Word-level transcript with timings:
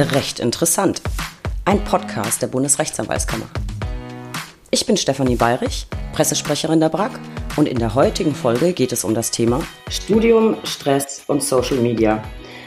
Recht 0.00 0.38
interessant. 0.38 1.02
Ein 1.64 1.82
Podcast 1.82 2.40
der 2.40 2.46
Bundesrechtsanwaltskammer. 2.46 3.46
Ich 4.70 4.86
bin 4.86 4.96
Stefanie 4.96 5.34
Bayrich, 5.34 5.88
Pressesprecherin 6.12 6.78
der 6.78 6.88
BRAG 6.88 7.18
und 7.56 7.66
in 7.66 7.80
der 7.80 7.96
heutigen 7.96 8.32
Folge 8.32 8.74
geht 8.74 8.92
es 8.92 9.02
um 9.02 9.12
das 9.12 9.32
Thema 9.32 9.60
Studium, 9.90 10.54
Stress 10.62 11.24
und 11.26 11.42
Social 11.42 11.78
Media. 11.78 12.22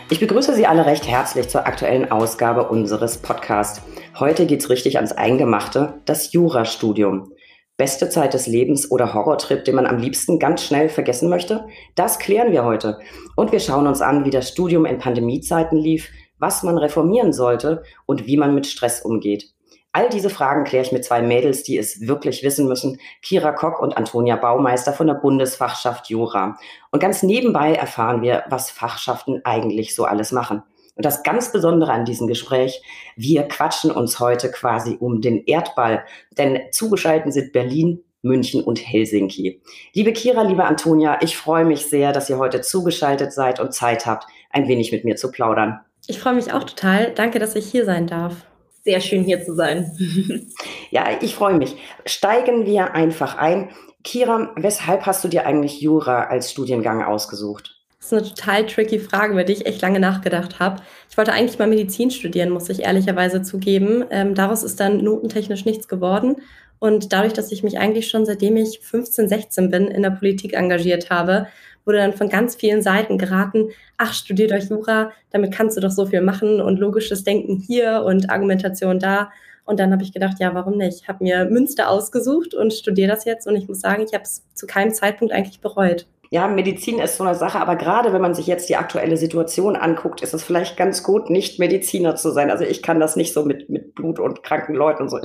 Ich 0.09 0.20
begrüße 0.20 0.54
Sie 0.55 0.67
alle 0.67 0.86
recht 0.86 1.07
herzlich 1.07 1.47
zur 1.47 1.65
aktuellen 1.65 2.12
Ausgabe 2.12 2.67
unseres 2.67 3.20
Podcasts. 3.20 3.82
Heute 4.20 4.45
geht 4.45 4.59
es 4.59 4.70
richtig 4.70 4.98
ans 4.98 5.13
Eingemachte, 5.13 6.02
das 6.04 6.34
Jurastudium. 6.34 7.32
Beste 7.77 8.09
Zeit 8.09 8.34
des 8.34 8.45
Lebens 8.45 8.91
oder 8.91 9.13
Horrortrip, 9.13 9.63
den 9.63 9.75
man 9.75 9.88
am 9.88 10.00
liebsten 10.00 10.38
ganz 10.38 10.63
schnell 10.63 10.89
vergessen 10.89 11.29
möchte? 11.29 11.66
Das 11.95 12.20
klären 12.20 12.52
wir 12.52 12.66
heute. 12.66 13.00
Und 13.38 13.54
wir 13.54 13.61
schauen 13.61 13.88
uns 13.88 14.02
an, 14.02 14.25
wie 14.25 14.32
das 14.32 14.50
Studium 14.50 14.86
in 14.86 15.00
Pandemiezeiten 15.00 15.77
lief, 15.77 16.09
was 16.42 16.64
man 16.64 16.78
reformieren 16.78 17.32
sollte 17.32 17.84
und 18.05 18.28
wie 18.28 18.36
man 18.36 18.54
mit 18.54 18.68
Stress 18.68 19.02
umgeht. 19.02 19.54
All 19.94 20.09
diese 20.09 20.30
Fragen 20.30 20.63
kläre 20.63 20.86
ich 20.86 20.91
mit 20.91 21.04
zwei 21.04 21.22
Mädels, 21.22 21.63
die 21.63 21.77
es 21.77 22.08
wirklich 22.08 22.44
wissen 22.44 22.68
müssen. 22.68 22.99
Kira 23.22 23.52
Kock 23.52 23.82
und 23.82 23.98
Antonia 23.98 24.38
Baumeister 24.38 24.94
von 24.94 25.08
der 25.08 25.16
Bundesfachschaft 25.16 26.09
Jura. 26.09 26.58
Und 26.91 26.99
ganz 26.99 27.23
nebenbei 27.23 27.73
erfahren 27.73 28.22
wir, 28.22 28.44
was 28.49 28.72
Fachschaften 28.72 29.41
eigentlich 29.44 29.94
so 29.94 30.05
alles 30.05 30.32
machen. 30.32 30.63
Und 30.96 31.05
das 31.05 31.23
ganz 31.23 31.52
Besondere 31.52 31.91
an 31.91 32.05
diesem 32.05 32.27
Gespräch, 32.27 32.82
wir 33.16 33.44
quatschen 33.44 33.91
uns 33.91 34.20
heute 34.20 34.49
quasi 34.49 34.98
um 34.99 35.21
den 35.21 35.44
Erdball, 35.46 36.05
denn 36.38 36.60
zugeschaltet 36.71 37.34
sind 37.34 37.52
Berlin, 37.54 38.04
München 38.21 38.63
und 38.63 38.80
Helsinki. 38.80 39.62
Liebe 39.94 40.13
Kira, 40.13 40.44
liebe 40.44 40.63
Antonia, 40.63 41.20
ich 41.21 41.38
freue 41.38 41.66
mich 41.66 41.88
sehr, 41.88 42.13
dass 42.13 42.30
ihr 42.30 42.38
heute 42.38 42.62
zugeschaltet 42.62 43.34
seid 43.34 43.60
und 43.60 43.73
Zeit 43.73 44.05
habt, 44.05 44.26
ein 44.52 44.68
wenig 44.68 44.91
mit 44.91 45.04
mir 45.04 45.16
zu 45.16 45.32
plaudern. 45.32 45.82
Ich 46.08 46.20
freue 46.20 46.34
mich 46.34 46.52
auch 46.52 46.64
total. 46.64 47.12
Danke, 47.14 47.40
dass 47.40 47.55
ich 47.55 47.66
hier 47.70 47.86
sein 47.86 48.08
darf. 48.08 48.46
Sehr 48.84 49.00
schön 49.00 49.23
hier 49.23 49.44
zu 49.44 49.54
sein. 49.54 49.96
ja, 50.90 51.05
ich 51.21 51.35
freue 51.35 51.54
mich. 51.54 51.76
Steigen 52.05 52.66
wir 52.66 52.93
einfach 52.96 53.38
ein. 53.38 53.70
Kira, 54.04 54.52
weshalb 54.55 55.05
hast 55.05 55.24
du 55.24 55.27
dir 55.27 55.46
eigentlich 55.46 55.82
Jura 55.82 56.24
als 56.24 56.52
Studiengang 56.52 57.04
ausgesucht? 57.04 57.77
Das 57.99 58.12
ist 58.12 58.13
eine 58.13 58.24
total 58.24 58.66
tricky 58.66 58.98
Frage, 58.98 59.34
über 59.34 59.43
die 59.43 59.54
ich 59.54 59.68
echt 59.68 59.84
lange 59.84 59.99
nachgedacht 59.99 60.60
habe. 60.60 60.82
Ich 61.08 61.18
wollte 61.18 61.34
eigentlich 61.34 61.60
mal 61.60 61.68
Medizin 61.68 62.10
studieren, 62.10 62.49
muss 62.49 62.68
ich 62.70 62.82
ehrlicherweise 62.82 63.43
zugeben. 63.43 64.03
Ähm, 64.09 64.34
daraus 64.34 64.63
ist 64.63 64.80
dann 64.80 65.03
notentechnisch 65.03 65.66
nichts 65.66 65.88
geworden. 65.88 66.38
Und 66.80 67.13
dadurch, 67.13 67.34
dass 67.34 67.52
ich 67.52 67.62
mich 67.62 67.78
eigentlich 67.78 68.09
schon 68.09 68.25
seitdem 68.25 68.58
ich 68.58 68.80
15, 68.80 69.30
16 69.30 69.69
bin 69.69 69.88
in 69.88 70.02
der 70.02 70.09
Politik 70.09 70.53
engagiert 70.53 71.12
habe, 71.12 71.47
wurde 71.85 71.97
dann 71.97 72.13
von 72.13 72.29
ganz 72.29 72.56
vielen 72.56 72.81
Seiten 72.81 73.18
geraten, 73.18 73.69
ach, 73.97 74.13
studiert 74.13 74.51
euch 74.51 74.69
Jura, 74.69 75.12
damit 75.31 75.51
kannst 75.51 75.78
du 75.78 75.81
doch 75.81 75.91
so 75.91 76.06
viel 76.06 76.22
machen 76.22 76.62
und 76.62 76.79
logisches 76.79 77.24
Denken 77.24 77.57
hier 77.57 78.03
und 78.06 78.29
Argumentation 78.29 79.00
da. 79.00 79.31
Und 79.66 79.79
dann 79.79 79.91
habe 79.91 80.03
ich 80.03 80.13
gedacht, 80.13 80.38
ja, 80.40 80.53
warum 80.53 80.78
nicht? 80.78 81.02
Ich 81.02 81.07
habe 81.07 81.24
mir 81.24 81.46
Münster 81.46 81.90
ausgesucht 81.90 82.53
und 82.53 82.74
studiere 82.74 83.09
das 83.09 83.25
jetzt 83.25 83.47
und 83.47 83.56
ich 83.56 83.68
muss 83.68 83.79
sagen, 83.79 84.03
ich 84.03 84.13
habe 84.13 84.24
es 84.24 84.44
zu 84.53 84.66
keinem 84.68 84.94
Zeitpunkt 84.94 85.34
eigentlich 85.34 85.62
bereut. 85.62 86.07
Ja, 86.34 86.47
Medizin 86.47 86.97
ist 87.00 87.18
so 87.18 87.25
eine 87.25 87.35
Sache, 87.35 87.59
aber 87.59 87.75
gerade 87.75 88.13
wenn 88.13 88.22
man 88.22 88.34
sich 88.34 88.47
jetzt 88.47 88.69
die 88.69 88.78
aktuelle 88.78 89.18
Situation 89.18 89.75
anguckt, 89.75 90.22
ist 90.22 90.34
es 90.34 90.46
vielleicht 90.46 90.78
ganz 90.78 91.03
gut, 91.03 91.29
nicht 91.29 91.59
Mediziner 91.59 92.16
zu 92.16 92.31
sein. 92.31 92.50
Also 92.50 92.63
ich 92.63 92.81
kann 92.81 93.01
das 93.01 93.18
nicht 93.18 93.34
so 93.34 93.44
mit, 93.44 93.69
mit 93.69 93.96
Blut 93.96 94.18
und 94.18 94.41
kranken 94.41 94.74
Leuten 94.74 95.03
und 95.03 95.09
so. 95.09 95.19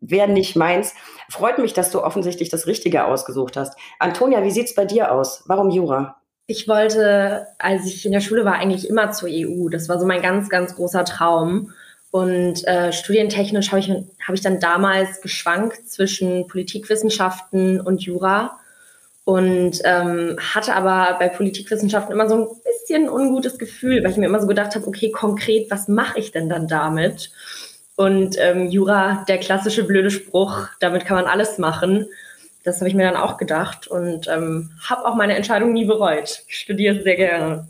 Wäre 0.00 0.28
nicht 0.30 0.56
meins. 0.56 0.94
Freut 1.28 1.58
mich, 1.58 1.74
dass 1.74 1.90
du 1.90 2.02
offensichtlich 2.02 2.48
das 2.48 2.66
Richtige 2.66 3.04
ausgesucht 3.04 3.58
hast. 3.58 3.78
Antonia, 3.98 4.42
wie 4.42 4.50
sieht's 4.50 4.74
bei 4.74 4.86
dir 4.86 5.12
aus? 5.12 5.44
Warum 5.46 5.68
Jura? 5.68 6.16
Ich 6.46 6.66
wollte, 6.66 7.46
als 7.58 7.84
ich 7.84 8.06
in 8.06 8.12
der 8.12 8.20
Schule 8.20 8.46
war, 8.46 8.54
eigentlich 8.54 8.88
immer 8.88 9.10
zur 9.10 9.28
EU. 9.30 9.68
Das 9.68 9.90
war 9.90 10.00
so 10.00 10.06
mein 10.06 10.22
ganz, 10.22 10.48
ganz 10.48 10.74
großer 10.74 11.04
Traum. 11.04 11.74
Und 12.10 12.66
äh, 12.66 12.94
studientechnisch 12.94 13.72
habe 13.72 13.80
ich, 13.80 13.90
hab 13.90 14.34
ich 14.34 14.40
dann 14.40 14.58
damals 14.58 15.20
geschwankt 15.20 15.86
zwischen 15.86 16.46
Politikwissenschaften 16.46 17.78
und 17.78 18.00
Jura 18.00 18.58
und 19.28 19.82
ähm, 19.84 20.38
hatte 20.40 20.74
aber 20.74 21.18
bei 21.18 21.28
Politikwissenschaften 21.28 22.14
immer 22.14 22.30
so 22.30 22.34
ein 22.34 22.48
bisschen 22.64 23.10
ungutes 23.10 23.58
Gefühl, 23.58 24.02
weil 24.02 24.12
ich 24.12 24.16
mir 24.16 24.24
immer 24.24 24.40
so 24.40 24.46
gedacht 24.46 24.74
habe, 24.74 24.86
okay, 24.86 25.10
konkret, 25.10 25.70
was 25.70 25.86
mache 25.86 26.18
ich 26.18 26.32
denn 26.32 26.48
dann 26.48 26.66
damit? 26.66 27.30
Und 27.94 28.36
ähm, 28.38 28.70
Jura, 28.70 29.26
der 29.28 29.36
klassische 29.36 29.84
blöde 29.84 30.10
Spruch, 30.10 30.68
damit 30.80 31.04
kann 31.04 31.18
man 31.18 31.26
alles 31.26 31.58
machen. 31.58 32.06
Das 32.64 32.78
habe 32.78 32.88
ich 32.88 32.94
mir 32.94 33.04
dann 33.04 33.20
auch 33.20 33.36
gedacht 33.36 33.86
und 33.86 34.28
ähm, 34.28 34.70
habe 34.88 35.04
auch 35.04 35.14
meine 35.14 35.36
Entscheidung 35.36 35.74
nie 35.74 35.84
bereut. 35.84 36.44
Ich 36.48 36.60
studiere 36.60 37.02
sehr 37.02 37.16
gerne. 37.16 37.68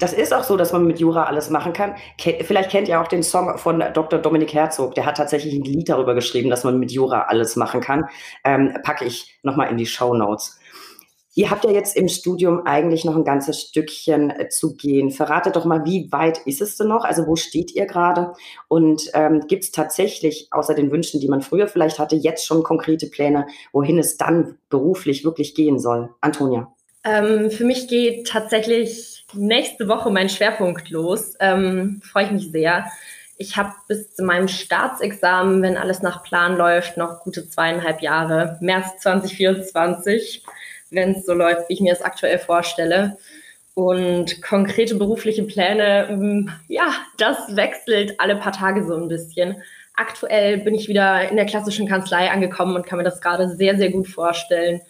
Das 0.00 0.12
ist 0.12 0.34
auch 0.34 0.42
so, 0.42 0.56
dass 0.56 0.72
man 0.72 0.84
mit 0.84 0.98
Jura 0.98 1.26
alles 1.26 1.48
machen 1.48 1.72
kann. 1.72 1.94
Vielleicht 2.18 2.70
kennt 2.70 2.88
ihr 2.88 3.00
auch 3.00 3.06
den 3.06 3.22
Song 3.22 3.56
von 3.56 3.84
Dr. 3.94 4.18
Dominik 4.18 4.52
Herzog. 4.52 4.96
Der 4.96 5.06
hat 5.06 5.16
tatsächlich 5.16 5.54
ein 5.54 5.62
Lied 5.62 5.88
darüber 5.88 6.16
geschrieben, 6.16 6.50
dass 6.50 6.64
man 6.64 6.80
mit 6.80 6.90
Jura 6.90 7.26
alles 7.28 7.54
machen 7.54 7.80
kann. 7.80 8.06
Ähm, 8.42 8.76
packe 8.82 9.04
ich 9.04 9.38
nochmal 9.44 9.70
in 9.70 9.76
die 9.76 9.86
Show 9.86 10.14
Notes. 10.14 10.58
Ihr 11.34 11.50
habt 11.50 11.64
ja 11.64 11.70
jetzt 11.70 11.96
im 11.96 12.08
Studium 12.08 12.66
eigentlich 12.66 13.06
noch 13.06 13.16
ein 13.16 13.24
ganzes 13.24 13.60
Stückchen 13.60 14.30
äh, 14.30 14.48
zu 14.50 14.74
gehen. 14.74 15.10
Verratet 15.10 15.56
doch 15.56 15.64
mal, 15.64 15.84
wie 15.86 16.12
weit 16.12 16.38
ist 16.44 16.60
es 16.60 16.76
denn 16.76 16.88
noch? 16.88 17.04
Also 17.04 17.26
wo 17.26 17.36
steht 17.36 17.74
ihr 17.74 17.86
gerade? 17.86 18.34
Und 18.68 19.10
ähm, 19.14 19.46
gibt 19.48 19.64
es 19.64 19.70
tatsächlich, 19.70 20.48
außer 20.50 20.74
den 20.74 20.90
Wünschen, 20.90 21.20
die 21.20 21.28
man 21.28 21.40
früher 21.40 21.68
vielleicht 21.68 21.98
hatte, 21.98 22.16
jetzt 22.16 22.46
schon 22.46 22.62
konkrete 22.62 23.06
Pläne, 23.06 23.46
wohin 23.72 23.98
es 23.98 24.18
dann 24.18 24.58
beruflich 24.68 25.24
wirklich 25.24 25.54
gehen 25.54 25.78
soll? 25.78 26.10
Antonia. 26.20 26.70
Ähm, 27.04 27.50
für 27.50 27.64
mich 27.64 27.88
geht 27.88 28.28
tatsächlich 28.28 29.24
nächste 29.32 29.88
Woche 29.88 30.10
mein 30.10 30.28
Schwerpunkt 30.28 30.90
los. 30.90 31.34
Ähm, 31.40 32.02
Freue 32.04 32.26
ich 32.26 32.30
mich 32.32 32.50
sehr. 32.52 32.84
Ich 33.38 33.56
habe 33.56 33.72
bis 33.88 34.14
zu 34.14 34.22
meinem 34.22 34.48
Staatsexamen, 34.48 35.62
wenn 35.62 35.78
alles 35.78 36.02
nach 36.02 36.22
Plan 36.22 36.56
läuft, 36.56 36.98
noch 36.98 37.20
gute 37.20 37.48
zweieinhalb 37.48 38.02
Jahre. 38.02 38.58
März 38.60 39.00
2024 39.00 40.44
wenn 40.92 41.12
es 41.12 41.26
so 41.26 41.34
läuft, 41.34 41.68
wie 41.68 41.74
ich 41.74 41.80
mir 41.80 41.92
das 41.92 42.02
aktuell 42.02 42.38
vorstelle. 42.38 43.16
Und 43.74 44.42
konkrete 44.42 44.94
berufliche 44.96 45.44
Pläne, 45.44 46.08
ähm, 46.10 46.50
ja, 46.68 46.92
das 47.16 47.56
wechselt 47.56 48.20
alle 48.20 48.36
paar 48.36 48.52
Tage 48.52 48.86
so 48.86 48.94
ein 48.94 49.08
bisschen. 49.08 49.62
Aktuell 49.94 50.58
bin 50.58 50.74
ich 50.74 50.88
wieder 50.88 51.28
in 51.28 51.36
der 51.36 51.46
klassischen 51.46 51.88
Kanzlei 51.88 52.30
angekommen 52.30 52.76
und 52.76 52.86
kann 52.86 52.98
mir 52.98 53.04
das 53.04 53.20
gerade 53.20 53.48
sehr, 53.48 53.76
sehr 53.76 53.90
gut 53.90 54.08
vorstellen. 54.08 54.82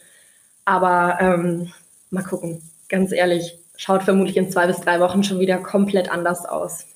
Aber 0.65 1.19
ähm, 1.21 1.73
mal 2.11 2.25
gucken, 2.25 2.63
ganz 2.89 3.13
ehrlich, 3.13 3.59
schaut 3.77 4.03
vermutlich 4.03 4.37
in 4.37 4.51
zwei 4.51 4.67
bis 4.67 4.81
drei 4.81 5.01
Wochen 5.01 5.23
schon 5.23 5.41
wieder 5.41 5.59
komplett 5.59 6.11
anders 6.11 6.45
aus. 6.45 6.87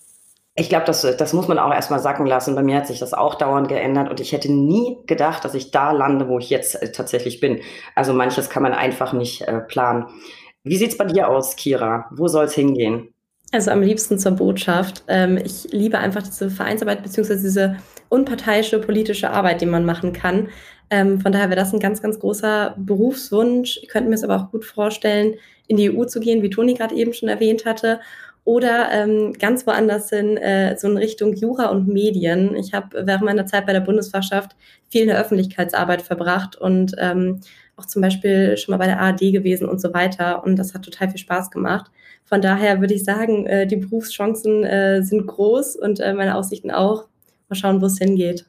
Ich 0.59 0.71
glaube, 0.71 0.87
das, 0.87 1.03
das 1.03 1.35
muss 1.35 1.49
man 1.49 1.59
auch 1.59 1.73
erstmal 1.73 2.01
sacken 2.01 2.27
lassen. 2.27 2.55
Bei 2.55 2.63
mir 2.63 2.77
hat 2.77 2.87
sich 2.87 2.99
das 2.99 3.13
auch 3.13 3.35
dauernd 3.35 3.69
geändert 3.69 4.09
und 4.09 4.21
ich 4.21 4.33
hätte 4.33 4.51
nie 4.51 4.97
gedacht, 5.07 5.45
dass 5.45 5.55
ich 5.55 5.71
da 5.71 5.93
lande, 5.93 6.29
wo 6.29 6.39
ich 6.39 6.49
jetzt 6.49 6.83
äh, 6.83 6.91
tatsächlich 6.93 7.41
bin. 7.41 7.61
Also 7.95 8.15
manches 8.15 8.49
kann 8.49 8.63
man 8.63 8.73
einfach 8.73 9.13
nicht 9.13 9.43
äh, 9.43 9.61
planen. 9.61 10.07
Wie 10.65 10.79
sieht's 10.79 10.97
bei 10.97 11.05
dir 11.05 11.29
aus, 11.29 11.57
Kira? 11.57 12.07
Wo 12.11 12.27
soll's 12.27 12.55
hingehen? 12.55 13.13
Also 13.53 13.71
am 13.71 13.83
liebsten 13.83 14.19
zur 14.19 14.33
Botschaft. 14.33 15.05
Ähm, 15.09 15.37
ich 15.37 15.69
liebe 15.73 15.99
einfach 15.99 16.23
diese 16.23 16.49
Vereinsarbeit 16.49 17.03
beziehungsweise 17.03 17.43
diese 17.43 17.77
unparteiische 18.09 18.81
politische 18.81 19.31
Arbeit, 19.31 19.61
die 19.61 19.67
man 19.67 19.85
machen 19.85 20.15
kann. 20.15 20.49
Ähm, 20.89 21.21
von 21.21 21.33
daher 21.33 21.51
wäre 21.51 21.61
das 21.61 21.75
ein 21.75 21.81
ganz, 21.81 22.01
ganz 22.01 22.19
großer 22.19 22.75
Berufswunsch. 22.79 23.79
Ich 23.83 23.89
könnte 23.89 24.09
mir 24.09 24.15
es 24.15 24.25
aber 24.25 24.37
auch 24.37 24.51
gut 24.51 24.65
vorstellen, 24.65 25.35
in 25.69 25.77
die 25.77 25.95
EU 25.95 26.05
zu 26.05 26.19
gehen, 26.19 26.43
wie 26.43 26.51
Toni 26.51 26.75
gerade 26.75 26.95
eben 26.95 27.13
schon 27.13 27.29
erwähnt 27.29 27.67
hatte 27.67 28.01
oder 28.47 28.93
ähm, 28.93 29.33
ganz 29.33 29.67
woanders 29.67 30.09
hin, 30.11 30.37
äh, 30.37 30.77
so 30.79 30.89
in 30.89 30.97
Richtung 30.97 31.35
Jura 31.35 31.67
und 31.67 31.89
Medien. 31.89 32.55
Ich 32.55 32.73
habe 32.73 33.05
während 33.05 33.25
meiner 33.25 33.45
Zeit 33.45 33.67
bei 33.67 33.73
der 33.73 33.81
Bundesfachschaft 33.81 34.55
viel 34.89 35.03
in 35.03 35.09
der 35.09 35.21
Öffentlichkeitsarbeit 35.21 36.01
verbracht 36.01 36.55
und 36.55 36.95
ähm, 36.99 37.41
auch 37.77 37.87
zum 37.87 38.03
Beispiel 38.03 38.57
schon 38.57 38.73
mal 38.73 38.79
bei 38.79 38.87
der 38.87 39.01
ARD 39.01 39.33
gewesen 39.33 39.69
und 39.69 39.81
so 39.81 39.93
weiter. 39.93 40.45
Und 40.45 40.57
das 40.57 40.75
hat 40.75 40.85
total 40.85 41.11
viel 41.11 41.19
Spaß 41.19 41.51
gemacht. 41.51 41.91
Von 42.25 42.41
daher 42.41 42.81
würde 42.81 42.95
ich 42.95 43.03
sagen, 43.03 43.47
äh, 43.47 43.67
die 43.67 43.77
Berufschancen 43.77 44.63
äh, 44.63 45.03
sind 45.03 45.27
groß 45.27 45.75
und 45.75 45.99
äh, 45.99 46.15
meine 46.15 46.37
Aussichten 46.37 46.71
auch. 46.71 47.09
Mal 47.49 47.57
schauen, 47.57 47.83
wo 47.83 47.87
es 47.87 47.99
hingeht. 47.99 48.47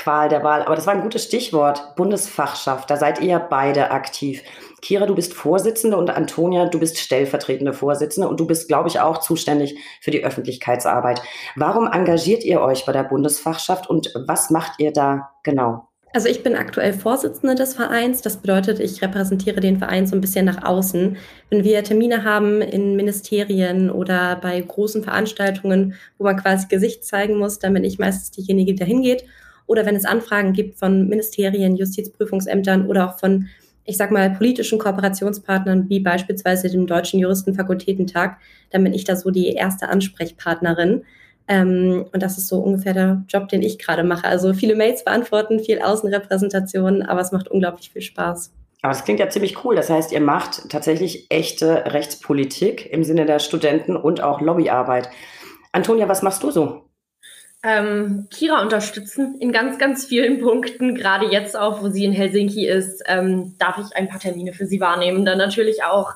Qual 0.00 0.30
der 0.30 0.42
Wahl. 0.42 0.62
Aber 0.62 0.76
das 0.76 0.86
war 0.86 0.94
ein 0.94 1.02
gutes 1.02 1.24
Stichwort. 1.24 1.94
Bundesfachschaft. 1.94 2.90
Da 2.90 2.96
seid 2.96 3.20
ihr 3.20 3.38
beide 3.38 3.90
aktiv. 3.90 4.42
Kira, 4.80 5.04
du 5.04 5.14
bist 5.14 5.34
Vorsitzende 5.34 5.98
und 5.98 6.08
Antonia, 6.08 6.64
du 6.66 6.80
bist 6.80 6.96
stellvertretende 6.96 7.74
Vorsitzende 7.74 8.26
und 8.26 8.40
du 8.40 8.46
bist, 8.46 8.66
glaube 8.66 8.88
ich, 8.88 8.98
auch 8.98 9.18
zuständig 9.18 9.76
für 10.00 10.10
die 10.10 10.24
Öffentlichkeitsarbeit. 10.24 11.20
Warum 11.54 11.86
engagiert 11.86 12.44
ihr 12.44 12.62
euch 12.62 12.86
bei 12.86 12.92
der 12.92 13.04
Bundesfachschaft 13.04 13.90
und 13.90 14.10
was 14.26 14.48
macht 14.48 14.72
ihr 14.78 14.90
da 14.90 15.32
genau? 15.42 15.86
Also 16.14 16.28
ich 16.28 16.42
bin 16.42 16.56
aktuell 16.56 16.94
Vorsitzende 16.94 17.54
des 17.54 17.74
Vereins. 17.74 18.22
Das 18.22 18.38
bedeutet, 18.38 18.80
ich 18.80 19.02
repräsentiere 19.02 19.60
den 19.60 19.78
Verein 19.78 20.06
so 20.06 20.16
ein 20.16 20.22
bisschen 20.22 20.46
nach 20.46 20.64
außen. 20.64 21.18
Wenn 21.50 21.62
wir 21.62 21.84
Termine 21.84 22.24
haben 22.24 22.62
in 22.62 22.96
Ministerien 22.96 23.90
oder 23.90 24.36
bei 24.36 24.58
großen 24.58 25.04
Veranstaltungen, 25.04 25.94
wo 26.16 26.24
man 26.24 26.38
quasi 26.38 26.68
Gesicht 26.68 27.04
zeigen 27.04 27.36
muss, 27.36 27.58
dann 27.58 27.74
bin 27.74 27.84
ich 27.84 27.98
meistens 27.98 28.30
diejenige, 28.30 28.72
die 28.72 28.78
da 28.78 28.86
hingeht. 28.86 29.24
Oder 29.70 29.86
wenn 29.86 29.94
es 29.94 30.04
Anfragen 30.04 30.52
gibt 30.52 30.80
von 30.80 31.08
Ministerien, 31.08 31.76
Justizprüfungsämtern 31.76 32.88
oder 32.88 33.08
auch 33.08 33.20
von 33.20 33.46
ich 33.84 33.96
sag 33.96 34.10
mal, 34.10 34.30
politischen 34.30 34.78
Kooperationspartnern 34.78 35.88
wie 35.88 36.00
beispielsweise 36.00 36.68
dem 36.70 36.86
Deutschen 36.86 37.18
Juristenfakultätentag, 37.18 38.36
dann 38.70 38.84
bin 38.84 38.92
ich 38.92 39.04
da 39.04 39.16
so 39.16 39.30
die 39.30 39.52
erste 39.52 39.88
Ansprechpartnerin. 39.88 41.02
Ähm, 41.48 42.04
und 42.12 42.22
das 42.22 42.36
ist 42.36 42.48
so 42.48 42.58
ungefähr 42.58 42.94
der 42.94 43.24
Job, 43.28 43.48
den 43.48 43.62
ich 43.62 43.78
gerade 43.78 44.04
mache. 44.04 44.26
Also 44.26 44.54
viele 44.54 44.74
Mails 44.76 45.04
beantworten, 45.04 45.60
viel 45.60 45.80
Außenrepräsentation, 45.80 47.02
aber 47.02 47.20
es 47.20 47.32
macht 47.32 47.48
unglaublich 47.48 47.90
viel 47.90 48.02
Spaß. 48.02 48.52
Aber 48.82 48.92
es 48.92 49.04
klingt 49.04 49.20
ja 49.20 49.30
ziemlich 49.30 49.64
cool. 49.64 49.76
Das 49.76 49.88
heißt, 49.88 50.10
ihr 50.10 50.20
macht 50.20 50.68
tatsächlich 50.68 51.26
echte 51.30 51.92
Rechtspolitik 51.92 52.92
im 52.92 53.04
Sinne 53.04 53.24
der 53.24 53.38
Studenten 53.38 53.96
und 53.96 54.20
auch 54.20 54.40
Lobbyarbeit. 54.40 55.10
Antonia, 55.72 56.08
was 56.08 56.22
machst 56.22 56.42
du 56.42 56.50
so? 56.50 56.89
Ähm, 57.62 58.26
Kira 58.30 58.62
unterstützen 58.62 59.36
in 59.38 59.52
ganz, 59.52 59.78
ganz 59.78 60.06
vielen 60.06 60.40
Punkten. 60.40 60.94
Gerade 60.94 61.26
jetzt 61.26 61.56
auch, 61.56 61.82
wo 61.82 61.90
sie 61.90 62.04
in 62.04 62.12
Helsinki 62.12 62.66
ist, 62.66 63.02
ähm, 63.06 63.54
darf 63.58 63.78
ich 63.78 63.94
ein 63.94 64.08
paar 64.08 64.20
Termine 64.20 64.54
für 64.54 64.66
sie 64.66 64.80
wahrnehmen. 64.80 65.26
Dann 65.26 65.38
natürlich 65.38 65.82
auch 65.82 66.14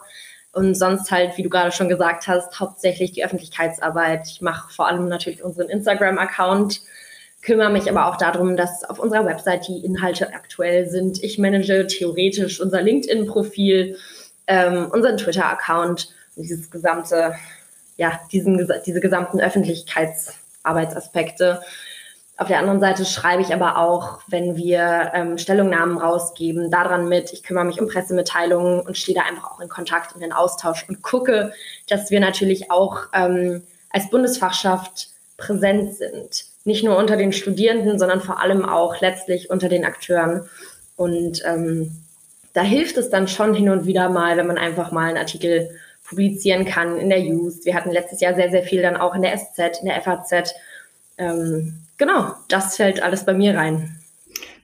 und 0.54 0.74
sonst 0.74 1.10
halt, 1.10 1.36
wie 1.36 1.42
du 1.42 1.50
gerade 1.50 1.72
schon 1.72 1.88
gesagt 1.88 2.28
hast, 2.28 2.58
hauptsächlich 2.60 3.12
die 3.12 3.24
Öffentlichkeitsarbeit. 3.24 4.28
Ich 4.28 4.40
mache 4.40 4.72
vor 4.72 4.86
allem 4.86 5.08
natürlich 5.08 5.42
unseren 5.42 5.68
Instagram-Account, 5.68 6.80
kümmere 7.42 7.70
mich 7.70 7.90
aber 7.90 8.06
auch 8.06 8.16
darum, 8.16 8.56
dass 8.56 8.84
auf 8.84 8.98
unserer 8.98 9.26
Website 9.26 9.66
die 9.66 9.84
Inhalte 9.84 10.32
aktuell 10.32 10.88
sind. 10.88 11.22
Ich 11.22 11.38
manage 11.38 11.86
theoretisch 11.88 12.60
unser 12.60 12.82
LinkedIn-Profil, 12.82 13.96
ähm, 14.46 14.86
unseren 14.92 15.16
Twitter-Account 15.16 16.14
und 16.36 16.44
dieses 16.44 16.70
gesamte, 16.70 17.34
ja, 17.96 18.20
diesen, 18.32 18.66
diese 18.86 19.00
gesamten 19.00 19.40
Öffentlichkeitsarbeitsaspekte. 20.64 21.62
Auf 22.36 22.48
der 22.48 22.58
anderen 22.58 22.80
Seite 22.80 23.04
schreibe 23.04 23.42
ich 23.42 23.54
aber 23.54 23.78
auch, 23.78 24.18
wenn 24.26 24.56
wir 24.56 25.12
ähm, 25.14 25.38
Stellungnahmen 25.38 25.98
rausgeben, 25.98 26.68
daran 26.68 27.08
mit. 27.08 27.32
Ich 27.32 27.44
kümmere 27.44 27.64
mich 27.64 27.80
um 27.80 27.86
Pressemitteilungen 27.86 28.80
und 28.80 28.98
stehe 28.98 29.16
da 29.16 29.22
einfach 29.24 29.52
auch 29.52 29.60
in 29.60 29.68
Kontakt 29.68 30.16
und 30.16 30.22
in 30.22 30.32
Austausch 30.32 30.84
und 30.88 31.00
gucke, 31.00 31.52
dass 31.88 32.10
wir 32.10 32.18
natürlich 32.18 32.72
auch 32.72 33.02
ähm, 33.12 33.62
als 33.90 34.10
Bundesfachschaft 34.10 35.10
präsent 35.36 35.94
sind. 35.94 36.44
Nicht 36.64 36.82
nur 36.82 36.96
unter 36.96 37.16
den 37.16 37.32
Studierenden, 37.32 38.00
sondern 38.00 38.20
vor 38.20 38.40
allem 38.40 38.64
auch 38.68 39.00
letztlich 39.00 39.50
unter 39.50 39.68
den 39.68 39.84
Akteuren. 39.84 40.48
Und 40.96 41.40
ähm, 41.44 41.92
da 42.52 42.62
hilft 42.62 42.96
es 42.96 43.10
dann 43.10 43.28
schon 43.28 43.54
hin 43.54 43.68
und 43.68 43.86
wieder 43.86 44.08
mal, 44.08 44.36
wenn 44.36 44.46
man 44.48 44.58
einfach 44.58 44.90
mal 44.90 45.08
einen 45.08 45.18
Artikel 45.18 45.70
publizieren 46.04 46.64
kann 46.64 46.96
in 46.98 47.08
der 47.08 47.20
Just. 47.20 47.64
Wir 47.64 47.74
hatten 47.74 47.90
letztes 47.90 48.20
Jahr 48.20 48.34
sehr, 48.34 48.50
sehr 48.50 48.62
viel 48.62 48.82
dann 48.82 48.96
auch 48.96 49.14
in 49.14 49.22
der 49.22 49.36
SZ, 49.36 49.80
in 49.80 49.86
der 49.86 50.00
FAZ. 50.00 50.54
Ähm, 51.18 51.80
genau, 51.96 52.34
das 52.48 52.76
fällt 52.76 53.02
alles 53.02 53.24
bei 53.24 53.34
mir 53.34 53.56
rein. 53.56 53.98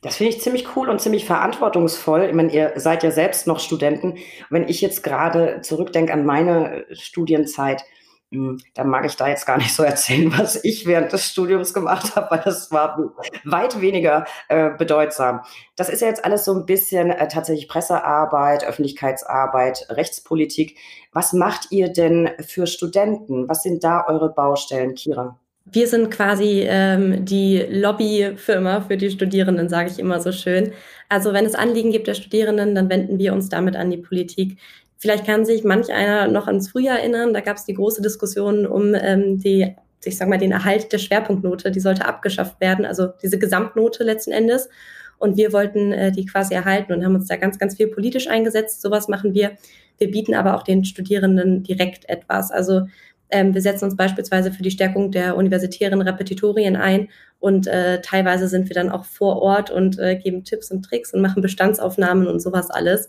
Das 0.02 0.16
finde 0.16 0.32
ich 0.32 0.40
ziemlich 0.40 0.76
cool 0.76 0.88
und 0.88 1.00
ziemlich 1.00 1.26
verantwortungsvoll. 1.26 2.24
Ich 2.24 2.34
meine, 2.34 2.52
ihr 2.52 2.72
seid 2.76 3.02
ja 3.02 3.10
selbst 3.10 3.46
noch 3.46 3.60
Studenten. 3.60 4.16
Wenn 4.48 4.68
ich 4.68 4.80
jetzt 4.80 5.02
gerade 5.02 5.60
zurückdenke 5.60 6.12
an 6.12 6.24
meine 6.24 6.86
Studienzeit, 6.92 7.84
dann 8.30 8.88
mag 8.88 9.04
ich 9.04 9.16
da 9.16 9.28
jetzt 9.28 9.44
gar 9.44 9.56
nicht 9.58 9.74
so 9.74 9.82
erzählen, 9.82 10.32
was 10.38 10.62
ich 10.64 10.86
während 10.86 11.12
des 11.12 11.26
Studiums 11.26 11.74
gemacht 11.74 12.14
habe, 12.14 12.30
weil 12.30 12.42
das 12.44 12.70
war 12.70 13.12
weit 13.44 13.80
weniger 13.80 14.24
äh, 14.48 14.70
bedeutsam. 14.70 15.40
Das 15.76 15.88
ist 15.88 16.00
ja 16.00 16.08
jetzt 16.08 16.24
alles 16.24 16.44
so 16.44 16.54
ein 16.54 16.66
bisschen 16.66 17.10
äh, 17.10 17.28
tatsächlich 17.28 17.68
Pressearbeit, 17.68 18.64
Öffentlichkeitsarbeit, 18.64 19.86
Rechtspolitik. 19.90 20.78
Was 21.12 21.32
macht 21.32 21.68
ihr 21.70 21.92
denn 21.92 22.30
für 22.40 22.66
Studenten? 22.66 23.48
Was 23.48 23.62
sind 23.62 23.82
da 23.82 24.06
eure 24.06 24.32
Baustellen, 24.32 24.94
Kira? 24.94 25.38
Wir 25.72 25.86
sind 25.86 26.10
quasi 26.10 26.64
ähm, 26.66 27.24
die 27.24 27.58
Lobbyfirma 27.58 28.80
für 28.82 28.96
die 28.96 29.10
Studierenden, 29.10 29.68
sage 29.68 29.90
ich 29.90 29.98
immer 29.98 30.20
so 30.20 30.32
schön. 30.32 30.72
Also 31.08 31.32
wenn 31.32 31.44
es 31.44 31.54
Anliegen 31.54 31.92
gibt 31.92 32.06
der 32.06 32.14
Studierenden, 32.14 32.74
dann 32.74 32.88
wenden 32.88 33.18
wir 33.18 33.32
uns 33.32 33.48
damit 33.48 33.76
an 33.76 33.90
die 33.90 33.98
Politik. 33.98 34.58
Vielleicht 35.00 35.24
kann 35.24 35.46
sich 35.46 35.64
manch 35.64 35.90
einer 35.90 36.28
noch 36.28 36.46
ans 36.46 36.68
Frühjahr 36.68 36.98
erinnern. 36.98 37.32
Da 37.32 37.40
gab 37.40 37.56
es 37.56 37.64
die 37.64 37.72
große 37.72 38.02
Diskussion 38.02 38.66
um 38.66 38.94
ähm, 38.94 39.38
die, 39.38 39.74
ich 40.04 40.18
sag 40.18 40.28
mal, 40.28 40.36
den 40.36 40.52
Erhalt 40.52 40.92
der 40.92 40.98
Schwerpunktnote. 40.98 41.70
Die 41.70 41.80
sollte 41.80 42.04
abgeschafft 42.04 42.60
werden, 42.60 42.84
also 42.84 43.08
diese 43.22 43.38
Gesamtnote 43.38 44.04
letzten 44.04 44.30
Endes. 44.30 44.68
Und 45.16 45.38
wir 45.38 45.54
wollten 45.54 45.92
äh, 45.92 46.12
die 46.12 46.26
quasi 46.26 46.52
erhalten 46.52 46.92
und 46.92 47.02
haben 47.02 47.14
uns 47.14 47.28
da 47.28 47.36
ganz, 47.36 47.58
ganz 47.58 47.76
viel 47.76 47.88
politisch 47.88 48.28
eingesetzt. 48.28 48.82
Sowas 48.82 49.08
machen 49.08 49.32
wir. 49.32 49.52
Wir 49.96 50.10
bieten 50.10 50.34
aber 50.34 50.54
auch 50.54 50.64
den 50.64 50.84
Studierenden 50.84 51.62
direkt 51.62 52.06
etwas. 52.10 52.50
Also 52.50 52.82
ähm, 53.30 53.54
wir 53.54 53.62
setzen 53.62 53.86
uns 53.86 53.96
beispielsweise 53.96 54.52
für 54.52 54.62
die 54.62 54.70
Stärkung 54.70 55.12
der 55.12 55.34
universitären 55.36 56.02
Repetitorien 56.02 56.76
ein 56.76 57.08
und 57.38 57.66
äh, 57.66 58.02
teilweise 58.02 58.48
sind 58.48 58.68
wir 58.68 58.74
dann 58.74 58.90
auch 58.90 59.04
vor 59.06 59.40
Ort 59.40 59.70
und 59.70 59.98
äh, 59.98 60.16
geben 60.16 60.44
Tipps 60.44 60.70
und 60.70 60.82
Tricks 60.82 61.14
und 61.14 61.22
machen 61.22 61.40
Bestandsaufnahmen 61.40 62.26
und 62.26 62.40
sowas 62.40 62.70
alles. 62.70 63.08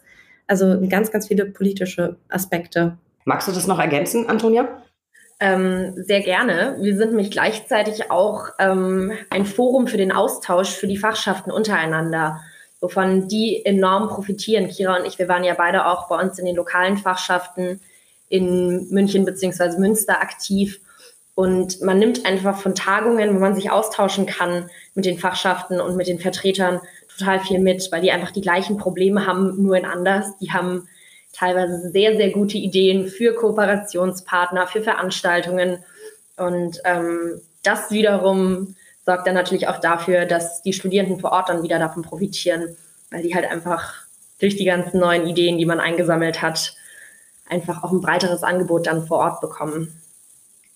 Also 0.52 0.78
ganz, 0.90 1.12
ganz 1.12 1.30
viele 1.30 1.46
politische 1.46 2.18
Aspekte. 2.28 2.98
Magst 3.24 3.48
du 3.48 3.54
das 3.54 3.68
noch 3.68 3.80
ergänzen, 3.80 4.28
Antonia? 4.28 4.68
Ähm, 5.40 5.94
sehr 5.96 6.20
gerne. 6.20 6.76
Wir 6.82 6.98
sind 6.98 7.12
nämlich 7.12 7.32
gleichzeitig 7.32 8.12
auch 8.12 8.50
ähm, 8.60 9.14
ein 9.30 9.46
Forum 9.46 9.88
für 9.88 9.96
den 9.96 10.12
Austausch 10.12 10.72
für 10.72 10.88
die 10.88 10.98
Fachschaften 10.98 11.52
untereinander, 11.52 12.42
wovon 12.82 13.30
die 13.30 13.66
enorm 13.66 14.10
profitieren. 14.10 14.68
Kira 14.68 14.98
und 14.98 15.06
ich, 15.06 15.18
wir 15.20 15.30
waren 15.30 15.46
ja 15.46 15.54
beide 15.54 15.86
auch 15.86 16.10
bei 16.10 16.20
uns 16.22 16.38
in 16.38 16.46
den 16.46 16.58
lokalen 16.58 16.98
Fachschaften 16.98 17.80
in 18.28 18.90
München 18.90 19.24
beziehungsweise 19.24 19.80
Münster 19.80 20.20
aktiv. 20.20 20.82
Und 21.34 21.82
man 21.82 21.98
nimmt 21.98 22.26
einfach 22.26 22.60
von 22.60 22.76
Tagungen, 22.76 23.34
wo 23.34 23.40
man 23.40 23.56
sich 23.56 23.72
austauschen 23.72 24.26
kann 24.26 24.70
mit 24.96 25.06
den 25.06 25.18
Fachschaften 25.18 25.80
und 25.80 25.96
mit 25.96 26.08
den 26.08 26.20
Vertretern, 26.20 26.82
total 27.22 27.40
viel 27.40 27.60
mit, 27.60 27.92
weil 27.92 28.02
die 28.02 28.12
einfach 28.12 28.32
die 28.32 28.42
gleichen 28.42 28.78
Probleme 28.78 29.26
haben, 29.26 29.62
nur 29.62 29.78
in 29.78 29.86
anders. 29.86 30.38
Die 30.40 30.52
haben 30.52 30.88
teilweise 31.34 31.90
sehr, 31.92 32.18
sehr 32.18 32.32
gute 32.32 32.58
Ideen 32.58 33.08
für 33.08 33.34
Kooperationspartner, 33.34 34.68
für 34.68 34.82
Veranstaltungen. 34.82 35.84
Und 36.38 36.82
ähm, 36.84 37.40
das 37.64 37.92
wiederum 37.92 38.76
sorgt 39.06 39.28
dann 39.28 39.36
natürlich 39.36 39.68
auch 39.68 39.80
dafür, 39.80 40.26
dass 40.26 40.62
die 40.64 40.74
Studierenden 40.74 41.20
vor 41.20 41.32
Ort 41.32 41.50
dann 41.50 41.64
wieder 41.64 41.80
davon 41.80 42.04
profitieren, 42.04 42.76
weil 43.12 43.24
die 43.24 43.36
halt 43.36 43.50
einfach 43.50 43.94
durch 44.40 44.56
die 44.56 44.66
ganzen 44.66 45.00
neuen 45.00 45.28
Ideen, 45.28 45.58
die 45.58 45.66
man 45.66 45.80
eingesammelt 45.80 46.42
hat, 46.42 46.76
einfach 47.48 47.84
auch 47.84 47.92
ein 47.92 48.02
breiteres 48.02 48.44
Angebot 48.44 48.88
dann 48.88 49.06
vor 49.06 49.20
Ort 49.20 49.42
bekommen. 49.42 50.01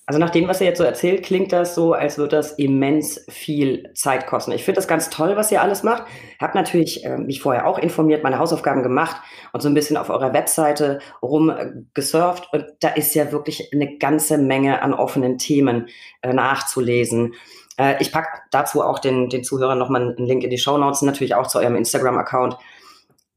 Also 0.08 0.20
nach 0.20 0.30
dem, 0.30 0.48
was 0.48 0.62
ihr 0.62 0.68
jetzt 0.68 0.78
so 0.78 0.84
erzählt, 0.84 1.24
klingt 1.24 1.52
das 1.52 1.74
so, 1.74 1.94
als 1.94 2.20
würde 2.20 2.36
das 2.36 2.52
immens 2.54 3.26
viel 3.28 3.92
Zeit 3.96 4.28
kosten. 4.28 4.52
Ich 4.52 4.64
finde 4.64 4.76
das 4.76 4.88
ganz 4.88 5.10
toll, 5.10 5.36
was 5.36 5.52
ihr 5.52 5.64
alles 5.64 5.82
macht. 5.82 6.04
Hab 6.40 6.54
natürlich 6.54 7.04
äh, 7.04 7.18
mich 7.18 7.42
vorher 7.42 7.66
auch 7.66 7.80
informiert, 7.80 8.24
meine 8.24 8.38
Hausaufgaben 8.38 8.84
gemacht 8.84 9.18
und 9.52 9.62
so 9.62 9.68
ein 9.68 9.74
bisschen 9.74 9.98
auf 9.98 10.12
eurer 10.12 10.32
Webseite 10.32 11.00
rumgesurft. 11.24 12.50
Und 12.54 12.66
da 12.82 12.90
ist 12.90 13.16
ja 13.16 13.32
wirklich 13.32 13.74
eine 13.74 13.98
ganze 13.98 14.38
Menge 14.38 14.84
an 14.84 14.94
offenen 14.94 15.40
Themen 15.40 15.88
äh, 16.22 16.34
nachzulesen. 16.34 17.34
Äh, 17.78 17.96
ich 18.00 18.12
packe 18.12 18.42
dazu 18.52 18.84
auch 18.84 19.00
den, 19.00 19.30
den 19.30 19.44
Zuhörern 19.44 19.80
nochmal 19.80 20.02
einen 20.02 20.28
Link 20.28 20.44
in 20.44 20.52
die 20.52 20.60
Show 20.60 20.78
Notes, 20.78 21.02
natürlich 21.02 21.34
auch 21.34 21.48
zu 21.48 21.58
eurem 21.58 21.76
Instagram-Account. 21.76 22.58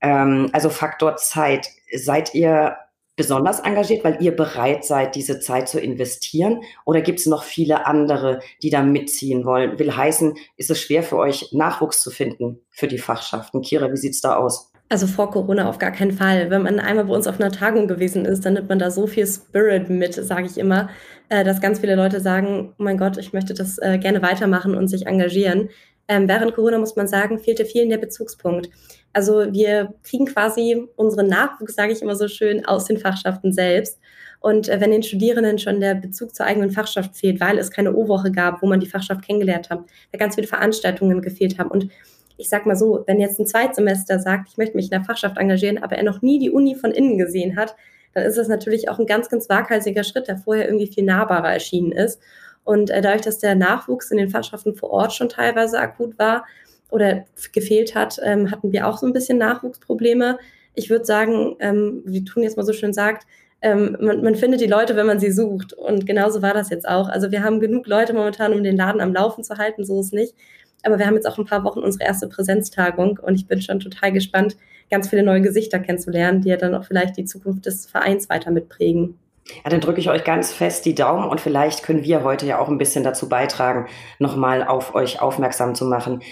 Ähm, 0.03 0.51
also 0.53 0.69
Faktor 0.69 1.17
Zeit. 1.17 1.69
Seid 1.95 2.35
ihr 2.35 2.77
besonders 3.19 3.61
engagiert, 3.61 4.05
weil 4.05 4.17
ihr 4.23 4.35
bereit 4.35 4.85
seid, 4.85 5.15
diese 5.17 5.41
Zeit 5.41 5.69
zu 5.69 5.79
investieren? 5.79 6.63
Oder 6.87 7.03
gibt 7.03 7.19
es 7.19 7.27
noch 7.27 7.43
viele 7.43 7.85
andere, 7.85 8.41
die 8.63 8.71
da 8.71 8.81
mitziehen 8.81 9.45
wollen? 9.45 9.79
Will 9.79 9.95
heißen, 9.95 10.35
ist 10.57 10.71
es 10.71 10.81
schwer 10.81 11.03
für 11.03 11.17
euch, 11.17 11.51
Nachwuchs 11.53 12.01
zu 12.01 12.11
finden 12.11 12.61
für 12.71 12.87
die 12.87 12.99
Fachschaften? 12.99 13.61
Kira, 13.61 13.93
wie 13.93 13.97
sieht 13.97 14.15
es 14.15 14.21
da 14.23 14.37
aus? 14.37 14.73
Also 14.91 15.07
vor 15.07 15.31
Corona 15.31 15.69
auf 15.69 15.79
gar 15.79 15.91
keinen 15.91 16.13
Fall. 16.13 16.49
Wenn 16.49 16.63
man 16.63 16.81
einmal 16.81 17.05
bei 17.05 17.15
uns 17.15 17.27
auf 17.27 17.39
einer 17.39 17.53
Tagung 17.53 17.89
gewesen 17.89 18.25
ist, 18.25 18.47
dann 18.47 18.55
nimmt 18.55 18.71
man 18.71 18.79
da 18.79 18.91
so 18.91 19.07
viel 19.07 19.27
Spirit 19.27 19.91
mit, 19.91 20.15
sage 20.15 20.47
ich 20.47 20.57
immer, 20.57 20.89
äh, 21.29 21.45
dass 21.45 21.61
ganz 21.61 21.81
viele 21.81 21.95
Leute 21.95 22.21
sagen, 22.21 22.73
oh 22.79 22.83
mein 22.83 22.97
Gott, 22.97 23.19
ich 23.19 23.35
möchte 23.35 23.53
das 23.53 23.77
äh, 23.79 23.99
gerne 23.99 24.23
weitermachen 24.23 24.75
und 24.75 24.89
sich 24.89 25.07
engagieren. 25.07 25.69
Ähm, 26.09 26.27
während 26.29 26.55
Corona 26.55 26.79
muss 26.79 26.97
man 26.97 27.07
sagen, 27.07 27.39
fehlte 27.39 27.65
vielen 27.65 27.91
der 27.91 27.99
Bezugspunkt. 27.99 28.71
Also 29.13 29.53
wir 29.53 29.95
kriegen 30.05 30.27
quasi 30.27 30.87
unseren 30.97 31.27
Nachwuchs, 31.27 31.75
sage 31.75 31.93
ich 31.93 32.03
immer 32.03 32.17
so 32.17 32.29
schön, 32.29 32.65
aus 32.65 32.87
den 32.87 32.99
Fachschaften 32.99 33.53
selbst. 33.53 33.99
Und 34.41 34.69
äh, 34.69 34.81
wenn 34.81 34.91
den 34.91 35.03
Studierenden 35.03 35.59
schon 35.59 35.81
der 35.81 35.95
Bezug 35.95 36.35
zur 36.35 36.47
eigenen 36.47 36.71
Fachschaft 36.71 37.17
fehlt, 37.17 37.41
weil 37.41 37.59
es 37.59 37.71
keine 37.71 37.95
O-Woche 37.95 38.31
gab, 38.31 38.63
wo 38.63 38.67
man 38.67 38.81
die 38.81 38.87
Fachschaft 38.87 39.23
kennengelernt 39.23 39.71
hat, 39.71 39.81
da 40.13 40.19
ganz 40.19 40.37
viele 40.37 40.47
Veranstaltungen 40.47 41.21
gefehlt 41.23 41.59
haben. 41.59 41.71
Und 41.71 41.89
ich 42.37 42.49
sag 42.49 42.67
mal 42.67 42.77
so, 42.77 43.03
wenn 43.07 43.21
jetzt 43.21 43.41
ein 43.41 43.47
Zweitsemester 43.47 44.21
sagt, 44.21 44.49
ich 44.49 44.57
möchte 44.57 44.77
mich 44.77 44.87
in 44.87 44.91
der 44.91 45.05
Fachschaft 45.05 45.37
engagieren, 45.39 45.79
aber 45.79 45.97
er 45.97 46.05
noch 46.05 46.23
nie 46.23 46.39
die 46.39 46.51
Uni 46.51 46.77
von 46.77 46.93
innen 46.93 47.19
gesehen 47.19 47.57
hat, 47.57 47.75
dann 48.15 48.25
ist 48.25 48.39
das 48.39 48.49
natürlich 48.49 48.89
auch 48.89 48.99
ein 48.99 49.07
ganz, 49.07 49.29
ganz 49.29 49.49
waghalsiger 49.49 50.05
Schritt, 50.05 50.29
der 50.29 50.39
vorher 50.39 50.67
irgendwie 50.67 50.87
viel 50.87 51.05
nahbarer 51.05 51.53
erschienen 51.53 51.93
ist. 51.93 52.21
Und 52.69 52.91
äh, 52.91 53.01
dadurch, 53.01 53.23
dass 53.23 53.39
der 53.39 53.55
Nachwuchs 53.55 54.11
in 54.11 54.19
den 54.19 54.29
Fachschaften 54.29 54.75
vor 54.75 54.91
Ort 54.91 55.15
schon 55.15 55.31
teilweise 55.31 55.81
akut 55.81 56.19
war 56.19 56.45
oder 56.91 57.25
gefehlt 57.55 57.95
hat, 57.95 58.21
ähm, 58.23 58.51
hatten 58.51 58.73
wir 58.73 58.87
auch 58.87 58.99
so 58.99 59.07
ein 59.07 59.15
bisschen 59.15 59.39
Nachwuchsprobleme. 59.39 60.39
Ich 60.75 60.91
würde 60.91 61.07
sagen, 61.07 61.57
ähm, 61.61 62.03
wie 62.05 62.25
Tun 62.25 62.43
jetzt 62.43 62.59
mal 62.59 62.67
so 62.67 62.75
schön 62.75 62.93
sagt, 62.93 63.27
ähm, 63.63 63.97
man, 64.03 64.23
man, 64.23 64.35
findet 64.35 64.61
die 64.61 64.67
Leute, 64.67 64.97
wenn 64.97 65.07
man 65.07 65.19
sie 65.19 65.33
sucht. 65.33 65.73
Und 65.73 66.05
genauso 66.05 66.43
war 66.43 66.53
das 66.53 66.69
jetzt 66.69 66.87
auch. 66.87 67.09
Also 67.09 67.31
wir 67.31 67.43
haben 67.43 67.59
genug 67.59 67.87
Leute 67.87 68.13
momentan, 68.13 68.53
um 68.53 68.63
den 68.63 68.77
Laden 68.77 69.01
am 69.01 69.15
Laufen 69.15 69.45
zu 69.45 69.57
halten, 69.57 69.87
so 69.87 70.01
ist 70.01 70.13
nicht. 70.13 70.35
Aber 70.83 70.99
wir 70.99 71.07
haben 71.07 71.15
jetzt 71.15 71.27
auch 71.27 71.39
ein 71.39 71.47
paar 71.47 71.65
Wochen 71.65 71.79
unsere 71.79 72.05
erste 72.05 72.29
Präsenztagung 72.29 73.19
und 73.19 73.35
ich 73.35 73.47
bin 73.47 73.63
schon 73.63 73.81
total 73.81 74.13
gespannt, 74.13 74.59
ganz 74.91 75.09
viele 75.09 75.23
neue 75.23 75.41
Gesichter 75.41 75.79
kennenzulernen, 75.79 76.43
die 76.43 76.51
ja 76.51 76.59
dann 76.59 76.75
auch 76.75 76.85
vielleicht 76.85 77.17
die 77.17 77.25
Zukunft 77.25 77.65
des 77.65 77.87
Vereins 77.87 78.29
weiter 78.29 78.51
mitprägen. 78.51 79.19
Ja, 79.65 79.71
dann 79.71 79.81
drücke 79.81 80.01
ich 80.01 80.11
euch 80.11 80.25
ganz 80.25 80.53
fest 80.53 80.85
die 80.85 80.95
Daumen 80.95 81.29
und 81.29 81.41
vielleicht 81.41 81.83
können 81.83 82.05
wir 82.05 82.23
heute 82.23 82.47
ja 82.47 82.59
auch 82.59 82.69
ein 82.69 82.79
bisschen 82.79 83.05
dazu 83.05 83.29
beitragen, 83.29 83.89
nochmal 84.19 84.67
auf 84.67 84.95
euch 84.95 85.21
aufmerksam 85.21 85.75
zu 85.75 85.87
machen. 85.87 86.23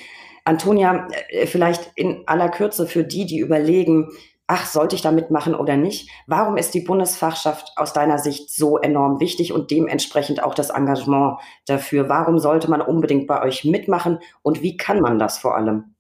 Antonia, 0.44 1.08
äh, 1.28 1.46
vielleicht 1.46 1.92
in 1.94 2.23
aller 2.26 2.49
Kürze 2.49 2.87
für 2.87 3.04
die, 3.04 3.26
die 3.26 3.38
überlegen, 3.38 4.11
ach, 4.46 4.66
sollte 4.66 4.94
ich 4.94 5.02
da 5.02 5.11
mitmachen 5.11 5.54
oder 5.54 5.76
nicht? 5.76 6.08
Warum 6.26 6.56
ist 6.56 6.75
die 6.75 6.80
Bundesfachschaft 6.80 7.73
aus 7.76 7.92
deiner 7.92 8.18
Sicht 8.18 8.50
so 8.50 8.78
enorm 8.78 9.18
wichtig 9.18 9.52
und 9.52 9.70
dementsprechend 9.70 10.42
auch 10.42 10.54
das 10.54 10.70
Engagement 10.70 11.38
dafür? 11.66 12.08
Warum 12.08 12.38
sollte 12.38 12.70
man 12.70 12.80
unbedingt 12.80 13.26
bei 13.26 13.42
euch 13.42 13.64
mitmachen 13.64 14.20
und 14.42 14.62
wie 14.62 14.76
kann 14.76 15.00
man 15.00 15.18
das 15.18 15.38
vor 15.38 15.56
allem? 15.56 15.96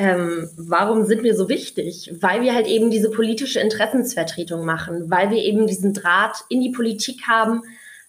Ähm, 0.00 0.48
warum 0.56 1.04
sind 1.04 1.22
wir 1.24 1.36
so 1.36 1.50
wichtig? 1.50 2.10
Weil 2.22 2.40
wir 2.40 2.54
halt 2.54 2.66
eben 2.66 2.90
diese 2.90 3.10
politische 3.10 3.60
Interessensvertretung 3.60 4.64
machen, 4.64 5.10
weil 5.10 5.30
wir 5.30 5.36
eben 5.36 5.66
diesen 5.66 5.92
Draht 5.92 6.38
in 6.48 6.62
die 6.62 6.70
Politik 6.70 7.28
haben, 7.28 7.60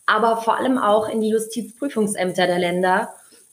aber 0.06 0.38
vor 0.38 0.58
allem 0.58 0.78
auch 0.78 1.10
in 1.10 1.20
die 1.20 1.28
Justizprüfungsämter 1.28 2.48
der 2.48 2.60
Länder 2.60 3.10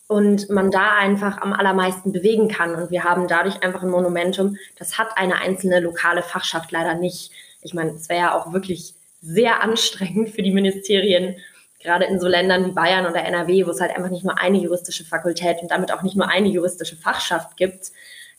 und 0.06 0.50
man 0.50 0.70
da 0.70 0.92
einfach 0.98 1.38
am 1.38 1.52
allermeisten 1.52 2.12
bewegen 2.12 2.46
kann. 2.46 2.76
Und 2.76 2.92
wir 2.92 3.02
haben 3.02 3.26
dadurch 3.26 3.60
einfach 3.64 3.82
ein 3.82 3.90
Monumentum, 3.90 4.56
das 4.78 4.98
hat 4.98 5.08
eine 5.16 5.40
einzelne 5.40 5.80
lokale 5.80 6.22
Fachschaft 6.22 6.70
leider 6.70 6.94
nicht. 6.94 7.32
Ich 7.62 7.74
meine, 7.74 7.90
es 7.90 8.08
wäre 8.08 8.20
ja 8.20 8.34
auch 8.38 8.52
wirklich 8.52 8.94
sehr 9.20 9.64
anstrengend 9.64 10.30
für 10.30 10.42
die 10.42 10.52
Ministerien, 10.52 11.34
gerade 11.80 12.04
in 12.04 12.20
so 12.20 12.28
Ländern 12.28 12.66
wie 12.66 12.70
Bayern 12.70 13.06
oder 13.06 13.24
NRW, 13.24 13.66
wo 13.66 13.72
es 13.72 13.80
halt 13.80 13.96
einfach 13.96 14.10
nicht 14.10 14.24
nur 14.24 14.38
eine 14.38 14.58
juristische 14.58 15.04
Fakultät 15.04 15.56
und 15.60 15.72
damit 15.72 15.90
auch 15.90 16.02
nicht 16.02 16.14
nur 16.14 16.28
eine 16.28 16.46
juristische 16.46 16.94
Fachschaft 16.94 17.56
gibt, 17.56 17.90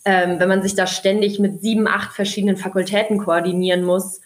ähm, 0.06 0.40
wenn 0.40 0.50
man 0.50 0.62
sich 0.62 0.76
da 0.76 0.88
ständig 0.88 1.40
mit 1.40 1.62
sieben, 1.62 1.88
acht 1.88 2.14
verschiedenen 2.14 2.58
Fakultäten 2.58 3.18
koordinieren 3.18 3.84
muss. 3.84 4.22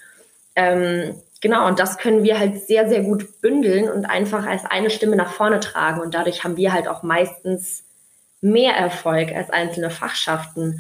Ähm, 0.56 1.16
Genau, 1.44 1.68
und 1.68 1.78
das 1.78 1.98
können 1.98 2.24
wir 2.24 2.40
halt 2.40 2.66
sehr, 2.68 2.88
sehr 2.88 3.02
gut 3.02 3.42
bündeln 3.42 3.92
und 3.92 4.06
einfach 4.06 4.46
als 4.46 4.64
eine 4.64 4.90
Stimme 4.90 5.18
nach 5.18 5.34
vorne 5.34 5.60
tragen. 5.60 6.00
Und 6.00 6.14
dadurch 6.14 6.46
haben 6.46 6.56
wir 6.56 6.72
halt 6.72 6.88
auch 6.88 7.04
meistens 7.04 7.84
mehr 8.40 8.74
Erfolg 8.76 9.34
als 9.36 9.50
einzelne 9.50 9.90
Fachschaften. 9.90 10.80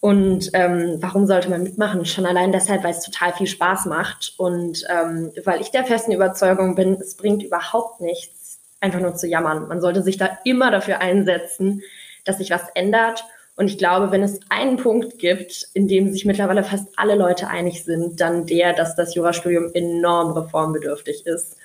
Und 0.00 0.50
ähm, 0.52 0.98
warum 1.00 1.26
sollte 1.26 1.48
man 1.48 1.62
mitmachen? 1.62 2.04
Schon 2.04 2.26
allein 2.26 2.52
deshalb, 2.52 2.84
weil 2.84 2.90
es 2.90 3.00
total 3.00 3.32
viel 3.32 3.46
Spaß 3.46 3.86
macht 3.86 4.34
und 4.36 4.84
ähm, 4.90 5.32
weil 5.46 5.62
ich 5.62 5.70
der 5.70 5.86
festen 5.86 6.12
Überzeugung 6.12 6.74
bin, 6.74 6.98
es 7.00 7.16
bringt 7.16 7.42
überhaupt 7.42 8.02
nichts, 8.02 8.58
einfach 8.80 9.00
nur 9.00 9.14
zu 9.14 9.26
jammern. 9.26 9.68
Man 9.68 9.80
sollte 9.80 10.02
sich 10.02 10.18
da 10.18 10.38
immer 10.44 10.70
dafür 10.70 11.00
einsetzen, 11.00 11.80
dass 12.26 12.36
sich 12.36 12.50
was 12.50 12.68
ändert 12.74 13.24
und 13.58 13.66
ich 13.66 13.76
glaube, 13.76 14.12
wenn 14.12 14.22
es 14.22 14.38
einen 14.50 14.76
Punkt 14.76 15.18
gibt, 15.18 15.66
in 15.74 15.88
dem 15.88 16.12
sich 16.12 16.24
mittlerweile 16.24 16.62
fast 16.62 16.86
alle 16.94 17.16
Leute 17.16 17.48
einig 17.48 17.82
sind, 17.82 18.20
dann 18.20 18.46
der, 18.46 18.72
dass 18.72 18.94
das 18.94 19.16
Jurastudium 19.16 19.72
enorm 19.74 20.30
reformbedürftig 20.30 21.26
ist. 21.26 21.56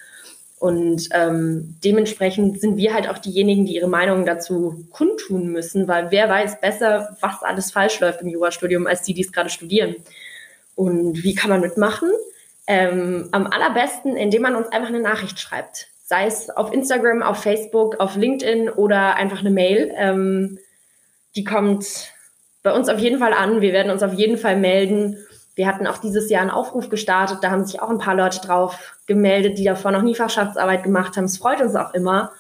Und 0.58 1.10
ähm, 1.12 1.76
dementsprechend 1.84 2.60
sind 2.60 2.78
wir 2.78 2.96
halt 2.96 3.08
auch 3.08 3.20
diejenigen, 3.20 3.66
die 3.66 3.76
ihre 3.76 3.88
Meinungen 3.88 4.26
dazu 4.26 4.84
kundtun 4.90 5.50
müssen, 5.50 5.88
weil 5.88 6.10
wer 6.10 6.28
weiß 6.28 6.62
besser, 6.62 7.16
was 7.22 7.44
alles 7.44 7.72
falsch 7.72 8.00
läuft 8.00 8.22
im 8.22 8.28
Jurastudium, 8.28 8.88
als 8.88 9.04
die, 9.04 9.14
die 9.14 9.22
es 9.22 9.32
gerade 9.32 9.52
studieren. 9.52 9.96
Und 10.74 11.24
wie 11.24 11.36
kann 11.36 11.52
man 11.52 11.62
mitmachen? 11.62 12.10
Ähm, 12.66 13.30
am 13.32 13.46
allerbesten, 13.46 14.18
indem 14.18 14.42
man 14.42 14.56
uns 14.56 14.70
einfach 14.70 14.90
eine 14.90 15.02
Nachricht 15.02 15.40
schreibt. 15.40 15.90
Sei 16.04 16.26
es 16.26 16.50
auf 16.50 16.74
Instagram, 16.74 17.22
auf 17.22 17.44
Facebook, 17.44 18.00
auf 18.00 18.16
LinkedIn 18.16 18.70
oder 18.70 19.16
einfach 19.16 19.42
eine 19.42 19.52
Mail. 19.52 19.94
Ähm, 19.96 20.58
die 21.36 21.44
kommt 21.44 22.14
bei 22.64 22.74
uns 22.74 22.90
auf 22.90 23.00
jeden 23.00 23.20
Fall 23.20 23.34
an. 23.34 23.62
Wir 23.62 23.74
werden 23.74 23.92
uns 23.92 24.04
auf 24.04 24.14
jeden 24.14 24.38
Fall 24.38 24.56
melden. 24.56 25.18
Wir 25.56 25.68
hatten 25.68 25.86
auch 25.86 25.98
dieses 25.98 26.30
Jahr 26.30 26.42
einen 26.42 26.50
Aufruf 26.50 26.90
gestartet. 26.90 27.40
Da 27.42 27.52
haben 27.52 27.66
sich 27.66 27.82
auch 27.82 27.90
ein 27.90 28.00
paar 28.00 28.16
Leute 28.16 28.40
drauf 28.40 28.98
gemeldet, 29.06 29.58
die 29.58 29.66
davor 29.66 29.92
noch 29.92 30.02
nie 30.02 30.16
Fachschaftsarbeit 30.16 30.84
gemacht 30.84 31.16
haben. 31.18 31.26
Es 31.26 31.38
freut 31.38 31.62
uns 31.62 31.76
auch 31.76 31.94
immer. 31.94 32.32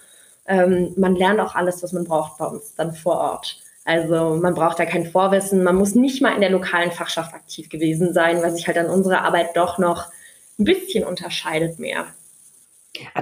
Ähm, 0.48 0.94
man 0.98 1.16
lernt 1.16 1.40
auch 1.40 1.56
alles, 1.56 1.84
was 1.84 1.94
man 1.94 2.06
braucht 2.06 2.38
bei 2.38 2.46
uns 2.46 2.74
dann 2.76 2.94
vor 2.94 3.18
Ort. 3.18 3.60
Also 3.86 4.36
man 4.42 4.56
braucht 4.56 4.80
da 4.80 4.86
kein 4.86 5.06
Vorwissen. 5.06 5.64
Man 5.64 5.76
muss 5.76 5.94
nicht 5.94 6.22
mal 6.22 6.34
in 6.34 6.42
der 6.42 6.50
lokalen 6.50 6.92
Fachschaft 6.92 7.34
aktiv 7.34 7.70
gewesen 7.70 8.14
sein, 8.14 8.42
weil 8.42 8.52
sich 8.52 8.68
halt 8.68 8.78
an 8.78 8.88
unserer 8.88 9.24
Arbeit 9.24 9.56
doch 9.56 9.78
noch 9.78 10.08
ein 10.58 10.64
bisschen 10.64 11.04
unterscheidet 11.04 11.80
mehr. 11.80 12.06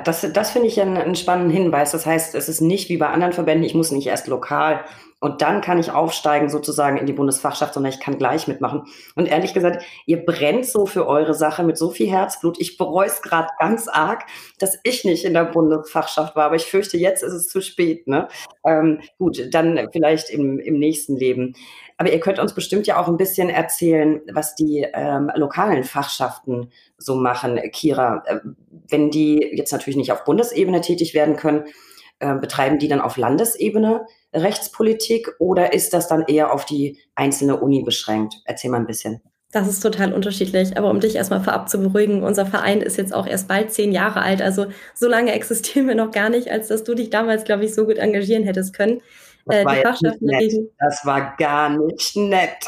Das, 0.04 0.25
das 0.34 0.51
finde 0.51 0.68
ich 0.68 0.82
einen, 0.82 0.98
einen 0.98 1.16
spannenden 1.16 1.56
Hinweis. 1.56 1.92
Das 1.92 2.06
heißt, 2.06 2.36
es 2.36 2.50
ist 2.50 2.62
nicht 2.62 2.90
wie 2.90 2.98
bei 2.98 3.08
anderen 3.08 3.34
Verbänden, 3.34 3.66
ich 3.66 3.74
muss 3.74 3.92
nicht 3.92 4.08
erst 4.08 4.28
lokal 4.28 4.84
und 5.24 5.44
dann 5.44 5.62
kann 5.62 5.78
ich 5.78 5.92
aufsteigen 5.92 6.50
sozusagen 6.50 6.98
in 6.98 7.06
die 7.06 7.13
Bundesfachschaft, 7.13 7.75
sondern 7.75 7.94
ich 7.94 8.00
kann 8.00 8.18
gleich 8.18 8.48
mitmachen. 8.48 8.88
Und 9.16 9.28
ehrlich 9.28 9.54
gesagt, 9.54 9.86
ihr 10.08 10.25
brennt 10.25 10.66
so 10.66 10.88
für 10.88 11.08
eure 11.08 11.36
Sache 11.36 11.63
mit 11.63 11.78
so 11.78 11.92
viel 11.92 12.10
Herzblut. 12.10 12.60
Ich 12.60 12.75
bereue 12.75 13.06
es 13.06 13.22
gerade 13.22 13.50
ganz 13.60 13.88
arg, 13.88 14.25
dass 14.58 14.80
ich 14.84 15.06
nicht 15.06 15.24
in 15.24 15.36
der 15.36 15.46
Bundesfachschaft 15.46 16.36
war. 16.36 16.46
Aber 16.46 16.56
ich 16.56 16.66
fürchte, 16.66 16.98
jetzt 16.98 17.22
ist 17.22 17.34
es 17.34 17.48
zu 17.50 17.62
spät. 17.62 18.08
Ne? 18.08 18.30
Ähm, 18.66 19.01
gut, 19.20 19.54
dann 19.54 19.90
vielleicht 19.94 20.32
im, 20.32 20.60
im 20.60 20.80
nächsten 20.80 21.16
Leben. 21.16 21.54
Aber 22.01 22.12
ihr 22.12 22.20
könnt 22.20 22.39
uns 22.39 22.55
bestimmt 22.55 22.88
ja 22.88 23.00
auch 23.00 23.08
ein 23.08 23.15
bisschen 23.15 23.51
erzählen, 23.51 24.22
was 24.34 24.55
die 24.55 24.88
ähm, 24.91 25.29
lokalen 25.36 25.84
Fachschaften 25.84 26.72
so 26.98 27.13
machen. 27.13 27.60
Kira, 27.72 28.24
äh, 28.25 28.39
wenn 28.89 29.12
die 29.12 29.51
jetzt 29.53 29.72
natürlich 29.72 29.98
nicht 29.98 30.12
auf 30.12 30.24
Bundesebene 30.24 30.81
tätig 30.81 31.13
werden 31.13 31.36
können, 31.36 31.65
äh, 32.17 32.34
betreiben 32.34 32.79
die 32.79 32.88
dann 32.88 33.01
auf 33.01 33.17
Landesebene 33.17 34.08
Rechtspolitik 34.34 35.29
oder 35.38 35.74
ist 35.74 35.93
das 35.93 36.08
dann 36.08 36.24
eher 36.24 36.51
auf 36.51 36.65
die 36.65 36.98
einzelne 37.13 37.60
Uni 37.60 37.84
beschränkt? 37.84 38.34
Erzähl 38.46 38.72
mal 38.72 38.77
ein 38.77 38.88
bisschen. 38.88 39.22
Das 39.51 39.67
ist 39.67 39.81
total 39.81 40.12
unterschiedlich. 40.12 40.77
Aber 40.77 40.89
um 40.89 41.01
dich 41.01 41.15
erstmal 41.15 41.43
vorab 41.43 41.70
zu 41.70 41.77
beruhigen, 41.77 42.24
unser 42.24 42.48
Verein 42.48 42.81
ist 42.81 42.98
jetzt 42.98 43.13
auch 43.13 43.27
erst 43.27 43.48
bald 43.48 43.72
zehn 43.72 43.91
Jahre 43.91 44.24
alt. 44.24 44.41
Also 44.41 44.65
so 44.96 45.08
lange 45.08 45.34
existieren 45.36 45.88
wir 45.88 45.93
noch 45.93 46.10
gar 46.10 46.29
nicht, 46.29 46.50
als 46.50 46.70
dass 46.70 46.84
du 46.84 46.96
dich 46.96 47.12
damals, 47.12 47.43
glaube 47.43 47.63
ich, 47.63 47.75
so 47.75 47.86
gut 47.86 47.98
engagieren 47.98 48.43
hättest 48.43 48.74
können. 48.74 49.01
Das, 49.45 49.55
äh, 49.55 49.65
war, 49.65 49.75
das 50.79 51.05
war 51.05 51.36
gar 51.38 51.69
nicht 51.69 52.15
nett. 52.15 52.65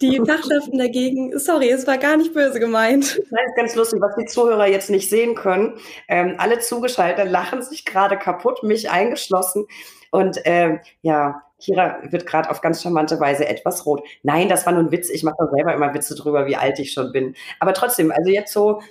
Die 0.00 0.18
Fachschaften 0.18 0.78
dagegen, 0.78 1.38
sorry, 1.38 1.70
es 1.70 1.86
war 1.86 1.98
gar 1.98 2.16
nicht 2.16 2.34
böse 2.34 2.58
gemeint. 2.58 3.04
Das 3.04 3.40
ist 3.46 3.56
ganz 3.56 3.74
lustig, 3.74 4.00
was 4.02 4.14
die 4.16 4.26
Zuhörer 4.26 4.66
jetzt 4.66 4.90
nicht 4.90 5.08
sehen 5.08 5.34
können. 5.34 5.78
Ähm, 6.08 6.34
alle 6.38 6.58
zugeschaltet 6.58 7.30
lachen 7.30 7.62
sich 7.62 7.84
gerade 7.84 8.18
kaputt, 8.18 8.62
mich 8.62 8.90
eingeschlossen. 8.90 9.66
Und 10.10 10.40
ähm, 10.44 10.80
ja, 11.02 11.42
Kira 11.60 11.98
wird 12.02 12.26
gerade 12.26 12.50
auf 12.50 12.60
ganz 12.60 12.82
charmante 12.82 13.18
Weise 13.20 13.48
etwas 13.48 13.86
rot. 13.86 14.02
Nein, 14.22 14.48
das 14.48 14.66
war 14.66 14.72
nur 14.72 14.82
ein 14.82 14.90
Witz. 14.90 15.08
Ich 15.10 15.22
mache 15.22 15.36
da 15.38 15.48
selber 15.48 15.72
immer 15.72 15.94
Witze 15.94 16.14
drüber, 16.14 16.46
wie 16.46 16.56
alt 16.56 16.78
ich 16.78 16.92
schon 16.92 17.12
bin. 17.12 17.34
Aber 17.60 17.72
trotzdem, 17.72 18.12
also 18.12 18.30
jetzt 18.30 18.52
so, 18.52 18.82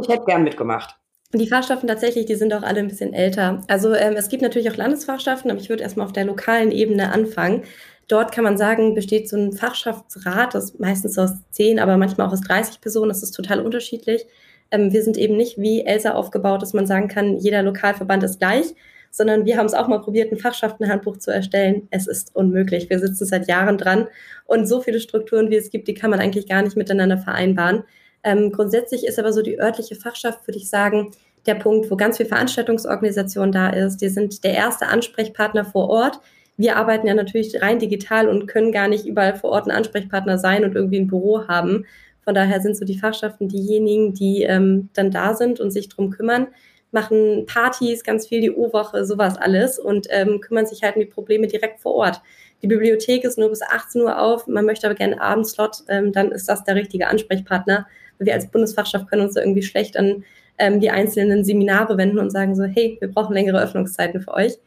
ich 0.00 0.08
hätte 0.08 0.24
gern 0.24 0.44
mitgemacht. 0.44 0.96
Die 1.34 1.48
Fachschaften 1.48 1.88
tatsächlich, 1.88 2.26
die 2.26 2.36
sind 2.36 2.54
auch 2.54 2.62
alle 2.62 2.78
ein 2.78 2.86
bisschen 2.86 3.12
älter. 3.12 3.60
Also 3.66 3.92
ähm, 3.92 4.14
es 4.16 4.28
gibt 4.28 4.40
natürlich 4.40 4.70
auch 4.70 4.76
Landesfachschaften, 4.76 5.50
aber 5.50 5.58
ich 5.58 5.68
würde 5.68 5.82
erstmal 5.82 6.06
auf 6.06 6.12
der 6.12 6.24
lokalen 6.24 6.70
Ebene 6.70 7.10
anfangen. 7.10 7.64
Dort 8.06 8.30
kann 8.30 8.44
man 8.44 8.56
sagen, 8.56 8.94
besteht 8.94 9.28
so 9.28 9.36
ein 9.36 9.52
Fachschaftsrat, 9.52 10.54
das 10.54 10.78
meistens 10.78 11.18
aus 11.18 11.32
zehn, 11.50 11.80
aber 11.80 11.96
manchmal 11.96 12.28
auch 12.28 12.32
aus 12.32 12.42
30 12.42 12.80
Personen. 12.80 13.08
Das 13.08 13.24
ist 13.24 13.32
total 13.32 13.60
unterschiedlich. 13.60 14.26
Ähm, 14.70 14.92
wir 14.92 15.02
sind 15.02 15.16
eben 15.16 15.36
nicht 15.36 15.58
wie 15.58 15.84
Elsa 15.84 16.12
aufgebaut, 16.12 16.62
dass 16.62 16.72
man 16.72 16.86
sagen 16.86 17.08
kann, 17.08 17.38
jeder 17.38 17.62
Lokalverband 17.64 18.22
ist 18.22 18.38
gleich, 18.38 18.74
sondern 19.10 19.44
wir 19.44 19.56
haben 19.56 19.66
es 19.66 19.74
auch 19.74 19.88
mal 19.88 20.00
probiert, 20.00 20.30
ein 20.30 20.38
Fachschaftenhandbuch 20.38 21.16
zu 21.16 21.32
erstellen. 21.32 21.88
Es 21.90 22.06
ist 22.06 22.34
unmöglich. 22.36 22.90
Wir 22.90 23.00
sitzen 23.00 23.26
seit 23.26 23.48
Jahren 23.48 23.78
dran 23.78 24.06
und 24.46 24.66
so 24.66 24.80
viele 24.80 25.00
Strukturen, 25.00 25.50
wie 25.50 25.56
es 25.56 25.70
gibt, 25.70 25.88
die 25.88 25.94
kann 25.94 26.10
man 26.10 26.20
eigentlich 26.20 26.48
gar 26.48 26.62
nicht 26.62 26.76
miteinander 26.76 27.18
vereinbaren. 27.18 27.82
Ähm, 28.24 28.52
grundsätzlich 28.52 29.06
ist 29.06 29.18
aber 29.18 29.32
so 29.32 29.42
die 29.42 29.60
örtliche 29.60 29.96
Fachschaft, 29.96 30.46
würde 30.48 30.58
ich 30.58 30.68
sagen, 30.68 31.12
der 31.46 31.54
Punkt, 31.54 31.90
wo 31.90 31.96
ganz 31.96 32.16
viel 32.16 32.26
Veranstaltungsorganisation 32.26 33.52
da 33.52 33.68
ist. 33.70 33.98
Die 33.98 34.08
sind 34.08 34.44
der 34.44 34.54
erste 34.54 34.86
Ansprechpartner 34.86 35.64
vor 35.64 35.88
Ort 35.88 36.20
wir 36.56 36.76
arbeiten 36.76 37.06
ja 37.06 37.14
natürlich 37.14 37.60
rein 37.60 37.78
digital 37.78 38.28
und 38.28 38.46
können 38.46 38.72
gar 38.72 38.88
nicht 38.88 39.06
überall 39.06 39.34
vor 39.34 39.50
Ort 39.50 39.66
ein 39.66 39.72
Ansprechpartner 39.72 40.38
sein 40.38 40.64
und 40.64 40.74
irgendwie 40.74 41.00
ein 41.00 41.08
Büro 41.08 41.48
haben. 41.48 41.84
Von 42.22 42.34
daher 42.34 42.60
sind 42.60 42.76
so 42.76 42.84
die 42.84 42.98
Fachschaften 42.98 43.48
diejenigen, 43.48 44.14
die 44.14 44.42
ähm, 44.42 44.88
dann 44.94 45.10
da 45.10 45.34
sind 45.34 45.60
und 45.60 45.72
sich 45.72 45.88
drum 45.88 46.10
kümmern, 46.10 46.46
machen 46.90 47.44
Partys, 47.46 48.04
ganz 48.04 48.28
viel 48.28 48.40
die 48.40 48.52
O-Woche, 48.52 49.04
sowas 49.04 49.36
alles 49.36 49.78
und 49.78 50.06
ähm, 50.10 50.40
kümmern 50.40 50.64
sich 50.64 50.82
halt 50.82 50.94
um 50.94 51.02
die 51.02 51.08
Probleme 51.08 51.48
direkt 51.48 51.80
vor 51.80 51.94
Ort. 51.94 52.22
Die 52.62 52.68
Bibliothek 52.68 53.24
ist 53.24 53.36
nur 53.36 53.50
bis 53.50 53.62
18 53.62 54.00
Uhr 54.00 54.18
auf, 54.18 54.46
man 54.46 54.64
möchte 54.64 54.86
aber 54.86 54.94
gerne 54.94 55.20
Abendslot, 55.20 55.78
ähm, 55.88 56.12
dann 56.12 56.30
ist 56.30 56.48
das 56.48 56.62
der 56.64 56.76
richtige 56.76 57.08
Ansprechpartner. 57.08 57.86
Wir 58.20 58.32
als 58.32 58.48
Bundesfachschaft 58.48 59.08
können 59.08 59.22
uns 59.22 59.34
da 59.34 59.40
irgendwie 59.40 59.64
schlecht 59.64 59.96
an 59.96 60.24
ähm, 60.58 60.80
die 60.80 60.90
einzelnen 60.90 61.44
Seminare 61.44 61.96
wenden 61.96 62.18
und 62.18 62.30
sagen 62.30 62.54
so, 62.54 62.64
hey, 62.64 62.96
wir 63.00 63.08
brauchen 63.08 63.34
längere 63.34 63.62
Öffnungszeiten 63.62 64.20
für 64.20 64.34
euch. 64.34 64.58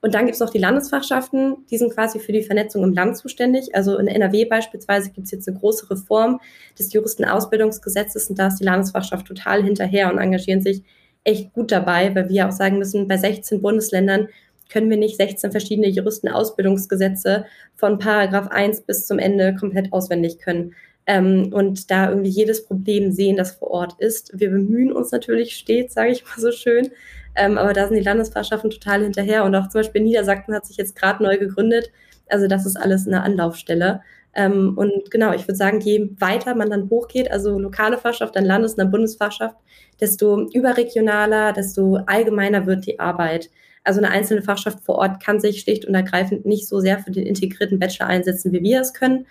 Und 0.00 0.14
dann 0.14 0.26
gibt 0.26 0.34
es 0.34 0.40
noch 0.40 0.50
die 0.50 0.58
Landesfachschaften, 0.58 1.64
die 1.70 1.78
sind 1.78 1.94
quasi 1.94 2.18
für 2.18 2.32
die 2.32 2.42
Vernetzung 2.42 2.84
im 2.84 2.92
Land 2.92 3.16
zuständig. 3.16 3.74
Also 3.74 3.96
in 3.96 4.06
NRW 4.06 4.44
beispielsweise 4.44 5.10
gibt 5.10 5.24
es 5.24 5.30
jetzt 5.30 5.48
eine 5.48 5.58
große 5.58 5.88
Reform 5.90 6.40
des 6.78 6.92
Juristenausbildungsgesetzes 6.92 8.28
und 8.28 8.38
da 8.38 8.48
ist 8.48 8.60
die 8.60 8.64
Landesfachschaft 8.64 9.26
total 9.26 9.62
hinterher 9.62 10.12
und 10.12 10.18
engagieren 10.18 10.60
sich 10.60 10.82
echt 11.24 11.54
gut 11.54 11.72
dabei, 11.72 12.14
weil 12.14 12.28
wir 12.28 12.46
auch 12.46 12.52
sagen 12.52 12.76
müssen, 12.76 13.08
bei 13.08 13.16
16 13.16 13.62
Bundesländern 13.62 14.28
können 14.68 14.90
wir 14.90 14.98
nicht 14.98 15.16
16 15.16 15.50
verschiedene 15.50 15.88
Juristenausbildungsgesetze 15.88 17.46
von 17.74 17.98
Paragraph 17.98 18.48
1 18.48 18.82
bis 18.82 19.06
zum 19.06 19.18
Ende 19.18 19.54
komplett 19.54 19.90
auswendig 19.92 20.38
können. 20.38 20.74
Ähm, 21.06 21.52
und 21.52 21.90
da 21.90 22.08
irgendwie 22.10 22.30
jedes 22.30 22.64
Problem 22.64 23.12
sehen, 23.12 23.36
das 23.36 23.52
vor 23.52 23.70
Ort 23.70 23.94
ist. 23.98 24.38
Wir 24.38 24.50
bemühen 24.50 24.92
uns 24.92 25.10
natürlich 25.12 25.56
stets, 25.56 25.94
sage 25.94 26.12
ich 26.12 26.24
mal 26.24 26.38
so 26.38 26.52
schön, 26.52 26.90
ähm, 27.34 27.58
aber 27.58 27.72
da 27.72 27.86
sind 27.86 27.96
die 27.96 28.02
Landesfahrschaften 28.02 28.70
total 28.70 29.02
hinterher 29.02 29.44
und 29.44 29.54
auch 29.54 29.68
zum 29.68 29.80
Beispiel 29.80 30.02
Niedersachsen 30.02 30.54
hat 30.54 30.66
sich 30.66 30.76
jetzt 30.76 30.96
gerade 30.96 31.22
neu 31.22 31.38
gegründet. 31.38 31.90
Also 32.28 32.46
das 32.46 32.64
ist 32.66 32.76
alles 32.76 33.06
eine 33.06 33.22
Anlaufstelle. 33.22 34.00
Ähm, 34.34 34.76
und 34.76 35.10
genau, 35.10 35.32
ich 35.32 35.46
würde 35.46 35.56
sagen, 35.56 35.80
je 35.80 36.10
weiter 36.18 36.54
man 36.54 36.70
dann 36.70 36.90
hochgeht, 36.90 37.30
also 37.30 37.58
lokale 37.58 37.98
Fachschaft, 37.98 38.34
dann 38.34 38.44
Landes- 38.44 38.72
und 38.72 38.78
dann 38.78 38.90
Bundesfachschaft, 38.90 39.56
desto 40.00 40.48
überregionaler, 40.52 41.52
desto 41.52 41.96
allgemeiner 42.06 42.66
wird 42.66 42.86
die 42.86 42.98
Arbeit. 42.98 43.50
Also 43.84 44.00
eine 44.00 44.10
einzelne 44.10 44.42
Fachschaft 44.42 44.80
vor 44.82 44.96
Ort 44.96 45.22
kann 45.22 45.40
sich 45.40 45.60
schlicht 45.60 45.84
und 45.84 45.94
ergreifend 45.94 46.46
nicht 46.46 46.66
so 46.66 46.80
sehr 46.80 46.98
für 46.98 47.10
den 47.10 47.26
integrierten 47.26 47.78
Bachelor 47.78 48.06
einsetzen, 48.06 48.52
wie 48.52 48.62
wir 48.62 48.80
es 48.80 48.94
können. 48.94 49.26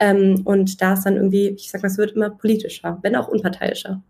Ähm, 0.00 0.42
und 0.44 0.80
da 0.80 0.94
ist 0.94 1.04
dann 1.04 1.16
irgendwie, 1.16 1.48
ich 1.48 1.70
sag 1.70 1.82
mal, 1.82 1.88
es 1.88 1.98
wird 1.98 2.12
immer 2.12 2.30
politischer, 2.30 2.98
wenn 3.02 3.16
auch 3.16 3.28
unparteiischer. 3.28 4.00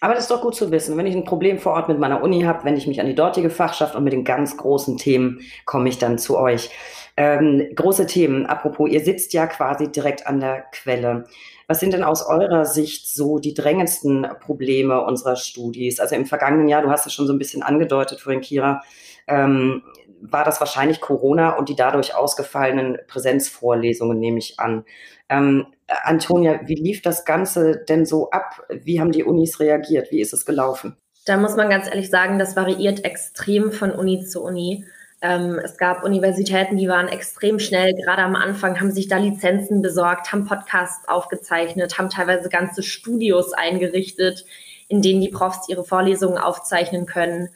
Aber 0.00 0.14
das 0.14 0.24
ist 0.24 0.30
doch 0.30 0.42
gut 0.42 0.54
zu 0.54 0.70
wissen. 0.70 0.96
Wenn 0.96 1.06
ich 1.06 1.14
ein 1.14 1.24
Problem 1.24 1.58
vor 1.58 1.72
Ort 1.72 1.88
mit 1.88 1.98
meiner 1.98 2.22
Uni 2.22 2.42
habe, 2.42 2.64
wenn 2.64 2.76
ich 2.76 2.86
mich 2.86 3.00
an 3.00 3.06
die 3.06 3.14
dortige 3.14 3.50
Fachschaft 3.50 3.94
und 3.94 4.04
mit 4.04 4.12
den 4.12 4.24
ganz 4.24 4.56
großen 4.56 4.98
Themen 4.98 5.40
komme 5.64 5.88
ich 5.88 5.98
dann 5.98 6.18
zu 6.18 6.36
euch. 6.38 6.70
Ähm, 7.16 7.68
große 7.74 8.06
Themen, 8.06 8.44
apropos, 8.44 8.90
ihr 8.90 9.00
sitzt 9.00 9.32
ja 9.32 9.46
quasi 9.46 9.90
direkt 9.90 10.26
an 10.26 10.40
der 10.40 10.62
Quelle. 10.72 11.24
Was 11.68 11.80
sind 11.80 11.94
denn 11.94 12.04
aus 12.04 12.26
eurer 12.26 12.66
Sicht 12.66 13.08
so 13.08 13.38
die 13.38 13.54
drängendsten 13.54 14.26
Probleme 14.40 15.02
unserer 15.02 15.36
Studis? 15.36 16.00
Also 16.00 16.16
im 16.16 16.26
vergangenen 16.26 16.68
Jahr, 16.68 16.82
du 16.82 16.90
hast 16.90 17.06
es 17.06 17.14
schon 17.14 17.26
so 17.26 17.32
ein 17.32 17.38
bisschen 17.38 17.62
angedeutet 17.62 18.20
vorhin, 18.20 18.42
Kira, 18.42 18.82
ähm, 19.26 19.82
war 20.30 20.44
das 20.44 20.60
wahrscheinlich 20.60 21.00
Corona 21.00 21.50
und 21.56 21.68
die 21.68 21.76
dadurch 21.76 22.14
ausgefallenen 22.14 22.98
Präsenzvorlesungen, 23.06 24.18
nehme 24.18 24.38
ich 24.38 24.58
an. 24.58 24.84
Ähm, 25.28 25.66
Antonia, 25.86 26.60
wie 26.66 26.74
lief 26.74 27.02
das 27.02 27.24
Ganze 27.24 27.84
denn 27.88 28.06
so 28.06 28.30
ab? 28.30 28.66
Wie 28.70 29.00
haben 29.00 29.12
die 29.12 29.24
Unis 29.24 29.60
reagiert? 29.60 30.10
Wie 30.10 30.20
ist 30.20 30.32
es 30.32 30.46
gelaufen? 30.46 30.96
Da 31.26 31.36
muss 31.36 31.56
man 31.56 31.70
ganz 31.70 31.86
ehrlich 31.86 32.10
sagen, 32.10 32.38
das 32.38 32.56
variiert 32.56 33.04
extrem 33.04 33.72
von 33.72 33.90
Uni 33.90 34.24
zu 34.24 34.42
Uni. 34.42 34.84
Ähm, 35.20 35.58
es 35.62 35.78
gab 35.78 36.04
Universitäten, 36.04 36.76
die 36.76 36.88
waren 36.88 37.08
extrem 37.08 37.58
schnell, 37.58 37.94
gerade 37.94 38.22
am 38.22 38.36
Anfang 38.36 38.78
haben 38.78 38.90
sich 38.90 39.08
da 39.08 39.16
Lizenzen 39.16 39.80
besorgt, 39.80 40.32
haben 40.32 40.44
Podcasts 40.44 41.08
aufgezeichnet, 41.08 41.98
haben 41.98 42.10
teilweise 42.10 42.50
ganze 42.50 42.82
Studios 42.82 43.54
eingerichtet, 43.54 44.44
in 44.88 45.00
denen 45.00 45.22
die 45.22 45.30
Profs 45.30 45.68
ihre 45.68 45.84
Vorlesungen 45.84 46.36
aufzeichnen 46.36 47.06
können. 47.06 47.48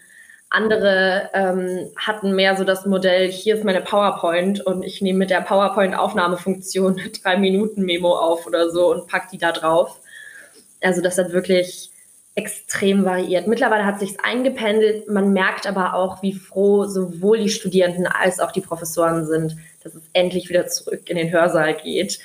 Andere 0.50 1.30
ähm, 1.34 1.90
hatten 1.96 2.34
mehr 2.34 2.56
so 2.56 2.64
das 2.64 2.86
Modell, 2.86 3.30
hier 3.30 3.54
ist 3.56 3.64
meine 3.64 3.82
PowerPoint 3.82 4.64
und 4.64 4.82
ich 4.82 5.02
nehme 5.02 5.18
mit 5.18 5.30
der 5.30 5.42
PowerPoint-Aufnahmefunktion 5.42 7.00
drei 7.22 7.36
Minuten 7.36 7.82
Memo 7.82 8.16
auf 8.16 8.46
oder 8.46 8.70
so 8.70 8.90
und 8.90 9.08
pack 9.08 9.30
die 9.30 9.38
da 9.38 9.52
drauf. 9.52 10.00
Also 10.80 11.02
das 11.02 11.18
hat 11.18 11.32
wirklich 11.32 11.90
extrem 12.34 13.04
variiert. 13.04 13.48
Mittlerweile 13.48 13.84
hat 13.84 13.98
sich 13.98 14.20
eingependelt. 14.20 15.08
Man 15.08 15.32
merkt 15.32 15.66
aber 15.66 15.94
auch, 15.94 16.22
wie 16.22 16.32
froh 16.32 16.84
sowohl 16.84 17.38
die 17.38 17.48
Studierenden 17.48 18.06
als 18.06 18.38
auch 18.38 18.52
die 18.52 18.60
Professoren 18.60 19.26
sind, 19.26 19.56
dass 19.82 19.94
es 19.96 20.04
endlich 20.12 20.48
wieder 20.48 20.68
zurück 20.68 21.10
in 21.10 21.16
den 21.16 21.32
Hörsaal 21.32 21.74
geht. 21.74 22.20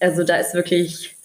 Also 0.00 0.22
da 0.22 0.36
ist 0.36 0.54
wirklich 0.54 1.16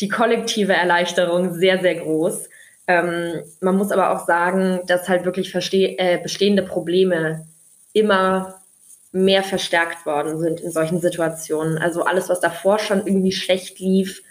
die 0.00 0.08
kollektive 0.08 0.74
Erleichterung 0.74 1.54
sehr, 1.54 1.80
sehr 1.80 1.94
groß. 1.94 2.50
Ähm, 2.86 3.42
man 3.60 3.76
muss 3.76 3.90
aber 3.90 4.10
auch 4.10 4.26
sagen, 4.26 4.80
dass 4.86 5.08
halt 5.08 5.24
wirklich 5.24 5.54
äh, 5.54 6.18
bestehende 6.22 6.62
Probleme 6.62 7.46
immer 7.92 8.60
mehr 9.12 9.42
verstärkt 9.42 10.06
worden 10.06 10.38
sind 10.38 10.60
in 10.60 10.70
solchen 10.70 11.00
Situationen. 11.00 11.78
Also 11.78 12.04
alles, 12.04 12.28
was 12.28 12.40
davor 12.40 12.78
schon 12.78 13.06
irgendwie 13.06 13.32
schlecht 13.32 13.78
lief, 13.80 14.22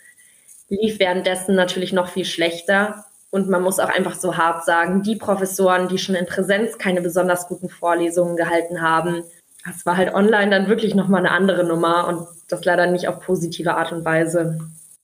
lief 0.69 0.99
währenddessen 0.99 1.55
natürlich 1.55 1.91
noch 1.91 2.09
viel 2.09 2.25
schlechter. 2.25 3.05
Und 3.31 3.49
man 3.49 3.63
muss 3.63 3.79
auch 3.79 3.89
einfach 3.89 4.15
so 4.15 4.37
hart 4.37 4.63
sagen, 4.63 5.01
die 5.01 5.15
Professoren, 5.15 5.89
die 5.89 5.97
schon 5.97 6.15
in 6.15 6.25
Präsenz 6.25 6.77
keine 6.77 7.01
besonders 7.01 7.47
guten 7.47 7.69
Vorlesungen 7.69 8.37
gehalten 8.37 8.81
haben, 8.81 9.23
das 9.65 9.85
war 9.85 9.97
halt 9.97 10.13
online 10.13 10.51
dann 10.51 10.69
wirklich 10.69 10.93
nochmal 10.93 11.21
eine 11.21 11.31
andere 11.31 11.63
Nummer 11.63 12.07
und 12.07 12.27
das 12.47 12.63
leider 12.63 12.85
nicht 12.85 13.07
auf 13.07 13.19
positive 13.19 13.75
Art 13.75 13.91
und 13.91 14.05
Weise. 14.05 14.59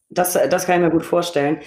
Das, 0.09 0.33
das 0.33 0.65
kann 0.65 0.75
ich 0.75 0.81
mir 0.81 0.91
gut 0.91 1.05
vorstellen. 1.05 1.59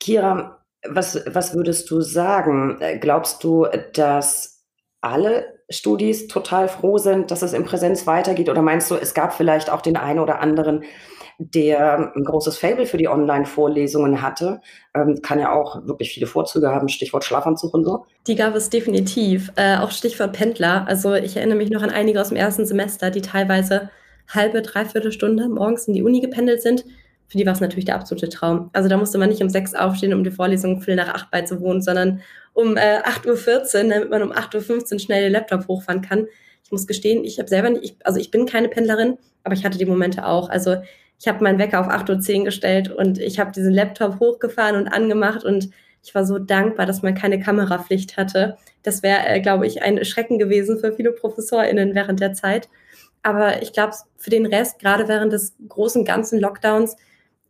Kira, 0.00 0.57
was, 0.86 1.22
was 1.26 1.54
würdest 1.54 1.90
du 1.90 2.00
sagen? 2.00 2.78
Glaubst 3.00 3.42
du, 3.44 3.66
dass 3.94 4.64
alle 5.00 5.58
Studis 5.70 6.28
total 6.28 6.68
froh 6.68 6.98
sind, 6.98 7.30
dass 7.30 7.42
es 7.42 7.52
in 7.52 7.64
Präsenz 7.64 8.06
weitergeht? 8.06 8.48
Oder 8.48 8.62
meinst 8.62 8.90
du, 8.90 8.94
es 8.94 9.14
gab 9.14 9.34
vielleicht 9.34 9.70
auch 9.70 9.80
den 9.80 9.96
einen 9.96 10.18
oder 10.18 10.40
anderen, 10.40 10.84
der 11.38 12.12
ein 12.16 12.24
großes 12.24 12.58
Fable 12.58 12.86
für 12.86 12.96
die 12.96 13.08
Online-Vorlesungen 13.08 14.22
hatte. 14.22 14.60
Ähm, 14.94 15.20
kann 15.22 15.38
ja 15.38 15.52
auch 15.52 15.86
wirklich 15.86 16.10
viele 16.10 16.26
Vorzüge 16.26 16.68
haben, 16.70 16.88
Stichwort 16.88 17.24
Schlafanzug 17.24 17.72
und 17.74 17.84
so. 17.84 18.06
Die 18.26 18.34
gab 18.34 18.56
es 18.56 18.70
definitiv. 18.70 19.52
Äh, 19.54 19.76
auch 19.76 19.92
Stichwort 19.92 20.32
Pendler. 20.32 20.84
Also 20.88 21.14
ich 21.14 21.36
erinnere 21.36 21.58
mich 21.58 21.70
noch 21.70 21.82
an 21.82 21.90
einige 21.90 22.20
aus 22.20 22.28
dem 22.28 22.36
ersten 22.36 22.66
Semester, 22.66 23.10
die 23.10 23.22
teilweise 23.22 23.90
halbe, 24.28 24.62
dreiviertel 24.62 25.12
Stunde 25.12 25.48
morgens 25.48 25.86
in 25.86 25.94
die 25.94 26.02
Uni 26.02 26.20
gependelt 26.20 26.60
sind. 26.60 26.84
Für 27.28 27.36
die 27.36 27.46
war 27.46 27.52
es 27.52 27.60
natürlich 27.60 27.84
der 27.84 27.96
absolute 27.96 28.28
Traum. 28.28 28.70
Also 28.72 28.88
da 28.88 28.96
musste 28.96 29.18
man 29.18 29.28
nicht 29.28 29.42
um 29.42 29.50
sechs 29.50 29.74
aufstehen, 29.74 30.14
um 30.14 30.24
die 30.24 30.30
Vorlesung 30.30 30.80
viel 30.80 30.96
nach 30.96 31.08
acht 31.08 31.30
beizuwohnen, 31.30 31.82
sondern 31.82 32.22
um 32.54 32.76
äh, 32.76 33.00
8.14 33.02 33.84
Uhr, 33.84 33.90
damit 33.90 34.10
man 34.10 34.22
um 34.22 34.32
8.15 34.32 34.94
Uhr 34.94 34.98
schnell 34.98 35.22
den 35.24 35.32
Laptop 35.32 35.68
hochfahren 35.68 36.00
kann. 36.00 36.26
Ich 36.64 36.72
muss 36.72 36.86
gestehen, 36.86 37.24
ich 37.24 37.38
habe 37.38 37.48
selber 37.48 37.70
nicht, 37.70 37.84
ich, 37.84 37.96
also 38.04 38.18
ich 38.18 38.30
bin 38.30 38.46
keine 38.46 38.68
Pendlerin, 38.68 39.18
aber 39.44 39.54
ich 39.54 39.64
hatte 39.64 39.78
die 39.78 39.86
Momente 39.86 40.26
auch. 40.26 40.48
Also 40.48 40.76
ich 41.18 41.28
habe 41.28 41.42
meinen 41.42 41.58
Wecker 41.58 41.80
auf 41.80 41.88
8.10 41.88 42.38
Uhr 42.38 42.44
gestellt 42.46 42.90
und 42.90 43.18
ich 43.18 43.38
habe 43.38 43.52
diesen 43.52 43.72
Laptop 43.72 44.20
hochgefahren 44.20 44.76
und 44.76 44.88
angemacht 44.88 45.44
und 45.44 45.70
ich 46.02 46.14
war 46.14 46.24
so 46.24 46.38
dankbar, 46.38 46.86
dass 46.86 47.02
man 47.02 47.14
keine 47.14 47.40
Kamerapflicht 47.40 48.16
hatte. 48.16 48.56
Das 48.82 49.02
wäre, 49.02 49.26
äh, 49.26 49.40
glaube 49.40 49.66
ich, 49.66 49.82
ein 49.82 50.02
Schrecken 50.04 50.38
gewesen 50.38 50.78
für 50.78 50.92
viele 50.92 51.12
ProfessorInnen 51.12 51.94
während 51.94 52.20
der 52.20 52.32
Zeit. 52.32 52.68
Aber 53.22 53.62
ich 53.62 53.72
glaube, 53.72 53.94
für 54.16 54.30
den 54.30 54.46
Rest, 54.46 54.78
gerade 54.78 55.08
während 55.08 55.32
des 55.32 55.54
großen 55.68 56.04
ganzen 56.04 56.40
Lockdowns, 56.40 56.96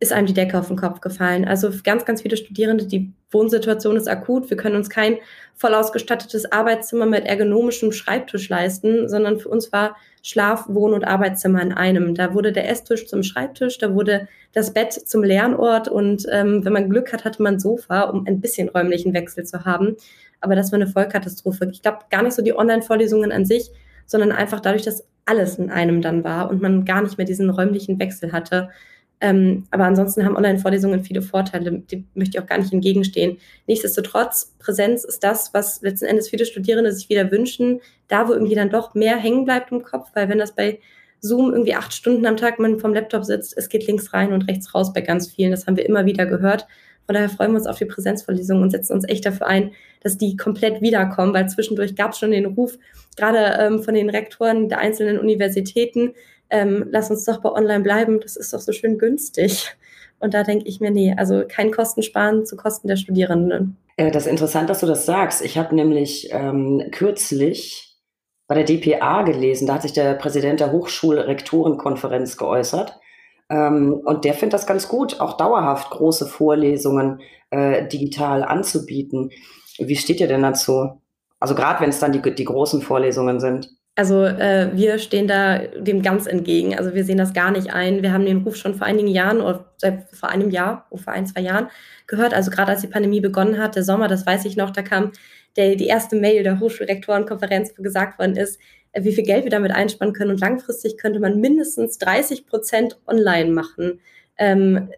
ist 0.01 0.13
einem 0.13 0.27
die 0.27 0.33
Decke 0.33 0.57
auf 0.57 0.67
den 0.67 0.77
Kopf 0.77 1.01
gefallen. 1.01 1.45
Also 1.45 1.69
ganz, 1.83 2.05
ganz 2.05 2.21
viele 2.21 2.37
Studierende, 2.37 2.85
die 2.85 3.11
Wohnsituation 3.31 3.97
ist 3.97 4.07
akut. 4.07 4.49
Wir 4.49 4.55
können 4.55 4.77
uns 4.77 4.89
kein 4.89 5.17
voll 5.55 5.73
ausgestattetes 5.73 6.51
Arbeitszimmer 6.51 7.05
mit 7.05 7.25
ergonomischem 7.25 7.91
Schreibtisch 7.91 8.47
leisten, 8.47 9.09
sondern 9.09 9.39
für 9.39 9.49
uns 9.49 9.73
war 9.73 9.97
Schlaf-, 10.23 10.69
Wohn- 10.69 10.93
und 10.93 11.03
Arbeitszimmer 11.03 11.61
in 11.61 11.73
einem. 11.73 12.15
Da 12.15 12.33
wurde 12.33 12.53
der 12.53 12.69
Esstisch 12.69 13.07
zum 13.07 13.23
Schreibtisch, 13.23 13.77
da 13.77 13.93
wurde 13.93 14.29
das 14.53 14.73
Bett 14.73 14.93
zum 14.93 15.21
Lernort 15.23 15.89
und 15.89 16.25
ähm, 16.31 16.63
wenn 16.63 16.73
man 16.73 16.89
Glück 16.89 17.11
hat, 17.11 17.25
hatte 17.25 17.43
man 17.43 17.59
Sofa, 17.59 18.03
um 18.03 18.25
ein 18.25 18.39
bisschen 18.39 18.69
räumlichen 18.69 19.13
Wechsel 19.13 19.45
zu 19.45 19.65
haben. 19.65 19.97
Aber 20.39 20.55
das 20.55 20.71
war 20.71 20.77
eine 20.77 20.87
Vollkatastrophe. 20.87 21.69
Ich 21.71 21.81
glaube 21.81 21.99
gar 22.09 22.23
nicht 22.23 22.33
so 22.33 22.41
die 22.41 22.57
Online-Vorlesungen 22.57 23.33
an 23.33 23.45
sich, 23.45 23.69
sondern 24.05 24.31
einfach 24.31 24.61
dadurch, 24.61 24.83
dass 24.83 25.05
alles 25.25 25.59
in 25.59 25.69
einem 25.69 26.01
dann 26.01 26.23
war 26.23 26.49
und 26.49 26.61
man 26.61 26.85
gar 26.85 27.01
nicht 27.01 27.17
mehr 27.17 27.27
diesen 27.27 27.49
räumlichen 27.49 27.99
Wechsel 27.99 28.31
hatte. 28.31 28.69
Ähm, 29.21 29.65
aber 29.71 29.83
ansonsten 29.83 30.23
haben 30.23 30.37
Online-Vorlesungen 30.37 31.03
viele 31.03 31.21
Vorteile, 31.21 31.79
die 31.79 32.05
möchte 32.13 32.37
ich 32.37 32.43
auch 32.43 32.47
gar 32.47 32.57
nicht 32.57 32.71
entgegenstehen. 32.71 33.37
Nichtsdestotrotz, 33.67 34.55
Präsenz 34.59 35.03
ist 35.03 35.23
das, 35.23 35.53
was 35.53 35.81
letzten 35.81 36.05
Endes 36.05 36.29
viele 36.29 36.45
Studierende 36.45 36.93
sich 36.93 37.09
wieder 37.09 37.29
wünschen, 37.31 37.81
da 38.07 38.27
wo 38.27 38.33
irgendwie 38.33 38.55
dann 38.55 38.69
doch 38.69 38.95
mehr 38.95 39.17
hängen 39.17 39.43
bleibt 39.43 39.71
im 39.71 39.83
Kopf, 39.83 40.09
weil 40.13 40.29
wenn 40.29 40.39
das 40.39 40.55
bei 40.55 40.79
Zoom 41.21 41.51
irgendwie 41.51 41.75
acht 41.75 41.93
Stunden 41.93 42.25
am 42.25 42.37
Tag 42.37 42.59
man 42.59 42.79
vom 42.79 42.93
Laptop 42.93 43.25
sitzt, 43.25 43.57
es 43.57 43.67
geht 43.67 43.85
links 43.87 44.13
rein 44.13 44.31
und 44.31 44.47
rechts 44.47 44.73
raus 44.73 44.93
bei 44.93 45.01
ganz 45.01 45.27
vielen, 45.27 45.51
das 45.51 45.67
haben 45.67 45.75
wir 45.75 45.85
immer 45.85 46.05
wieder 46.05 46.25
gehört. 46.25 46.65
Von 47.05 47.15
daher 47.15 47.29
freuen 47.29 47.51
wir 47.51 47.57
uns 47.57 47.67
auf 47.67 47.79
die 47.79 47.85
Präsenzvorlesungen 47.85 48.63
und 48.63 48.69
setzen 48.69 48.93
uns 48.93 49.03
echt 49.09 49.25
dafür 49.25 49.47
ein, 49.47 49.71
dass 50.01 50.17
die 50.17 50.37
komplett 50.37 50.81
wiederkommen, 50.81 51.33
weil 51.33 51.49
zwischendurch 51.49 51.95
gab 51.95 52.11
es 52.11 52.19
schon 52.19 52.31
den 52.31 52.45
Ruf, 52.45 52.77
gerade 53.17 53.57
ähm, 53.59 53.83
von 53.83 53.95
den 53.95 54.09
Rektoren 54.09 54.69
der 54.69 54.77
einzelnen 54.77 55.19
Universitäten, 55.19 56.13
ähm, 56.49 56.87
lass 56.89 57.09
uns 57.11 57.25
doch 57.25 57.41
bei 57.41 57.51
online 57.51 57.83
bleiben, 57.83 58.19
das 58.19 58.35
ist 58.35 58.53
doch 58.53 58.59
so 58.59 58.71
schön 58.71 58.97
günstig. 58.97 59.75
Und 60.19 60.33
da 60.33 60.43
denke 60.43 60.67
ich 60.67 60.81
mir, 60.81 60.91
nee, 60.91 61.15
also 61.17 61.43
kein 61.47 61.71
Kostensparen 61.71 62.45
zu 62.45 62.57
Kosten 62.57 62.87
der 62.87 62.97
Studierenden. 62.97 63.77
Das 63.97 64.25
ist 64.25 64.27
interessant, 64.27 64.69
dass 64.69 64.79
du 64.79 64.85
das 64.85 65.05
sagst. 65.05 65.41
Ich 65.41 65.57
habe 65.57 65.75
nämlich 65.75 66.29
ähm, 66.31 66.83
kürzlich 66.91 67.97
bei 68.47 68.55
der 68.55 68.63
DPA 68.63 69.23
gelesen, 69.23 69.67
da 69.67 69.75
hat 69.75 69.83
sich 69.83 69.93
der 69.93 70.15
Präsident 70.15 70.59
der 70.59 70.71
Hochschulrektorenkonferenz 70.71 72.37
geäußert. 72.37 72.99
Ähm, 73.49 74.01
und 74.05 74.25
der 74.25 74.33
findet 74.33 74.53
das 74.53 74.67
ganz 74.67 74.87
gut, 74.87 75.19
auch 75.19 75.37
dauerhaft 75.37 75.89
große 75.91 76.27
Vorlesungen 76.27 77.21
äh, 77.51 77.87
digital 77.87 78.43
anzubieten. 78.43 79.31
Wie 79.77 79.95
steht 79.95 80.19
ihr 80.19 80.27
denn 80.27 80.43
dazu? 80.43 81.01
Also 81.39 81.55
gerade 81.55 81.81
wenn 81.81 81.89
es 81.89 81.99
dann 81.99 82.11
die, 82.11 82.21
die 82.35 82.45
großen 82.45 82.81
Vorlesungen 82.81 83.39
sind. 83.39 83.69
Also 83.99 84.23
äh, 84.23 84.69
wir 84.75 84.97
stehen 84.97 85.27
da 85.27 85.57
dem 85.57 86.01
ganz 86.01 86.25
entgegen. 86.25 86.73
Also 86.73 86.93
wir 86.93 87.03
sehen 87.03 87.17
das 87.17 87.33
gar 87.33 87.51
nicht 87.51 87.73
ein. 87.73 88.01
Wir 88.01 88.13
haben 88.13 88.25
den 88.25 88.43
Ruf 88.43 88.55
schon 88.55 88.75
vor 88.75 88.87
einigen 88.87 89.09
Jahren 89.09 89.41
oder 89.41 89.73
seit 89.75 90.09
vor 90.13 90.29
einem 90.29 90.51
Jahr, 90.51 90.87
oder 90.89 91.03
vor 91.03 91.11
ein, 91.11 91.27
zwei 91.27 91.41
Jahren 91.41 91.67
gehört. 92.07 92.33
Also 92.33 92.49
gerade 92.49 92.71
als 92.71 92.79
die 92.79 92.87
Pandemie 92.87 93.19
begonnen 93.19 93.57
hat, 93.57 93.75
der 93.75 93.83
Sommer, 93.83 94.07
das 94.07 94.25
weiß 94.25 94.45
ich 94.45 94.55
noch, 94.55 94.69
da 94.69 94.83
kam 94.83 95.11
der, 95.57 95.75
die 95.75 95.87
erste 95.87 96.15
Mail 96.15 96.43
der 96.43 96.61
Hochschulrektorenkonferenz, 96.61 97.73
wo 97.75 97.83
gesagt 97.83 98.19
worden 98.19 98.37
ist, 98.37 98.61
äh, 98.93 99.03
wie 99.03 99.11
viel 99.11 99.25
Geld 99.25 99.43
wir 99.43 99.51
damit 99.51 99.73
einsparen 99.73 100.13
können. 100.13 100.31
Und 100.31 100.39
langfristig 100.39 100.97
könnte 100.97 101.19
man 101.19 101.41
mindestens 101.41 101.97
30 101.97 102.45
Prozent 102.45 102.97
online 103.05 103.51
machen. 103.51 103.99
Ähm, 104.37 104.91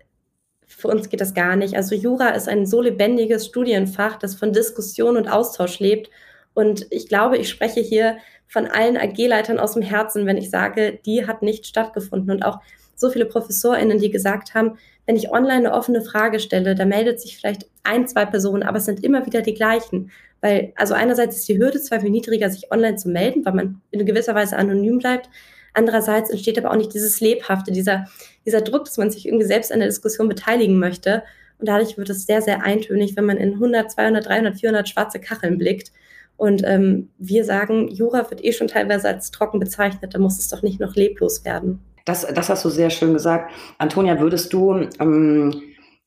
für 0.67 0.89
uns 0.89 1.09
geht 1.09 1.21
das 1.21 1.33
gar 1.33 1.55
nicht. 1.55 1.75
Also 1.75 1.95
Jura 1.95 2.29
ist 2.29 2.47
ein 2.47 2.67
so 2.67 2.81
lebendiges 2.81 3.47
Studienfach, 3.47 4.19
das 4.19 4.35
von 4.35 4.53
Diskussion 4.53 5.17
und 5.17 5.27
Austausch 5.27 5.79
lebt. 5.79 6.11
Und 6.53 6.85
ich 6.91 7.07
glaube, 7.07 7.39
ich 7.39 7.49
spreche 7.49 7.79
hier 7.79 8.17
von 8.51 8.67
allen 8.67 8.97
AG-Leitern 8.97 9.59
aus 9.59 9.73
dem 9.73 9.81
Herzen, 9.81 10.25
wenn 10.25 10.35
ich 10.35 10.49
sage, 10.49 10.99
die 11.05 11.25
hat 11.25 11.41
nicht 11.41 11.65
stattgefunden. 11.65 12.29
Und 12.31 12.43
auch 12.43 12.59
so 12.95 13.09
viele 13.09 13.25
ProfessorInnen, 13.25 13.97
die 13.97 14.11
gesagt 14.11 14.53
haben, 14.53 14.77
wenn 15.05 15.15
ich 15.15 15.31
online 15.31 15.67
eine 15.67 15.73
offene 15.73 16.01
Frage 16.01 16.39
stelle, 16.39 16.75
da 16.75 16.83
meldet 16.85 17.21
sich 17.21 17.37
vielleicht 17.37 17.65
ein, 17.83 18.07
zwei 18.07 18.25
Personen, 18.25 18.63
aber 18.63 18.79
es 18.79 18.85
sind 18.85 19.05
immer 19.05 19.25
wieder 19.25 19.41
die 19.41 19.53
gleichen. 19.53 20.11
Weil, 20.41 20.73
also 20.75 20.93
einerseits 20.93 21.37
ist 21.37 21.47
die 21.47 21.57
Hürde 21.57 21.79
zwar 21.81 22.01
viel 22.01 22.09
niedriger, 22.09 22.49
sich 22.49 22.71
online 22.71 22.97
zu 22.97 23.07
melden, 23.07 23.45
weil 23.45 23.53
man 23.53 23.81
in 23.89 24.05
gewisser 24.05 24.35
Weise 24.35 24.57
anonym 24.57 24.99
bleibt. 24.99 25.29
Andererseits 25.73 26.29
entsteht 26.29 26.57
aber 26.57 26.71
auch 26.71 26.77
nicht 26.77 26.93
dieses 26.93 27.21
Lebhafte, 27.21 27.71
dieser, 27.71 28.05
dieser 28.45 28.59
Druck, 28.59 28.83
dass 28.83 28.97
man 28.97 29.11
sich 29.11 29.25
irgendwie 29.25 29.45
selbst 29.45 29.71
an 29.71 29.79
der 29.79 29.87
Diskussion 29.87 30.27
beteiligen 30.27 30.77
möchte. 30.77 31.23
Und 31.57 31.69
dadurch 31.69 31.97
wird 31.97 32.09
es 32.09 32.25
sehr, 32.25 32.41
sehr 32.41 32.63
eintönig, 32.63 33.15
wenn 33.15 33.25
man 33.25 33.37
in 33.37 33.53
100, 33.53 33.91
200, 33.91 34.25
300, 34.25 34.59
400 34.59 34.89
schwarze 34.89 35.19
Kacheln 35.19 35.57
blickt. 35.57 35.93
Und 36.41 36.63
ähm, 36.65 37.12
wir 37.19 37.45
sagen, 37.45 37.88
Jura 37.89 38.27
wird 38.32 38.43
eh 38.43 38.51
schon 38.51 38.67
teilweise 38.67 39.08
als 39.08 39.30
trocken 39.30 39.60
bezeichnet, 39.60 40.15
da 40.15 40.17
muss 40.17 40.39
es 40.39 40.49
doch 40.49 40.63
nicht 40.63 40.80
noch 40.80 40.95
leblos 40.95 41.45
werden. 41.45 41.86
Das, 42.06 42.25
das 42.25 42.49
hast 42.49 42.65
du 42.65 42.69
sehr 42.69 42.89
schön 42.89 43.13
gesagt. 43.13 43.54
Antonia, 43.77 44.19
würdest 44.19 44.51
du 44.51 44.88
ähm, 44.99 45.62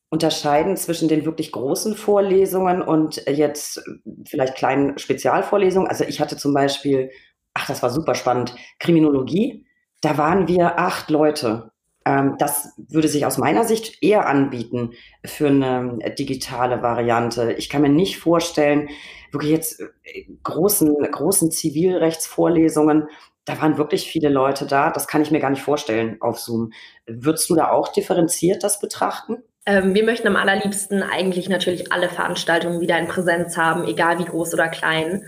unterscheiden 0.09 0.75
zwischen 0.75 1.07
den 1.07 1.23
wirklich 1.23 1.53
großen 1.53 1.95
Vorlesungen 1.95 2.81
und 2.81 3.23
jetzt 3.29 3.81
vielleicht 4.27 4.55
kleinen 4.55 4.97
Spezialvorlesungen? 4.97 5.87
Also 5.87 6.03
ich 6.03 6.19
hatte 6.19 6.35
zum 6.35 6.53
Beispiel, 6.53 7.11
ach, 7.53 7.67
das 7.67 7.81
war 7.81 7.89
super 7.89 8.13
spannend, 8.13 8.57
Kriminologie. 8.79 9.65
Da 10.01 10.17
waren 10.17 10.49
wir 10.49 10.77
acht 10.77 11.09
Leute. 11.09 11.71
Ähm, 12.05 12.35
das 12.39 12.73
würde 12.89 13.07
sich 13.07 13.25
aus 13.25 13.37
meiner 13.37 13.63
Sicht 13.63 14.03
eher 14.03 14.27
anbieten 14.27 14.91
für 15.25 15.47
eine 15.47 15.97
digitale 16.19 16.81
Variante. 16.81 17.53
Ich 17.53 17.69
kann 17.69 17.83
mir 17.83 17.89
nicht 17.89 18.17
vorstellen, 18.17 18.89
wirklich 19.35 19.51
jetzt 19.51 19.79
äh, 19.79 20.25
großen, 20.43 20.95
großen 21.11 21.51
Zivilrechtsvorlesungen 21.51 23.07
da 23.45 23.61
waren 23.61 23.77
wirklich 23.77 24.09
viele 24.09 24.29
Leute 24.29 24.65
da. 24.65 24.89
Das 24.89 25.07
kann 25.07 25.21
ich 25.21 25.31
mir 25.31 25.39
gar 25.39 25.51
nicht 25.51 25.61
vorstellen 25.61 26.17
auf 26.19 26.39
Zoom. 26.39 26.73
Würdest 27.05 27.49
du 27.49 27.55
da 27.55 27.69
auch 27.69 27.89
differenziert 27.89 28.63
das 28.63 28.79
betrachten? 28.79 29.43
Ähm, 29.67 29.93
wir 29.93 30.03
möchten 30.03 30.27
am 30.27 30.35
allerliebsten 30.35 31.03
eigentlich 31.03 31.47
natürlich 31.47 31.91
alle 31.91 32.09
Veranstaltungen 32.09 32.81
wieder 32.81 32.97
in 32.97 33.07
Präsenz 33.07 33.55
haben, 33.55 33.85
egal 33.85 34.19
wie 34.19 34.25
groß 34.25 34.53
oder 34.53 34.67
klein. 34.67 35.23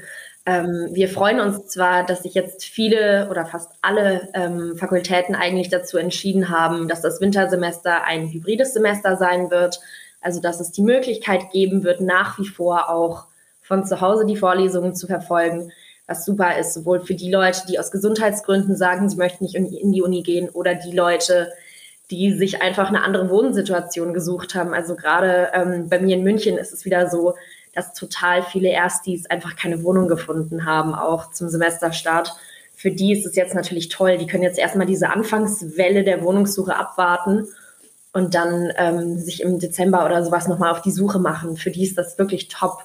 Ähm, 0.48 0.90
wir 0.94 1.10
freuen 1.10 1.40
uns 1.40 1.68
zwar, 1.68 2.06
dass 2.06 2.24
sich 2.24 2.34
jetzt 2.34 2.64
viele 2.64 3.28
oder 3.30 3.46
fast 3.46 3.72
alle 3.82 4.30
ähm, 4.34 4.76
Fakultäten 4.78 5.36
eigentlich 5.36 5.70
dazu 5.70 5.98
entschieden 5.98 6.50
haben, 6.50 6.88
dass 6.88 7.02
das 7.02 7.22
Wintersemester 7.22 8.04
ein 8.04 8.30
hybrides 8.30 8.74
Semester 8.74 9.16
sein 9.18 9.52
wird. 9.52 9.80
Also 10.22 10.42
dass 10.42 10.60
es 10.60 10.72
die 10.72 10.82
Möglichkeit 10.82 11.52
geben 11.52 11.84
wird, 11.84 12.02
nach 12.02 12.40
wie 12.40 12.48
vor 12.48 12.90
auch 12.90 13.28
von 13.68 13.86
zu 13.86 14.02
Hause 14.02 14.26
die 14.26 14.38
Vorlesungen 14.38 14.96
zu 14.96 15.08
verfolgen 15.08 15.72
was 16.08 16.24
super 16.24 16.58
ist, 16.58 16.74
sowohl 16.74 17.02
für 17.02 17.14
die 17.14 17.30
Leute, 17.30 17.62
die 17.68 17.80
aus 17.80 17.92
Gesundheitsgründen 17.92 18.76
sagen, 18.76 19.10
sie 19.10 19.18
möchten 19.18 19.44
nicht 19.44 19.56
in 19.56 19.92
die 19.92 20.02
Uni 20.02 20.24
gehen, 20.24 20.50
oder 20.50 20.74
die 20.74 20.96
Leute, 20.96 21.52
die 22.10 22.34
sich 22.34 22.62
einfach 22.62 22.88
eine 22.88 23.04
andere 23.04 23.30
Wohnsituation 23.30 24.14
gesucht 24.14 24.56
haben. 24.56 24.74
Also 24.74 24.96
gerade 24.96 25.50
ähm, 25.54 25.90
bei 25.90 26.00
mir 26.00 26.16
in 26.16 26.24
München 26.24 26.58
ist 26.58 26.72
es 26.72 26.86
wieder 26.86 27.10
so, 27.10 27.36
dass 27.76 27.94
total 27.94 28.42
viele 28.42 28.70
Erstis 28.70 29.30
einfach 29.30 29.58
keine 29.58 29.84
Wohnung 29.84 30.08
gefunden 30.08 30.66
haben, 30.66 30.96
auch 30.96 31.32
zum 31.32 31.50
Semesterstart. 31.50 32.34
Für 32.74 32.92
die 32.92 33.12
ist 33.12 33.26
es 33.26 33.36
jetzt 33.36 33.54
natürlich 33.54 33.90
toll. 33.90 34.18
Die 34.18 34.28
können 34.28 34.44
jetzt 34.44 34.58
erstmal 34.58 34.88
diese 34.88 35.10
Anfangswelle 35.10 36.06
der 36.06 36.24
Wohnungssuche 36.24 36.76
abwarten 36.76 37.48
und 38.14 38.34
dann 38.34 38.72
ähm, 38.78 39.20
sich 39.20 39.42
im 39.42 39.60
Dezember 39.60 40.06
oder 40.06 40.24
sowas 40.24 40.48
nochmal 40.48 40.72
auf 40.72 40.82
die 40.82 40.92
Suche 40.92 41.20
machen. 41.20 41.58
Für 41.58 41.70
die 41.70 41.84
ist 41.84 41.98
das 41.98 42.18
wirklich 42.18 42.48
top. 42.48 42.84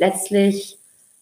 Letztlich 0.00 0.78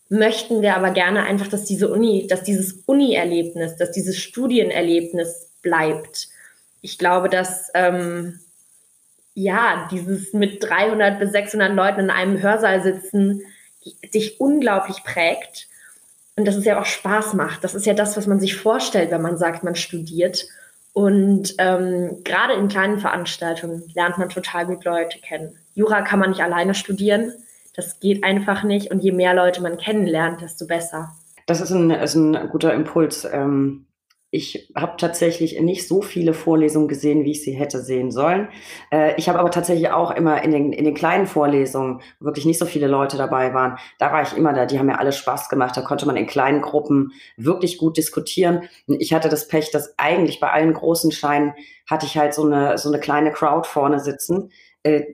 möchten 0.09 0.62
wir 0.62 0.77
aber 0.77 0.91
gerne 0.91 1.25
einfach, 1.25 1.49
dass 1.49 1.64
diese 1.64 1.91
Uni, 1.91 2.29
dass 2.29 2.45
dieses 2.45 2.85
Uni-Erlebnis, 2.87 3.77
dass 3.77 3.91
dieses 3.91 4.17
Studienerlebnis 4.17 5.49
bleibt. 5.62 6.29
Ich 6.81 6.97
glaube, 6.97 7.29
dass 7.29 7.71
ähm, 7.75 8.38
ja 9.35 9.88
dieses 9.91 10.33
mit 10.33 10.62
300 10.62 11.19
bis 11.19 11.33
600 11.33 11.75
Leuten 11.75 12.03
in 12.03 12.11
einem 12.11 12.41
Hörsaal 12.41 12.81
sitzen 12.81 13.43
dich 14.14 14.41
unglaublich 14.41 15.03
prägt 15.03 15.67
und 16.37 16.47
dass 16.47 16.57
es 16.57 16.64
ja 16.64 16.81
auch 16.81 16.87
Spaß 16.87 17.35
macht. 17.35 17.64
Das 17.64 17.75
ist 17.75 17.87
ja 17.87 17.95
das, 17.95 18.17
was 18.17 18.29
man 18.29 18.38
sich 18.38 18.57
vorstellt, 18.57 19.11
wenn 19.11 19.23
man 19.23 19.38
sagt, 19.38 19.64
man 19.64 19.75
studiert. 19.75 20.47
Und 20.93 21.55
ähm, 21.59 22.23
gerade 22.23 22.55
in 22.55 22.69
kleinen 22.69 23.01
Veranstaltungen 23.01 23.91
lernt 23.95 24.19
man 24.19 24.29
total 24.29 24.67
gut 24.67 24.85
Leute 24.85 25.19
kennen. 25.19 25.57
Jura 25.75 26.03
kann 26.03 26.21
man 26.21 26.31
nicht 26.31 26.43
alleine 26.43 26.75
studieren. 26.75 27.33
Das 27.74 28.00
geht 28.00 28.24
einfach 28.24 28.64
nicht. 28.64 28.90
Und 28.90 29.00
je 29.00 29.12
mehr 29.12 29.35
Leute 29.35 29.62
man 29.62 29.76
kennenlernt, 29.76 30.40
desto 30.40 30.66
besser. 30.66 31.12
Das 31.46 31.61
ist 31.61 31.70
ein, 31.70 31.90
ist 31.90 32.14
ein 32.14 32.48
guter 32.50 32.74
Impuls. 32.74 33.26
Ähm, 33.31 33.88
ich 34.31 34.70
habe 34.76 34.98
tatsächlich 34.98 35.59
nicht 35.59 35.88
so 35.88 36.02
viele 36.02 36.35
Vorlesungen 36.35 36.87
gesehen, 36.87 37.24
wie 37.24 37.31
ich 37.31 37.42
sie 37.42 37.52
hätte 37.52 37.81
sehen 37.81 38.11
sollen. 38.11 38.48
Äh, 38.92 39.14
ich 39.16 39.31
habe 39.31 39.38
aber 39.38 39.50
tatsächlich 39.50 39.90
auch 39.90 40.11
immer 40.11 40.42
in 40.42 40.50
den, 40.50 40.72
in 40.74 40.85
den 40.85 40.92
kleinen 40.92 41.26
Vorlesungen, 41.26 42.02
wo 42.20 42.26
wirklich 42.26 42.44
nicht 42.44 42.59
so 42.59 42.66
viele 42.66 42.88
Leute 42.88 43.16
dabei 43.16 43.54
waren, 43.54 43.78
da 43.98 44.12
war 44.12 44.20
ich 44.20 44.37
immer 44.37 44.52
da. 44.52 44.66
Die 44.66 44.78
haben 44.78 44.87
mir 44.87 44.98
alle 44.98 45.12
Spaß 45.12 45.48
gemacht. 45.48 45.74
Da 45.78 45.81
konnte 45.81 46.04
man 46.04 46.18
in 46.18 46.26
kleinen 46.26 46.61
Gruppen 46.61 47.12
wirklich 47.38 47.78
gut 47.78 47.96
diskutieren. 47.96 48.68
Ich 48.87 49.14
hatte 49.14 49.31
das 49.31 49.48
Pech, 49.48 49.70
dass 49.70 49.94
eigentlich 49.96 50.40
bei 50.40 50.50
allen 50.50 50.74
großen 50.74 51.11
Scheinen 51.11 51.54
hatte 51.88 52.04
ich 52.04 52.18
halt 52.18 52.35
so 52.35 52.44
eine, 52.44 52.76
so 52.76 52.90
eine 52.90 53.00
kleine 53.00 53.33
Crowd 53.33 53.66
vorne 53.66 53.98
sitzen, 53.98 54.50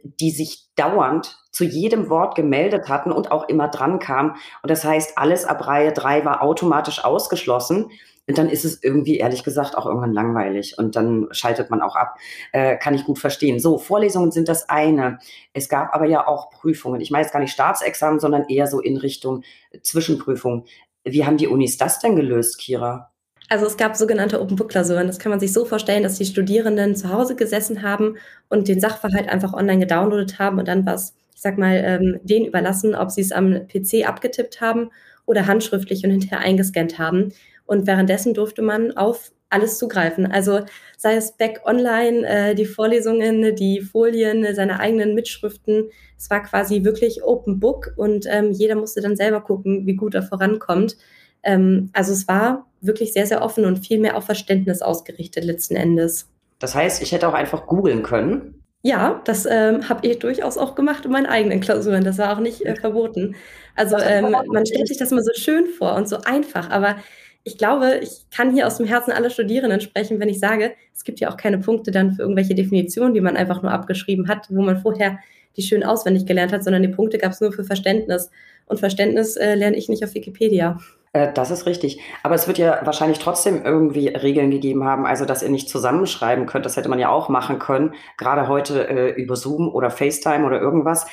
die 0.03 0.31
sich 0.31 0.69
dauernd 0.77 1.39
zu 1.51 1.65
jedem 1.65 2.11
Wort 2.11 2.35
gemeldet 2.35 2.89
hatten 2.89 3.13
und 3.13 3.31
auch 3.31 3.49
immer 3.49 3.69
dran 3.69 3.99
kam. 3.99 4.37
Und 4.63 4.71
das 4.71 4.85
heißt, 4.85 5.17
alles 5.17 5.45
ab 5.45 5.67
Reihe 5.67 5.93
drei 5.93 6.25
war 6.25 6.43
automatisch 6.43 7.05
ausgeschlossen. 7.05 7.91
Und 8.27 8.39
dann 8.39 8.49
ist 8.49 8.65
es 8.65 8.83
irgendwie, 8.83 9.19
ehrlich 9.19 9.45
gesagt, 9.45 9.77
auch 9.77 9.87
irgendwann 9.87 10.13
langweilig. 10.13 10.79
Und 10.79 10.97
dann 10.97 11.29
schaltet 11.31 11.71
man 11.71 11.83
auch 11.83 11.95
ab. 11.95 12.17
Äh, 12.53 12.77
kann 12.79 12.95
ich 12.95 13.05
gut 13.05 13.19
verstehen. 13.19 13.61
So, 13.61 13.79
Vorlesungen 13.79 14.33
sind 14.33 14.49
das 14.49 14.69
eine. 14.69 15.19
Es 15.53 15.69
gab 15.69 15.95
aber 15.95 16.07
ja 16.07 16.27
auch 16.27 16.51
Prüfungen. 16.51 17.01
Ich 17.01 17.11
meine 17.11 17.25
jetzt 17.25 17.33
gar 17.33 17.41
nicht 17.41 17.53
Staatsexamen, 17.53 18.21
sondern 18.21 18.49
eher 18.49 18.67
so 18.67 18.81
in 18.81 18.97
Richtung 18.97 19.45
Zwischenprüfung. 19.83 20.65
Wie 21.05 21.27
haben 21.27 21.37
die 21.37 21.49
Unis 21.49 21.77
das 21.77 21.99
denn 21.99 22.17
gelöst, 22.17 22.59
Kira? 22.59 23.14
Also 23.49 23.67
es 23.67 23.77
gab 23.77 23.95
sogenannte 23.97 24.41
Open 24.41 24.57
Book 24.57 24.71
Klausuren. 24.71 25.07
Das 25.07 25.19
kann 25.19 25.31
man 25.31 25.41
sich 25.41 25.53
so 25.53 25.65
vorstellen, 25.65 26.03
dass 26.03 26.19
die 26.19 26.25
Studierenden 26.25 26.97
zu 26.97 27.11
Hause 27.11 27.37
gesessen 27.37 27.83
haben 27.83 28.17
und 28.49 28.69
den 28.69 28.81
Sachverhalt 28.81 29.29
einfach 29.29 29.53
online 29.53 29.81
gedownloadet 29.81 30.39
haben 30.39 30.59
und 30.59 30.69
dann 30.69 30.87
was 30.87 31.15
ich 31.35 31.43
sag 31.43 31.59
mal, 31.59 31.83
ähm, 31.85 32.21
denen 32.23 32.47
überlassen, 32.47 32.95
ob 32.95 33.11
sie 33.11 33.21
es 33.21 33.33
am 33.33 33.67
PC 33.67 34.07
abgetippt 34.07 34.61
haben 34.61 34.91
oder 35.27 35.47
handschriftlich 35.47 36.05
und 36.05 36.11
hinterher 36.11 36.41
eingescannt 36.41 36.99
haben. 36.99 37.33
Und 37.67 37.87
währenddessen 37.87 38.35
durfte 38.35 38.63
man 38.63 38.97
auf 38.97 39.33
alles 39.51 39.79
zugreifen. 39.79 40.31
Also 40.31 40.61
sei 40.97 41.15
es 41.17 41.33
back 41.33 41.63
online, 41.65 42.27
äh, 42.27 42.55
die 42.55 42.67
Vorlesungen, 42.67 43.55
die 43.57 43.81
Folien, 43.81 44.55
seine 44.55 44.81
eigenen 44.81 45.15
Mitschriften. 45.15 45.91
Es 46.19 46.29
war 46.31 46.43
quasi 46.43 46.85
wirklich 46.85 47.23
Open 47.23 47.61
Book 47.61 47.93
und 47.97 48.27
ähm, 48.29 48.51
jeder 48.51 48.75
musste 48.75 49.01
dann 49.01 49.17
selber 49.17 49.41
gucken, 49.43 49.87
wie 49.87 49.95
gut 49.95 50.15
er 50.15 50.23
vorankommt. 50.23 50.97
Ähm, 51.43 51.91
also 51.93 52.13
es 52.13 52.27
war 52.27 52.67
wirklich 52.87 53.13
sehr, 53.13 53.27
sehr 53.27 53.43
offen 53.43 53.65
und 53.65 53.85
viel 53.87 53.99
mehr 53.99 54.17
auf 54.17 54.25
Verständnis 54.25 54.83
ausgerichtet 54.83 55.45
letzten 55.45 55.77
Endes. 55.77 56.29
Das 56.59 56.75
heißt, 56.75 57.03
ich 57.03 57.13
hätte 57.13 57.29
auch 57.29 57.35
einfach 57.35 57.67
googeln 57.67 58.03
können 58.03 58.61
ja, 58.87 59.23
das 59.25 59.47
ähm, 59.51 59.89
habe 59.89 60.07
ich 60.07 60.19
durchaus 60.19 60.59
auch 60.59 60.75
gemacht 60.75 61.07
in 61.07 61.11
meinen 61.11 61.25
eigenen 61.25 61.61
Klausuren. 61.61 62.05
Das 62.05 62.19
war 62.19 62.37
auch 62.37 62.41
nicht 62.41 62.67
äh, 62.67 62.77
verboten. 62.77 63.35
Also 63.75 63.97
ähm, 63.97 64.31
man 64.31 64.67
stellt 64.67 64.89
sich 64.89 64.99
das 64.99 65.11
immer 65.11 65.23
so 65.23 65.33
schön 65.35 65.69
vor 65.69 65.95
und 65.95 66.07
so 66.07 66.19
einfach, 66.19 66.69
aber 66.69 66.97
ich 67.45 67.57
glaube, 67.57 68.01
ich 68.03 68.27
kann 68.31 68.53
hier 68.53 68.67
aus 68.67 68.77
dem 68.77 68.85
Herzen 68.85 69.11
aller 69.11 69.31
Studierenden 69.31 69.81
sprechen, 69.81 70.21
wenn 70.21 70.29
ich 70.29 70.39
sage, 70.39 70.75
es 70.95 71.03
gibt 71.03 71.19
ja 71.21 71.31
auch 71.31 71.39
keine 71.39 71.59
Punkte 71.59 71.93
dann 71.93 72.13
für 72.13 72.23
irgendwelche 72.23 72.55
Definitionen, 72.55 73.15
die 73.15 73.23
man 73.23 73.39
einfach 73.39 73.63
nur 73.63 73.73
abgeschrieben 73.73 74.29
hat, 74.29 74.49
wo 74.51 74.61
man 74.61 74.77
vorher 74.77 75.19
die 75.57 75.63
schön 75.63 75.83
auswendig 75.83 76.27
gelernt 76.27 76.53
hat, 76.53 76.63
sondern 76.63 76.83
die 76.83 76.89
Punkte 76.89 77.17
gab 77.17 77.33
es 77.33 77.41
nur 77.41 77.53
für 77.53 77.65
Verständnis. 77.65 78.31
Und 78.67 78.81
Verständnis 78.81 79.37
äh, 79.37 79.55
lerne 79.55 79.79
ich 79.79 79.89
nicht 79.89 80.05
auf 80.05 80.15
Wikipedia. 80.15 80.79
Äh, 81.15 81.33
das 81.33 81.51
ist 81.51 81.65
richtig. 81.65 82.01
Aber 82.23 82.35
es 82.35 82.47
wird 82.47 82.59
ja 82.59 82.81
wahrscheinlich 82.85 83.21
trotzdem 83.21 83.65
irgendwie 83.65 84.09
Regeln 84.09 84.51
gegeben 84.51 84.85
haben, 84.85 85.07
also 85.07 85.25
dass 85.25 85.43
ihr 85.43 85.49
nicht 85.49 85.71
zusammenschreiben 85.71 86.45
könnt. 86.45 86.67
Das 86.67 86.77
hätte 86.77 86.91
man 86.91 86.99
ja 86.99 87.09
auch 87.09 87.31
machen 87.31 87.59
können, 87.59 87.95
gerade 88.19 88.49
heute 88.49 88.87
äh, 88.89 89.11
über 89.13 89.37
Zoom 89.37 89.69
oder 89.69 89.91
FaceTime 89.91 90.45
oder 90.45 90.61
irgendwas. 90.61 91.07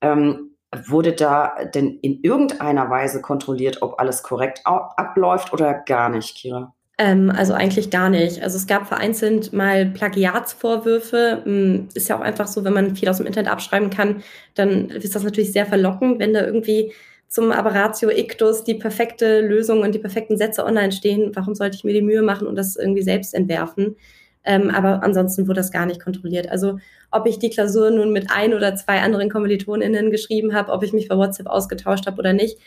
Ähm, 0.00 0.54
wurde 0.86 1.12
da 1.12 1.64
denn 1.74 1.98
in 2.02 2.20
irgendeiner 2.22 2.90
Weise 2.90 3.20
kontrolliert, 3.20 3.82
ob 3.82 3.98
alles 3.98 4.22
korrekt 4.22 4.60
abläuft 4.64 5.52
oder 5.52 5.74
gar 5.74 6.08
nicht, 6.10 6.36
Kira? 6.36 6.74
Ähm, 6.98 7.32
also 7.34 7.54
eigentlich 7.54 7.90
gar 7.90 8.10
nicht. 8.10 8.42
Also 8.42 8.58
es 8.58 8.66
gab 8.66 8.86
vereinzelt 8.86 9.52
mal 9.52 9.86
Plagiatsvorwürfe. 9.86 11.42
Hm, 11.44 11.88
ist 11.94 12.08
ja 12.08 12.16
auch 12.16 12.20
einfach 12.20 12.46
so, 12.46 12.64
wenn 12.64 12.74
man 12.74 12.96
viel 12.96 13.08
aus 13.08 13.16
dem 13.16 13.26
Internet 13.26 13.50
abschreiben 13.50 13.90
kann, 13.90 14.22
dann 14.54 14.90
ist 14.90 15.14
das 15.14 15.24
natürlich 15.24 15.52
sehr 15.52 15.66
verlockend, 15.66 16.18
wenn 16.18 16.34
da 16.34 16.44
irgendwie 16.44 16.92
zum 17.28 17.52
Aberratio 17.52 18.10
Ictus 18.10 18.64
die 18.64 18.74
perfekte 18.74 19.40
Lösung 19.40 19.82
und 19.82 19.94
die 19.94 19.98
perfekten 19.98 20.36
Sätze 20.36 20.64
online 20.64 20.92
stehen. 20.92 21.30
Warum 21.34 21.54
sollte 21.54 21.76
ich 21.76 21.84
mir 21.84 21.92
die 21.92 22.02
Mühe 22.02 22.22
machen 22.22 22.46
und 22.46 22.56
das 22.56 22.76
irgendwie 22.76 23.02
selbst 23.02 23.34
entwerfen? 23.34 23.96
Ähm, 24.44 24.70
aber 24.70 25.02
ansonsten 25.02 25.46
wurde 25.46 25.60
das 25.60 25.70
gar 25.70 25.84
nicht 25.84 26.02
kontrolliert. 26.02 26.48
Also 26.48 26.78
ob 27.10 27.26
ich 27.26 27.38
die 27.38 27.50
Klausur 27.50 27.90
nun 27.90 28.12
mit 28.12 28.30
ein 28.34 28.54
oder 28.54 28.74
zwei 28.76 29.00
anderen 29.00 29.28
KommilitonInnen 29.28 30.10
geschrieben 30.10 30.54
habe, 30.54 30.72
ob 30.72 30.82
ich 30.82 30.94
mich 30.94 31.08
bei 31.08 31.16
WhatsApp 31.16 31.48
ausgetauscht 31.48 32.06
habe 32.06 32.18
oder 32.18 32.32
nicht, 32.32 32.58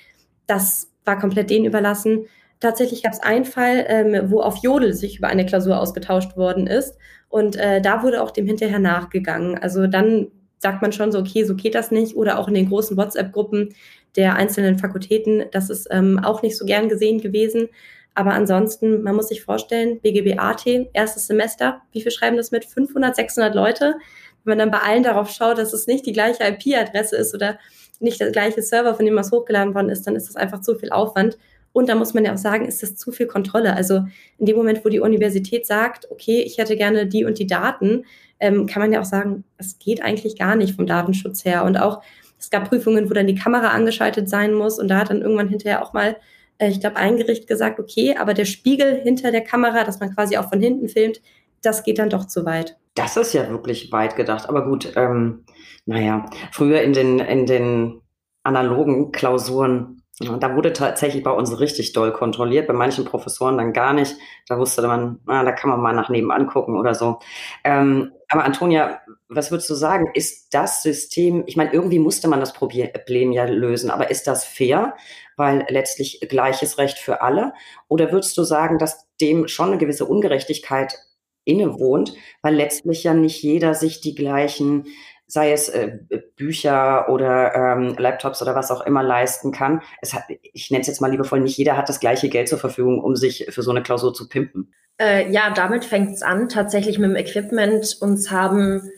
das 0.45 0.91
war 1.05 1.17
komplett 1.17 1.49
denen 1.49 1.65
überlassen. 1.65 2.27
Tatsächlich 2.59 3.01
gab 3.01 3.13
es 3.13 3.19
einen 3.19 3.45
Fall, 3.45 3.85
ähm, 3.87 4.29
wo 4.29 4.41
auf 4.41 4.57
Jodel 4.57 4.93
sich 4.93 5.17
über 5.17 5.27
eine 5.27 5.45
Klausur 5.45 5.79
ausgetauscht 5.79 6.37
worden 6.37 6.67
ist. 6.67 6.95
Und 7.29 7.55
äh, 7.55 7.81
da 7.81 8.03
wurde 8.03 8.21
auch 8.21 8.29
dem 8.29 8.45
hinterher 8.45 8.77
nachgegangen. 8.77 9.57
Also 9.57 9.87
dann 9.87 10.27
sagt 10.59 10.83
man 10.83 10.91
schon 10.91 11.11
so, 11.11 11.17
okay, 11.17 11.43
so 11.43 11.55
geht 11.55 11.73
das 11.73 11.89
nicht. 11.89 12.15
Oder 12.15 12.37
auch 12.37 12.47
in 12.47 12.53
den 12.53 12.69
großen 12.69 12.95
WhatsApp-Gruppen 12.95 13.73
der 14.15 14.35
einzelnen 14.35 14.77
Fakultäten, 14.77 15.45
das 15.51 15.69
ist 15.69 15.87
ähm, 15.91 16.19
auch 16.19 16.41
nicht 16.41 16.57
so 16.57 16.65
gern 16.65 16.89
gesehen 16.89 17.21
gewesen. 17.21 17.69
Aber 18.13 18.33
ansonsten, 18.33 19.03
man 19.03 19.15
muss 19.15 19.29
sich 19.29 19.41
vorstellen, 19.41 19.99
BGB-AT, 20.01 20.65
erstes 20.93 21.27
Semester, 21.27 21.81
wie 21.91 22.01
viel 22.01 22.11
schreiben 22.11 22.35
das 22.35 22.51
mit? 22.51 22.65
500, 22.65 23.15
600 23.15 23.55
Leute. 23.55 23.95
Wenn 24.43 24.57
man 24.57 24.59
dann 24.59 24.71
bei 24.71 24.79
allen 24.79 25.03
darauf 25.03 25.29
schaut, 25.29 25.57
dass 25.57 25.71
es 25.71 25.87
nicht 25.87 26.05
die 26.05 26.11
gleiche 26.11 26.43
IP-Adresse 26.43 27.15
ist 27.15 27.33
oder 27.33 27.57
nicht 27.99 28.19
der 28.19 28.31
gleiche 28.31 28.61
Server, 28.61 28.95
von 28.95 29.05
dem 29.05 29.15
was 29.15 29.31
hochgeladen 29.31 29.73
worden 29.73 29.89
ist, 29.89 30.05
dann 30.07 30.15
ist 30.15 30.27
das 30.27 30.35
einfach 30.35 30.61
zu 30.61 30.75
viel 30.75 30.91
Aufwand. 30.91 31.37
Und 31.73 31.87
da 31.87 31.95
muss 31.95 32.13
man 32.13 32.25
ja 32.25 32.33
auch 32.33 32.37
sagen, 32.37 32.65
ist 32.65 32.83
das 32.83 32.97
zu 32.97 33.11
viel 33.11 33.27
Kontrolle. 33.27 33.75
Also 33.75 34.03
in 34.37 34.45
dem 34.45 34.57
Moment, 34.57 34.83
wo 34.83 34.89
die 34.89 34.99
Universität 34.99 35.65
sagt, 35.65 36.11
okay, 36.11 36.41
ich 36.41 36.57
hätte 36.57 36.75
gerne 36.75 37.07
die 37.07 37.23
und 37.23 37.39
die 37.39 37.47
Daten, 37.47 38.03
ähm, 38.39 38.65
kann 38.65 38.81
man 38.81 38.91
ja 38.91 38.99
auch 38.99 39.05
sagen, 39.05 39.45
es 39.57 39.79
geht 39.79 40.01
eigentlich 40.01 40.37
gar 40.37 40.55
nicht 40.55 40.75
vom 40.75 40.85
Datenschutz 40.85 41.45
her. 41.45 41.63
Und 41.63 41.77
auch, 41.77 42.01
es 42.41 42.49
gab 42.49 42.69
Prüfungen, 42.69 43.09
wo 43.09 43.13
dann 43.13 43.27
die 43.27 43.35
Kamera 43.35 43.69
angeschaltet 43.69 44.27
sein 44.27 44.53
muss. 44.53 44.79
Und 44.79 44.87
da 44.87 44.97
hat 44.97 45.11
dann 45.11 45.21
irgendwann 45.21 45.47
hinterher 45.47 45.83
auch 45.83 45.93
mal, 45.93 46.17
äh, 46.57 46.69
ich 46.69 46.79
glaube, 46.79 46.97
ein 46.97 47.17
Gericht 47.17 47.47
gesagt, 47.47 47.79
okay, 47.79 48.15
aber 48.17 48.33
der 48.33 48.45
Spiegel 48.45 48.99
hinter 49.01 49.31
der 49.31 49.41
Kamera, 49.41 49.83
dass 49.83 49.99
man 49.99 50.13
quasi 50.13 50.37
auch 50.37 50.49
von 50.49 50.59
hinten 50.59 50.89
filmt, 50.89 51.21
das 51.61 51.83
geht 51.83 51.99
dann 51.99 52.09
doch 52.09 52.25
zu 52.25 52.43
weit. 52.45 52.77
Das 52.95 53.15
ist 53.15 53.33
ja 53.33 53.47
wirklich 53.49 53.91
weit 53.91 54.15
gedacht. 54.15 54.49
Aber 54.49 54.65
gut, 54.65 54.91
ähm, 54.95 55.45
naja, 55.85 56.25
früher 56.51 56.81
in 56.81 56.93
den, 56.93 57.19
in 57.19 57.45
den 57.45 58.01
analogen 58.43 59.11
Klausuren 59.11 60.00
da 60.21 60.55
wurde 60.55 60.73
tatsächlich 60.73 61.23
bei 61.23 61.31
uns 61.31 61.59
richtig 61.59 61.93
doll 61.93 62.13
kontrolliert, 62.13 62.67
bei 62.67 62.73
manchen 62.73 63.05
Professoren 63.05 63.57
dann 63.57 63.73
gar 63.73 63.93
nicht. 63.93 64.15
Da 64.47 64.57
wusste 64.57 64.85
man, 64.87 65.19
na, 65.25 65.43
da 65.43 65.51
kann 65.51 65.69
man 65.69 65.81
mal 65.81 65.93
nach 65.93 66.09
nebenan 66.09 66.47
gucken 66.47 66.77
oder 66.77 66.95
so. 66.95 67.19
Ähm, 67.63 68.11
aber 68.29 68.45
Antonia, 68.45 69.01
was 69.27 69.51
würdest 69.51 69.69
du 69.69 69.75
sagen? 69.75 70.09
Ist 70.13 70.53
das 70.53 70.83
System, 70.83 71.43
ich 71.47 71.57
meine, 71.57 71.73
irgendwie 71.73 71.99
musste 71.99 72.27
man 72.27 72.39
das 72.39 72.53
Problem 72.53 73.31
ja 73.31 73.45
lösen, 73.45 73.91
aber 73.91 74.09
ist 74.09 74.27
das 74.27 74.45
fair? 74.45 74.95
Weil 75.37 75.65
letztlich 75.69 76.19
gleiches 76.29 76.77
Recht 76.77 76.97
für 76.97 77.21
alle? 77.21 77.53
Oder 77.87 78.11
würdest 78.11 78.37
du 78.37 78.43
sagen, 78.43 78.77
dass 78.77 79.07
dem 79.19 79.47
schon 79.47 79.69
eine 79.69 79.77
gewisse 79.77 80.05
Ungerechtigkeit 80.05 80.97
innewohnt, 81.43 82.13
weil 82.41 82.55
letztlich 82.55 83.03
ja 83.03 83.13
nicht 83.13 83.41
jeder 83.41 83.73
sich 83.73 84.01
die 84.01 84.15
gleichen 84.15 84.85
sei 85.31 85.53
es 85.53 85.69
äh, 85.69 85.97
Bücher 86.35 87.07
oder 87.07 87.55
ähm, 87.55 87.95
Laptops 87.97 88.41
oder 88.41 88.53
was 88.53 88.69
auch 88.69 88.85
immer 88.85 89.01
leisten 89.01 89.53
kann. 89.53 89.81
Es 90.01 90.13
hat, 90.13 90.25
ich 90.27 90.71
nenne 90.71 90.81
es 90.81 90.87
jetzt 90.87 90.99
mal 90.99 91.09
liebevoll, 91.09 91.39
nicht 91.39 91.57
jeder 91.57 91.77
hat 91.77 91.87
das 91.87 92.01
gleiche 92.01 92.27
Geld 92.27 92.49
zur 92.49 92.59
Verfügung, 92.59 93.01
um 93.01 93.15
sich 93.15 93.47
für 93.49 93.61
so 93.61 93.71
eine 93.71 93.81
Klausur 93.81 94.13
zu 94.13 94.27
pimpen. 94.27 94.73
Äh, 94.99 95.31
ja, 95.31 95.49
damit 95.51 95.85
fängt 95.85 96.11
es 96.13 96.21
an, 96.21 96.49
tatsächlich 96.49 96.99
mit 96.99 97.11
dem 97.11 97.15
Equipment. 97.15 97.97
Uns 98.01 98.29
haben 98.29 98.91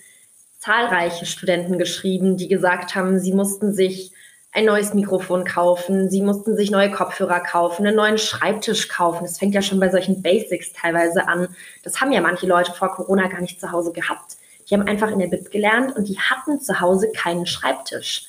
zahlreiche 0.58 1.28
Studenten 1.28 1.78
geschrieben, 1.78 2.36
die 2.36 2.48
gesagt 2.48 2.96
haben, 2.96 3.20
sie 3.20 3.34
mussten 3.34 3.72
sich 3.72 4.12
ein 4.52 4.66
neues 4.66 4.96
Mikrofon 4.96 5.46
kaufen, 5.46 6.10
sie 6.10 6.24
mussten 6.24 6.56
sich 6.56 6.72
neue 6.72 6.90
Kopfhörer 6.90 7.42
kaufen, 7.42 7.86
einen 7.86 7.96
neuen 7.96 8.18
Schreibtisch 8.18 8.88
kaufen. 8.88 9.24
Das 9.24 9.38
fängt 9.38 9.54
ja 9.54 9.62
schon 9.62 9.80
bei 9.80 9.90
solchen 9.90 10.24
Basics 10.24 10.74
teilweise 10.74 11.28
an. 11.28 11.50
Das 11.84 12.02
haben 12.02 12.12
ja 12.12 12.22
manche 12.22 12.48
Leute 12.48 12.74
vor 12.74 12.92
Corona 12.92 13.28
gar 13.28 13.42
nicht 13.42 13.60
zu 13.60 13.72
Hause 13.72 13.92
gehabt. 13.92 14.38
Die 14.74 14.80
haben 14.80 14.88
einfach 14.88 15.12
in 15.12 15.20
der 15.20 15.28
BIP 15.28 15.52
gelernt 15.52 15.96
und 15.96 16.08
die 16.08 16.18
hatten 16.18 16.60
zu 16.60 16.82
Hause 16.82 17.12
keinen 17.16 17.46
Schreibtisch. 17.46 18.26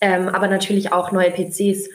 Ähm, 0.00 0.30
aber 0.30 0.48
natürlich 0.48 0.94
auch 0.94 1.12
neue 1.12 1.30
PCs. 1.30 1.90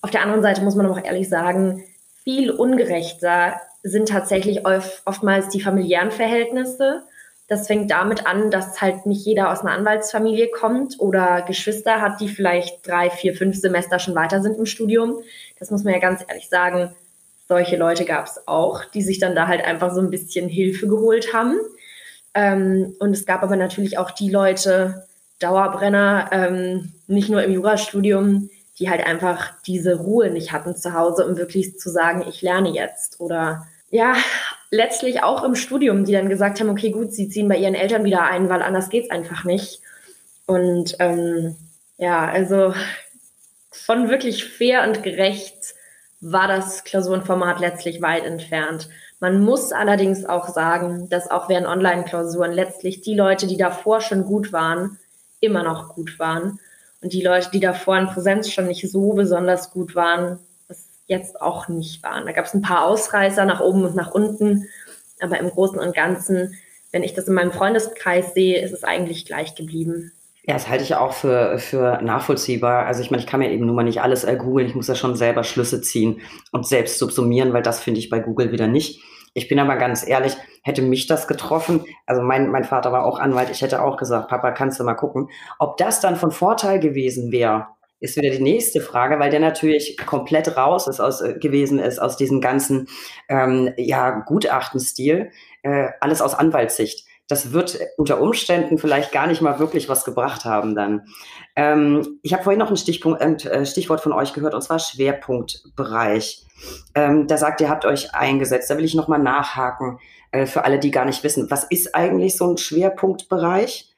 Auf 0.00 0.12
der 0.12 0.22
anderen 0.22 0.42
Seite 0.42 0.62
muss 0.62 0.76
man 0.76 0.86
auch 0.86 1.02
ehrlich 1.02 1.28
sagen, 1.28 1.82
viel 2.22 2.52
ungerechter 2.52 3.60
sind 3.82 4.10
tatsächlich 4.10 4.64
oftmals 4.64 5.48
die 5.48 5.60
familiären 5.60 6.12
Verhältnisse. 6.12 7.02
Das 7.48 7.66
fängt 7.66 7.90
damit 7.90 8.28
an, 8.28 8.52
dass 8.52 8.80
halt 8.80 9.06
nicht 9.06 9.26
jeder 9.26 9.50
aus 9.50 9.62
einer 9.62 9.72
Anwaltsfamilie 9.72 10.48
kommt 10.48 11.00
oder 11.00 11.42
Geschwister 11.42 12.00
hat, 12.00 12.20
die 12.20 12.28
vielleicht 12.28 12.86
drei, 12.86 13.10
vier, 13.10 13.34
fünf 13.34 13.56
Semester 13.56 13.98
schon 13.98 14.14
weiter 14.14 14.40
sind 14.40 14.56
im 14.56 14.66
Studium. 14.66 15.16
Das 15.58 15.72
muss 15.72 15.82
man 15.82 15.94
ja 15.94 15.98
ganz 15.98 16.24
ehrlich 16.28 16.48
sagen. 16.48 16.94
Solche 17.48 17.76
Leute 17.76 18.04
gab 18.04 18.26
es 18.26 18.46
auch, 18.46 18.84
die 18.84 19.02
sich 19.02 19.18
dann 19.18 19.34
da 19.34 19.48
halt 19.48 19.64
einfach 19.64 19.92
so 19.92 20.00
ein 20.00 20.10
bisschen 20.10 20.48
Hilfe 20.48 20.86
geholt 20.86 21.34
haben. 21.34 21.58
Ähm, 22.34 22.94
und 22.98 23.12
es 23.12 23.26
gab 23.26 23.42
aber 23.42 23.56
natürlich 23.56 23.98
auch 23.98 24.10
die 24.10 24.30
Leute, 24.30 25.06
Dauerbrenner, 25.38 26.30
ähm, 26.32 26.92
nicht 27.06 27.28
nur 27.28 27.42
im 27.42 27.52
Jurastudium, 27.52 28.50
die 28.78 28.88
halt 28.88 29.06
einfach 29.06 29.52
diese 29.66 29.96
Ruhe 29.96 30.30
nicht 30.30 30.52
hatten 30.52 30.76
zu 30.76 30.94
Hause, 30.94 31.26
um 31.26 31.36
wirklich 31.36 31.78
zu 31.78 31.90
sagen, 31.90 32.24
ich 32.28 32.42
lerne 32.42 32.70
jetzt. 32.70 33.20
Oder 33.20 33.66
ja, 33.90 34.14
letztlich 34.70 35.22
auch 35.22 35.44
im 35.44 35.54
Studium, 35.54 36.04
die 36.04 36.12
dann 36.12 36.28
gesagt 36.28 36.60
haben, 36.60 36.70
okay, 36.70 36.90
gut, 36.90 37.12
sie 37.12 37.28
ziehen 37.28 37.48
bei 37.48 37.56
ihren 37.56 37.74
Eltern 37.74 38.04
wieder 38.04 38.22
ein, 38.24 38.48
weil 38.48 38.62
anders 38.62 38.88
geht's 38.88 39.10
einfach 39.10 39.44
nicht. 39.44 39.82
Und 40.46 40.96
ähm, 40.98 41.56
ja, 41.98 42.26
also 42.26 42.74
von 43.70 44.08
wirklich 44.08 44.44
fair 44.44 44.84
und 44.84 45.02
gerecht 45.02 45.74
war 46.20 46.48
das 46.48 46.84
Klausurenformat 46.84 47.60
letztlich 47.60 48.00
weit 48.00 48.24
entfernt. 48.24 48.88
Man 49.22 49.40
muss 49.40 49.70
allerdings 49.70 50.24
auch 50.24 50.48
sagen, 50.48 51.08
dass 51.08 51.30
auch 51.30 51.48
während 51.48 51.68
Online-Klausuren 51.68 52.50
letztlich 52.50 53.02
die 53.02 53.14
Leute, 53.14 53.46
die 53.46 53.56
davor 53.56 54.00
schon 54.00 54.24
gut 54.24 54.52
waren, 54.52 54.98
immer 55.38 55.62
noch 55.62 55.94
gut 55.94 56.18
waren. 56.18 56.58
Und 57.00 57.12
die 57.12 57.22
Leute, 57.22 57.48
die 57.52 57.60
davor 57.60 57.96
in 57.98 58.08
Präsenz 58.08 58.50
schon 58.50 58.66
nicht 58.66 58.90
so 58.90 59.12
besonders 59.12 59.70
gut 59.70 59.94
waren, 59.94 60.40
das 60.66 60.88
jetzt 61.06 61.40
auch 61.40 61.68
nicht 61.68 62.02
waren. 62.02 62.26
Da 62.26 62.32
gab 62.32 62.46
es 62.46 62.54
ein 62.54 62.62
paar 62.62 62.84
Ausreißer 62.84 63.44
nach 63.44 63.60
oben 63.60 63.84
und 63.84 63.94
nach 63.94 64.10
unten, 64.10 64.68
aber 65.20 65.38
im 65.38 65.50
Großen 65.50 65.78
und 65.78 65.94
Ganzen, 65.94 66.56
wenn 66.90 67.04
ich 67.04 67.14
das 67.14 67.28
in 67.28 67.34
meinem 67.34 67.52
Freundeskreis 67.52 68.34
sehe, 68.34 68.60
ist 68.60 68.72
es 68.72 68.82
eigentlich 68.82 69.24
gleich 69.24 69.54
geblieben. 69.54 70.10
Ja, 70.44 70.54
das 70.54 70.68
halte 70.68 70.82
ich 70.82 70.96
auch 70.96 71.12
für, 71.12 71.58
für 71.58 72.02
nachvollziehbar. 72.02 72.86
Also 72.86 73.00
ich 73.00 73.10
meine, 73.10 73.22
ich 73.22 73.28
kann 73.28 73.38
mir 73.38 73.52
eben 73.52 73.64
nun 73.64 73.76
mal 73.76 73.84
nicht 73.84 74.02
alles 74.02 74.24
ergoogeln. 74.24 74.66
Ich 74.66 74.74
muss 74.74 74.88
ja 74.88 74.96
schon 74.96 75.14
selber 75.14 75.44
Schlüsse 75.44 75.80
ziehen 75.82 76.20
und 76.50 76.66
selbst 76.66 76.98
subsumieren, 76.98 77.52
weil 77.52 77.62
das 77.62 77.80
finde 77.80 78.00
ich 78.00 78.10
bei 78.10 78.18
Google 78.18 78.50
wieder 78.50 78.66
nicht. 78.66 79.00
Ich 79.34 79.48
bin 79.48 79.58
aber 79.58 79.76
ganz 79.76 80.06
ehrlich, 80.06 80.36
hätte 80.62 80.82
mich 80.82 81.06
das 81.06 81.26
getroffen, 81.26 81.84
also 82.06 82.22
mein, 82.22 82.50
mein 82.50 82.64
Vater 82.64 82.92
war 82.92 83.06
auch 83.06 83.18
Anwalt, 83.18 83.50
ich 83.50 83.62
hätte 83.62 83.82
auch 83.82 83.96
gesagt, 83.96 84.28
Papa, 84.28 84.50
kannst 84.50 84.78
du 84.78 84.84
mal 84.84 84.94
gucken. 84.94 85.28
Ob 85.58 85.78
das 85.78 86.00
dann 86.00 86.16
von 86.16 86.30
Vorteil 86.30 86.80
gewesen 86.80 87.32
wäre, 87.32 87.68
ist 88.00 88.16
wieder 88.16 88.30
die 88.30 88.42
nächste 88.42 88.80
Frage, 88.80 89.20
weil 89.20 89.30
der 89.30 89.40
natürlich 89.40 89.96
komplett 89.96 90.56
raus 90.56 90.88
ist 90.88 91.00
aus, 91.00 91.20
äh, 91.20 91.38
gewesen 91.38 91.78
ist 91.78 92.00
aus 92.00 92.16
diesem 92.16 92.40
ganzen 92.40 92.88
ähm, 93.28 93.72
ja, 93.76 94.10
Gutachtenstil, 94.10 95.30
äh, 95.62 95.88
alles 96.00 96.20
aus 96.20 96.34
Anwaltssicht. 96.34 97.06
Das 97.32 97.54
wird 97.54 97.78
unter 97.96 98.20
Umständen 98.20 98.76
vielleicht 98.76 99.10
gar 99.10 99.26
nicht 99.26 99.40
mal 99.40 99.58
wirklich 99.58 99.88
was 99.88 100.04
gebracht 100.04 100.44
haben 100.44 100.74
dann. 100.74 101.06
Ähm, 101.56 102.18
ich 102.22 102.34
habe 102.34 102.42
vorhin 102.42 102.58
noch 102.58 102.68
ein 102.68 102.76
Stichpunkt, 102.76 103.22
äh, 103.22 103.64
Stichwort 103.64 104.02
von 104.02 104.12
euch 104.12 104.34
gehört, 104.34 104.52
und 104.52 104.60
zwar 104.60 104.78
Schwerpunktbereich. 104.78 106.44
Ähm, 106.94 107.26
da 107.26 107.38
sagt 107.38 107.62
ihr, 107.62 107.70
habt 107.70 107.86
euch 107.86 108.14
eingesetzt. 108.14 108.68
Da 108.68 108.76
will 108.76 108.84
ich 108.84 108.94
nochmal 108.94 109.18
nachhaken 109.18 109.98
äh, 110.30 110.44
für 110.44 110.66
alle, 110.66 110.78
die 110.78 110.90
gar 110.90 111.06
nicht 111.06 111.24
wissen. 111.24 111.50
Was 111.50 111.64
ist 111.64 111.94
eigentlich 111.94 112.36
so 112.36 112.50
ein 112.50 112.58
Schwerpunktbereich? 112.58 113.90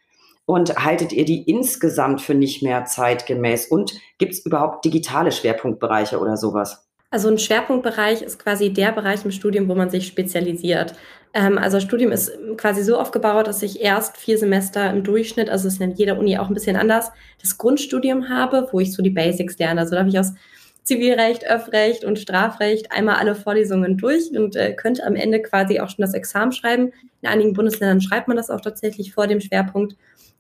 Und 0.46 0.76
haltet 0.76 1.12
ihr 1.12 1.24
die 1.24 1.42
insgesamt 1.42 2.22
für 2.22 2.34
nicht 2.34 2.62
mehr 2.62 2.84
zeitgemäß? 2.84 3.66
Und 3.66 3.94
gibt 4.18 4.34
es 4.34 4.46
überhaupt 4.46 4.84
digitale 4.84 5.32
Schwerpunktbereiche 5.32 6.20
oder 6.20 6.36
sowas? 6.36 6.86
Also 7.10 7.30
ein 7.30 7.38
Schwerpunktbereich 7.38 8.22
ist 8.22 8.38
quasi 8.38 8.72
der 8.72 8.92
Bereich 8.92 9.24
im 9.24 9.32
Studium, 9.32 9.68
wo 9.68 9.74
man 9.74 9.90
sich 9.90 10.06
spezialisiert. 10.06 10.94
Ähm, 11.34 11.58
also 11.58 11.76
das 11.76 11.84
Studium 11.84 12.12
ist 12.12 12.32
quasi 12.56 12.82
so 12.82 12.98
aufgebaut, 12.98 13.48
dass 13.48 13.62
ich 13.62 13.82
erst 13.82 14.16
vier 14.16 14.38
Semester 14.38 14.88
im 14.90 15.02
Durchschnitt, 15.02 15.50
also 15.50 15.66
es 15.66 15.74
ist 15.74 15.80
in 15.80 15.92
jeder 15.92 16.18
Uni 16.18 16.38
auch 16.38 16.48
ein 16.48 16.54
bisschen 16.54 16.76
anders, 16.76 17.10
das 17.42 17.58
Grundstudium 17.58 18.28
habe, 18.28 18.68
wo 18.70 18.80
ich 18.80 18.92
so 18.92 19.02
die 19.02 19.10
Basics 19.10 19.58
lerne. 19.58 19.80
Also 19.80 19.92
da 19.92 19.98
habe 19.98 20.08
ich 20.08 20.18
aus 20.18 20.32
Zivilrecht, 20.84 21.46
Öffrecht 21.46 22.04
und 22.04 22.18
Strafrecht 22.18 22.92
einmal 22.92 23.16
alle 23.16 23.34
Vorlesungen 23.34 23.96
durch 23.96 24.30
und 24.30 24.54
äh, 24.54 24.74
könnte 24.74 25.04
am 25.04 25.16
Ende 25.16 25.42
quasi 25.42 25.80
auch 25.80 25.88
schon 25.88 26.02
das 26.02 26.14
Examen 26.14 26.52
schreiben. 26.52 26.92
In 27.22 27.28
einigen 27.28 27.54
Bundesländern 27.54 28.00
schreibt 28.02 28.28
man 28.28 28.36
das 28.36 28.50
auch 28.50 28.60
tatsächlich 28.60 29.12
vor 29.12 29.26
dem 29.26 29.40
Schwerpunkt. 29.40 29.96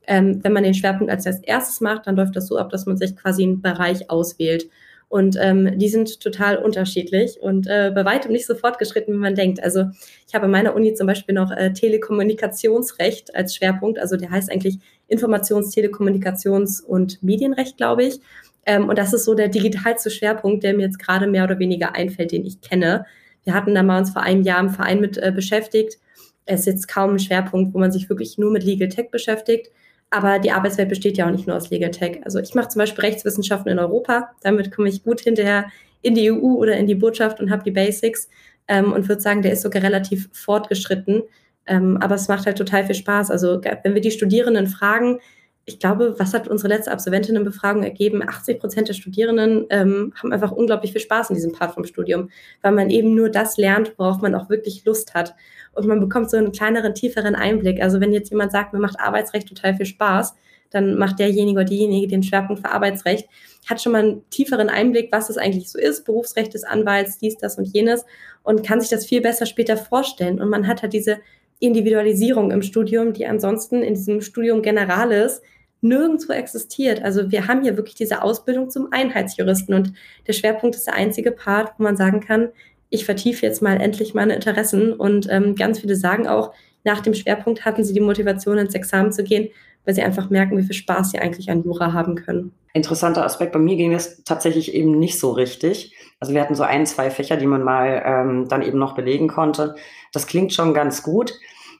Ähm, 0.06 0.44
wenn 0.44 0.52
man 0.52 0.62
den 0.62 0.74
Schwerpunkt 0.74 1.10
als 1.10 1.24
erstes 1.24 1.80
macht, 1.80 2.06
dann 2.06 2.16
läuft 2.16 2.36
das 2.36 2.46
so 2.46 2.58
ab, 2.58 2.68
dass 2.68 2.84
man 2.84 2.98
sich 2.98 3.16
quasi 3.16 3.42
einen 3.42 3.62
Bereich 3.62 4.10
auswählt. 4.10 4.68
Und 5.14 5.36
ähm, 5.40 5.78
die 5.78 5.90
sind 5.90 6.18
total 6.18 6.56
unterschiedlich 6.56 7.38
und 7.40 7.68
äh, 7.68 7.92
bei 7.94 8.04
weitem 8.04 8.32
nicht 8.32 8.46
so 8.46 8.56
fortgeschritten, 8.56 9.14
wie 9.14 9.18
man 9.18 9.36
denkt. 9.36 9.62
Also 9.62 9.84
ich 10.26 10.34
habe 10.34 10.46
an 10.46 10.50
meiner 10.50 10.74
Uni 10.74 10.92
zum 10.94 11.06
Beispiel 11.06 11.36
noch 11.36 11.52
äh, 11.52 11.72
Telekommunikationsrecht 11.72 13.32
als 13.32 13.54
Schwerpunkt. 13.54 14.00
Also 14.00 14.16
der 14.16 14.32
heißt 14.32 14.50
eigentlich 14.50 14.80
Informations-, 15.06 15.72
Telekommunikations- 15.72 16.82
und 16.82 17.22
Medienrecht, 17.22 17.76
glaube 17.76 18.02
ich. 18.02 18.18
Ähm, 18.66 18.88
und 18.88 18.98
das 18.98 19.12
ist 19.12 19.24
so 19.24 19.34
der 19.34 19.46
digitalste 19.46 20.10
Schwerpunkt, 20.10 20.64
der 20.64 20.74
mir 20.74 20.86
jetzt 20.86 20.98
gerade 20.98 21.28
mehr 21.28 21.44
oder 21.44 21.60
weniger 21.60 21.94
einfällt, 21.94 22.32
den 22.32 22.44
ich 22.44 22.60
kenne. 22.60 23.06
Wir 23.44 23.54
hatten 23.54 23.72
da 23.72 23.84
mal 23.84 24.00
uns 24.00 24.10
vor 24.10 24.22
einem 24.22 24.42
Jahr 24.42 24.58
im 24.58 24.70
Verein 24.70 25.00
mit 25.00 25.16
äh, 25.16 25.30
beschäftigt. 25.30 26.00
Es 26.44 26.62
ist 26.62 26.66
jetzt 26.66 26.88
kaum 26.88 27.10
ein 27.10 27.18
Schwerpunkt, 27.20 27.72
wo 27.72 27.78
man 27.78 27.92
sich 27.92 28.08
wirklich 28.08 28.36
nur 28.36 28.50
mit 28.50 28.64
Legal 28.64 28.88
Tech 28.88 29.12
beschäftigt. 29.12 29.70
Aber 30.10 30.38
die 30.38 30.52
Arbeitswelt 30.52 30.88
besteht 30.88 31.16
ja 31.16 31.26
auch 31.26 31.30
nicht 31.30 31.46
nur 31.46 31.56
aus 31.56 31.70
Legal 31.70 31.90
Tech. 31.90 32.20
Also 32.24 32.38
ich 32.38 32.54
mache 32.54 32.68
zum 32.68 32.80
Beispiel 32.80 33.04
Rechtswissenschaften 33.04 33.70
in 33.70 33.78
Europa. 33.78 34.30
Damit 34.42 34.70
komme 34.70 34.88
ich 34.88 35.02
gut 35.02 35.20
hinterher 35.20 35.66
in 36.02 36.14
die 36.14 36.30
EU 36.30 36.54
oder 36.54 36.76
in 36.76 36.86
die 36.86 36.94
Botschaft 36.94 37.40
und 37.40 37.50
habe 37.50 37.64
die 37.64 37.70
Basics 37.70 38.28
ähm, 38.68 38.92
und 38.92 39.08
würde 39.08 39.22
sagen, 39.22 39.42
der 39.42 39.52
ist 39.52 39.62
sogar 39.62 39.82
relativ 39.82 40.28
fortgeschritten. 40.32 41.22
Ähm, 41.66 41.96
aber 42.00 42.14
es 42.14 42.28
macht 42.28 42.46
halt 42.46 42.58
total 42.58 42.84
viel 42.84 42.94
Spaß. 42.94 43.30
Also 43.30 43.60
wenn 43.82 43.94
wir 43.94 44.00
die 44.00 44.10
Studierenden 44.10 44.66
fragen, 44.66 45.18
ich 45.66 45.78
glaube, 45.78 46.14
was 46.18 46.34
hat 46.34 46.46
unsere 46.46 46.68
letzte 46.68 46.92
Absolventinnenbefragung 46.92 47.82
ergeben? 47.82 48.22
80 48.22 48.60
Prozent 48.60 48.88
der 48.88 48.94
Studierenden 48.94 49.66
ähm, 49.70 50.12
haben 50.16 50.32
einfach 50.32 50.52
unglaublich 50.52 50.92
viel 50.92 51.00
Spaß 51.00 51.30
in 51.30 51.36
diesem 51.36 51.52
Part 51.52 51.72
vom 51.72 51.84
Studium, 51.84 52.28
weil 52.60 52.72
man 52.72 52.90
eben 52.90 53.14
nur 53.14 53.30
das 53.30 53.56
lernt, 53.56 53.94
worauf 53.96 54.20
man 54.20 54.34
auch 54.34 54.50
wirklich 54.50 54.84
Lust 54.84 55.14
hat. 55.14 55.34
Und 55.72 55.86
man 55.86 56.00
bekommt 56.00 56.30
so 56.30 56.36
einen 56.36 56.52
kleineren, 56.52 56.94
tieferen 56.94 57.34
Einblick. 57.34 57.82
Also 57.82 58.00
wenn 58.00 58.12
jetzt 58.12 58.30
jemand 58.30 58.52
sagt, 58.52 58.74
mir 58.74 58.78
macht 58.78 59.00
Arbeitsrecht 59.00 59.48
total 59.48 59.74
viel 59.74 59.86
Spaß, 59.86 60.34
dann 60.68 60.98
macht 60.98 61.18
derjenige 61.18 61.60
oder 61.60 61.68
diejenige 61.68 62.08
den 62.08 62.22
Schwerpunkt 62.22 62.60
für 62.60 62.72
Arbeitsrecht, 62.72 63.28
hat 63.68 63.80
schon 63.80 63.92
mal 63.92 64.02
einen 64.02 64.28
tieferen 64.30 64.68
Einblick, 64.68 65.10
was 65.12 65.30
es 65.30 65.38
eigentlich 65.38 65.70
so 65.70 65.78
ist, 65.78 66.04
Berufsrecht 66.04 66.52
des 66.52 66.64
Anwalts, 66.64 67.18
dies, 67.18 67.38
das 67.38 67.56
und 67.56 67.72
jenes 67.72 68.04
und 68.42 68.66
kann 68.66 68.80
sich 68.80 68.90
das 68.90 69.06
viel 69.06 69.20
besser 69.20 69.46
später 69.46 69.76
vorstellen. 69.76 70.40
Und 70.40 70.50
man 70.50 70.66
hat 70.66 70.82
halt 70.82 70.92
diese 70.92 71.18
Individualisierung 71.64 72.50
im 72.50 72.62
Studium, 72.62 73.12
die 73.12 73.26
ansonsten 73.26 73.82
in 73.82 73.94
diesem 73.94 74.20
Studium 74.20 74.62
Generales 74.62 75.42
nirgendwo 75.80 76.32
existiert. 76.32 77.02
Also 77.02 77.30
wir 77.30 77.46
haben 77.46 77.62
hier 77.62 77.76
wirklich 77.76 77.94
diese 77.94 78.22
Ausbildung 78.22 78.70
zum 78.70 78.88
Einheitsjuristen 78.90 79.74
und 79.74 79.92
der 80.26 80.32
Schwerpunkt 80.32 80.76
ist 80.76 80.86
der 80.86 80.94
einzige 80.94 81.30
Part, 81.30 81.74
wo 81.76 81.82
man 81.82 81.96
sagen 81.96 82.20
kann, 82.20 82.48
ich 82.88 83.04
vertiefe 83.04 83.44
jetzt 83.44 83.60
mal 83.60 83.80
endlich 83.80 84.14
meine 84.14 84.34
Interessen 84.34 84.92
und 84.92 85.28
ähm, 85.30 85.54
ganz 85.56 85.80
viele 85.80 85.96
sagen 85.96 86.26
auch, 86.26 86.52
nach 86.84 87.00
dem 87.00 87.14
Schwerpunkt 87.14 87.64
hatten 87.64 87.82
sie 87.82 87.92
die 87.92 88.00
Motivation, 88.00 88.58
ins 88.58 88.74
Examen 88.74 89.12
zu 89.12 89.24
gehen, 89.24 89.48
weil 89.84 89.94
sie 89.94 90.02
einfach 90.02 90.30
merken, 90.30 90.56
wie 90.56 90.62
viel 90.62 90.74
Spaß 90.74 91.10
sie 91.10 91.18
eigentlich 91.18 91.50
an 91.50 91.62
Jura 91.62 91.92
haben 91.92 92.14
können. 92.14 92.52
Interessanter 92.72 93.24
Aspekt. 93.24 93.52
Bei 93.52 93.58
mir 93.58 93.76
ging 93.76 93.92
es 93.94 94.24
tatsächlich 94.24 94.74
eben 94.74 94.98
nicht 94.98 95.18
so 95.18 95.30
richtig. 95.32 95.94
Also 96.20 96.34
wir 96.34 96.40
hatten 96.40 96.54
so 96.54 96.62
ein, 96.62 96.86
zwei 96.86 97.10
Fächer, 97.10 97.36
die 97.36 97.46
man 97.46 97.62
mal 97.62 98.02
ähm, 98.04 98.48
dann 98.48 98.62
eben 98.62 98.78
noch 98.78 98.94
belegen 98.94 99.28
konnte. 99.28 99.76
Das 100.12 100.26
klingt 100.26 100.52
schon 100.52 100.74
ganz 100.74 101.02
gut. 101.02 101.34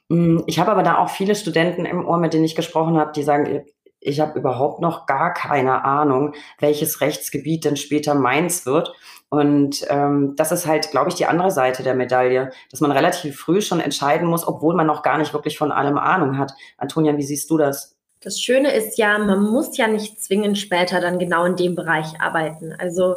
Hm, 0.09 0.43
ich 0.47 0.59
habe 0.59 0.71
aber 0.71 0.83
da 0.83 0.97
auch 0.97 1.09
viele 1.09 1.35
Studenten 1.35 1.85
im 1.85 2.05
Ohr, 2.05 2.17
mit 2.17 2.33
denen 2.33 2.45
ich 2.45 2.55
gesprochen 2.55 2.97
habe, 2.97 3.11
die 3.11 3.23
sagen, 3.23 3.65
ich 4.05 4.19
habe 4.19 4.37
überhaupt 4.37 4.81
noch 4.81 5.07
gar 5.07 5.33
keine 5.33 5.83
Ahnung, 5.83 6.33
welches 6.59 7.01
Rechtsgebiet 7.01 7.65
denn 7.65 7.75
später 7.75 8.13
meins 8.13 8.65
wird. 8.65 8.93
Und 9.29 9.85
ähm, 9.89 10.35
das 10.37 10.51
ist 10.51 10.67
halt, 10.67 10.91
glaube 10.91 11.09
ich, 11.09 11.15
die 11.15 11.25
andere 11.25 11.49
Seite 11.49 11.81
der 11.81 11.95
Medaille, 11.95 12.51
dass 12.69 12.81
man 12.81 12.91
relativ 12.91 13.37
früh 13.37 13.61
schon 13.61 13.79
entscheiden 13.79 14.27
muss, 14.27 14.47
obwohl 14.47 14.75
man 14.75 14.85
noch 14.85 15.01
gar 15.01 15.17
nicht 15.17 15.33
wirklich 15.33 15.57
von 15.57 15.71
allem 15.71 15.97
Ahnung 15.97 16.37
hat. 16.37 16.53
Antonia, 16.77 17.17
wie 17.17 17.23
siehst 17.23 17.49
du 17.49 17.57
das? 17.57 17.95
Das 18.21 18.39
Schöne 18.39 18.71
ist 18.73 18.97
ja, 18.97 19.17
man 19.17 19.43
muss 19.43 19.75
ja 19.77 19.87
nicht 19.87 20.21
zwingend 20.21 20.57
später 20.57 21.01
dann 21.01 21.19
genau 21.19 21.45
in 21.45 21.55
dem 21.55 21.75
Bereich 21.75 22.21
arbeiten. 22.21 22.73
Also 22.77 23.15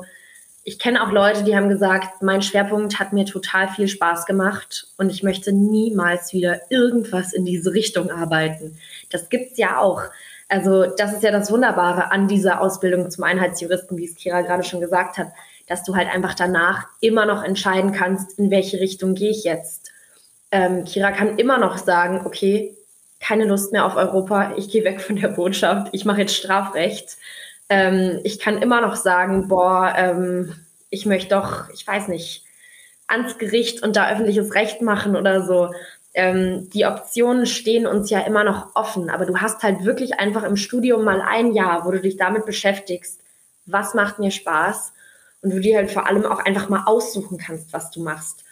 ich 0.68 0.78
kenne 0.78 1.02
auch 1.02 1.10
Leute, 1.10 1.44
die 1.44 1.56
haben 1.56 1.70
gesagt, 1.70 2.20
mein 2.20 2.42
Schwerpunkt 2.42 3.00
hat 3.00 3.14
mir 3.14 3.24
total 3.24 3.68
viel 3.68 3.88
Spaß 3.88 4.26
gemacht 4.26 4.86
und 4.98 5.08
ich 5.08 5.22
möchte 5.22 5.50
niemals 5.50 6.34
wieder 6.34 6.60
irgendwas 6.70 7.32
in 7.32 7.46
diese 7.46 7.72
Richtung 7.72 8.10
arbeiten. 8.10 8.76
Das 9.08 9.30
gibt's 9.30 9.56
ja 9.56 9.78
auch. 9.78 10.02
Also 10.46 10.84
das 10.84 11.14
ist 11.14 11.22
ja 11.22 11.30
das 11.30 11.50
Wunderbare 11.50 12.12
an 12.12 12.28
dieser 12.28 12.60
Ausbildung 12.60 13.10
zum 13.10 13.24
Einheitsjuristen, 13.24 13.96
wie 13.96 14.04
es 14.04 14.16
Kira 14.16 14.42
gerade 14.42 14.62
schon 14.62 14.82
gesagt 14.82 15.16
hat, 15.16 15.28
dass 15.68 15.84
du 15.84 15.96
halt 15.96 16.08
einfach 16.14 16.34
danach 16.34 16.84
immer 17.00 17.24
noch 17.24 17.42
entscheiden 17.42 17.92
kannst, 17.92 18.38
in 18.38 18.50
welche 18.50 18.78
Richtung 18.78 19.14
gehe 19.14 19.30
ich 19.30 19.44
jetzt. 19.44 19.90
Ähm, 20.50 20.84
Kira 20.84 21.12
kann 21.12 21.38
immer 21.38 21.56
noch 21.56 21.78
sagen, 21.78 22.26
okay, 22.26 22.76
keine 23.20 23.46
Lust 23.46 23.72
mehr 23.72 23.86
auf 23.86 23.96
Europa, 23.96 24.52
ich 24.58 24.68
gehe 24.68 24.84
weg 24.84 25.00
von 25.00 25.16
der 25.16 25.28
Botschaft, 25.28 25.88
ich 25.92 26.04
mache 26.04 26.20
jetzt 26.20 26.36
Strafrecht. 26.36 27.16
Ähm, 27.68 28.20
ich 28.24 28.38
kann 28.38 28.62
immer 28.62 28.80
noch 28.80 28.96
sagen, 28.96 29.48
boah, 29.48 29.92
ähm, 29.96 30.54
ich 30.90 31.06
möchte 31.06 31.34
doch, 31.34 31.68
ich 31.70 31.86
weiß 31.86 32.08
nicht, 32.08 32.44
ans 33.06 33.38
Gericht 33.38 33.82
und 33.82 33.96
da 33.96 34.10
öffentliches 34.10 34.54
Recht 34.54 34.82
machen 34.82 35.16
oder 35.16 35.44
so. 35.44 35.70
Ähm, 36.14 36.70
die 36.70 36.86
Optionen 36.86 37.46
stehen 37.46 37.86
uns 37.86 38.10
ja 38.10 38.20
immer 38.20 38.44
noch 38.44 38.74
offen, 38.74 39.10
aber 39.10 39.26
du 39.26 39.38
hast 39.38 39.62
halt 39.62 39.84
wirklich 39.84 40.18
einfach 40.18 40.42
im 40.42 40.56
Studium 40.56 41.04
mal 41.04 41.20
ein 41.20 41.52
Jahr, 41.52 41.84
wo 41.84 41.90
du 41.90 42.00
dich 42.00 42.16
damit 42.16 42.46
beschäftigst, 42.46 43.20
was 43.66 43.94
macht 43.94 44.18
mir 44.18 44.30
Spaß 44.30 44.92
und 45.42 45.52
du 45.52 45.60
dir 45.60 45.76
halt 45.76 45.90
vor 45.90 46.06
allem 46.06 46.24
auch 46.24 46.40
einfach 46.40 46.68
mal 46.68 46.84
aussuchen 46.86 47.38
kannst, 47.38 47.72
was 47.72 47.90
du 47.90 48.02
machst. 48.02 48.44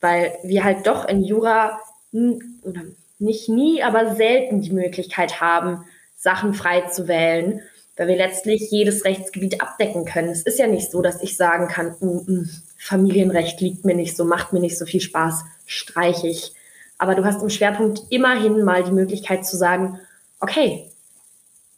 Weil 0.00 0.34
wir 0.42 0.64
halt 0.64 0.86
doch 0.86 1.08
in 1.08 1.24
Jura 1.24 1.78
oder 2.12 2.82
nicht 3.18 3.48
nie, 3.48 3.82
aber 3.82 4.14
selten 4.14 4.60
die 4.60 4.72
Möglichkeit 4.72 5.40
haben, 5.40 5.84
Sachen 6.16 6.54
frei 6.54 6.82
zu 6.82 7.08
wählen, 7.08 7.62
weil 7.96 8.08
wir 8.08 8.16
letztlich 8.16 8.70
jedes 8.70 9.04
Rechtsgebiet 9.04 9.60
abdecken 9.60 10.04
können. 10.04 10.28
Es 10.28 10.42
ist 10.42 10.58
ja 10.58 10.66
nicht 10.66 10.90
so, 10.90 11.02
dass 11.02 11.22
ich 11.22 11.36
sagen 11.36 11.68
kann, 11.68 11.94
mm, 12.00 12.32
mm, 12.32 12.50
Familienrecht 12.78 13.60
liegt 13.60 13.84
mir 13.84 13.94
nicht 13.94 14.16
so, 14.16 14.24
macht 14.24 14.52
mir 14.52 14.60
nicht 14.60 14.78
so 14.78 14.84
viel 14.84 15.00
Spaß, 15.00 15.44
streiche 15.66 16.28
ich. 16.28 16.52
Aber 16.98 17.14
du 17.14 17.24
hast 17.24 17.42
im 17.42 17.50
Schwerpunkt 17.50 18.02
immerhin 18.10 18.62
mal 18.64 18.84
die 18.84 18.92
Möglichkeit 18.92 19.46
zu 19.46 19.56
sagen, 19.56 20.00
okay, 20.40 20.90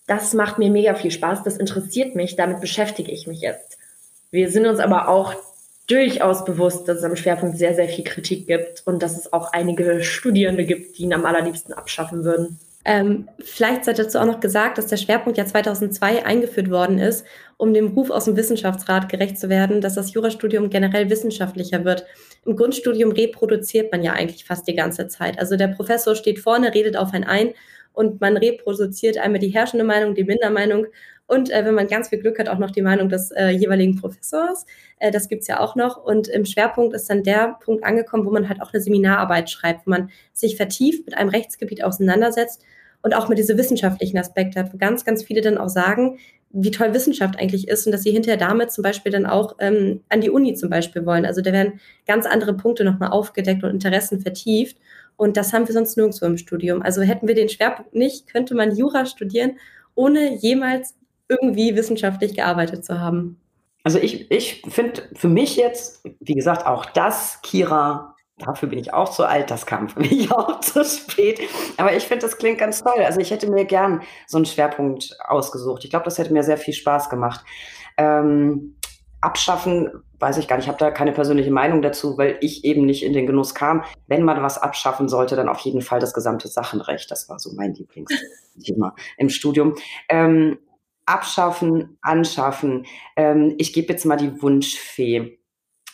das 0.06 0.34
macht 0.34 0.58
mir 0.58 0.70
mega 0.70 0.94
viel 0.94 1.10
Spaß, 1.10 1.42
das 1.42 1.56
interessiert 1.56 2.14
mich, 2.14 2.36
damit 2.36 2.60
beschäftige 2.60 3.10
ich 3.10 3.26
mich 3.26 3.40
jetzt. 3.40 3.78
Wir 4.30 4.50
sind 4.50 4.66
uns 4.66 4.80
aber 4.80 5.08
auch 5.08 5.34
durchaus 5.86 6.44
bewusst, 6.44 6.88
dass 6.88 6.98
es 6.98 7.04
am 7.04 7.16
Schwerpunkt 7.16 7.58
sehr, 7.58 7.74
sehr 7.74 7.88
viel 7.88 8.04
Kritik 8.04 8.46
gibt 8.46 8.82
und 8.86 9.02
dass 9.02 9.16
es 9.16 9.32
auch 9.32 9.52
einige 9.52 10.02
Studierende 10.02 10.64
gibt, 10.64 10.98
die 10.98 11.04
ihn 11.04 11.14
am 11.14 11.24
allerliebsten 11.24 11.74
abschaffen 11.74 12.24
würden. 12.24 12.58
Ähm, 12.88 13.28
vielleicht 13.40 13.84
sei 13.84 13.94
dazu 13.94 14.20
auch 14.20 14.26
noch 14.26 14.38
gesagt, 14.38 14.78
dass 14.78 14.86
der 14.86 14.96
Schwerpunkt 14.96 15.36
ja 15.36 15.44
2002 15.44 16.24
eingeführt 16.24 16.70
worden 16.70 17.00
ist, 17.00 17.26
um 17.56 17.74
dem 17.74 17.88
Ruf 17.88 18.10
aus 18.10 18.26
dem 18.26 18.36
Wissenschaftsrat 18.36 19.08
gerecht 19.08 19.40
zu 19.40 19.48
werden, 19.48 19.80
dass 19.80 19.96
das 19.96 20.12
Jurastudium 20.12 20.70
generell 20.70 21.10
wissenschaftlicher 21.10 21.84
wird. 21.84 22.06
Im 22.44 22.54
Grundstudium 22.54 23.10
reproduziert 23.10 23.90
man 23.90 24.04
ja 24.04 24.12
eigentlich 24.12 24.44
fast 24.44 24.68
die 24.68 24.76
ganze 24.76 25.08
Zeit. 25.08 25.40
Also 25.40 25.56
der 25.56 25.66
Professor 25.66 26.14
steht 26.14 26.38
vorne, 26.38 26.74
redet 26.74 26.96
auf 26.96 27.12
einen 27.12 27.24
ein 27.24 27.54
und 27.92 28.20
man 28.20 28.36
reproduziert 28.36 29.18
einmal 29.18 29.40
die 29.40 29.48
herrschende 29.48 29.84
Meinung, 29.84 30.14
die 30.14 30.22
Mindermeinung 30.22 30.86
und 31.26 31.50
äh, 31.50 31.64
wenn 31.64 31.74
man 31.74 31.88
ganz 31.88 32.10
viel 32.10 32.20
Glück 32.20 32.38
hat, 32.38 32.48
auch 32.48 32.58
noch 32.58 32.70
die 32.70 32.82
Meinung 32.82 33.08
des 33.08 33.32
äh, 33.32 33.48
jeweiligen 33.48 34.00
Professors. 34.00 34.64
Äh, 35.00 35.10
das 35.10 35.28
gibt's 35.28 35.48
ja 35.48 35.58
auch 35.58 35.74
noch. 35.74 35.96
Und 35.96 36.28
im 36.28 36.44
Schwerpunkt 36.44 36.94
ist 36.94 37.10
dann 37.10 37.24
der 37.24 37.58
Punkt 37.64 37.82
angekommen, 37.82 38.24
wo 38.24 38.30
man 38.30 38.48
halt 38.48 38.62
auch 38.62 38.72
eine 38.72 38.80
Seminararbeit 38.80 39.50
schreibt, 39.50 39.88
wo 39.88 39.90
man 39.90 40.10
sich 40.32 40.56
vertieft 40.56 41.04
mit 41.04 41.16
einem 41.16 41.30
Rechtsgebiet 41.30 41.82
auseinandersetzt 41.82 42.62
und 43.06 43.14
auch 43.14 43.28
mit 43.28 43.38
diese 43.38 43.56
wissenschaftlichen 43.56 44.18
Aspekte 44.18 44.58
hat, 44.58 44.74
wo 44.74 44.78
ganz, 44.78 45.04
ganz 45.04 45.22
viele 45.22 45.40
dann 45.40 45.58
auch 45.58 45.68
sagen, 45.68 46.18
wie 46.50 46.72
toll 46.72 46.92
Wissenschaft 46.92 47.38
eigentlich 47.38 47.68
ist 47.68 47.86
und 47.86 47.92
dass 47.92 48.02
sie 48.02 48.10
hinterher 48.10 48.36
damit 48.36 48.72
zum 48.72 48.82
Beispiel 48.82 49.12
dann 49.12 49.26
auch 49.26 49.54
ähm, 49.60 50.00
an 50.08 50.20
die 50.20 50.28
Uni 50.28 50.54
zum 50.54 50.70
Beispiel 50.70 51.06
wollen. 51.06 51.24
Also 51.24 51.40
da 51.40 51.52
werden 51.52 51.78
ganz 52.08 52.26
andere 52.26 52.54
Punkte 52.54 52.82
nochmal 52.82 53.10
aufgedeckt 53.10 53.62
und 53.62 53.70
Interessen 53.70 54.22
vertieft. 54.22 54.76
Und 55.14 55.36
das 55.36 55.52
haben 55.52 55.68
wir 55.68 55.72
sonst 55.72 55.96
nirgendwo 55.96 56.26
im 56.26 56.36
Studium. 56.36 56.82
Also 56.82 57.00
hätten 57.02 57.28
wir 57.28 57.36
den 57.36 57.48
Schwerpunkt 57.48 57.94
nicht, 57.94 58.26
könnte 58.26 58.56
man 58.56 58.76
Jura 58.76 59.06
studieren, 59.06 59.52
ohne 59.94 60.34
jemals 60.34 60.96
irgendwie 61.28 61.76
wissenschaftlich 61.76 62.34
gearbeitet 62.34 62.84
zu 62.84 62.98
haben. 62.98 63.38
Also 63.84 64.00
ich, 64.00 64.32
ich 64.32 64.62
finde 64.68 65.02
für 65.14 65.28
mich 65.28 65.54
jetzt, 65.54 66.04
wie 66.18 66.34
gesagt, 66.34 66.66
auch 66.66 66.86
das, 66.86 67.40
Kira, 67.42 68.15
dafür 68.38 68.68
bin 68.68 68.78
ich 68.78 68.92
auch 68.92 69.08
zu 69.08 69.24
alt, 69.24 69.50
das 69.50 69.66
kam 69.66 69.88
für 69.88 70.00
mich 70.00 70.30
auch 70.32 70.60
zu 70.60 70.84
spät. 70.84 71.40
Aber 71.76 71.94
ich 71.94 72.04
finde, 72.04 72.26
das 72.26 72.38
klingt 72.38 72.58
ganz 72.58 72.82
toll. 72.82 73.02
Also 73.04 73.20
ich 73.20 73.30
hätte 73.30 73.50
mir 73.50 73.64
gern 73.64 74.02
so 74.26 74.38
einen 74.38 74.46
Schwerpunkt 74.46 75.16
ausgesucht. 75.26 75.84
Ich 75.84 75.90
glaube, 75.90 76.04
das 76.04 76.18
hätte 76.18 76.32
mir 76.32 76.42
sehr 76.42 76.58
viel 76.58 76.74
Spaß 76.74 77.08
gemacht. 77.08 77.44
Ähm, 77.96 78.76
abschaffen, 79.20 79.90
weiß 80.18 80.36
ich 80.36 80.48
gar 80.48 80.56
nicht, 80.56 80.66
ich 80.66 80.68
habe 80.68 80.78
da 80.78 80.90
keine 80.90 81.12
persönliche 81.12 81.50
Meinung 81.50 81.82
dazu, 81.82 82.18
weil 82.18 82.36
ich 82.40 82.64
eben 82.64 82.84
nicht 82.84 83.02
in 83.02 83.12
den 83.12 83.26
Genuss 83.26 83.54
kam. 83.54 83.84
Wenn 84.06 84.22
man 84.22 84.42
was 84.42 84.58
abschaffen 84.58 85.08
sollte, 85.08 85.36
dann 85.36 85.48
auf 85.48 85.60
jeden 85.60 85.80
Fall 85.80 86.00
das 86.00 86.12
gesamte 86.12 86.48
Sachenrecht. 86.48 87.10
Das 87.10 87.28
war 87.28 87.38
so 87.38 87.52
mein 87.54 87.74
Lieblingsthema 87.74 88.94
im 89.16 89.30
Studium. 89.30 89.74
Ähm, 90.08 90.58
abschaffen, 91.06 91.98
anschaffen. 92.02 92.84
Ähm, 93.16 93.54
ich 93.58 93.72
gebe 93.72 93.92
jetzt 93.92 94.04
mal 94.04 94.16
die 94.16 94.42
Wunschfee. 94.42 95.38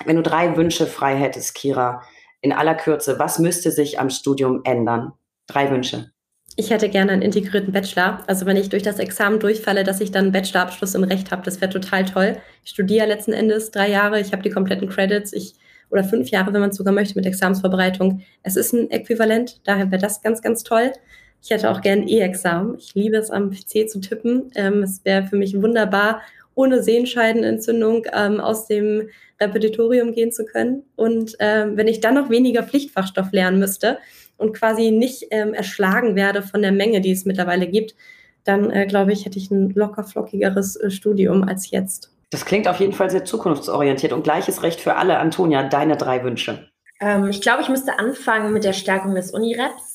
Wenn 0.05 0.17
du 0.17 0.23
drei 0.23 0.57
Wünsche 0.57 0.87
frei 0.87 1.17
hättest, 1.17 1.55
Kira, 1.55 2.03
in 2.43 2.53
aller 2.53 2.75
Kürze, 2.75 3.19
was 3.19 3.39
müsste 3.39 3.71
sich 3.71 3.99
am 3.99 4.11
Studium 4.11 4.61
ändern? 4.65 5.13
Drei 5.47 5.71
Wünsche. 5.71 6.11
Ich 6.57 6.71
hätte 6.71 6.91
gerne 6.91 7.13
einen 7.13 7.23
integrierten 7.23 7.73
Bachelor. 7.73 8.23
Also 8.27 8.45
wenn 8.45 8.59
ich 8.59 8.69
durch 8.69 8.83
das 8.83 8.99
Examen 8.99 9.41
durchfalle, 9.41 9.85
dass 9.85 10.03
ich 10.03 10.11
dann 10.11 10.25
einen 10.25 10.33
Bachelorabschluss 10.33 10.95
im 10.95 11.05
Recht 11.05 11.31
habe, 11.31 11.43
das 11.43 11.63
wäre 11.63 11.73
total 11.73 12.05
toll. 12.05 12.37
Ich 12.63 12.71
studiere 12.71 13.07
letzten 13.07 13.33
Endes 13.33 13.71
drei 13.71 13.89
Jahre, 13.89 14.21
ich 14.21 14.33
habe 14.33 14.43
die 14.43 14.51
kompletten 14.51 14.89
Credits, 14.89 15.33
ich 15.33 15.55
oder 15.91 16.05
fünf 16.05 16.31
Jahre, 16.31 16.53
wenn 16.53 16.61
man 16.61 16.71
es 16.71 16.77
sogar 16.77 16.93
möchte, 16.93 17.15
mit 17.17 17.27
Examensvorbereitung. 17.27 18.23
Es 18.43 18.57
ist 18.57 18.73
ein 18.73 18.91
Äquivalent, 18.91 19.61
daher 19.65 19.91
wäre 19.91 20.01
das 20.01 20.23
ganz, 20.23 20.43
ganz 20.43 20.63
toll. 20.63 20.93
Ich 21.43 21.51
hätte 21.51 21.71
auch 21.71 21.81
gern 21.81 22.07
E-Examen. 22.07 22.77
Ich 22.79 22.95
liebe 22.95 23.17
es, 23.17 23.31
am 23.31 23.51
PC 23.51 23.89
zu 23.89 24.01
tippen. 24.01 24.51
Ähm, 24.55 24.83
es 24.83 25.05
wäre 25.05 25.27
für 25.27 25.37
mich 25.37 25.61
wunderbar, 25.61 26.23
ohne 26.55 26.83
Sehenscheidenentzündung 26.83 28.07
ähm, 28.13 28.41
aus 28.41 28.67
dem 28.67 29.09
Repetitorium 29.43 30.13
gehen 30.13 30.33
zu 30.33 30.45
können. 30.45 30.85
Und 30.97 31.37
ähm, 31.39 31.77
wenn 31.77 31.89
ich 31.89 32.01
dann 32.01 32.15
noch 32.15 32.31
weniger 32.31 32.63
Pflichtfachstoff 32.63 33.33
lernen 33.33 33.59
müsste 33.59 33.99
und 34.39 34.55
quasi 34.55 34.91
nicht 34.91 35.27
ähm, 35.31 35.53
erschlagen 35.53 36.17
werde 36.17 36.43
von 36.43 36.63
der 36.63 36.73
Menge, 36.73 37.01
die 37.01 37.13
es 37.13 37.25
mittlerweile 37.25 37.67
gibt, 37.67 37.95
dann 38.45 38.71
äh, 38.71 38.87
glaube 38.87 39.13
ich, 39.13 39.25
hätte 39.25 39.39
ich 39.39 39.51
ein 39.51 39.71
locker 39.71 40.05
flockigeres 40.05 40.77
äh, 40.77 40.91
Studium 40.91 41.45
als 41.45 41.71
jetzt. 41.71 42.11
Das 42.31 42.45
klingt 42.45 42.67
auf 42.67 42.81
jeden 42.81 42.95
Fall 42.95 43.11
sehr 43.11 43.25
zukunftsorientiert 43.25 44.13
und 44.13 44.25
gleiches 44.25 44.63
Recht 44.63 44.81
für 44.81 44.97
alle. 44.97 45.19
Antonia, 45.19 45.69
deine 45.69 45.97
drei 45.97 46.25
Wünsche. 46.25 46.71
Ähm, 47.01 47.29
ich 47.29 47.43
glaube, 47.43 47.63
ich 47.63 47.69
müsste 47.69 47.99
anfangen 47.99 48.53
mit 48.53 48.65
der 48.65 48.73
Stärkung 48.73 49.15
des 49.15 49.33
Unireps, 49.33 49.92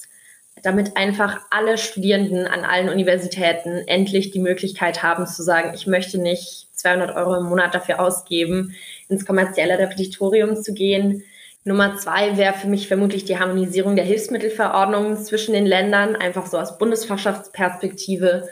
damit 0.64 0.98
einfach 0.98 1.40
alle 1.50 1.78
Studierenden 1.78 2.48
an 2.48 2.64
allen 2.64 2.90
Universitäten 2.90 3.84
endlich 3.88 4.32
die 4.32 4.40
Möglichkeit 4.40 5.04
haben 5.04 5.28
zu 5.28 5.44
sagen, 5.44 5.74
ich 5.76 5.88
möchte 5.88 6.18
nicht 6.18 6.68
200 6.74 7.16
Euro 7.16 7.36
im 7.36 7.46
Monat 7.46 7.76
dafür 7.76 8.00
ausgeben, 8.00 8.76
ins 9.10 9.26
kommerzielle 9.26 9.80
Repetitorium 9.80 10.56
zu 10.62 10.74
gehen. 10.74 11.24
Nummer 11.64 11.98
zwei 11.98 12.38
wäre 12.38 12.54
für 12.54 12.68
mich 12.68 12.88
vermutlich 12.88 13.26
die 13.26 13.40
Harmonisierung 13.40 13.96
der 13.96 14.06
Hilfsmittelverordnungen 14.06 15.18
zwischen 15.18 15.54
den 15.54 15.66
Ländern, 15.66 16.16
einfach 16.16 16.46
so 16.46 16.58
aus 16.58 16.78
Bundesfachschaftsperspektive 16.78 18.48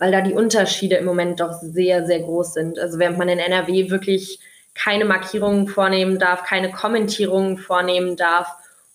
weil 0.00 0.10
da 0.10 0.22
die 0.22 0.32
Unterschiede 0.32 0.96
im 0.96 1.04
Moment 1.04 1.40
doch 1.40 1.52
sehr, 1.60 2.06
sehr 2.06 2.20
groß 2.20 2.54
sind. 2.54 2.78
Also 2.78 2.98
während 2.98 3.18
man 3.18 3.28
in 3.28 3.38
NRW 3.38 3.90
wirklich 3.90 4.40
keine 4.74 5.04
Markierungen 5.04 5.68
vornehmen 5.68 6.18
darf, 6.18 6.42
keine 6.42 6.70
Kommentierungen 6.70 7.58
vornehmen 7.58 8.16
darf 8.16 8.48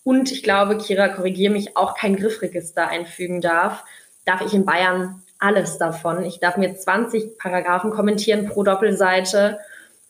und 0.06 0.32
ich 0.32 0.44
glaube, 0.44 0.78
Kira, 0.78 1.10
korrigiere 1.10 1.52
mich, 1.52 1.76
auch 1.76 1.96
kein 1.98 2.16
Griffregister 2.16 2.88
einfügen 2.88 3.42
darf, 3.42 3.84
darf 4.24 4.42
ich 4.42 4.54
in 4.54 4.64
Bayern 4.64 5.24
alles 5.40 5.80
davon. 5.80 6.24
Ich 6.24 6.40
darf 6.40 6.58
mir 6.58 6.76
20 6.76 7.40
Paragraphen 7.40 7.90
kommentieren 7.90 8.46
pro 8.46 8.62
Doppelseite 8.62 9.58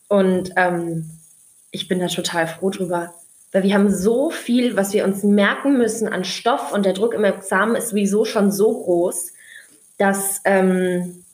und 0.08 0.52
ähm, 0.56 1.08
ich 1.70 1.88
bin 1.88 1.98
da 1.98 2.08
total 2.08 2.46
froh 2.46 2.68
drüber. 2.68 3.14
Weil 3.52 3.62
wir 3.62 3.72
haben 3.72 3.90
so 3.90 4.28
viel, 4.28 4.76
was 4.76 4.92
wir 4.92 5.02
uns 5.02 5.22
merken 5.22 5.78
müssen 5.78 6.08
an 6.08 6.24
Stoff 6.26 6.72
und 6.72 6.84
der 6.84 6.92
Druck 6.92 7.14
im 7.14 7.24
Examen 7.24 7.74
ist 7.74 7.88
sowieso 7.88 8.26
schon 8.26 8.52
so 8.52 8.82
groß, 8.82 9.32
dass 9.96 10.42
ähm, 10.44 11.24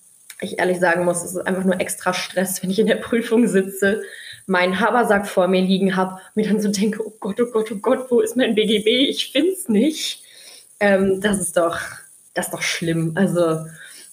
ich 0.40 0.60
ehrlich 0.60 0.78
sagen 0.78 1.04
muss, 1.04 1.24
es 1.24 1.34
ist 1.34 1.46
einfach 1.48 1.64
nur 1.64 1.80
extra 1.80 2.14
Stress, 2.14 2.62
wenn 2.62 2.70
ich 2.70 2.78
in 2.78 2.86
der 2.86 2.94
Prüfung 2.94 3.48
sitze, 3.48 4.02
meinen 4.46 4.80
Habersack 4.80 5.26
vor 5.26 5.48
mir 5.48 5.62
liegen 5.62 5.96
habe, 5.96 6.18
mir 6.34 6.48
dann 6.48 6.60
so 6.60 6.70
denke, 6.70 7.04
oh 7.04 7.12
Gott, 7.20 7.40
oh 7.40 7.46
Gott, 7.46 7.70
oh 7.72 7.76
Gott, 7.76 8.10
wo 8.10 8.20
ist 8.20 8.36
mein 8.36 8.54
BGB? 8.54 9.08
Ich 9.08 9.32
finde 9.32 9.52
es 9.52 9.68
nicht. 9.68 10.22
Ähm, 10.80 11.20
das 11.20 11.40
ist 11.40 11.56
doch, 11.56 11.78
das 12.34 12.46
ist 12.46 12.54
doch 12.54 12.62
schlimm. 12.62 13.12
Also 13.14 13.64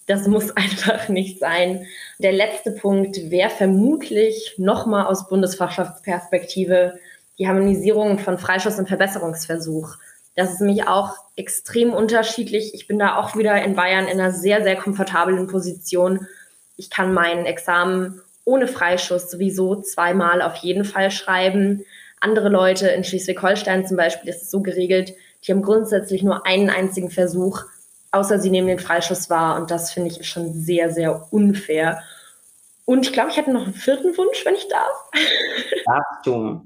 das 0.06 0.28
muss 0.28 0.52
einfach 0.56 1.10
nicht 1.10 1.40
sein. 1.40 1.86
Der 2.20 2.32
letzte 2.32 2.72
Punkt 2.72 3.18
wäre 3.30 3.50
vermutlich 3.50 4.56
nochmal 4.58 5.06
aus 5.06 5.28
Bundesfachschaftsperspektive 5.28 7.00
die 7.38 7.48
Harmonisierung 7.48 8.20
von 8.20 8.38
Freischuss 8.38 8.80
und 8.80 8.90
Verbesserungsversuch. 8.90 9.96
Das 10.36 10.52
ist 10.52 10.62
nämlich 10.62 10.88
auch 10.88 11.14
extrem 11.36 11.94
unterschiedlich. 11.94 12.74
Ich 12.74 12.88
bin 12.88 13.00
da 13.00 13.16
auch 13.16 13.36
wieder 13.36 13.62
in 13.64 13.76
Bayern 13.76 14.08
in 14.08 14.20
einer 14.20 14.32
sehr, 14.32 14.62
sehr 14.64 14.76
komfortablen 14.76 15.48
Position. 15.48 16.28
Ich 16.76 16.90
kann 16.90 17.14
mein 17.14 17.46
Examen 17.46 18.22
ohne 18.50 18.68
Freischuss 18.68 19.30
sowieso 19.30 19.76
zweimal 19.76 20.42
auf 20.42 20.56
jeden 20.56 20.84
Fall 20.84 21.12
schreiben. 21.12 21.86
Andere 22.20 22.50
Leute 22.50 22.88
in 22.88 23.04
Schleswig-Holstein 23.04 23.86
zum 23.86 23.96
Beispiel 23.96 24.30
ist 24.30 24.42
es 24.42 24.52
so 24.52 24.62
geregelt, 24.62 25.14
die 25.44 25.52
haben 25.52 25.62
grundsätzlich 25.62 26.24
nur 26.24 26.48
einen 26.48 26.72
einzigen 26.72 27.12
Versuch, 27.12 27.62
außer 28.12 28.40
sie 28.40 28.50
nehmen 28.50 28.68
den 28.68 28.80
Freischuss 28.80 29.30
wahr. 29.30 29.62
Und 29.62 29.70
das 29.70 29.94
finde 29.94 30.10
ich 30.10 30.28
schon 30.28 30.54
sehr, 30.54 30.92
sehr 30.92 31.32
unfair. 31.32 32.02
Und 32.86 33.06
ich 33.06 33.14
glaube, 33.14 33.30
ich 33.30 33.38
hätte 33.38 33.54
noch 33.54 33.66
einen 33.66 33.76
vierten 33.76 34.18
Wunsch, 34.18 34.44
wenn 34.44 34.56
ich 34.56 34.68
darf. 34.68 35.12
Darfst 35.86 36.26
du. 36.26 36.66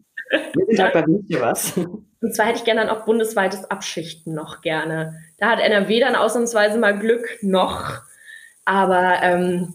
Bei 0.77 1.05
mir 1.05 1.41
was. 1.41 1.77
Und 1.77 2.33
zwar 2.33 2.45
hätte 2.45 2.59
ich 2.59 2.63
gerne 2.63 2.85
dann 2.85 2.89
auch 2.89 3.03
bundesweites 3.03 3.65
Abschichten 3.65 4.33
noch 4.33 4.61
gerne. 4.61 5.19
Da 5.37 5.49
hat 5.49 5.59
NRW 5.59 5.99
dann 5.99 6.15
ausnahmsweise 6.15 6.79
mal 6.79 6.97
Glück 6.97 7.37
noch. 7.41 8.01
Aber 8.65 9.19
ähm, 9.21 9.73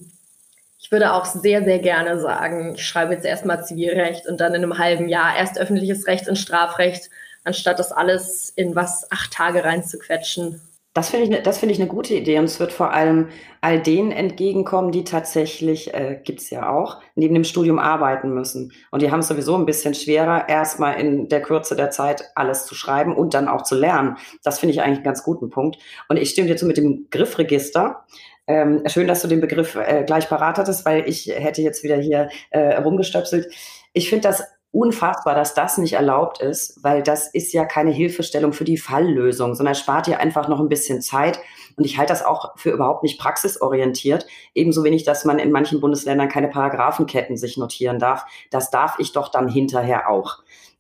ich 0.89 0.93
würde 0.93 1.13
auch 1.13 1.27
sehr, 1.27 1.65
sehr 1.65 1.81
gerne 1.81 2.19
sagen, 2.19 2.73
ich 2.75 2.87
schreibe 2.87 3.13
jetzt 3.13 3.27
erstmal 3.27 3.63
Zivilrecht 3.63 4.27
und 4.27 4.41
dann 4.41 4.55
in 4.55 4.63
einem 4.63 4.79
halben 4.79 5.11
Jahr 5.11 5.37
erst 5.37 5.59
öffentliches 5.59 6.07
Recht 6.07 6.31
und 6.31 6.37
Strafrecht, 6.37 7.11
anstatt 7.45 7.79
das 7.79 7.93
alles 7.93 8.49
in 8.57 8.75
was 8.75 9.13
acht 9.13 9.31
Tage 9.31 9.65
reinzuquetschen. 9.65 10.63
Das 10.95 11.11
finde 11.11 11.25
ich, 11.25 11.31
ne, 11.31 11.43
das 11.43 11.59
finde 11.59 11.75
ich 11.75 11.81
eine 11.81 11.91
gute 11.91 12.15
Idee 12.15 12.39
und 12.39 12.47
es 12.47 12.59
wird 12.59 12.73
vor 12.73 12.93
allem 12.95 13.29
all 13.61 13.81
denen 13.83 14.13
entgegenkommen, 14.13 14.91
die 14.91 15.05
tatsächlich, 15.05 15.93
äh, 15.93 16.21
gibt 16.25 16.41
es 16.41 16.49
ja 16.49 16.71
auch, 16.71 17.03
neben 17.15 17.35
dem 17.35 17.45
Studium 17.45 17.79
arbeiten 17.79 18.33
müssen. 18.33 18.73
Und 18.91 19.03
die 19.03 19.11
haben 19.11 19.21
es 19.21 19.29
sowieso 19.29 19.57
ein 19.57 19.67
bisschen 19.67 19.93
schwerer, 19.93 20.49
erstmal 20.49 20.99
in 20.99 21.29
der 21.29 21.43
Kürze 21.43 21.77
der 21.77 21.91
Zeit 21.91 22.25
alles 22.35 22.65
zu 22.65 22.75
schreiben 22.75 23.15
und 23.15 23.35
dann 23.35 23.47
auch 23.47 23.63
zu 23.63 23.75
lernen. 23.75 24.17
Das 24.43 24.59
finde 24.59 24.73
ich 24.73 24.81
eigentlich 24.81 24.99
einen 24.99 25.05
ganz 25.05 25.23
guten 25.23 25.51
Punkt. 25.51 25.77
Und 26.09 26.17
ich 26.17 26.31
stimme 26.31 26.49
dir 26.49 26.57
zu 26.57 26.65
mit 26.65 26.79
dem 26.79 27.09
Griffregister. 27.11 28.07
Ähm, 28.49 28.83
schön, 28.87 29.07
dass 29.07 29.23
du 29.23 29.29
den 29.29 29.43
Begriff 29.43 29.75
äh, 29.77 30.05
gleich 30.05 30.29
parat 30.29 30.57
hattest, 30.57 30.87
weil 30.87 31.07
ich 31.07 31.27
hätte 31.27 31.61
jetzt 31.61 31.85
wieder 31.85 31.97
hier 31.97 32.31
äh, 32.51 32.77
rumgestöpselt. 32.77 33.47
Ich 33.93 34.09
finde 34.09 34.27
das 34.29 34.43
unfassbar, 34.71 35.35
dass 35.35 35.55
das 35.55 35.79
nicht 35.79 35.95
erlaubt 35.95 36.41
ist, 36.41 36.83
weil 36.83 37.03
das 37.03 37.33
ist 37.33 37.53
ja 37.53 37.65
keine 37.65 37.91
Hilfestellung 37.91 38.53
für 38.53 38.65
die 38.65 38.77
Falllösung, 38.77 39.55
sondern 39.55 39.75
spart 39.75 40.07
dir 40.07 40.21
einfach 40.21 40.49
noch 40.49 40.61
ein 40.61 40.69
bisschen 40.69 41.01
Zeit. 41.01 41.41
Und 41.77 41.85
ich 41.85 41.99
halte 41.99 42.13
das 42.13 42.25
auch 42.25 42.57
für 42.57 42.71
überhaupt 42.71 43.03
nicht 43.03 43.21
praxisorientiert. 43.21 44.27
Ebenso 44.55 44.85
wenig, 44.85 45.05
dass 45.05 45.25
man 45.25 45.39
in 45.39 45.53
manchen 45.53 45.81
Bundesländern 45.81 46.29
keine 46.29 46.49
Paragraphenketten 46.49 47.37
sich 47.37 47.57
notieren 47.57 47.99
darf. 47.99 48.25
Das 48.51 48.71
darf 48.71 48.99
ich 48.99 49.13
doch 49.13 49.31
dann 49.31 49.49
hinterher 49.49 50.11
auch. 50.11 50.39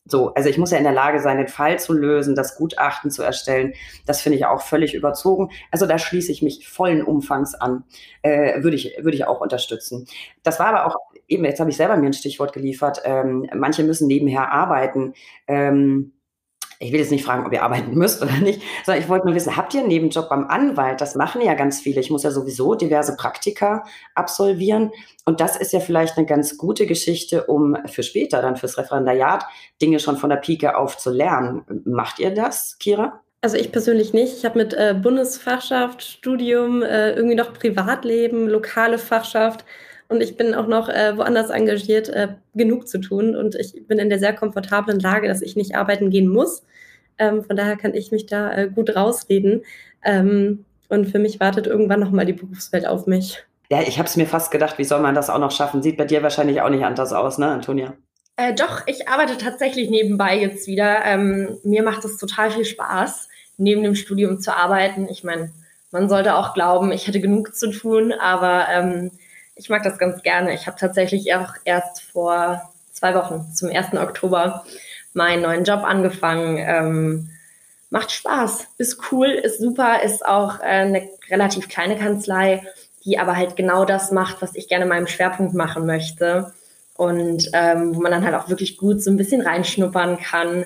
So, 0.08 0.32
also 0.34 0.48
ich 0.48 0.58
muss 0.58 0.70
ja 0.70 0.78
in 0.78 0.84
der 0.84 0.92
Lage 0.92 1.20
sein, 1.20 1.36
den 1.36 1.48
Fall 1.48 1.78
zu 1.78 1.92
lösen, 1.92 2.34
das 2.34 2.56
Gutachten 2.56 3.10
zu 3.10 3.22
erstellen. 3.22 3.74
Das 4.06 4.20
finde 4.20 4.38
ich 4.38 4.46
auch 4.46 4.62
völlig 4.62 4.94
überzogen. 4.94 5.50
Also 5.70 5.86
da 5.86 5.98
schließe 5.98 6.32
ich 6.32 6.42
mich 6.42 6.66
vollen 6.68 7.02
Umfangs 7.02 7.54
an. 7.54 7.84
Äh, 8.22 8.62
würde 8.62 8.76
ich, 8.76 8.96
würde 8.98 9.16
ich 9.16 9.26
auch 9.26 9.40
unterstützen. 9.40 10.06
Das 10.42 10.58
war 10.58 10.68
aber 10.68 10.86
auch 10.86 10.96
eben, 11.28 11.44
jetzt 11.44 11.60
habe 11.60 11.70
ich 11.70 11.76
selber 11.76 11.96
mir 11.96 12.06
ein 12.06 12.14
Stichwort 12.14 12.52
geliefert. 12.52 13.02
Ähm, 13.04 13.48
manche 13.54 13.84
müssen 13.84 14.08
nebenher 14.08 14.50
arbeiten. 14.50 15.14
Ähm, 15.46 16.12
ich 16.80 16.92
will 16.92 17.00
jetzt 17.00 17.10
nicht 17.10 17.24
fragen, 17.24 17.44
ob 17.44 17.52
ihr 17.52 17.62
arbeiten 17.62 17.94
müsst 17.94 18.22
oder 18.22 18.36
nicht, 18.38 18.62
sondern 18.84 19.02
ich 19.02 19.08
wollte 19.08 19.26
nur 19.26 19.34
wissen, 19.34 19.56
habt 19.56 19.74
ihr 19.74 19.80
einen 19.80 19.88
Nebenjob 19.88 20.28
beim 20.28 20.46
Anwalt? 20.46 21.00
Das 21.00 21.16
machen 21.16 21.40
ja 21.40 21.54
ganz 21.54 21.80
viele. 21.80 22.00
Ich 22.00 22.10
muss 22.10 22.22
ja 22.22 22.30
sowieso 22.30 22.74
diverse 22.74 23.16
Praktika 23.16 23.84
absolvieren. 24.14 24.92
Und 25.24 25.40
das 25.40 25.56
ist 25.56 25.72
ja 25.72 25.80
vielleicht 25.80 26.16
eine 26.16 26.26
ganz 26.26 26.56
gute 26.56 26.86
Geschichte, 26.86 27.44
um 27.44 27.76
für 27.86 28.02
später, 28.02 28.42
dann 28.42 28.56
fürs 28.56 28.78
Referendariat, 28.78 29.44
Dinge 29.82 29.98
schon 29.98 30.16
von 30.16 30.30
der 30.30 30.36
Pike 30.36 30.76
auf 30.76 30.96
zu 30.96 31.10
lernen. 31.10 31.64
Macht 31.84 32.20
ihr 32.20 32.32
das, 32.32 32.78
Kira? 32.78 33.20
Also 33.40 33.56
ich 33.56 33.70
persönlich 33.72 34.12
nicht. 34.12 34.36
Ich 34.36 34.44
habe 34.44 34.58
mit 34.58 34.74
äh, 34.74 34.94
Bundesfachschaft, 35.00 36.02
Studium, 36.02 36.82
äh, 36.82 37.12
irgendwie 37.12 37.36
noch 37.36 37.52
Privatleben, 37.52 38.48
lokale 38.48 38.98
Fachschaft 38.98 39.64
und 40.08 40.22
ich 40.22 40.36
bin 40.36 40.54
auch 40.54 40.66
noch 40.66 40.88
äh, 40.88 41.16
woanders 41.16 41.50
engagiert, 41.50 42.08
äh, 42.08 42.28
genug 42.54 42.88
zu 42.88 42.98
tun. 42.98 43.36
Und 43.36 43.54
ich 43.54 43.86
bin 43.86 43.98
in 43.98 44.08
der 44.08 44.18
sehr 44.18 44.34
komfortablen 44.34 44.98
Lage, 44.98 45.28
dass 45.28 45.42
ich 45.42 45.54
nicht 45.54 45.74
arbeiten 45.76 46.10
gehen 46.10 46.28
muss. 46.28 46.62
Ähm, 47.18 47.44
von 47.44 47.56
daher 47.56 47.76
kann 47.76 47.94
ich 47.94 48.10
mich 48.10 48.26
da 48.26 48.52
äh, 48.52 48.68
gut 48.68 48.96
rausreden. 48.96 49.64
Ähm, 50.02 50.64
und 50.88 51.06
für 51.06 51.18
mich 51.18 51.40
wartet 51.40 51.66
irgendwann 51.66 52.00
nochmal 52.00 52.24
die 52.24 52.32
Berufswelt 52.32 52.86
auf 52.86 53.06
mich. 53.06 53.44
Ja, 53.70 53.82
ich 53.82 53.98
habe 53.98 54.08
es 54.08 54.16
mir 54.16 54.26
fast 54.26 54.50
gedacht, 54.50 54.78
wie 54.78 54.84
soll 54.84 55.00
man 55.00 55.14
das 55.14 55.28
auch 55.28 55.38
noch 55.38 55.50
schaffen? 55.50 55.82
Sieht 55.82 55.98
bei 55.98 56.06
dir 56.06 56.22
wahrscheinlich 56.22 56.62
auch 56.62 56.70
nicht 56.70 56.84
anders 56.84 57.12
aus, 57.12 57.36
ne, 57.36 57.48
Antonia? 57.48 57.92
Äh, 58.36 58.54
doch, 58.54 58.86
ich 58.86 59.08
arbeite 59.08 59.36
tatsächlich 59.36 59.90
nebenbei 59.90 60.38
jetzt 60.38 60.66
wieder. 60.66 61.04
Ähm, 61.04 61.58
mir 61.64 61.82
macht 61.82 62.06
es 62.06 62.16
total 62.16 62.50
viel 62.50 62.64
Spaß, 62.64 63.28
neben 63.58 63.82
dem 63.82 63.94
Studium 63.94 64.40
zu 64.40 64.56
arbeiten. 64.56 65.06
Ich 65.10 65.22
meine, 65.22 65.52
man 65.90 66.08
sollte 66.08 66.36
auch 66.36 66.54
glauben, 66.54 66.92
ich 66.92 67.06
hätte 67.06 67.20
genug 67.20 67.54
zu 67.54 67.70
tun, 67.70 68.12
aber 68.12 68.68
ähm, 68.70 69.10
ich 69.58 69.68
mag 69.68 69.82
das 69.82 69.98
ganz 69.98 70.22
gerne. 70.22 70.54
Ich 70.54 70.66
habe 70.66 70.78
tatsächlich 70.78 71.34
auch 71.34 71.52
erst 71.64 72.02
vor 72.02 72.72
zwei 72.92 73.14
Wochen, 73.14 73.52
zum 73.52 73.68
1. 73.68 73.94
Oktober, 73.94 74.64
meinen 75.12 75.42
neuen 75.42 75.64
Job 75.64 75.82
angefangen. 75.84 76.58
Ähm, 76.58 77.30
macht 77.90 78.12
Spaß, 78.12 78.66
ist 78.78 78.98
cool, 79.10 79.28
ist 79.28 79.60
super, 79.60 80.02
ist 80.02 80.24
auch 80.24 80.60
äh, 80.60 80.64
eine 80.64 81.08
relativ 81.28 81.68
kleine 81.68 81.96
Kanzlei, 81.96 82.62
die 83.04 83.18
aber 83.18 83.36
halt 83.36 83.56
genau 83.56 83.84
das 83.84 84.12
macht, 84.12 84.42
was 84.42 84.54
ich 84.54 84.68
gerne 84.68 84.84
in 84.84 84.90
meinem 84.90 85.06
Schwerpunkt 85.06 85.54
machen 85.54 85.86
möchte. 85.86 86.52
Und 86.94 87.50
ähm, 87.52 87.94
wo 87.94 88.00
man 88.00 88.10
dann 88.10 88.24
halt 88.24 88.34
auch 88.34 88.48
wirklich 88.48 88.76
gut 88.76 89.02
so 89.02 89.10
ein 89.10 89.16
bisschen 89.16 89.40
reinschnuppern 89.40 90.18
kann. 90.18 90.64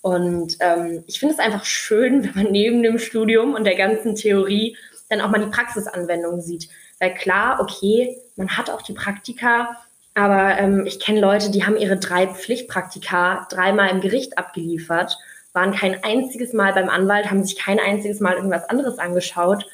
Und 0.00 0.56
ähm, 0.60 1.04
ich 1.06 1.20
finde 1.20 1.34
es 1.34 1.40
einfach 1.40 1.64
schön, 1.64 2.24
wenn 2.34 2.44
man 2.44 2.52
neben 2.52 2.82
dem 2.82 2.98
Studium 2.98 3.54
und 3.54 3.64
der 3.64 3.76
ganzen 3.76 4.14
Theorie 4.14 4.76
dann 5.08 5.20
auch 5.20 5.30
mal 5.30 5.44
die 5.44 5.50
Praxisanwendung 5.50 6.40
sieht. 6.40 6.68
Weil 6.98 7.14
klar, 7.14 7.60
okay, 7.60 8.16
man 8.36 8.56
hat 8.56 8.70
auch 8.70 8.82
die 8.82 8.92
Praktika, 8.92 9.76
aber 10.14 10.58
ähm, 10.58 10.86
ich 10.86 10.98
kenne 10.98 11.20
Leute, 11.20 11.50
die 11.50 11.66
haben 11.66 11.76
ihre 11.76 11.98
drei 11.98 12.26
Pflichtpraktika 12.26 13.46
dreimal 13.50 13.90
im 13.90 14.00
Gericht 14.00 14.38
abgeliefert, 14.38 15.18
waren 15.52 15.74
kein 15.74 16.02
einziges 16.04 16.52
Mal 16.52 16.72
beim 16.72 16.88
Anwalt, 16.88 17.30
haben 17.30 17.44
sich 17.44 17.56
kein 17.56 17.78
einziges 17.78 18.20
Mal 18.20 18.34
irgendwas 18.34 18.68
anderes 18.68 18.98
angeschaut. 18.98 19.66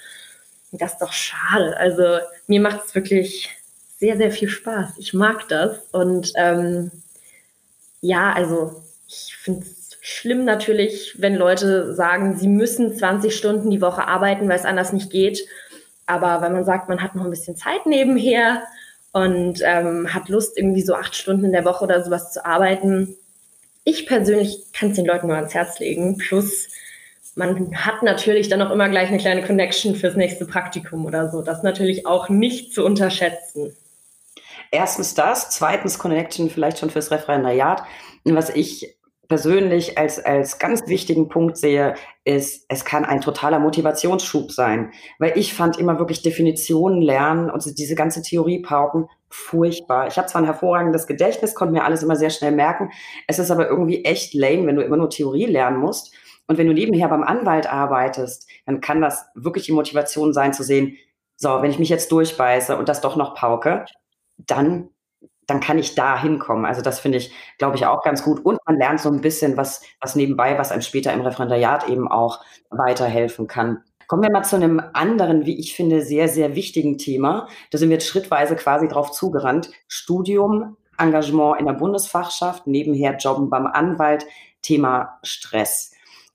Und 0.70 0.80
das 0.80 0.94
ist 0.94 1.02
doch 1.02 1.12
schade. 1.12 1.76
Also 1.76 2.18
mir 2.46 2.60
macht 2.60 2.86
es 2.86 2.94
wirklich 2.94 3.50
sehr, 3.98 4.16
sehr 4.16 4.32
viel 4.32 4.48
Spaß. 4.48 4.98
Ich 4.98 5.14
mag 5.14 5.48
das. 5.48 5.78
Und 5.92 6.32
ähm, 6.34 6.90
ja, 8.00 8.32
also 8.32 8.82
ich 9.06 9.36
finde 9.36 9.64
es 9.64 9.98
schlimm 10.00 10.44
natürlich, 10.44 11.14
wenn 11.18 11.36
Leute 11.36 11.94
sagen, 11.94 12.36
sie 12.36 12.48
müssen 12.48 12.96
20 12.96 13.36
Stunden 13.36 13.70
die 13.70 13.80
Woche 13.80 14.08
arbeiten, 14.08 14.48
weil 14.48 14.58
es 14.58 14.64
anders 14.64 14.92
nicht 14.92 15.10
geht. 15.10 15.46
Aber 16.06 16.42
wenn 16.42 16.52
man 16.52 16.64
sagt, 16.64 16.88
man 16.88 17.02
hat 17.02 17.14
noch 17.14 17.24
ein 17.24 17.30
bisschen 17.30 17.56
Zeit 17.56 17.86
nebenher 17.86 18.62
und 19.12 19.60
ähm, 19.64 20.12
hat 20.12 20.28
Lust, 20.28 20.56
irgendwie 20.56 20.82
so 20.82 20.94
acht 20.94 21.14
Stunden 21.14 21.44
in 21.44 21.52
der 21.52 21.64
Woche 21.64 21.84
oder 21.84 22.02
sowas 22.02 22.32
zu 22.32 22.44
arbeiten, 22.44 23.16
ich 23.84 24.06
persönlich 24.06 24.66
kann 24.72 24.90
es 24.90 24.96
den 24.96 25.06
Leuten 25.06 25.26
nur 25.26 25.36
ans 25.36 25.54
Herz 25.54 25.78
legen. 25.78 26.16
Plus, 26.18 26.68
man 27.34 27.74
hat 27.76 28.02
natürlich 28.02 28.48
dann 28.48 28.62
auch 28.62 28.70
immer 28.70 28.88
gleich 28.88 29.08
eine 29.08 29.18
kleine 29.18 29.42
Connection 29.42 29.96
fürs 29.96 30.16
nächste 30.16 30.46
Praktikum 30.46 31.04
oder 31.06 31.30
so. 31.30 31.42
Das 31.42 31.62
natürlich 31.62 32.06
auch 32.06 32.28
nicht 32.28 32.72
zu 32.72 32.84
unterschätzen. 32.84 33.74
Erstens 34.70 35.14
das, 35.14 35.50
zweitens 35.50 35.98
Connection 35.98 36.48
vielleicht 36.48 36.78
schon 36.78 36.90
fürs 36.90 37.10
Referendariat. 37.10 37.82
Was 38.24 38.50
ich 38.50 38.94
persönlich 39.32 39.96
als, 39.96 40.22
als 40.22 40.58
ganz 40.58 40.86
wichtigen 40.88 41.30
Punkt 41.30 41.56
sehe, 41.56 41.94
ist, 42.22 42.66
es 42.68 42.84
kann 42.84 43.06
ein 43.06 43.22
totaler 43.22 43.60
Motivationsschub 43.60 44.52
sein. 44.52 44.92
Weil 45.18 45.38
ich 45.38 45.54
fand 45.54 45.78
immer 45.78 45.98
wirklich 45.98 46.20
Definitionen 46.20 47.00
lernen 47.00 47.48
und 47.48 47.64
diese 47.78 47.94
ganze 47.94 48.20
Theoriepauken 48.20 49.08
furchtbar. 49.30 50.06
Ich 50.06 50.18
habe 50.18 50.28
zwar 50.28 50.42
ein 50.42 50.44
hervorragendes 50.44 51.06
Gedächtnis, 51.06 51.54
konnte 51.54 51.72
mir 51.72 51.84
alles 51.84 52.02
immer 52.02 52.14
sehr 52.14 52.28
schnell 52.28 52.52
merken. 52.52 52.90
Es 53.26 53.38
ist 53.38 53.50
aber 53.50 53.68
irgendwie 53.68 54.04
echt 54.04 54.34
lame, 54.34 54.66
wenn 54.66 54.76
du 54.76 54.82
immer 54.82 54.98
nur 54.98 55.08
Theorie 55.08 55.46
lernen 55.46 55.78
musst. 55.78 56.14
Und 56.46 56.58
wenn 56.58 56.66
du 56.66 56.74
nebenher 56.74 57.08
beim 57.08 57.22
Anwalt 57.22 57.72
arbeitest, 57.72 58.46
dann 58.66 58.82
kann 58.82 59.00
das 59.00 59.24
wirklich 59.34 59.64
die 59.64 59.72
Motivation 59.72 60.34
sein 60.34 60.52
zu 60.52 60.62
sehen, 60.62 60.98
so, 61.36 61.62
wenn 61.62 61.70
ich 61.70 61.78
mich 61.78 61.88
jetzt 61.88 62.12
durchbeiße 62.12 62.76
und 62.76 62.90
das 62.90 63.00
doch 63.00 63.16
noch 63.16 63.34
pauke, 63.34 63.86
dann 64.36 64.90
dann 65.52 65.60
kann 65.60 65.78
ich 65.78 65.94
da 65.94 66.18
hinkommen. 66.18 66.64
Also 66.64 66.80
das 66.80 66.98
finde 66.98 67.18
ich, 67.18 67.30
glaube 67.58 67.76
ich, 67.76 67.84
auch 67.84 68.02
ganz 68.02 68.22
gut. 68.22 68.42
Und 68.42 68.58
man 68.66 68.78
lernt 68.78 69.00
so 69.00 69.10
ein 69.10 69.20
bisschen 69.20 69.58
was, 69.58 69.82
was 70.00 70.16
nebenbei, 70.16 70.56
was 70.56 70.72
einem 70.72 70.80
später 70.80 71.12
im 71.12 71.20
Referendariat 71.20 71.90
eben 71.90 72.08
auch 72.08 72.40
weiterhelfen 72.70 73.46
kann. 73.46 73.82
Kommen 74.06 74.22
wir 74.22 74.30
mal 74.30 74.44
zu 74.44 74.56
einem 74.56 74.82
anderen, 74.94 75.44
wie 75.44 75.58
ich 75.58 75.74
finde, 75.76 76.00
sehr, 76.00 76.28
sehr 76.28 76.54
wichtigen 76.56 76.96
Thema. 76.96 77.48
Da 77.70 77.76
sind 77.76 77.90
wir 77.90 77.96
jetzt 77.96 78.06
schrittweise 78.06 78.56
quasi 78.56 78.88
drauf 78.88 79.10
zugerannt. 79.12 79.70
Studium, 79.88 80.78
Engagement 80.96 81.60
in 81.60 81.66
der 81.66 81.74
Bundesfachschaft, 81.74 82.66
nebenher 82.66 83.16
Jobben 83.18 83.50
beim 83.50 83.66
Anwalt, 83.66 84.24
Thema 84.62 85.18
Stress. 85.22 85.92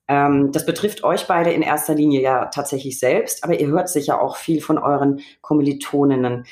Ähm, 0.08 0.52
das 0.52 0.66
betrifft 0.66 1.04
euch 1.04 1.28
beide 1.28 1.52
in 1.52 1.62
erster 1.62 1.96
Linie 1.96 2.22
ja 2.22 2.46
tatsächlich 2.46 3.00
selbst, 3.00 3.44
aber 3.44 3.60
ihr 3.60 3.68
hört 3.68 3.90
sicher 3.90 4.22
auch 4.22 4.38
viel 4.38 4.62
von 4.62 4.78
euren 4.78 5.22
Kommilitoninnen. 5.42 6.46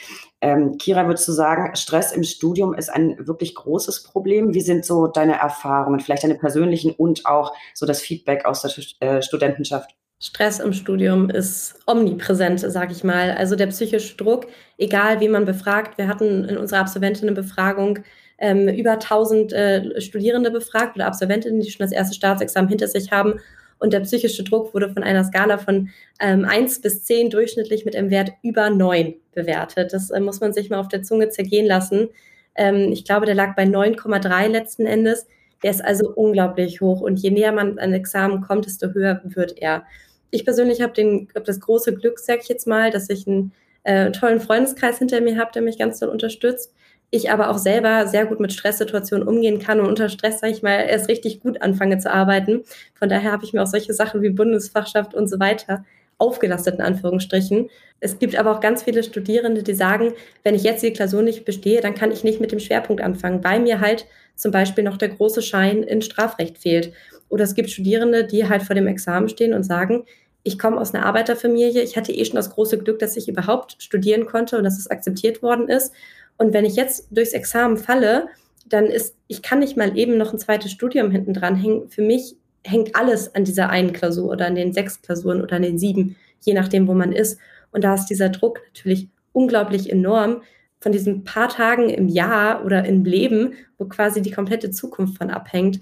Ähm, 0.46 0.78
Kira, 0.78 1.08
würdest 1.08 1.28
du 1.28 1.32
sagen, 1.32 1.76
Stress 1.76 2.12
im 2.12 2.22
Studium 2.22 2.76
ist 2.76 2.90
ein 2.90 3.16
wirklich 3.26 3.56
großes 3.56 4.04
Problem? 4.04 4.54
Wie 4.54 4.62
sind 4.62 4.86
so 4.86 5.08
deine 5.08 5.40
Erfahrungen, 5.40 6.00
vielleicht 6.00 6.24
deine 6.24 6.36
persönlichen 6.36 6.92
und 6.92 7.26
auch 7.26 7.56
so 7.74 7.88
das 7.88 8.00
Feedback 8.00 8.46
aus 8.46 8.62
der 8.62 8.72
äh, 9.00 9.24
Studentenschaft? 9.24 9.96
Stress 10.20 10.60
im 10.60 10.72
Studium 10.72 11.32
ist 11.32 11.80
omnipräsent, 11.88 12.60
sage 12.60 12.92
ich 12.92 13.04
mal. 13.04 13.32
Also 13.32 13.56
der 13.56 13.66
psychische 13.68 14.18
Druck, 14.18 14.46
egal 14.78 15.20
wie 15.20 15.30
man 15.30 15.46
befragt. 15.46 15.98
Wir 15.98 16.08
hatten 16.08 16.46
in 16.46 16.58
unserer 16.58 16.82
Absolventinnenbefragung 16.82 18.00
ähm, 18.38 18.68
über 18.68 18.92
1000 18.92 19.52
äh, 19.52 20.00
Studierende 20.00 20.52
befragt 20.52 20.96
oder 20.96 21.08
Absolventinnen, 21.08 21.60
die 21.60 21.72
schon 21.72 21.84
das 21.84 21.92
erste 21.92 22.14
Staatsexamen 22.14 22.70
hinter 22.70 22.88
sich 22.88 23.12
haben. 23.12 23.40
Und 23.86 23.94
der 23.94 24.00
psychische 24.00 24.44
Druck 24.44 24.74
wurde 24.74 24.90
von 24.90 25.04
einer 25.04 25.24
Skala 25.24 25.60
von 25.60 25.90
ähm, 26.20 26.44
1 26.44 26.82
bis 26.82 27.04
10 27.04 27.30
durchschnittlich 27.30 27.86
mit 27.86 27.96
einem 27.96 28.10
Wert 28.10 28.32
über 28.42 28.72
9 28.72 29.14
bewertet. 29.32 29.94
Das 29.94 30.10
äh, 30.10 30.20
muss 30.20 30.40
man 30.40 30.54
sich 30.54 30.72
mal 30.72 30.80
auf 30.80 30.88
der 30.88 31.04
Zunge 31.04 31.30
zergehen 31.30 31.68
lassen. 31.68 32.10
Ähm, 32.56 32.92
ich 32.92 33.06
glaube, 33.06 33.28
der 33.28 33.36
lag 33.36 33.56
bei 33.56 33.62
9,3 33.62 34.48
letzten 34.48 34.88
Endes. 34.88 35.28
Der 35.62 35.70
ist 35.70 35.86
also 35.86 36.10
unglaublich 36.10 36.82
hoch. 36.82 37.00
Und 37.00 37.20
je 37.20 37.30
näher 37.30 37.52
man 37.52 37.78
an 37.78 37.94
Examen 37.94 38.42
kommt, 38.42 38.66
desto 38.66 38.88
höher 38.88 39.22
wird 39.24 39.60
er. 39.60 39.84
Ich 40.32 40.46
persönlich 40.46 40.82
habe 40.82 41.28
hab 41.36 41.46
das 41.46 41.60
große 41.60 41.94
Glück, 41.94 42.18
sag 42.18 42.42
ich 42.42 42.50
jetzt 42.50 42.66
mal, 42.66 42.90
dass 42.90 43.08
ich 43.12 43.28
einen 43.28 43.52
äh, 43.84 44.10
tollen 44.10 44.42
Freundeskreis 44.42 44.98
hinter 44.98 45.22
mir 45.22 45.38
habe, 45.38 45.52
der 45.54 45.62
mich 45.62 45.78
ganz 45.78 46.00
toll 46.00 46.10
unterstützt 46.10 46.74
ich 47.16 47.32
aber 47.32 47.50
auch 47.50 47.58
selber 47.58 48.08
sehr 48.08 48.26
gut 48.26 48.40
mit 48.40 48.54
Stresssituationen 48.54 49.28
umgehen 49.28 49.60
kann 49.60 49.80
und 49.80 49.88
unter 49.88 50.10
Stress, 50.10 50.40
sage 50.40 50.54
ich 50.54 50.62
mal, 50.62 50.86
erst 50.88 51.10
richtig 51.10 51.40
gut 51.40 51.62
anfange 51.62 51.98
zu 51.98 52.12
arbeiten. 52.12 52.64
Von 52.94 53.10
daher 53.10 53.32
habe 53.32 53.46
ich 53.46 53.54
mir 53.54 53.64
auch 53.64 53.68
solche 53.68 53.94
Sachen 53.94 54.22
wie 54.22 54.30
Bundesfachschaft 54.30 55.14
und 55.14 55.28
so 55.28 55.40
weiter 55.40 55.86
aufgelastet 56.18 56.76
in 56.76 56.82
Anführungsstrichen. 56.82 57.70
Es 58.00 58.20
gibt 58.20 58.36
aber 58.36 58.52
auch 58.52 58.62
ganz 58.62 58.84
viele 58.84 59.04
Studierende, 59.04 59.64
die 59.64 59.74
sagen, 59.74 60.14
wenn 60.44 60.56
ich 60.56 60.64
jetzt 60.64 60.84
die 60.84 60.94
Klausur 60.94 61.22
nicht 61.22 61.46
bestehe, 61.46 61.82
dann 61.82 61.96
kann 61.96 62.12
ich 62.12 62.24
nicht 62.24 62.40
mit 62.40 62.52
dem 62.52 62.60
Schwerpunkt 62.60 63.02
anfangen, 63.02 63.44
weil 63.44 63.60
mir 63.60 63.80
halt 63.80 64.06
zum 64.36 64.52
Beispiel 64.52 64.84
noch 64.84 64.98
der 64.98 65.10
große 65.10 65.42
Schein 65.42 65.84
in 65.84 66.02
Strafrecht 66.02 66.58
fehlt. 66.58 66.94
Oder 67.30 67.44
es 67.44 67.56
gibt 67.56 67.70
Studierende, 67.70 68.26
die 68.26 68.48
halt 68.48 68.64
vor 68.64 68.76
dem 68.76 68.88
Examen 68.88 69.30
stehen 69.30 69.54
und 69.54 69.64
sagen, 69.64 70.06
ich 70.46 70.60
komme 70.60 70.80
aus 70.80 70.94
einer 70.94 71.08
Arbeiterfamilie, 71.08 71.82
ich 71.82 71.98
hatte 71.98 72.14
eh 72.14 72.24
schon 72.24 72.36
das 72.36 72.52
große 72.52 72.78
Glück, 72.78 73.00
dass 73.00 73.18
ich 73.18 73.28
überhaupt 73.28 73.78
studieren 73.80 74.28
konnte 74.28 74.58
und 74.58 74.64
dass 74.64 74.78
es 74.78 74.92
akzeptiert 74.92 75.42
worden 75.42 75.68
ist. 75.68 75.92
Und 76.38 76.54
wenn 76.54 76.66
ich 76.66 76.76
jetzt 76.76 77.08
durchs 77.10 77.34
Examen 77.34 77.78
falle, 77.78 78.28
dann 78.68 78.86
ist, 78.86 79.16
ich 79.28 79.42
kann 79.42 79.60
nicht 79.60 79.76
mal 79.76 79.98
eben 79.98 80.18
noch 80.18 80.34
ein 80.34 80.40
zweites 80.40 80.72
Studium 80.72 81.10
hinten 81.10 81.34
dran 81.34 81.56
hängen. 81.56 81.90
Für 81.90 82.04
mich 82.04 82.36
hängt 82.64 82.96
alles 82.96 83.34
an 83.34 83.44
dieser 83.44 83.72
einen 83.72 83.92
Klausur 83.92 84.30
oder 84.30 84.46
an 84.46 84.54
den 84.54 84.72
sechs 84.72 85.02
Klausuren 85.02 85.42
oder 85.42 85.56
an 85.56 85.64
den 85.64 85.80
sieben, 85.80 86.16
je 86.42 86.54
nachdem, 86.54 86.88
wo 86.88 86.94
man 86.94 87.12
ist. 87.12 87.40
Und 87.72 87.84
da 87.84 87.96
ist 87.96 88.06
dieser 88.06 88.30
Druck 88.30 88.62
natürlich 88.68 89.10
unglaublich 89.34 89.90
enorm 89.92 90.44
von 90.80 90.92
diesen 90.92 91.24
paar 91.24 91.50
Tagen 91.50 91.90
im 91.90 92.08
Jahr 92.08 92.64
oder 92.64 92.86
im 92.86 93.04
Leben, 93.04 93.54
wo 93.80 93.86
quasi 93.86 94.22
die 94.22 94.32
komplette 94.32 94.70
Zukunft 94.70 95.18
von 95.18 95.32
abhängt. 95.32 95.80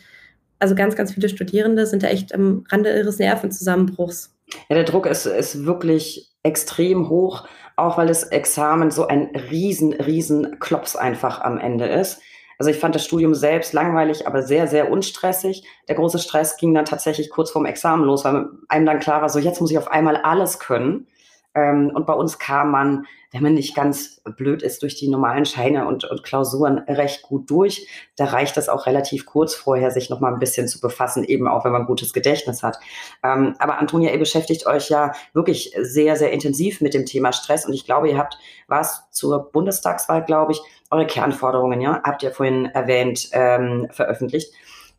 Also 0.59 0.73
ganz, 0.73 0.95
ganz 0.95 1.11
viele 1.11 1.27
Studierende 1.27 1.85
sind 1.85 2.03
da 2.03 2.07
echt 2.07 2.33
am 2.33 2.63
Rande 2.69 2.97
ihres 2.97 3.19
Nervenzusammenbruchs. 3.19 4.32
Ja, 4.69 4.75
der 4.75 4.83
Druck 4.83 5.05
ist, 5.05 5.25
ist 5.25 5.65
wirklich 5.65 6.31
extrem 6.43 7.09
hoch 7.09 7.47
auch 7.75 7.97
weil 7.97 8.07
das 8.07 8.23
Examen 8.23 8.91
so 8.91 9.07
ein 9.07 9.31
riesen, 9.51 9.93
riesen 9.93 10.59
Klops 10.59 10.95
einfach 10.95 11.41
am 11.41 11.57
Ende 11.57 11.85
ist. 11.87 12.21
Also 12.59 12.69
ich 12.69 12.77
fand 12.77 12.93
das 12.93 13.03
Studium 13.03 13.33
selbst 13.33 13.73
langweilig, 13.73 14.27
aber 14.27 14.43
sehr, 14.43 14.67
sehr 14.67 14.91
unstressig. 14.91 15.63
Der 15.87 15.95
große 15.95 16.19
Stress 16.19 16.57
ging 16.57 16.73
dann 16.73 16.85
tatsächlich 16.85 17.29
kurz 17.29 17.49
vorm 17.49 17.65
Examen 17.65 18.05
los, 18.05 18.23
weil 18.23 18.47
einem 18.67 18.85
dann 18.85 18.99
klar 18.99 19.21
war, 19.21 19.29
so 19.29 19.39
jetzt 19.39 19.59
muss 19.59 19.71
ich 19.71 19.77
auf 19.77 19.89
einmal 19.89 20.17
alles 20.17 20.59
können. 20.59 21.07
Ähm, 21.55 21.91
und 21.93 22.05
bei 22.05 22.13
uns 22.13 22.39
kam 22.39 22.71
man, 22.71 23.05
wenn 23.31 23.43
man 23.43 23.53
nicht 23.53 23.75
ganz 23.75 24.21
blöd 24.37 24.63
ist, 24.63 24.81
durch 24.81 24.95
die 24.95 25.07
normalen 25.07 25.45
Scheine 25.45 25.87
und, 25.87 26.03
und 26.05 26.23
Klausuren 26.23 26.79
recht 26.79 27.21
gut 27.23 27.49
durch. 27.49 27.87
Da 28.15 28.25
reicht 28.25 28.57
es 28.57 28.69
auch 28.69 28.85
relativ 28.85 29.25
kurz 29.25 29.53
vorher, 29.53 29.91
sich 29.91 30.09
noch 30.09 30.19
mal 30.19 30.33
ein 30.33 30.39
bisschen 30.39 30.67
zu 30.67 30.79
befassen, 30.79 31.23
eben 31.23 31.47
auch 31.47 31.65
wenn 31.65 31.71
man 31.71 31.85
gutes 31.85 32.13
Gedächtnis 32.13 32.63
hat. 32.63 32.79
Ähm, 33.23 33.55
aber 33.59 33.79
Antonia, 33.79 34.11
ihr 34.11 34.19
beschäftigt 34.19 34.65
euch 34.65 34.89
ja 34.89 35.11
wirklich 35.33 35.75
sehr, 35.81 36.15
sehr 36.15 36.31
intensiv 36.31 36.81
mit 36.81 36.93
dem 36.93 37.05
Thema 37.05 37.33
Stress. 37.33 37.65
Und 37.65 37.73
ich 37.73 37.85
glaube, 37.85 38.09
ihr 38.09 38.17
habt 38.17 38.37
was 38.67 39.09
zur 39.11 39.51
Bundestagswahl, 39.51 40.23
glaube 40.23 40.53
ich, 40.53 40.61
eure 40.89 41.07
Kernforderungen, 41.07 41.81
ja, 41.81 42.01
habt 42.03 42.23
ihr 42.23 42.31
vorhin 42.31 42.65
erwähnt, 42.65 43.29
ähm, 43.31 43.87
veröffentlicht. 43.91 44.53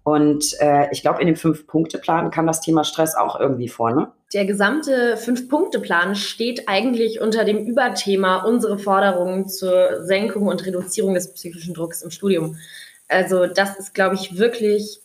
Und 0.05 0.55
äh, 0.61 0.90
ich 0.92 1.00
glaube, 1.00 1.20
in 1.20 1.26
dem 1.26 1.36
Fünf-Punkte-Plan 1.36 2.30
kam 2.30 2.46
das 2.46 2.61
Thema 2.61 2.84
Stress 2.84 3.16
auch 3.16 3.40
irgendwie 3.40 3.68
vor, 3.68 3.90
ne? 3.90 4.12
Der 4.35 4.45
gesamte 4.45 5.16
Fünf-Punkte-Plan 5.16 6.16
steht 6.16 6.68
eigentlich 6.68 7.20
unter 7.20 7.45
dem 7.45 7.66
Überthema 7.66 8.43
unsere 8.43 8.80
Forderungen 8.80 9.49
zur 9.49 10.05
Senkung 10.05 10.49
und 10.49 10.66
Reduzierung 10.66 11.14
des 11.14 11.32
psychischen 11.32 11.72
Drucks 11.72 12.03
im 12.03 12.11
Studium. 12.11 12.57
Also 13.07 13.47
das 13.47 13.78
ist, 13.78 13.95
glaube 13.95 14.16
ich, 14.16 14.37
wirklich 14.37 14.99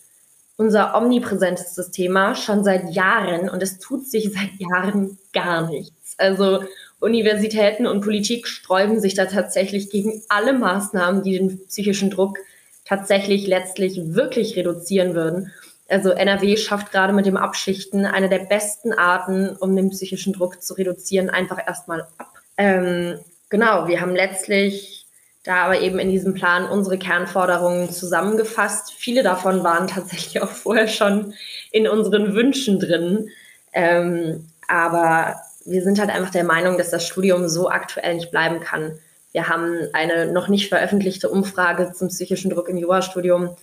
unser 0.57 0.95
omnipräsentestes 0.97 1.91
Thema 1.91 2.33
schon 2.33 2.63
seit 2.63 2.89
Jahren 2.89 3.49
und 3.49 3.61
es 3.61 3.77
tut 3.77 4.07
sich 4.07 4.33
seit 4.33 4.49
Jahren 4.57 5.19
gar 5.31 5.69
nichts. 5.69 6.15
Also 6.17 6.63
Universitäten 6.99 7.85
und 7.85 8.01
Politik 8.01 8.47
sträuben 8.47 8.99
sich 8.99 9.13
da 9.13 9.25
tatsächlich 9.25 9.91
gegen 9.91 10.23
alle 10.27 10.53
Maßnahmen, 10.53 11.21
die 11.21 11.37
den 11.37 11.67
psychischen 11.67 12.09
Druck 12.09 12.39
tatsächlich 12.83 13.45
letztlich 13.45 14.15
wirklich 14.15 14.55
reduzieren 14.55 15.13
würden. 15.13 15.51
Also 15.89 16.11
NRW 16.11 16.55
schafft 16.55 16.91
gerade 16.91 17.13
mit 17.13 17.25
dem 17.25 17.37
Abschichten 17.37 18.05
eine 18.05 18.29
der 18.29 18.39
besten 18.39 18.93
Arten, 18.93 19.55
um 19.59 19.75
den 19.75 19.89
psychischen 19.89 20.33
Druck 20.33 20.61
zu 20.61 20.75
reduzieren, 20.75 21.29
einfach 21.29 21.57
erstmal 21.65 22.07
ab. 22.17 22.33
Ähm, 22.57 23.19
genau, 23.49 23.87
wir 23.87 23.99
haben 24.01 24.15
letztlich 24.15 25.07
da 25.43 25.63
aber 25.63 25.79
eben 25.79 25.99
in 25.99 26.09
diesem 26.09 26.33
Plan 26.33 26.65
unsere 26.65 26.97
Kernforderungen 26.97 27.89
zusammengefasst. 27.89 28.93
Viele 28.93 29.23
davon 29.23 29.63
waren 29.63 29.87
tatsächlich 29.87 30.41
auch 30.43 30.51
vorher 30.51 30.87
schon 30.87 31.33
in 31.71 31.87
unseren 31.87 32.35
Wünschen 32.35 32.79
drin. 32.79 33.29
Ähm, 33.73 34.47
aber 34.67 35.37
wir 35.65 35.81
sind 35.81 35.99
halt 35.99 36.09
einfach 36.09 36.31
der 36.31 36.43
Meinung, 36.43 36.77
dass 36.77 36.91
das 36.91 37.07
Studium 37.07 37.47
so 37.47 37.69
aktuell 37.69 38.15
nicht 38.15 38.31
bleiben 38.31 38.59
kann. 38.59 38.99
Wir 39.31 39.47
haben 39.47 39.77
eine 39.93 40.31
noch 40.31 40.47
nicht 40.47 40.69
veröffentlichte 40.69 41.29
Umfrage 41.29 41.93
zum 41.93 42.09
psychischen 42.09 42.49
Druck 42.49 42.67
im 42.67 42.77
Jurastudium, 42.77 43.55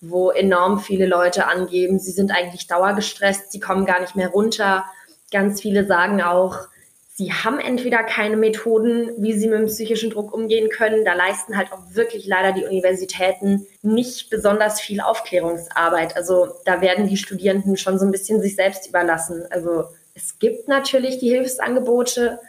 wo 0.00 0.30
enorm 0.30 0.80
viele 0.80 1.06
Leute 1.06 1.46
angeben, 1.46 1.98
sie 1.98 2.12
sind 2.12 2.32
eigentlich 2.32 2.66
dauergestresst, 2.66 3.52
sie 3.52 3.60
kommen 3.60 3.86
gar 3.86 4.00
nicht 4.00 4.16
mehr 4.16 4.28
runter. 4.28 4.84
Ganz 5.30 5.60
viele 5.60 5.86
sagen 5.86 6.22
auch, 6.22 6.68
sie 7.14 7.32
haben 7.32 7.58
entweder 7.58 8.02
keine 8.02 8.36
Methoden, 8.36 9.10
wie 9.18 9.34
sie 9.34 9.46
mit 9.46 9.58
dem 9.58 9.66
psychischen 9.66 10.08
Druck 10.08 10.32
umgehen 10.32 10.70
können. 10.70 11.04
Da 11.04 11.12
leisten 11.12 11.56
halt 11.56 11.70
auch 11.72 11.82
wirklich 11.92 12.26
leider 12.26 12.52
die 12.52 12.64
Universitäten 12.64 13.66
nicht 13.82 14.30
besonders 14.30 14.80
viel 14.80 15.02
Aufklärungsarbeit. 15.02 16.16
Also 16.16 16.48
da 16.64 16.80
werden 16.80 17.08
die 17.08 17.18
Studierenden 17.18 17.76
schon 17.76 17.98
so 17.98 18.06
ein 18.06 18.10
bisschen 18.10 18.40
sich 18.40 18.56
selbst 18.56 18.88
überlassen. 18.88 19.44
Also 19.50 19.84
es 20.14 20.38
gibt 20.38 20.66
natürlich 20.66 21.18
die 21.18 21.28
Hilfsangebote, 21.28 22.40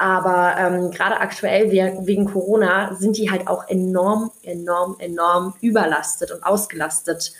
aber 0.00 0.54
ähm, 0.56 0.90
gerade 0.92 1.20
aktuell 1.20 1.70
wegen 1.70 2.24
Corona 2.24 2.94
sind 2.94 3.18
die 3.18 3.30
halt 3.30 3.48
auch 3.48 3.68
enorm, 3.68 4.30
enorm, 4.42 4.96
enorm 4.98 5.52
überlastet 5.60 6.30
und 6.30 6.42
ausgelastet. 6.42 7.34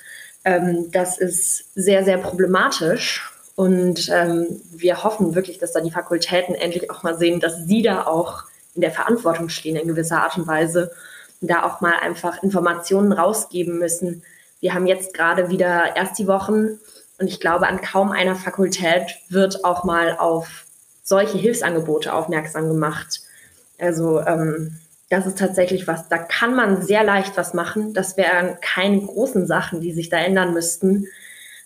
Ähm, 0.44 0.90
das 0.90 1.16
ist 1.16 1.74
sehr, 1.74 2.04
sehr 2.04 2.18
problematisch. 2.18 3.32
Und 3.56 4.10
ähm, 4.10 4.60
wir 4.72 5.02
hoffen 5.02 5.34
wirklich, 5.34 5.56
dass 5.56 5.72
da 5.72 5.80
die 5.80 5.90
Fakultäten 5.90 6.54
endlich 6.54 6.90
auch 6.90 7.02
mal 7.02 7.16
sehen, 7.16 7.40
dass 7.40 7.64
sie 7.64 7.80
da 7.80 8.06
auch 8.06 8.42
in 8.74 8.82
der 8.82 8.90
Verantwortung 8.90 9.48
stehen 9.48 9.76
in 9.76 9.88
gewisser 9.88 10.22
Art 10.22 10.36
und 10.36 10.46
Weise 10.46 10.92
und 11.40 11.50
da 11.50 11.62
auch 11.62 11.80
mal 11.80 11.94
einfach 12.02 12.42
Informationen 12.42 13.12
rausgeben 13.12 13.78
müssen. 13.78 14.22
Wir 14.60 14.74
haben 14.74 14.86
jetzt 14.86 15.14
gerade 15.14 15.48
wieder 15.48 15.96
erst 15.96 16.18
die 16.18 16.26
Wochen 16.26 16.78
und 17.18 17.26
ich 17.26 17.40
glaube, 17.40 17.66
an 17.66 17.80
kaum 17.80 18.12
einer 18.12 18.36
Fakultät 18.36 19.16
wird 19.30 19.64
auch 19.64 19.84
mal 19.84 20.18
auf 20.18 20.66
solche 21.10 21.38
Hilfsangebote 21.38 22.14
aufmerksam 22.14 22.68
gemacht. 22.68 23.20
Also 23.78 24.20
ähm, 24.20 24.78
das 25.10 25.26
ist 25.26 25.38
tatsächlich 25.38 25.88
was, 25.88 26.08
da 26.08 26.18
kann 26.18 26.54
man 26.54 26.82
sehr 26.82 27.02
leicht 27.02 27.36
was 27.36 27.52
machen. 27.52 27.92
Das 27.94 28.16
wären 28.16 28.56
keine 28.60 29.00
großen 29.00 29.46
Sachen, 29.46 29.80
die 29.80 29.92
sich 29.92 30.08
da 30.08 30.18
ändern 30.18 30.54
müssten. 30.54 31.08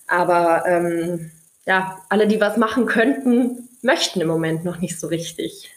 Aber 0.07 0.63
ähm, 0.65 1.31
ja, 1.65 1.99
alle, 2.09 2.27
die 2.27 2.41
was 2.41 2.57
machen 2.57 2.87
könnten, 2.87 3.69
möchten 3.83 4.19
im 4.19 4.27
Moment 4.27 4.65
noch 4.65 4.79
nicht 4.79 4.99
so 4.99 5.07
richtig. 5.07 5.71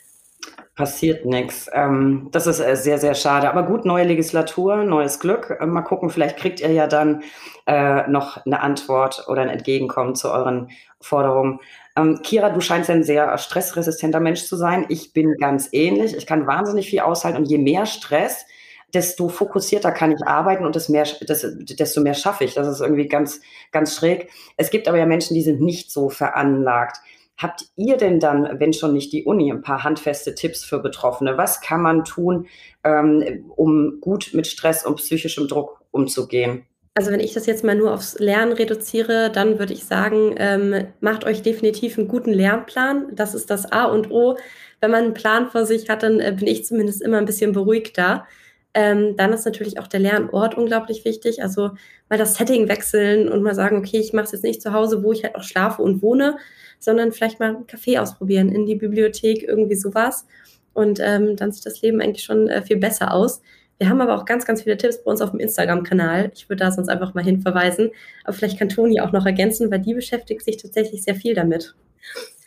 Passiert 0.75 1.27
nichts. 1.27 1.69
Ähm, 1.75 2.29
das 2.33 2.47
ist 2.47 2.61
äh, 2.61 2.75
sehr, 2.75 2.99
sehr 2.99 3.15
schade. 3.15 3.51
Aber 3.51 3.65
gut, 3.65 3.85
neue 3.85 4.05
Legislatur, 4.05 4.85
neues 4.85 5.21
Glück. 5.21 5.59
Äh, 5.61 5.67
mal 5.67 5.83
gucken, 5.83 6.09
vielleicht 6.09 6.39
kriegt 6.39 6.61
ihr 6.61 6.73
ja 6.73 6.87
dann 6.87 7.23
äh, 7.67 8.09
noch 8.09 8.47
eine 8.47 8.61
Antwort 8.61 9.27
oder 9.29 9.43
ein 9.43 9.51
Entgegenkommen 9.51 10.15
zu 10.15 10.31
euren 10.31 10.71
Forderungen. 11.01 11.61
Ähm, 11.99 12.21
Kira, 12.23 12.51
du 12.51 12.61
scheinst 12.61 12.91
ein 12.91 13.03
sehr 13.03 13.37
stressresistenter 13.39 14.21
Mensch 14.21 14.45
zu 14.45 14.57
sein. 14.57 14.87
Ich 14.89 15.13
bin 15.13 15.35
ganz 15.41 15.69
ähnlich. 15.73 16.17
Ich 16.17 16.27
kann 16.27 16.47
wahnsinnig 16.47 16.89
viel 16.89 17.01
aushalten 17.01 17.39
und 17.39 17.51
je 17.51 17.59
mehr 17.59 17.87
Stress, 17.87 18.47
desto 18.95 19.29
fokussierter 19.29 19.91
kann 19.91 20.13
ich 20.13 20.23
arbeiten 20.25 20.65
und 20.65 20.77
das 20.77 20.89
mehr, 20.89 21.07
das, 21.27 21.47
desto 21.59 22.01
mehr 22.01 22.15
schaffe 22.15 22.45
ich. 22.45 22.55
Das 22.55 22.69
ist 22.69 22.81
irgendwie 22.81 23.09
ganz, 23.09 23.41
ganz 23.73 23.97
schräg. 23.97 24.31
Es 24.57 24.71
gibt 24.71 24.89
aber 24.89 24.99
ja 24.99 25.07
Menschen, 25.07 25.35
die 25.35 25.43
sind 25.43 25.61
nicht 25.61 25.91
so 25.91 26.09
veranlagt. 26.09 26.99
Habt 27.37 27.67
ihr 27.77 27.97
denn 27.97 28.19
dann, 28.19 28.59
wenn 28.59 28.73
schon 28.73 28.95
nicht 28.95 29.13
die 29.13 29.25
Uni, 29.25 29.53
ein 29.53 29.63
paar 29.63 29.85
handfeste 29.85 30.35
Tipps 30.35 30.65
für 30.65 30.81
Betroffene? 30.81 31.37
Was 31.37 31.61
kann 31.61 31.83
man 31.83 32.05
tun, 32.05 32.47
ähm, 32.83 33.45
um 33.55 33.99
gut 34.01 34.31
mit 34.35 34.47
Stress 34.47 34.85
und 34.87 34.97
psychischem 34.97 35.49
Druck 35.49 35.83
umzugehen? 35.91 36.67
Also 36.99 37.13
wenn 37.13 37.21
ich 37.21 37.33
das 37.33 37.47
jetzt 37.47 37.63
mal 37.63 37.77
nur 37.77 37.95
aufs 37.95 38.19
Lernen 38.19 38.51
reduziere, 38.51 39.31
dann 39.31 39.61
würde 39.61 39.73
ich 39.73 39.85
sagen, 39.85 40.35
ähm, 40.37 40.89
macht 40.99 41.25
euch 41.25 41.43
definitiv 41.43 41.97
einen 41.97 42.09
guten 42.09 42.33
Lernplan. 42.33 43.15
Das 43.15 43.37
ist 43.37 43.51
das 43.51 43.71
A 43.71 43.85
und 43.85 44.11
O. 44.11 44.37
Wenn 44.81 44.91
man 44.91 45.05
einen 45.05 45.15
Plan 45.15 45.49
vor 45.49 45.65
sich 45.65 45.89
hat, 45.89 46.03
dann 46.03 46.19
äh, 46.19 46.35
bin 46.37 46.49
ich 46.49 46.65
zumindest 46.65 47.01
immer 47.01 47.19
ein 47.19 47.25
bisschen 47.25 47.53
beruhigter. 47.53 48.27
Ähm, 48.75 49.17
dann 49.17 49.33
ist 49.33 49.45
natürlich 49.45 49.79
auch 49.79 49.87
der 49.87 50.01
Lernort 50.01 50.57
unglaublich 50.57 51.05
wichtig. 51.05 51.41
Also 51.41 51.71
mal 52.09 52.19
das 52.19 52.35
Setting 52.35 52.69
wechseln 52.69 53.29
und 53.29 53.45
mal 53.45 53.55
sagen, 53.55 53.79
okay, 53.79 54.01
ich 54.01 54.13
mache 54.13 54.25
es 54.25 54.33
jetzt 54.33 54.43
nicht 54.43 54.61
zu 54.61 54.73
Hause, 54.73 55.05
wo 55.05 55.13
ich 55.13 55.23
halt 55.23 55.37
auch 55.37 55.45
schlafe 55.45 55.83
und 55.83 56.03
wohne, 56.03 56.37
sondern 56.81 57.13
vielleicht 57.13 57.39
mal 57.39 57.51
einen 57.55 57.67
Café 57.67 58.01
ausprobieren, 58.01 58.49
in 58.49 58.67
die 58.67 58.75
Bibliothek, 58.75 59.45
irgendwie 59.45 59.77
sowas. 59.77 60.27
Und 60.75 60.99
ähm, 61.01 61.37
dann 61.37 61.53
sieht 61.53 61.65
das 61.65 61.81
Leben 61.81 62.01
eigentlich 62.01 62.25
schon 62.25 62.49
äh, 62.49 62.61
viel 62.63 62.79
besser 62.79 63.15
aus. 63.15 63.41
Wir 63.79 63.89
haben 63.89 64.01
aber 64.01 64.17
auch 64.17 64.25
ganz, 64.25 64.45
ganz 64.45 64.63
viele 64.63 64.77
Tipps 64.77 65.03
bei 65.03 65.11
uns 65.11 65.21
auf 65.21 65.31
dem 65.31 65.41
Instagram-Kanal. 65.41 66.33
Ich 66.35 66.49
würde 66.49 66.65
da 66.65 66.73
sonst 66.73 66.89
einfach 66.89 67.15
mal 67.15 67.25
hinverweisen. 67.25 67.91
Aber 68.25 68.33
vielleicht 68.33 68.59
kann 68.59 68.69
Toni 68.69 69.01
auch 69.01 69.13
noch 69.13 69.25
ergänzen, 69.25 69.71
weil 69.71 69.79
die 69.79 69.95
beschäftigt 69.95 70.43
sich 70.43 70.57
tatsächlich 70.57 71.05
sehr 71.05 71.15
viel 71.15 71.35
damit. 71.35 71.75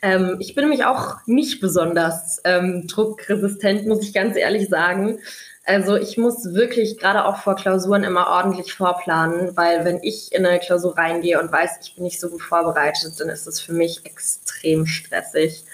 Ähm, 0.02 0.36
ich 0.40 0.54
bin 0.54 0.64
nämlich 0.64 0.84
auch 0.84 1.16
nicht 1.26 1.60
besonders 1.60 2.40
ähm, 2.44 2.86
druckresistent, 2.86 3.86
muss 3.86 4.02
ich 4.02 4.12
ganz 4.12 4.36
ehrlich 4.36 4.68
sagen. 4.68 5.18
Also 5.64 5.96
ich 5.96 6.18
muss 6.18 6.54
wirklich 6.54 6.98
gerade 6.98 7.24
auch 7.24 7.36
vor 7.36 7.54
Klausuren 7.54 8.02
immer 8.02 8.26
ordentlich 8.26 8.74
vorplanen, 8.74 9.56
weil 9.56 9.84
wenn 9.84 10.00
ich 10.02 10.32
in 10.32 10.44
eine 10.44 10.58
Klausur 10.58 10.98
reingehe 10.98 11.40
und 11.40 11.52
weiß, 11.52 11.78
ich 11.82 11.94
bin 11.94 12.02
nicht 12.02 12.20
so 12.20 12.30
gut 12.30 12.42
vorbereitet, 12.42 13.14
dann 13.20 13.28
ist 13.28 13.46
es 13.46 13.60
für 13.60 13.72
mich 13.72 14.04
extrem 14.04 14.86
stressig. 14.86 15.64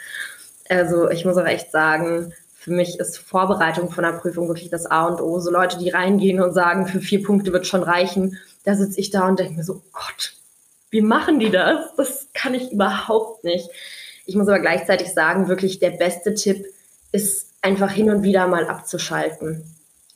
Also 0.68 1.08
ich 1.08 1.24
muss 1.24 1.38
auch 1.38 1.46
echt 1.46 1.70
sagen, 1.70 2.34
für 2.58 2.72
mich 2.72 2.98
ist 2.98 3.18
Vorbereitung 3.18 3.90
von 3.90 4.04
der 4.04 4.12
Prüfung 4.12 4.48
wirklich 4.48 4.68
das 4.68 4.86
A 4.86 5.06
und 5.06 5.20
O. 5.20 5.38
So 5.38 5.50
Leute, 5.50 5.78
die 5.78 5.90
reingehen 5.90 6.40
und 6.40 6.52
sagen, 6.52 6.88
für 6.88 7.00
vier 7.00 7.22
Punkte 7.22 7.52
wird 7.52 7.66
schon 7.66 7.84
reichen, 7.84 8.36
da 8.64 8.74
sitze 8.74 9.00
ich 9.00 9.10
da 9.10 9.28
und 9.28 9.38
denke 9.38 9.54
mir 9.54 9.64
so, 9.64 9.82
Gott, 9.92 10.34
wie 10.90 11.00
machen 11.00 11.38
die 11.38 11.50
das? 11.50 11.94
Das 11.96 12.28
kann 12.34 12.54
ich 12.54 12.72
überhaupt 12.72 13.44
nicht. 13.44 13.70
Ich 14.26 14.34
muss 14.34 14.48
aber 14.48 14.58
gleichzeitig 14.58 15.14
sagen, 15.14 15.48
wirklich 15.48 15.78
der 15.78 15.90
beste 15.92 16.34
Tipp 16.34 16.66
ist 17.12 17.52
einfach 17.62 17.90
hin 17.90 18.10
und 18.10 18.24
wieder 18.24 18.46
mal 18.48 18.66
abzuschalten 18.66 19.64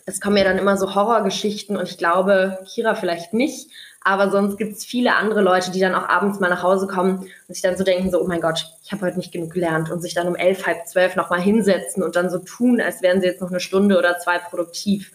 es 0.06 0.20
kommen 0.20 0.36
ja 0.36 0.44
dann 0.44 0.58
immer 0.58 0.76
so 0.76 0.94
Horrorgeschichten 0.94 1.76
und 1.76 1.88
ich 1.88 1.98
glaube, 1.98 2.58
Kira 2.66 2.94
vielleicht 2.94 3.32
nicht, 3.32 3.70
aber 4.04 4.30
sonst 4.30 4.56
gibt 4.56 4.76
es 4.76 4.84
viele 4.84 5.14
andere 5.14 5.42
Leute, 5.42 5.70
die 5.70 5.80
dann 5.80 5.94
auch 5.94 6.08
abends 6.08 6.40
mal 6.40 6.48
nach 6.48 6.62
Hause 6.62 6.86
kommen 6.86 7.18
und 7.18 7.54
sich 7.54 7.62
dann 7.62 7.76
so 7.76 7.84
denken, 7.84 8.10
so, 8.10 8.20
oh 8.20 8.26
mein 8.26 8.40
Gott, 8.40 8.66
ich 8.82 8.92
habe 8.92 9.06
heute 9.06 9.16
nicht 9.16 9.32
genug 9.32 9.52
gelernt 9.52 9.90
und 9.90 10.00
sich 10.00 10.14
dann 10.14 10.26
um 10.26 10.34
elf, 10.34 10.66
halb 10.66 10.86
zwölf 10.86 11.14
nochmal 11.14 11.40
hinsetzen 11.40 12.02
und 12.02 12.16
dann 12.16 12.28
so 12.28 12.38
tun, 12.38 12.80
als 12.80 13.02
wären 13.02 13.20
sie 13.20 13.28
jetzt 13.28 13.40
noch 13.40 13.50
eine 13.50 13.60
Stunde 13.60 13.98
oder 13.98 14.18
zwei 14.18 14.38
produktiv. 14.38 15.12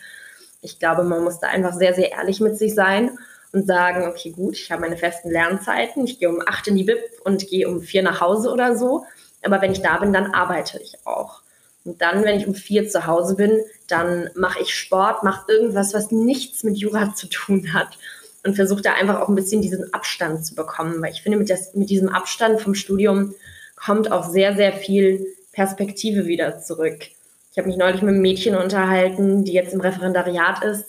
Ich 0.61 0.79
glaube, 0.79 1.03
man 1.03 1.23
muss 1.23 1.39
da 1.39 1.47
einfach 1.47 1.73
sehr, 1.73 1.93
sehr 1.93 2.13
ehrlich 2.13 2.39
mit 2.39 2.57
sich 2.57 2.73
sein 2.73 3.17
und 3.51 3.67
sagen, 3.67 4.07
okay, 4.07 4.31
gut, 4.31 4.55
ich 4.55 4.71
habe 4.71 4.81
meine 4.81 4.97
festen 4.97 5.31
Lernzeiten, 5.31 6.05
ich 6.05 6.19
gehe 6.19 6.29
um 6.29 6.41
acht 6.45 6.67
in 6.67 6.75
die 6.75 6.83
BIP 6.83 7.01
und 7.25 7.47
gehe 7.47 7.67
um 7.67 7.81
vier 7.81 8.03
nach 8.03 8.21
Hause 8.21 8.51
oder 8.51 8.77
so, 8.77 9.05
aber 9.43 9.61
wenn 9.61 9.71
ich 9.71 9.81
da 9.81 9.97
bin, 9.97 10.13
dann 10.13 10.33
arbeite 10.33 10.79
ich 10.81 11.05
auch. 11.05 11.41
Und 11.83 12.01
dann, 12.01 12.23
wenn 12.23 12.37
ich 12.37 12.47
um 12.47 12.53
vier 12.53 12.89
zu 12.89 13.05
Hause 13.05 13.35
bin, 13.35 13.61
dann 13.87 14.29
mache 14.35 14.61
ich 14.61 14.75
Sport, 14.75 15.23
mache 15.23 15.49
irgendwas, 15.49 15.93
was 15.93 16.11
nichts 16.11 16.63
mit 16.63 16.77
Jura 16.77 17.13
zu 17.15 17.27
tun 17.27 17.73
hat 17.73 17.97
und 18.45 18.55
versuche 18.55 18.81
da 18.81 18.93
einfach 18.93 19.19
auch 19.19 19.29
ein 19.29 19.35
bisschen 19.35 19.61
diesen 19.61 19.93
Abstand 19.93 20.45
zu 20.45 20.55
bekommen, 20.55 21.01
weil 21.01 21.11
ich 21.11 21.21
finde, 21.21 21.37
mit, 21.37 21.49
das, 21.49 21.73
mit 21.73 21.89
diesem 21.89 22.09
Abstand 22.09 22.61
vom 22.61 22.75
Studium 22.75 23.33
kommt 23.75 24.11
auch 24.11 24.29
sehr, 24.29 24.55
sehr 24.55 24.73
viel 24.73 25.25
Perspektive 25.51 26.25
wieder 26.27 26.59
zurück. 26.59 26.99
Ich 27.51 27.57
habe 27.57 27.67
mich 27.67 27.77
neulich 27.77 28.01
mit 28.01 28.13
einem 28.13 28.21
Mädchen 28.21 28.55
unterhalten, 28.55 29.43
die 29.43 29.53
jetzt 29.53 29.73
im 29.73 29.81
Referendariat 29.81 30.63
ist, 30.63 30.85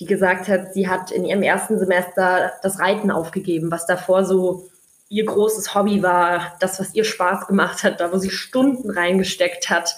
die 0.00 0.06
gesagt 0.06 0.48
hat, 0.48 0.74
sie 0.74 0.88
hat 0.88 1.10
in 1.10 1.24
ihrem 1.24 1.42
ersten 1.42 1.78
Semester 1.78 2.52
das 2.62 2.78
Reiten 2.78 3.10
aufgegeben, 3.10 3.70
was 3.70 3.86
davor 3.86 4.24
so 4.24 4.68
ihr 5.08 5.24
großes 5.24 5.74
Hobby 5.74 6.02
war, 6.02 6.56
das, 6.60 6.78
was 6.80 6.94
ihr 6.94 7.04
Spaß 7.04 7.46
gemacht 7.46 7.82
hat, 7.82 8.00
da 8.00 8.12
wo 8.12 8.18
sie 8.18 8.30
Stunden 8.30 8.90
reingesteckt 8.90 9.70
hat. 9.70 9.96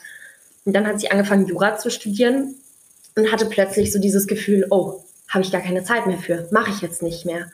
Und 0.65 0.75
dann 0.75 0.87
hat 0.87 1.01
sie 1.01 1.11
angefangen, 1.11 1.47
Jura 1.47 1.77
zu 1.79 1.91
studieren 1.91 2.55
und 3.17 3.33
hatte 3.33 3.47
plötzlich 3.47 3.93
so 3.93 3.99
dieses 3.99 4.27
Gefühl, 4.27 4.67
oh, 4.71 5.03
habe 5.31 5.45
ich 5.45 5.53
gar 5.53 5.63
keine 5.63 5.85
Zeit 5.85 6.07
mehr 6.07 6.19
für, 6.19 6.49
mache 6.51 6.71
ich 6.71 6.83
jetzt 6.83 7.03
nicht 7.03 7.25
mehr. 7.25 7.51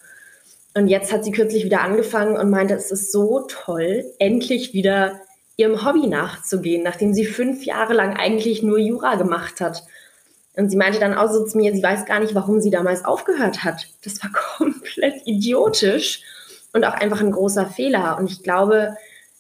Und 0.75 0.89
jetzt 0.89 1.13
hat 1.13 1.25
sie 1.25 1.31
kürzlich 1.31 1.65
wieder 1.65 1.83
angefangen 1.83 2.37
und 2.37 2.51
meinte, 2.51 2.75
es 2.75 2.91
ist 2.91 3.13
so 3.13 3.47
toll, 3.49 4.05
endlich 4.19 4.73
wieder 4.75 5.21
ihrem 5.57 5.87
Hobby 5.87 6.07
nachzugehen, 6.07 6.83
nachdem 6.83 7.15
sie 7.15 7.25
fünf 7.25 7.65
Jahre 7.65 7.95
lang 7.95 8.17
eigentlich 8.17 8.63
nur 8.63 8.79
Jura 8.79 9.15
gemacht 9.15 9.61
hat. 9.61 9.85
Und 10.55 10.71
sie 10.71 10.77
meinte 10.77 10.99
dann 10.99 11.15
auch 11.15 11.31
so 11.31 11.45
zu 11.45 11.57
mir, 11.59 11.75
sie 11.75 11.83
weiß 11.83 12.07
gar 12.07 12.21
nicht, 12.21 12.35
warum 12.35 12.61
sie 12.61 12.71
damals 12.71 13.05
aufgehört 13.05 13.63
hat. 13.63 13.87
Das 14.05 14.23
war 14.23 14.31
komplett 14.57 15.27
idiotisch 15.27 16.23
und 16.73 16.85
auch 16.85 16.95
einfach 16.95 17.21
ein 17.21 17.31
großer 17.31 17.67
Fehler. 17.67 18.19
Und 18.19 18.31
ich 18.31 18.43
glaube, 18.43 18.97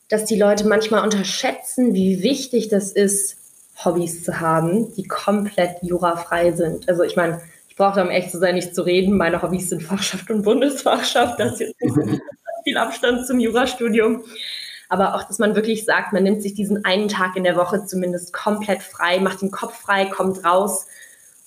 dass 0.09 0.24
die 0.24 0.39
Leute 0.39 0.66
manchmal 0.66 1.03
unterschätzen, 1.03 1.95
wie 1.95 2.22
wichtig 2.22 2.68
das 2.68 2.93
ist, 2.93 3.37
Hobbys 3.84 4.24
zu 4.24 4.41
haben, 4.41 4.95
die 4.95 5.07
komplett 5.07 5.82
jurafrei 5.82 6.53
sind. 6.53 6.89
Also 6.89 7.03
ich 7.03 7.16
meine, 7.16 7.43
da 7.77 8.03
um 8.03 8.11
echt 8.11 8.31
zu 8.31 8.39
sein, 8.39 8.55
nicht 8.55 8.74
zu 8.74 8.83
reden. 8.83 9.16
Meine 9.16 9.43
Hobbys 9.43 9.68
sind 9.68 9.83
Fachschaft 9.83 10.31
und 10.31 10.43
Bundesfachschaft. 10.43 11.39
Das 11.39 11.53
ist 11.53 11.61
jetzt 11.61 11.77
viel 12.64 12.77
Abstand 12.77 13.27
zum 13.27 13.39
Jurastudium. 13.39 14.24
Aber 14.89 15.14
auch, 15.14 15.24
dass 15.24 15.39
man 15.39 15.55
wirklich 15.55 15.85
sagt, 15.85 16.12
man 16.12 16.22
nimmt 16.22 16.43
sich 16.43 16.55
diesen 16.55 16.85
einen 16.85 17.09
Tag 17.09 17.37
in 17.37 17.45
der 17.45 17.57
Woche 17.57 17.85
zumindest 17.87 18.33
komplett 18.33 18.83
frei, 18.83 19.18
macht 19.18 19.43
den 19.43 19.51
Kopf 19.51 19.77
frei, 19.81 20.07
kommt 20.07 20.45
raus 20.45 20.87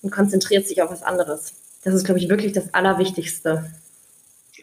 und 0.01 0.11
konzentriert 0.11 0.67
sich 0.67 0.82
auf 0.82 0.91
was 0.91 1.03
anderes. 1.03 1.53
Das 1.84 1.93
ist, 1.93 2.03
glaube 2.03 2.19
ich, 2.19 2.30
wirklich 2.30 2.51
das 2.51 2.73
Allerwichtigste. 2.73 3.71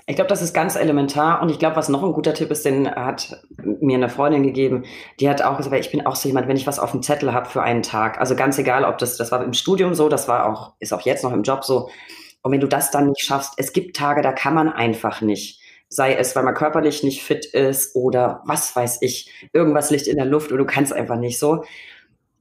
Ich 0.09 0.15
glaube, 0.15 0.29
das 0.29 0.41
ist 0.41 0.55
ganz 0.55 0.77
elementar. 0.77 1.43
Und 1.43 1.51
ich 1.51 1.59
glaube, 1.59 1.77
was 1.77 1.89
noch 1.89 2.05
ein 2.05 2.13
guter 2.13 2.33
Tipp 2.33 2.51
ist, 2.53 2.65
den 2.65 2.89
hat 2.89 3.43
mir 3.59 3.97
eine 3.97 4.09
Freundin 4.09 4.45
gegeben, 4.45 4.85
die 5.19 5.29
hat 5.29 5.43
auch 5.43 5.57
gesagt, 5.57 5.75
ich 5.75 5.91
bin 5.91 6.07
auch 6.07 6.15
so 6.17 6.29
jemand, 6.29 6.47
wenn 6.47 6.57
ich 6.57 6.67
was 6.67 6.79
auf 6.79 6.93
dem 6.93 7.03
Zettel 7.03 7.33
habe 7.33 7.49
für 7.49 7.63
einen 7.63 7.83
Tag, 7.83 8.21
also 8.21 8.37
ganz 8.37 8.57
egal, 8.59 8.85
ob 8.85 8.99
das, 8.99 9.17
das 9.17 9.33
war 9.33 9.43
im 9.43 9.53
Studium 9.53 9.95
so, 9.95 10.09
das 10.09 10.29
war 10.29 10.47
auch, 10.47 10.75
ist 10.79 10.93
auch 10.95 11.01
jetzt 11.03 11.25
noch 11.25 11.33
im 11.33 11.43
Job 11.43 11.65
so. 11.65 11.91
Und 12.43 12.53
wenn 12.53 12.61
du 12.61 12.69
das 12.69 12.93
dann 12.93 13.09
nicht 13.09 13.23
schaffst, 13.25 13.55
es 13.57 13.73
gibt 13.73 13.97
Tage, 13.97 14.23
da 14.23 14.33
kann 14.33 14.55
man 14.55 14.69
einfach 14.69 15.21
nicht. 15.23 15.61
sei 15.89 16.15
es, 16.15 16.35
weil 16.37 16.43
man 16.45 16.55
körperlich 16.55 17.03
nicht 17.03 17.23
fit 17.23 17.45
ist 17.47 17.95
oder 17.95 18.43
was 18.47 18.75
weiß 18.75 18.99
ich, 19.03 19.31
irgendwas 19.53 19.91
liegt 19.91 20.07
in 20.07 20.17
der 20.17 20.27
Luft 20.27 20.51
oder 20.53 20.59
du 20.65 20.67
kannst 20.67 20.93
einfach 20.93 21.17
nicht 21.17 21.39
so. 21.39 21.65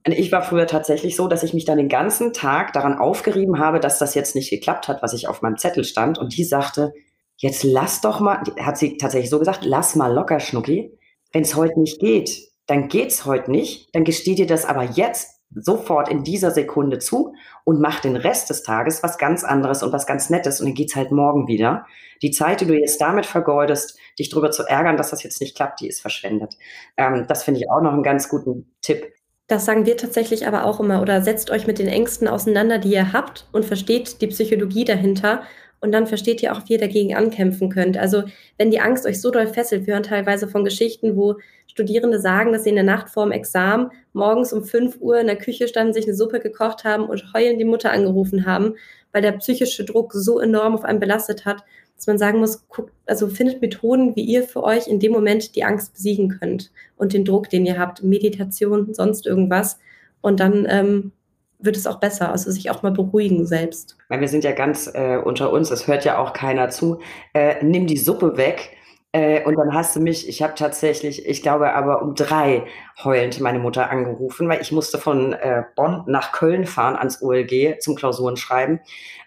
Und 0.06 0.12
ich 0.12 0.30
war 0.30 0.42
früher 0.42 0.66
tatsächlich 0.68 1.16
so, 1.16 1.26
dass 1.28 1.42
ich 1.42 1.52
mich 1.54 1.64
dann 1.64 1.78
den 1.78 1.88
ganzen 1.88 2.32
Tag 2.32 2.72
daran 2.72 2.98
aufgerieben 2.98 3.58
habe, 3.58 3.80
dass 3.80 3.98
das 3.98 4.14
jetzt 4.14 4.36
nicht 4.36 4.50
geklappt 4.50 4.86
hat, 4.88 5.02
was 5.02 5.12
ich 5.14 5.26
auf 5.28 5.42
meinem 5.42 5.58
Zettel 5.58 5.84
stand. 5.84 6.18
Und 6.18 6.36
die 6.36 6.44
sagte, 6.44 6.92
jetzt 7.36 7.64
lass 7.64 8.00
doch 8.00 8.20
mal, 8.20 8.42
hat 8.60 8.78
sie 8.78 8.96
tatsächlich 8.96 9.30
so 9.30 9.38
gesagt, 9.38 9.64
lass 9.64 9.94
mal 9.94 10.12
locker, 10.12 10.40
Schnucki. 10.40 10.98
Wenn 11.32 11.42
es 11.42 11.54
heute 11.54 11.78
nicht 11.80 12.00
geht, 12.00 12.50
dann 12.66 12.88
geht's 12.88 13.24
heute 13.24 13.50
nicht. 13.50 13.94
Dann 13.94 14.04
gesteh 14.04 14.34
dir 14.34 14.46
das 14.46 14.64
aber 14.64 14.84
jetzt 14.84 15.36
sofort 15.54 16.08
in 16.08 16.24
dieser 16.24 16.50
Sekunde 16.50 16.98
zu 16.98 17.34
und 17.64 17.80
mach 17.80 18.00
den 18.00 18.16
Rest 18.16 18.50
des 18.50 18.62
Tages 18.62 19.02
was 19.02 19.16
ganz 19.18 19.44
anderes 19.44 19.82
und 19.82 19.92
was 19.92 20.06
ganz 20.06 20.28
Nettes 20.28 20.60
und 20.60 20.66
dann 20.66 20.74
geht's 20.74 20.96
halt 20.96 21.12
morgen 21.12 21.46
wieder. 21.46 21.86
Die 22.22 22.30
Zeit, 22.30 22.60
die 22.60 22.66
du 22.66 22.74
jetzt 22.74 23.00
damit 23.00 23.26
vergeudest, 23.26 23.98
dich 24.18 24.28
darüber 24.28 24.50
zu 24.50 24.64
ärgern, 24.64 24.96
dass 24.96 25.10
das 25.10 25.22
jetzt 25.22 25.40
nicht 25.40 25.56
klappt, 25.56 25.80
die 25.80 25.88
ist 25.88 26.00
verschwendet. 26.00 26.56
Ähm, 26.96 27.26
das 27.28 27.44
finde 27.44 27.60
ich 27.60 27.70
auch 27.70 27.80
noch 27.80 27.92
einen 27.92 28.02
ganz 28.02 28.28
guten 28.28 28.74
Tipp. 28.82 29.06
Das 29.48 29.64
sagen 29.64 29.86
wir 29.86 29.96
tatsächlich 29.96 30.48
aber 30.48 30.64
auch 30.64 30.80
immer. 30.80 31.00
Oder 31.00 31.22
setzt 31.22 31.50
euch 31.50 31.66
mit 31.66 31.78
den 31.78 31.86
Ängsten 31.86 32.26
auseinander, 32.26 32.78
die 32.78 32.92
ihr 32.92 33.12
habt 33.12 33.46
und 33.52 33.64
versteht 33.64 34.20
die 34.20 34.26
Psychologie 34.26 34.84
dahinter. 34.84 35.42
Und 35.86 35.92
dann 35.92 36.08
versteht 36.08 36.42
ihr 36.42 36.52
auch, 36.52 36.62
wie 36.66 36.72
ihr 36.72 36.80
dagegen 36.80 37.14
ankämpfen 37.14 37.70
könnt. 37.70 37.96
Also 37.96 38.24
wenn 38.58 38.72
die 38.72 38.80
Angst 38.80 39.06
euch 39.06 39.20
so 39.20 39.30
doll 39.30 39.46
fesselt, 39.46 39.86
wir 39.86 39.94
hören 39.94 40.02
teilweise 40.02 40.48
von 40.48 40.64
Geschichten, 40.64 41.16
wo 41.16 41.36
Studierende 41.68 42.18
sagen, 42.18 42.52
dass 42.52 42.64
sie 42.64 42.70
in 42.70 42.74
der 42.74 42.82
Nacht 42.82 43.08
vor 43.08 43.24
dem 43.24 43.30
Examen 43.30 43.92
morgens 44.12 44.52
um 44.52 44.64
5 44.64 44.96
Uhr 44.98 45.20
in 45.20 45.28
der 45.28 45.36
Küche 45.36 45.68
standen, 45.68 45.94
sich 45.94 46.06
eine 46.06 46.16
Suppe 46.16 46.40
gekocht 46.40 46.82
haben 46.82 47.04
und 47.04 47.32
heulend 47.32 47.60
die 47.60 47.64
Mutter 47.64 47.92
angerufen 47.92 48.46
haben, 48.46 48.74
weil 49.12 49.22
der 49.22 49.30
psychische 49.32 49.84
Druck 49.84 50.12
so 50.12 50.40
enorm 50.40 50.74
auf 50.74 50.82
einen 50.82 50.98
belastet 50.98 51.44
hat, 51.44 51.62
dass 51.94 52.08
man 52.08 52.18
sagen 52.18 52.40
muss, 52.40 52.66
guckt, 52.66 52.92
also 53.06 53.28
findet 53.28 53.60
Methoden, 53.60 54.16
wie 54.16 54.24
ihr 54.24 54.42
für 54.42 54.64
euch 54.64 54.88
in 54.88 54.98
dem 54.98 55.12
Moment 55.12 55.54
die 55.54 55.62
Angst 55.62 55.94
besiegen 55.94 56.30
könnt 56.40 56.72
und 56.96 57.12
den 57.12 57.24
Druck, 57.24 57.48
den 57.48 57.64
ihr 57.64 57.78
habt, 57.78 58.02
Meditation, 58.02 58.92
sonst 58.92 59.24
irgendwas. 59.24 59.78
Und 60.20 60.40
dann 60.40 60.66
ähm, 60.68 61.12
wird 61.58 61.76
es 61.76 61.86
auch 61.86 62.00
besser, 62.00 62.30
also 62.30 62.50
sich 62.50 62.70
auch 62.70 62.82
mal 62.82 62.92
beruhigen 62.92 63.46
selbst. 63.46 63.96
Weil 64.08 64.20
wir 64.20 64.28
sind 64.28 64.44
ja 64.44 64.52
ganz 64.52 64.90
äh, 64.92 65.16
unter 65.16 65.52
uns, 65.52 65.70
es 65.70 65.86
hört 65.86 66.04
ja 66.04 66.18
auch 66.18 66.32
keiner 66.32 66.68
zu. 66.68 67.00
Äh, 67.32 67.64
nimm 67.64 67.86
die 67.86 67.96
Suppe 67.96 68.36
weg 68.36 68.76
äh, 69.16 69.42
und 69.44 69.56
dann 69.56 69.72
hast 69.72 69.96
du 69.96 70.00
mich, 70.00 70.28
ich 70.28 70.42
habe 70.42 70.54
tatsächlich, 70.54 71.26
ich 71.26 71.40
glaube 71.40 71.72
aber 71.72 72.02
um 72.02 72.14
drei 72.14 72.66
heulend 73.02 73.40
meine 73.40 73.58
Mutter 73.58 73.88
angerufen, 73.88 74.46
weil 74.46 74.60
ich 74.60 74.72
musste 74.72 74.98
von 74.98 75.32
äh, 75.32 75.62
Bonn 75.74 76.04
nach 76.06 76.32
Köln 76.32 76.66
fahren 76.66 76.96
ans 76.96 77.22
OLG 77.22 77.80
zum 77.80 77.94
Klausurenschreiben. 77.94 78.80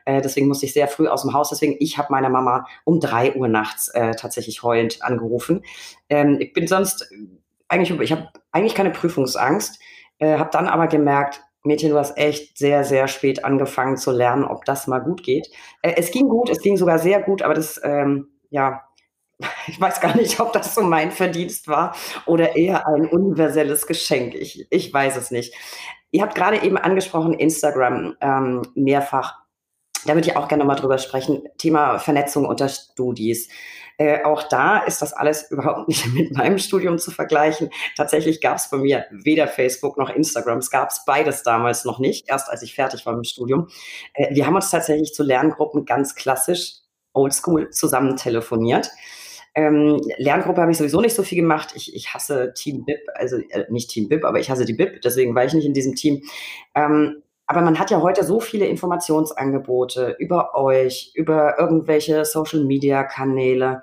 Äh, 0.05 0.21
deswegen 0.21 0.47
musste 0.47 0.67
ich 0.67 0.73
sehr 0.73 0.87
früh 0.87 1.07
aus 1.07 1.23
dem 1.23 1.33
Haus. 1.33 1.49
Deswegen, 1.49 1.75
ich 1.79 1.97
habe 1.97 2.09
meine 2.11 2.29
Mama 2.29 2.67
um 2.83 2.99
drei 2.99 3.35
Uhr 3.35 3.47
nachts 3.47 3.87
äh, 3.89 4.11
tatsächlich 4.11 4.61
heulend 4.61 5.01
angerufen. 5.01 5.63
Ähm, 6.07 6.37
ich 6.39 6.53
bin 6.53 6.67
sonst 6.67 7.09
eigentlich, 7.67 7.99
ich 7.99 8.11
habe 8.11 8.29
eigentlich 8.51 8.75
keine 8.75 8.91
Prüfungsangst, 8.91 9.79
äh, 10.19 10.37
habe 10.37 10.51
dann 10.51 10.67
aber 10.67 10.85
gemerkt, 10.85 11.41
Mädchen, 11.63 11.89
du 11.89 11.97
hast 11.97 12.17
echt 12.17 12.57
sehr, 12.57 12.83
sehr 12.83 13.07
spät 13.07 13.43
angefangen 13.43 13.97
zu 13.97 14.11
lernen, 14.11 14.45
ob 14.45 14.65
das 14.65 14.87
mal 14.87 14.99
gut 14.99 15.23
geht. 15.23 15.49
Äh, 15.81 15.93
es 15.97 16.11
ging 16.11 16.27
gut, 16.29 16.49
es 16.49 16.61
ging 16.61 16.77
sogar 16.77 16.99
sehr 16.99 17.21
gut, 17.21 17.41
aber 17.41 17.53
das, 17.53 17.79
ähm, 17.83 18.29
ja, 18.49 18.83
ich 19.67 19.79
weiß 19.79 20.01
gar 20.01 20.15
nicht, 20.15 20.39
ob 20.39 20.53
das 20.53 20.75
so 20.75 20.81
mein 20.81 21.11
Verdienst 21.11 21.67
war 21.67 21.95
oder 22.25 22.55
eher 22.55 22.87
ein 22.87 23.07
universelles 23.07 23.87
Geschenk. 23.87 24.35
Ich, 24.35 24.67
ich 24.69 24.93
weiß 24.93 25.17
es 25.17 25.31
nicht. 25.31 25.53
Ihr 26.11 26.23
habt 26.23 26.35
gerade 26.35 26.63
eben 26.63 26.77
angesprochen, 26.77 27.33
Instagram 27.33 28.15
ähm, 28.21 28.61
mehrfach. 28.75 29.39
Da 30.05 30.15
würde 30.15 30.27
ich 30.27 30.37
auch 30.37 30.47
gerne 30.47 30.63
mal 30.63 30.75
drüber 30.75 30.97
sprechen. 30.97 31.43
Thema 31.57 31.99
Vernetzung 31.99 32.45
unter 32.45 32.69
Studis. 32.69 33.49
Äh, 33.99 34.23
auch 34.23 34.43
da 34.43 34.77
ist 34.79 35.01
das 35.01 35.11
alles 35.11 35.43
überhaupt 35.51 35.89
nicht 35.89 36.07
mit 36.07 36.31
meinem 36.31 36.57
Studium 36.57 36.97
zu 36.97 37.11
vergleichen. 37.11 37.69
Tatsächlich 37.97 38.41
gab 38.41 38.57
es 38.57 38.69
bei 38.69 38.77
mir 38.77 39.05
weder 39.11 39.47
Facebook 39.47 39.97
noch 39.97 40.09
Instagram. 40.09 40.59
Es 40.59 40.71
gab 40.71 40.89
es 40.89 41.03
beides 41.05 41.43
damals 41.43 41.83
noch 41.83 41.99
nicht, 41.99 42.29
erst 42.29 42.49
als 42.49 42.61
ich 42.61 42.73
fertig 42.73 43.05
war 43.05 43.13
mit 43.13 43.25
dem 43.25 43.29
Studium. 43.29 43.67
Äh, 44.13 44.33
wir 44.33 44.47
haben 44.47 44.55
uns 44.55 44.71
tatsächlich 44.71 45.13
zu 45.13 45.21
Lerngruppen 45.21 45.85
ganz 45.85 46.15
klassisch 46.15 46.77
oldschool 47.13 47.71
zusammen 47.71 48.15
telefoniert. 48.15 48.89
Ähm, 49.53 49.99
Lerngruppe 50.17 50.61
habe 50.61 50.71
ich 50.71 50.77
sowieso 50.77 51.01
nicht 51.01 51.15
so 51.15 51.23
viel 51.23 51.41
gemacht. 51.41 51.73
Ich, 51.75 51.93
ich 51.93 52.13
hasse 52.13 52.53
Team 52.55 52.85
BIP, 52.85 53.01
also 53.15 53.37
äh, 53.37 53.65
nicht 53.69 53.89
Team 53.89 54.07
BIP, 54.07 54.23
aber 54.23 54.39
ich 54.39 54.49
hasse 54.49 54.63
die 54.63 54.73
BIP, 54.73 55.01
deswegen 55.01 55.35
war 55.35 55.43
ich 55.43 55.53
nicht 55.53 55.65
in 55.65 55.73
diesem 55.73 55.95
Team. 55.95 56.23
Ähm, 56.73 57.21
aber 57.49 57.61
man 57.61 57.79
hat 57.79 57.89
ja 57.89 57.99
heute 58.03 58.23
so 58.23 58.39
viele 58.39 58.67
Informationsangebote 58.67 60.15
über 60.19 60.53
euch, 60.53 61.11
über 61.15 61.57
irgendwelche 61.57 62.23
Social-Media-Kanäle. 62.23 63.81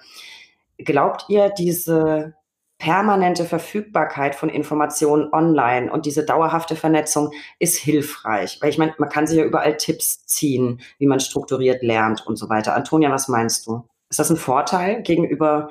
Glaubt 0.79 1.25
ihr, 1.29 1.51
diese 1.51 2.35
permanente 2.79 3.45
Verfügbarkeit 3.45 4.37
von 4.37 4.51
Informationen 4.51 5.33
online 5.33 5.91
und 5.91 6.07
diese 6.07 6.25
dauerhafte 6.25 6.77
Vernetzung 6.77 7.33
ist 7.59 7.77
hilfreich? 7.77 8.59
Weil 8.63 8.71
ich 8.71 8.79
meine, 8.79 8.95
man 8.99 9.09
kann 9.09 9.27
sich 9.27 9.37
ja 9.37 9.45
überall 9.45 9.77
Tipps 9.77 10.25
ziehen, 10.27 10.81
wie 10.99 11.09
man 11.09 11.19
strukturiert 11.19 11.83
lernt 11.83 12.25
und 12.25 12.37
so 12.37 12.49
weiter. 12.49 12.77
Antonia, 12.77 13.11
was 13.11 13.27
meinst 13.27 13.67
du? 13.67 13.83
Ist 14.11 14.21
das 14.21 14.31
ein 14.31 14.37
Vorteil 14.37 15.03
gegenüber 15.03 15.71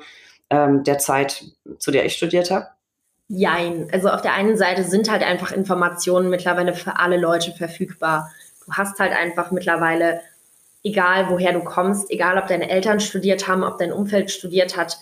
ähm, 0.50 0.84
der 0.84 0.98
Zeit, 0.98 1.46
zu 1.78 1.90
der 1.90 2.04
ich 2.04 2.14
studiert 2.14 2.50
habe? 2.50 2.66
Jein. 3.28 3.88
Also 3.92 4.08
auf 4.08 4.22
der 4.22 4.34
einen 4.34 4.56
Seite 4.56 4.84
sind 4.84 5.10
halt 5.10 5.22
einfach 5.22 5.50
Informationen 5.50 6.30
mittlerweile 6.30 6.74
für 6.74 6.98
alle 6.98 7.16
Leute 7.16 7.52
verfügbar. 7.52 8.30
Du 8.64 8.72
hast 8.72 8.98
halt 8.98 9.12
einfach 9.12 9.50
mittlerweile, 9.50 10.20
egal 10.84 11.28
woher 11.28 11.52
du 11.52 11.60
kommst, 11.60 12.10
egal 12.10 12.38
ob 12.38 12.46
deine 12.46 12.70
Eltern 12.70 13.00
studiert 13.00 13.48
haben, 13.48 13.64
ob 13.64 13.78
dein 13.78 13.92
Umfeld 13.92 14.30
studiert 14.30 14.76
hat, 14.76 14.98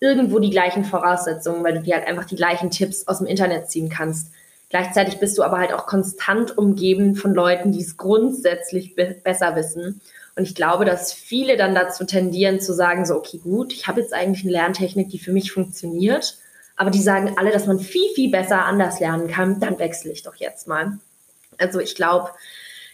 irgendwo 0.00 0.38
die 0.38 0.50
gleichen 0.50 0.84
Voraussetzungen, 0.84 1.64
weil 1.64 1.74
du 1.74 1.82
dir 1.82 1.94
halt 1.94 2.06
einfach 2.06 2.24
die 2.24 2.36
gleichen 2.36 2.70
Tipps 2.70 3.06
aus 3.06 3.18
dem 3.18 3.26
Internet 3.26 3.70
ziehen 3.70 3.88
kannst. 3.88 4.32
Gleichzeitig 4.68 5.18
bist 5.20 5.38
du 5.38 5.42
aber 5.42 5.58
halt 5.58 5.72
auch 5.72 5.86
konstant 5.86 6.56
umgeben 6.58 7.14
von 7.14 7.34
Leuten, 7.34 7.72
die 7.72 7.82
es 7.82 7.96
grundsätzlich 7.96 8.94
be 8.94 9.16
besser 9.22 9.54
wissen. 9.54 10.00
Und 10.34 10.44
ich 10.44 10.54
glaube, 10.54 10.84
dass 10.84 11.12
viele 11.12 11.56
dann 11.56 11.74
dazu 11.74 12.04
tendieren 12.04 12.58
zu 12.58 12.72
sagen, 12.72 13.04
so, 13.04 13.14
okay, 13.14 13.38
gut, 13.38 13.72
ich 13.72 13.86
habe 13.86 14.00
jetzt 14.00 14.14
eigentlich 14.14 14.44
eine 14.44 14.52
Lerntechnik, 14.52 15.10
die 15.10 15.18
für 15.18 15.32
mich 15.32 15.52
funktioniert, 15.52 16.38
aber 16.82 16.90
die 16.90 17.00
sagen 17.00 17.34
alle, 17.36 17.52
dass 17.52 17.68
man 17.68 17.78
viel, 17.78 18.08
viel 18.16 18.28
besser 18.28 18.64
anders 18.64 18.98
lernen 18.98 19.28
kann, 19.28 19.60
dann 19.60 19.78
wechsle 19.78 20.10
ich 20.10 20.24
doch 20.24 20.34
jetzt 20.34 20.66
mal. 20.66 20.98
Also 21.56 21.78
ich 21.78 21.94
glaube, 21.94 22.30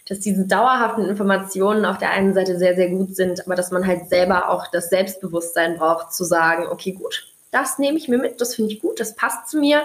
dass 0.07 0.19
diese 0.19 0.45
dauerhaften 0.45 1.05
Informationen 1.05 1.85
auf 1.85 1.97
der 1.97 2.11
einen 2.11 2.35
Seite 2.35 2.59
sehr, 2.59 2.75
sehr 2.75 2.89
gut 2.89 3.15
sind, 3.15 3.47
aber 3.47 3.55
dass 3.55 3.71
man 3.71 3.87
halt 3.87 4.07
selber 4.07 4.49
auch 4.49 4.67
das 4.67 4.91
Selbstbewusstsein 4.91 5.77
braucht, 5.77 6.13
zu 6.13 6.23
sagen, 6.23 6.67
okay, 6.67 6.91
gut, 6.91 7.33
das 7.49 7.79
nehme 7.79 7.97
ich 7.97 8.07
mir 8.07 8.19
mit, 8.19 8.39
das 8.41 8.53
finde 8.53 8.73
ich 8.73 8.79
gut, 8.79 8.99
das 8.99 9.15
passt 9.15 9.49
zu 9.49 9.57
mir 9.57 9.81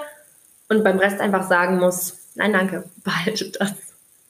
und 0.68 0.84
beim 0.84 0.98
Rest 0.98 1.20
einfach 1.20 1.48
sagen 1.48 1.78
muss, 1.78 2.18
nein, 2.34 2.52
danke, 2.52 2.84
behalte 3.04 3.52
das. 3.52 3.72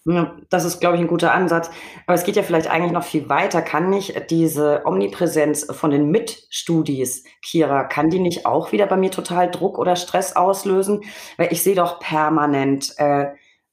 Ja, 0.07 0.37
das 0.51 0.67
ist, 0.67 0.81
glaube 0.81 0.97
ich, 0.97 1.01
ein 1.01 1.09
guter 1.09 1.33
Ansatz. 1.33 1.71
Aber 2.07 2.15
es 2.15 2.25
geht 2.25 2.37
ja 2.37 2.43
vielleicht 2.43 2.71
eigentlich 2.71 2.93
noch 2.93 3.05
viel 3.05 3.31
weiter. 3.31 3.63
Kann 3.63 3.89
nicht 3.89 4.31
diese 4.31 4.83
Omnipräsenz 4.85 5.67
von 5.71 5.91
den 5.91 6.11
Mitstudis, 6.11 7.25
Kira, 7.43 7.85
kann 7.85 8.11
die 8.11 8.19
nicht 8.19 8.45
auch 8.45 8.73
wieder 8.73 8.87
bei 8.87 8.99
mir 8.99 9.11
total 9.11 9.51
Druck 9.51 9.79
oder 9.79 9.97
Stress 9.97 10.37
auslösen? 10.37 11.01
Weil 11.39 11.53
ich 11.53 11.63
sehe 11.63 11.75
doch 11.75 12.01
permanent, 12.01 12.93
äh, 12.99 13.29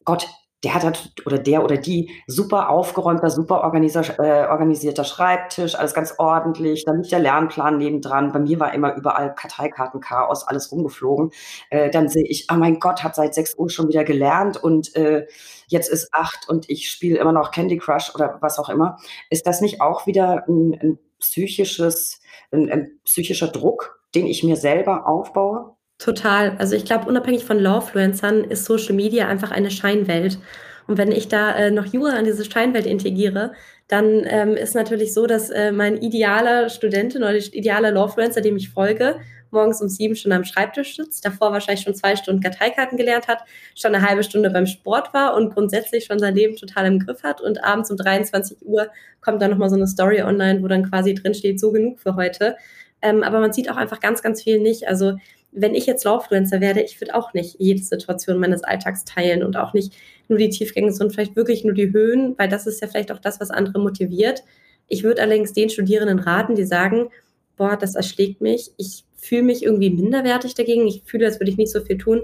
Gott, 0.05 0.29
der 0.63 0.75
hat 0.75 0.83
halt, 0.83 1.13
oder 1.25 1.39
der 1.39 1.63
oder 1.63 1.77
die 1.77 2.11
super 2.27 2.69
aufgeräumter, 2.69 3.31
super 3.31 3.63
äh, 3.63 4.47
organisierter 4.47 5.03
Schreibtisch, 5.03 5.75
alles 5.75 5.93
ganz 5.93 6.15
ordentlich. 6.19 6.85
Dann 6.85 6.97
liegt 6.97 7.11
der 7.11 7.19
Lernplan 7.19 7.77
nebendran. 7.77 8.31
Bei 8.31 8.39
mir 8.39 8.59
war 8.59 8.73
immer 8.73 8.95
überall 8.95 9.33
Karteikartenchaos, 9.33 10.47
alles 10.47 10.71
rumgeflogen. 10.71 11.31
Äh, 11.71 11.89
dann 11.89 12.09
sehe 12.09 12.25
ich, 12.27 12.47
oh 12.51 12.55
mein 12.55 12.79
Gott, 12.79 13.03
hat 13.03 13.15
seit 13.15 13.33
6 13.33 13.57
Uhr 13.57 13.69
schon 13.69 13.87
wieder 13.87 14.03
gelernt 14.03 14.57
und 14.57 14.95
äh, 14.95 15.25
jetzt 15.71 15.89
ist 15.89 16.13
acht 16.13 16.47
und 16.49 16.69
ich 16.69 16.89
spiele 16.89 17.17
immer 17.17 17.31
noch 17.31 17.51
Candy 17.51 17.77
Crush 17.77 18.13
oder 18.13 18.37
was 18.41 18.59
auch 18.59 18.69
immer. 18.69 18.97
Ist 19.29 19.47
das 19.47 19.61
nicht 19.61 19.81
auch 19.81 20.05
wieder 20.05 20.43
ein, 20.47 20.77
ein 20.81 20.99
psychisches, 21.19 22.19
ein, 22.51 22.69
ein 22.69 22.99
psychischer 23.05 23.47
Druck, 23.47 24.01
den 24.13 24.27
ich 24.27 24.43
mir 24.43 24.57
selber 24.57 25.07
aufbaue? 25.07 25.75
Total. 25.97 26.57
Also 26.57 26.75
ich 26.75 26.85
glaube, 26.85 27.07
unabhängig 27.07 27.45
von 27.45 27.59
Lawfluencern 27.59 28.43
ist 28.43 28.65
Social 28.65 28.95
Media 28.95 29.27
einfach 29.27 29.51
eine 29.51 29.71
Scheinwelt. 29.71 30.39
Und 30.87 30.97
wenn 30.97 31.11
ich 31.11 31.27
da 31.27 31.55
äh, 31.55 31.71
noch 31.71 31.85
Jura 31.85 32.13
an 32.13 32.25
diese 32.25 32.43
Scheinwelt 32.43 32.85
integriere, 32.85 33.53
dann 33.87 34.23
ähm, 34.25 34.55
ist 34.55 34.75
natürlich 34.75 35.13
so, 35.13 35.27
dass 35.27 35.49
äh, 35.49 35.71
mein 35.71 35.97
idealer 35.97 36.69
Studentin 36.69 37.23
oder 37.23 37.35
idealer 37.35 37.91
Lawfluencer, 37.91 38.41
dem 38.41 38.57
ich 38.57 38.69
folge, 38.69 39.19
morgens 39.51 39.81
um 39.81 39.89
sieben 39.89 40.15
schon 40.15 40.31
am 40.31 40.43
Schreibtisch 40.43 40.95
sitzt, 40.95 41.25
davor 41.25 41.51
wahrscheinlich 41.51 41.83
schon 41.83 41.95
zwei 41.95 42.15
Stunden 42.15 42.41
Karteikarten 42.41 42.97
gelernt 42.97 43.27
hat, 43.27 43.43
schon 43.75 43.93
eine 43.93 44.07
halbe 44.07 44.23
Stunde 44.23 44.49
beim 44.49 44.65
Sport 44.65 45.13
war 45.13 45.35
und 45.35 45.53
grundsätzlich 45.53 46.05
schon 46.05 46.19
sein 46.19 46.35
Leben 46.35 46.55
total 46.55 46.85
im 46.85 46.99
Griff 46.99 47.23
hat 47.23 47.41
und 47.41 47.63
abends 47.63 47.91
um 47.91 47.97
23 47.97 48.57
Uhr 48.61 48.87
kommt 49.21 49.41
dann 49.41 49.51
nochmal 49.51 49.69
so 49.69 49.75
eine 49.75 49.87
Story 49.87 50.21
online, 50.21 50.61
wo 50.63 50.67
dann 50.67 50.89
quasi 50.89 51.13
drin 51.13 51.33
steht, 51.33 51.59
so 51.59 51.71
genug 51.71 51.99
für 51.99 52.15
heute. 52.15 52.55
Ähm, 53.01 53.23
aber 53.23 53.39
man 53.39 53.53
sieht 53.53 53.69
auch 53.69 53.77
einfach 53.77 53.99
ganz, 53.99 54.21
ganz 54.21 54.43
viel 54.43 54.59
nicht. 54.59 54.87
Also 54.87 55.15
wenn 55.51 55.75
ich 55.75 55.85
jetzt 55.85 56.05
Lawfluencer 56.05 56.61
werde, 56.61 56.81
ich 56.81 56.99
würde 57.01 57.15
auch 57.15 57.33
nicht 57.33 57.55
jede 57.59 57.81
Situation 57.81 58.39
meines 58.39 58.63
Alltags 58.63 59.03
teilen 59.03 59.43
und 59.43 59.57
auch 59.57 59.73
nicht 59.73 59.93
nur 60.27 60.39
die 60.39 60.49
Tiefgänge, 60.49 60.91
sondern 60.91 61.13
vielleicht 61.13 61.35
wirklich 61.35 61.63
nur 61.63 61.73
die 61.73 61.91
Höhen, 61.91 62.35
weil 62.37 62.47
das 62.47 62.67
ist 62.67 62.81
ja 62.81 62.87
vielleicht 62.87 63.11
auch 63.11 63.19
das, 63.19 63.39
was 63.39 63.51
andere 63.51 63.79
motiviert. 63.79 64.43
Ich 64.87 65.03
würde 65.03 65.21
allerdings 65.21 65.53
den 65.53 65.69
Studierenden 65.69 66.19
raten, 66.19 66.55
die 66.55 66.63
sagen, 66.63 67.09
boah, 67.57 67.77
das 67.77 67.95
erschlägt 67.95 68.41
mich, 68.41 68.71
ich 68.77 69.03
fühle 69.21 69.43
mich 69.43 69.63
irgendwie 69.63 69.89
minderwertig 69.89 70.55
dagegen, 70.55 70.87
ich 70.87 71.03
fühle, 71.05 71.25
als 71.25 71.39
würde 71.39 71.51
ich 71.51 71.57
nicht 71.57 71.71
so 71.71 71.81
viel 71.81 71.97
tun, 71.97 72.23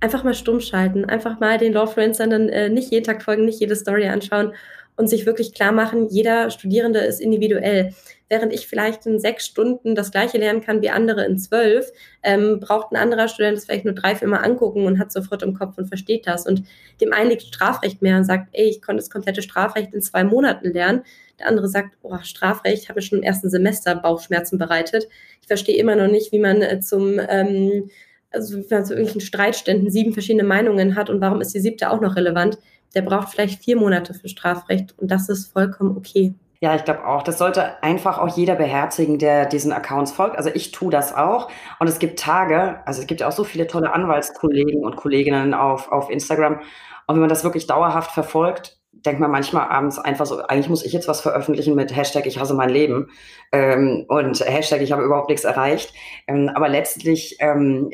einfach 0.00 0.24
mal 0.24 0.34
stumm 0.34 0.60
schalten, 0.60 1.04
einfach 1.04 1.38
mal 1.38 1.58
den 1.58 1.72
Law 1.72 1.86
Friends 1.86 2.18
dann 2.18 2.48
äh, 2.48 2.68
nicht 2.68 2.90
jeden 2.90 3.04
Tag 3.04 3.22
folgen, 3.22 3.44
nicht 3.44 3.60
jede 3.60 3.76
Story 3.76 4.08
anschauen 4.08 4.52
und 4.96 5.08
sich 5.08 5.26
wirklich 5.26 5.54
klar 5.54 5.72
machen, 5.72 6.08
jeder 6.10 6.50
Studierende 6.50 7.00
ist 7.00 7.20
individuell. 7.20 7.94
Während 8.32 8.54
ich 8.54 8.66
vielleicht 8.66 9.04
in 9.04 9.20
sechs 9.20 9.44
Stunden 9.44 9.94
das 9.94 10.10
gleiche 10.10 10.38
lernen 10.38 10.62
kann 10.62 10.80
wie 10.80 10.88
andere 10.88 11.26
in 11.26 11.38
zwölf, 11.38 11.92
ähm, 12.22 12.60
braucht 12.60 12.90
ein 12.90 12.96
anderer 12.96 13.28
Student 13.28 13.58
das 13.58 13.66
vielleicht 13.66 13.84
nur 13.84 13.92
drei, 13.92 14.16
vier 14.16 14.26
Mal 14.26 14.38
angucken 14.38 14.86
und 14.86 14.98
hat 14.98 15.12
sofort 15.12 15.42
im 15.42 15.52
Kopf 15.52 15.76
und 15.76 15.88
versteht 15.88 16.26
das. 16.26 16.46
Und 16.46 16.62
dem 17.02 17.12
einen 17.12 17.28
liegt 17.28 17.42
Strafrecht 17.42 18.00
mehr 18.00 18.16
und 18.16 18.24
sagt, 18.24 18.48
ey, 18.52 18.70
ich 18.70 18.80
konnte 18.80 19.02
das 19.02 19.10
komplette 19.10 19.42
Strafrecht 19.42 19.92
in 19.92 20.00
zwei 20.00 20.24
Monaten 20.24 20.72
lernen. 20.72 21.02
Der 21.38 21.46
andere 21.46 21.68
sagt, 21.68 21.98
oh, 22.00 22.16
Strafrecht 22.22 22.88
habe 22.88 23.00
ich 23.00 23.06
schon 23.08 23.18
im 23.18 23.22
ersten 23.22 23.50
Semester 23.50 23.94
Bauchschmerzen 23.96 24.56
bereitet. 24.56 25.08
Ich 25.42 25.46
verstehe 25.46 25.76
immer 25.76 25.94
noch 25.94 26.08
nicht, 26.10 26.32
wie 26.32 26.38
man 26.38 26.62
äh, 26.62 26.80
zum 26.80 27.20
ähm, 27.28 27.90
also 28.30 28.56
wie 28.56 28.66
man 28.70 28.86
zu 28.86 28.94
irgendwelchen 28.94 29.20
Streitständen 29.20 29.90
sieben 29.90 30.14
verschiedene 30.14 30.44
Meinungen 30.44 30.96
hat 30.96 31.10
und 31.10 31.20
warum 31.20 31.42
ist 31.42 31.52
die 31.52 31.60
siebte 31.60 31.90
auch 31.90 32.00
noch 32.00 32.16
relevant? 32.16 32.56
Der 32.94 33.02
braucht 33.02 33.28
vielleicht 33.28 33.62
vier 33.62 33.76
Monate 33.76 34.14
für 34.14 34.30
Strafrecht 34.30 34.98
und 34.98 35.10
das 35.10 35.28
ist 35.28 35.52
vollkommen 35.52 35.98
okay. 35.98 36.32
Ja, 36.62 36.76
ich 36.76 36.84
glaube 36.84 37.04
auch. 37.04 37.24
Das 37.24 37.38
sollte 37.38 37.82
einfach 37.82 38.18
auch 38.18 38.36
jeder 38.36 38.54
beherzigen, 38.54 39.18
der 39.18 39.46
diesen 39.46 39.72
Accounts 39.72 40.12
folgt. 40.12 40.36
Also 40.36 40.48
ich 40.54 40.70
tue 40.70 40.92
das 40.92 41.12
auch. 41.12 41.50
Und 41.80 41.88
es 41.88 41.98
gibt 41.98 42.20
Tage, 42.20 42.80
also 42.86 43.00
es 43.00 43.08
gibt 43.08 43.20
ja 43.20 43.26
auch 43.26 43.32
so 43.32 43.42
viele 43.42 43.66
tolle 43.66 43.92
Anwaltskollegen 43.92 44.84
und 44.84 44.94
Kolleginnen 44.94 45.54
auf, 45.54 45.90
auf 45.90 46.08
Instagram. 46.08 46.60
Und 47.08 47.16
wenn 47.16 47.20
man 47.20 47.28
das 47.28 47.42
wirklich 47.42 47.66
dauerhaft 47.66 48.12
verfolgt, 48.12 48.78
denkt 48.92 49.20
man 49.20 49.32
manchmal 49.32 49.70
abends 49.70 49.98
einfach 49.98 50.24
so, 50.24 50.40
eigentlich 50.40 50.68
muss 50.68 50.84
ich 50.84 50.92
jetzt 50.92 51.08
was 51.08 51.20
veröffentlichen 51.20 51.74
mit 51.74 51.96
Hashtag 51.96 52.26
ich 52.26 52.38
hasse 52.38 52.54
mein 52.54 52.70
Leben 52.70 53.10
ähm, 53.50 54.04
und 54.06 54.38
Hashtag 54.38 54.82
ich 54.82 54.92
habe 54.92 55.02
überhaupt 55.02 55.30
nichts 55.30 55.42
erreicht. 55.42 55.92
Ähm, 56.28 56.48
aber 56.54 56.68
letztlich 56.68 57.38
ähm, 57.40 57.90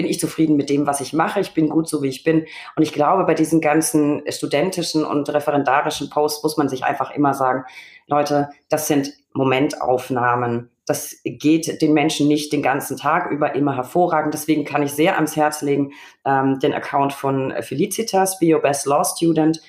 bin 0.00 0.08
ich 0.08 0.18
zufrieden 0.18 0.56
mit 0.56 0.70
dem, 0.70 0.86
was 0.86 1.02
ich 1.02 1.12
mache. 1.12 1.40
Ich 1.40 1.52
bin 1.52 1.68
gut 1.68 1.86
so, 1.86 2.02
wie 2.02 2.08
ich 2.08 2.24
bin. 2.24 2.46
Und 2.74 2.82
ich 2.82 2.94
glaube, 2.94 3.24
bei 3.24 3.34
diesen 3.34 3.60
ganzen 3.60 4.22
studentischen 4.30 5.04
und 5.04 5.28
referendarischen 5.28 6.08
Posts 6.08 6.42
muss 6.42 6.56
man 6.56 6.70
sich 6.70 6.84
einfach 6.84 7.10
immer 7.10 7.34
sagen, 7.34 7.64
Leute, 8.06 8.48
das 8.70 8.86
sind 8.86 9.12
Momentaufnahmen. 9.34 10.70
Das 10.86 11.20
geht 11.22 11.82
den 11.82 11.92
Menschen 11.92 12.28
nicht 12.28 12.50
den 12.50 12.62
ganzen 12.62 12.96
Tag 12.96 13.30
über 13.30 13.54
immer 13.54 13.76
hervorragend. 13.76 14.32
Deswegen 14.32 14.64
kann 14.64 14.82
ich 14.82 14.92
sehr 14.92 15.16
ans 15.16 15.36
Herz 15.36 15.60
legen, 15.60 15.92
ähm, 16.24 16.58
den 16.60 16.72
Account 16.72 17.12
von 17.12 17.52
Felicitas, 17.60 18.38
Be 18.38 18.58
Best 18.58 18.86
Law 18.86 19.04
Student. 19.04 19.60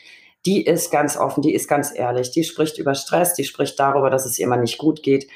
Die 0.45 0.65
ist 0.65 0.91
ganz 0.91 1.17
offen, 1.17 1.41
die 1.41 1.53
ist 1.53 1.67
ganz 1.67 1.93
ehrlich. 1.93 2.31
Die 2.31 2.45
spricht 2.45 2.77
über 2.77 2.95
Stress, 2.95 3.33
die 3.33 3.43
spricht 3.43 3.77
darüber, 3.77 4.09
dass 4.09 4.25
es 4.25 4.39
ihr 4.39 4.45
immer 4.45 4.55
nicht 4.55 4.77
gut 4.77 5.03
geht. 5.03 5.27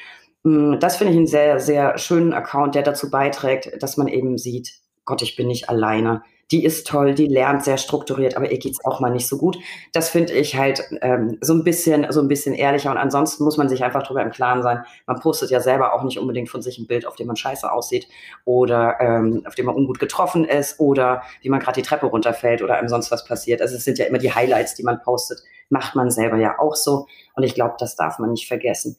Mm, 0.46 0.80
das 0.80 0.96
finde 0.96 1.12
ich 1.12 1.18
einen 1.18 1.28
sehr, 1.28 1.60
sehr 1.60 1.98
schönen 1.98 2.32
Account, 2.32 2.76
der 2.76 2.84
dazu 2.84 3.10
beiträgt, 3.10 3.84
dass 3.84 3.98
man 3.98 4.08
eben 4.08 4.38
sieht, 4.38 4.85
Gott, 5.06 5.22
ich 5.22 5.36
bin 5.36 5.48
nicht 5.48 5.70
alleine. 5.70 6.24
Die 6.52 6.64
ist 6.64 6.86
toll, 6.86 7.16
die 7.16 7.26
lernt 7.26 7.64
sehr 7.64 7.78
strukturiert, 7.78 8.38
aber 8.38 8.52
ihr 8.52 8.60
geht's 8.60 8.84
auch 8.86 9.00
mal 9.00 9.10
nicht 9.10 9.28
so 9.28 9.38
gut. 9.38 9.58
Das 9.94 10.10
finde 10.10 10.34
ich 10.34 10.56
halt 10.56 10.84
ähm, 11.02 11.40
so 11.42 11.54
ein 11.54 11.64
bisschen, 11.64 12.06
so 12.12 12.22
ein 12.22 12.28
bisschen 12.28 12.54
ehrlicher. 12.54 12.92
Und 12.92 12.98
ansonsten 12.98 13.44
muss 13.44 13.58
man 13.58 13.68
sich 13.68 13.84
einfach 13.84 14.04
darüber 14.04 14.22
im 14.22 14.30
Klaren 14.30 14.62
sein. 14.62 14.84
Man 15.08 15.20
postet 15.20 15.50
ja 15.50 15.60
selber 15.60 15.94
auch 15.94 16.04
nicht 16.04 16.20
unbedingt 16.20 16.50
von 16.50 16.62
sich 16.62 16.78
ein 16.78 16.86
Bild, 16.86 17.08
auf 17.08 17.16
dem 17.16 17.26
man 17.28 17.36
scheiße 17.36 17.72
aussieht 17.72 18.08
oder 18.46 18.98
ähm, 19.00 19.42
auf 19.48 19.56
dem 19.56 19.66
man 19.66 19.76
ungut 19.76 19.98
getroffen 19.98 20.46
ist 20.46 20.80
oder 20.80 21.24
wie 21.42 21.50
man 21.50 21.60
gerade 21.60 21.82
die 21.82 21.88
Treppe 21.88 22.06
runterfällt 22.06 22.62
oder 22.62 22.76
einem 22.76 22.90
sonst 22.90 23.10
was 23.10 23.26
passiert. 23.26 23.62
Also 23.62 23.76
es 23.76 23.84
sind 23.84 23.98
ja 23.98 24.06
immer 24.06 24.20
die 24.20 24.34
Highlights, 24.34 24.76
die 24.76 24.84
man 24.84 25.02
postet. 25.02 25.40
Macht 25.70 25.96
man 25.96 26.12
selber 26.12 26.38
ja 26.38 26.60
auch 26.60 26.76
so. 26.76 27.08
Und 27.36 27.42
ich 27.42 27.56
glaube, 27.56 27.74
das 27.80 27.96
darf 27.96 28.20
man 28.20 28.30
nicht 28.30 28.48
vergessen. 28.48 28.98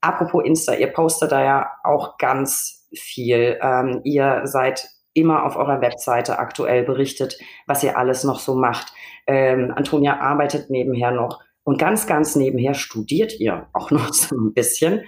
Apropos 0.00 0.44
Insta, 0.46 0.72
ihr 0.72 0.86
postet 0.86 1.32
da 1.32 1.44
ja 1.44 1.70
auch 1.84 2.16
ganz 2.16 2.86
viel. 2.94 3.58
Ähm, 3.60 4.00
ihr 4.04 4.42
seid 4.44 4.95
immer 5.16 5.44
auf 5.44 5.56
eurer 5.56 5.80
Webseite 5.80 6.38
aktuell 6.38 6.84
berichtet, 6.84 7.38
was 7.66 7.82
ihr 7.82 7.98
alles 7.98 8.24
noch 8.24 8.38
so 8.38 8.54
macht. 8.54 8.92
Ähm, 9.26 9.72
Antonia 9.74 10.20
arbeitet 10.20 10.70
nebenher 10.70 11.10
noch 11.10 11.40
und 11.64 11.78
ganz, 11.78 12.06
ganz 12.06 12.36
nebenher 12.36 12.74
studiert 12.74 13.40
ihr 13.40 13.66
auch 13.72 13.90
noch 13.92 14.12
so 14.12 14.36
ein 14.36 14.54
bisschen. 14.54 15.04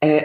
Äh, 0.00 0.22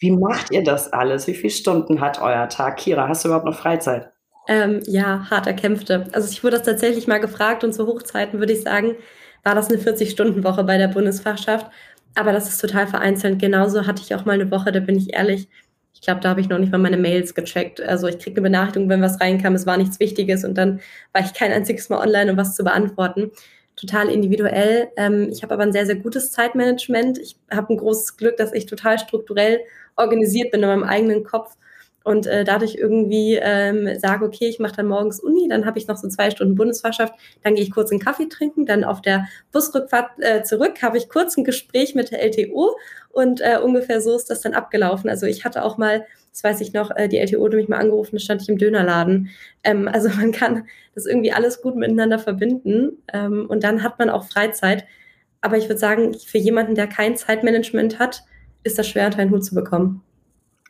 wie 0.00 0.10
macht 0.10 0.50
ihr 0.50 0.64
das 0.64 0.92
alles? 0.92 1.26
Wie 1.26 1.34
viele 1.34 1.52
Stunden 1.52 2.00
hat 2.00 2.20
euer 2.20 2.48
Tag? 2.48 2.78
Kira, 2.78 3.06
hast 3.06 3.24
du 3.24 3.28
überhaupt 3.28 3.44
noch 3.44 3.56
Freizeit? 3.56 4.10
Ähm, 4.48 4.80
ja, 4.86 5.26
hart 5.30 5.46
erkämpfte. 5.46 6.08
Also 6.12 6.30
ich 6.32 6.42
wurde 6.42 6.56
das 6.56 6.66
tatsächlich 6.66 7.06
mal 7.06 7.20
gefragt 7.20 7.62
und 7.62 7.74
zu 7.74 7.86
Hochzeiten 7.86 8.40
würde 8.40 8.54
ich 8.54 8.62
sagen, 8.62 8.96
war 9.44 9.54
das 9.54 9.68
eine 9.68 9.78
40-Stunden-Woche 9.78 10.64
bei 10.64 10.78
der 10.78 10.88
Bundesfachschaft. 10.88 11.70
Aber 12.14 12.32
das 12.32 12.48
ist 12.48 12.60
total 12.60 12.86
vereinzelt. 12.86 13.38
Genauso 13.38 13.86
hatte 13.86 14.02
ich 14.02 14.14
auch 14.14 14.24
mal 14.24 14.32
eine 14.32 14.50
Woche, 14.50 14.72
da 14.72 14.80
bin 14.80 14.96
ich 14.96 15.14
ehrlich. 15.14 15.48
Ich 16.00 16.06
glaube, 16.06 16.20
da 16.20 16.30
habe 16.30 16.40
ich 16.40 16.48
noch 16.48 16.58
nicht 16.58 16.72
mal 16.72 16.78
meine 16.78 16.96
Mails 16.96 17.34
gecheckt. 17.34 17.80
Also 17.82 18.06
ich 18.08 18.18
kriege 18.18 18.36
eine 18.36 18.42
Benachrichtigung, 18.42 18.88
wenn 18.88 19.02
was 19.02 19.20
reinkam, 19.20 19.54
es 19.54 19.66
war 19.66 19.76
nichts 19.76 20.00
Wichtiges 20.00 20.44
und 20.44 20.56
dann 20.56 20.80
war 21.12 21.22
ich 21.22 21.34
kein 21.34 21.52
einziges 21.52 21.90
Mal 21.90 21.98
online, 21.98 22.32
um 22.32 22.36
was 22.38 22.56
zu 22.56 22.64
beantworten. 22.64 23.30
Total 23.76 24.08
individuell. 24.08 24.88
Ähm, 24.96 25.28
ich 25.30 25.42
habe 25.42 25.54
aber 25.54 25.62
ein 25.62 25.72
sehr, 25.72 25.86
sehr 25.86 25.96
gutes 25.96 26.32
Zeitmanagement. 26.32 27.18
Ich 27.18 27.36
habe 27.50 27.72
ein 27.74 27.76
großes 27.76 28.16
Glück, 28.16 28.36
dass 28.38 28.52
ich 28.52 28.66
total 28.66 28.98
strukturell 28.98 29.60
organisiert 29.96 30.50
bin 30.50 30.62
in 30.62 30.68
meinem 30.68 30.84
eigenen 30.84 31.24
Kopf 31.24 31.56
und 32.04 32.26
äh, 32.26 32.44
dadurch 32.44 32.76
irgendwie 32.76 33.38
ähm, 33.40 33.98
sage, 33.98 34.24
okay, 34.24 34.48
ich 34.48 34.58
mache 34.58 34.76
dann 34.76 34.86
morgens 34.86 35.20
Uni, 35.20 35.48
dann 35.48 35.66
habe 35.66 35.78
ich 35.78 35.86
noch 35.86 35.96
so 35.96 36.08
zwei 36.08 36.30
Stunden 36.30 36.54
Bundesfahrschaft, 36.54 37.14
dann 37.42 37.54
gehe 37.54 37.64
ich 37.64 37.70
kurz 37.70 37.90
einen 37.90 38.00
Kaffee 38.00 38.28
trinken, 38.28 38.64
dann 38.64 38.84
auf 38.84 39.02
der 39.02 39.26
Busrückfahrt 39.52 40.12
äh, 40.18 40.42
zurück 40.42 40.82
habe 40.82 40.96
ich 40.96 41.08
kurz 41.08 41.36
ein 41.36 41.44
Gespräch 41.44 41.94
mit 41.94 42.10
der 42.10 42.22
LTO 42.22 42.76
und 43.10 43.40
äh, 43.40 43.58
ungefähr 43.62 44.00
so 44.00 44.16
ist 44.16 44.30
das 44.30 44.40
dann 44.40 44.54
abgelaufen. 44.54 45.10
Also 45.10 45.26
ich 45.26 45.44
hatte 45.44 45.62
auch 45.62 45.76
mal, 45.76 46.06
das 46.32 46.42
weiß 46.42 46.60
ich 46.62 46.72
noch, 46.72 46.90
äh, 46.96 47.08
die 47.08 47.18
LTO 47.18 47.44
hat 47.44 47.52
mich 47.52 47.68
mal 47.68 47.78
angerufen, 47.78 48.16
da 48.16 48.20
stand 48.20 48.42
ich 48.42 48.48
im 48.48 48.58
Dönerladen. 48.58 49.30
Ähm, 49.62 49.88
also 49.88 50.08
man 50.16 50.32
kann 50.32 50.66
das 50.94 51.06
irgendwie 51.06 51.32
alles 51.32 51.60
gut 51.60 51.76
miteinander 51.76 52.18
verbinden 52.18 53.02
ähm, 53.12 53.46
und 53.48 53.62
dann 53.62 53.82
hat 53.82 53.98
man 53.98 54.08
auch 54.08 54.24
Freizeit. 54.24 54.86
Aber 55.42 55.56
ich 55.56 55.64
würde 55.64 55.78
sagen, 55.78 56.14
für 56.14 56.38
jemanden, 56.38 56.74
der 56.74 56.86
kein 56.86 57.16
Zeitmanagement 57.16 57.98
hat, 57.98 58.22
ist 58.62 58.78
das 58.78 58.88
schwer 58.88 59.06
unter 59.06 59.20
einen 59.20 59.30
Hut 59.30 59.44
zu 59.44 59.54
bekommen. 59.54 60.02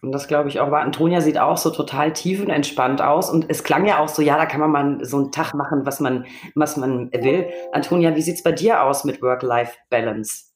Und 0.02 0.12
das 0.12 0.28
glaube 0.28 0.48
ich 0.48 0.60
auch. 0.60 0.66
Aber 0.66 0.80
Antonia 0.80 1.20
sieht 1.20 1.38
auch 1.38 1.58
so 1.58 1.70
total 1.70 2.12
tiefenentspannt 2.12 3.02
aus. 3.02 3.30
Und 3.30 3.46
es 3.48 3.64
klang 3.64 3.86
ja 3.86 3.98
auch 3.98 4.08
so, 4.08 4.22
ja, 4.22 4.36
da 4.36 4.46
kann 4.46 4.60
man 4.60 4.70
mal 4.70 5.04
so 5.04 5.18
einen 5.18 5.32
Tag 5.32 5.52
machen, 5.54 5.84
was 5.84 6.00
man, 6.00 6.26
was 6.54 6.76
man 6.76 7.12
will. 7.12 7.46
Antonia, 7.72 8.14
wie 8.16 8.22
sieht 8.22 8.36
es 8.36 8.42
bei 8.42 8.52
dir 8.52 8.82
aus 8.82 9.04
mit 9.04 9.20
Work-Life-Balance? 9.20 10.50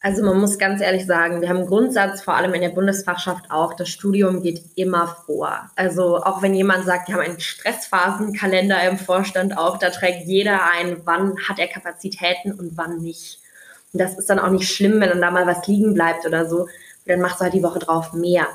Also 0.00 0.22
man 0.22 0.38
muss 0.38 0.58
ganz 0.58 0.80
ehrlich 0.80 1.06
sagen, 1.06 1.40
wir 1.40 1.48
haben 1.48 1.56
einen 1.56 1.66
Grundsatz, 1.66 2.22
vor 2.22 2.34
allem 2.34 2.54
in 2.54 2.60
der 2.60 2.68
Bundesfachschaft 2.68 3.50
auch, 3.50 3.74
das 3.74 3.88
Studium 3.88 4.42
geht 4.42 4.62
immer 4.76 5.08
vor. 5.26 5.70
Also 5.74 6.22
auch 6.22 6.42
wenn 6.42 6.54
jemand 6.54 6.84
sagt, 6.84 7.08
wir 7.08 7.16
haben 7.16 7.22
einen 7.22 7.40
Stressphasenkalender 7.40 8.88
im 8.88 8.98
Vorstand 8.98 9.58
auch, 9.58 9.78
da 9.78 9.90
trägt 9.90 10.26
jeder 10.26 10.60
ein, 10.70 11.00
wann 11.04 11.34
hat 11.48 11.58
er 11.58 11.66
Kapazitäten 11.66 12.52
und 12.52 12.76
wann 12.76 12.98
nicht. 12.98 13.40
Und 13.92 14.00
das 14.00 14.18
ist 14.18 14.28
dann 14.30 14.38
auch 14.38 14.50
nicht 14.50 14.70
schlimm, 14.72 15.00
wenn 15.00 15.08
dann 15.08 15.20
da 15.20 15.30
mal 15.30 15.46
was 15.46 15.66
liegen 15.66 15.94
bleibt 15.94 16.26
oder 16.26 16.46
so. 16.46 16.68
dann 17.06 17.20
machst 17.20 17.40
du 17.40 17.44
halt 17.44 17.54
die 17.54 17.62
Woche 17.62 17.78
drauf 17.78 18.12
mehr. 18.12 18.46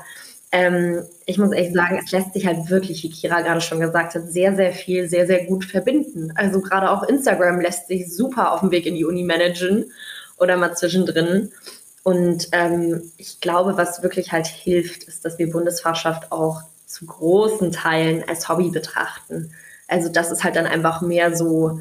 Ähm, 0.54 1.02
ich 1.24 1.38
muss 1.38 1.52
echt 1.52 1.72
sagen, 1.72 1.98
es 2.04 2.12
lässt 2.12 2.34
sich 2.34 2.46
halt 2.46 2.68
wirklich, 2.68 3.02
wie 3.02 3.10
Kira 3.10 3.40
gerade 3.40 3.62
schon 3.62 3.80
gesagt 3.80 4.14
hat, 4.14 4.30
sehr, 4.30 4.54
sehr 4.54 4.72
viel, 4.72 5.08
sehr, 5.08 5.26
sehr 5.26 5.46
gut 5.46 5.64
verbinden. 5.64 6.32
Also 6.36 6.60
gerade 6.60 6.90
auch 6.90 7.02
Instagram 7.02 7.60
lässt 7.60 7.88
sich 7.88 8.14
super 8.14 8.52
auf 8.52 8.60
dem 8.60 8.70
Weg 8.70 8.84
in 8.84 8.94
die 8.94 9.06
Uni 9.06 9.24
managen 9.24 9.86
oder 10.36 10.58
mal 10.58 10.76
zwischendrin. 10.76 11.50
Und 12.02 12.48
ähm, 12.52 13.10
ich 13.16 13.40
glaube, 13.40 13.76
was 13.76 14.02
wirklich 14.02 14.32
halt 14.32 14.46
hilft, 14.46 15.04
ist, 15.04 15.24
dass 15.24 15.38
wir 15.38 15.50
Bundesfachschaft 15.50 16.30
auch 16.32 16.62
zu 16.86 17.06
großen 17.06 17.72
Teilen 17.72 18.28
als 18.28 18.48
Hobby 18.48 18.70
betrachten. 18.70 19.52
Also 19.88 20.08
das 20.10 20.30
ist 20.30 20.44
halt 20.44 20.56
dann 20.56 20.66
einfach 20.66 21.00
mehr 21.00 21.34
so, 21.34 21.80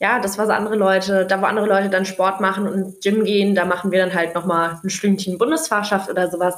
ja, 0.00 0.18
das, 0.18 0.38
was 0.38 0.48
andere 0.48 0.76
Leute, 0.76 1.26
da 1.26 1.40
wo 1.40 1.44
andere 1.44 1.66
Leute 1.66 1.90
dann 1.90 2.06
Sport 2.06 2.40
machen 2.40 2.66
und 2.66 3.02
Gym 3.02 3.24
gehen, 3.24 3.54
da 3.54 3.66
machen 3.66 3.92
wir 3.92 4.00
dann 4.00 4.14
halt 4.14 4.34
nochmal 4.34 4.80
ein 4.82 4.90
Stündchen 4.90 5.38
Bundesfahrschaft 5.38 6.10
oder 6.10 6.30
sowas. 6.30 6.54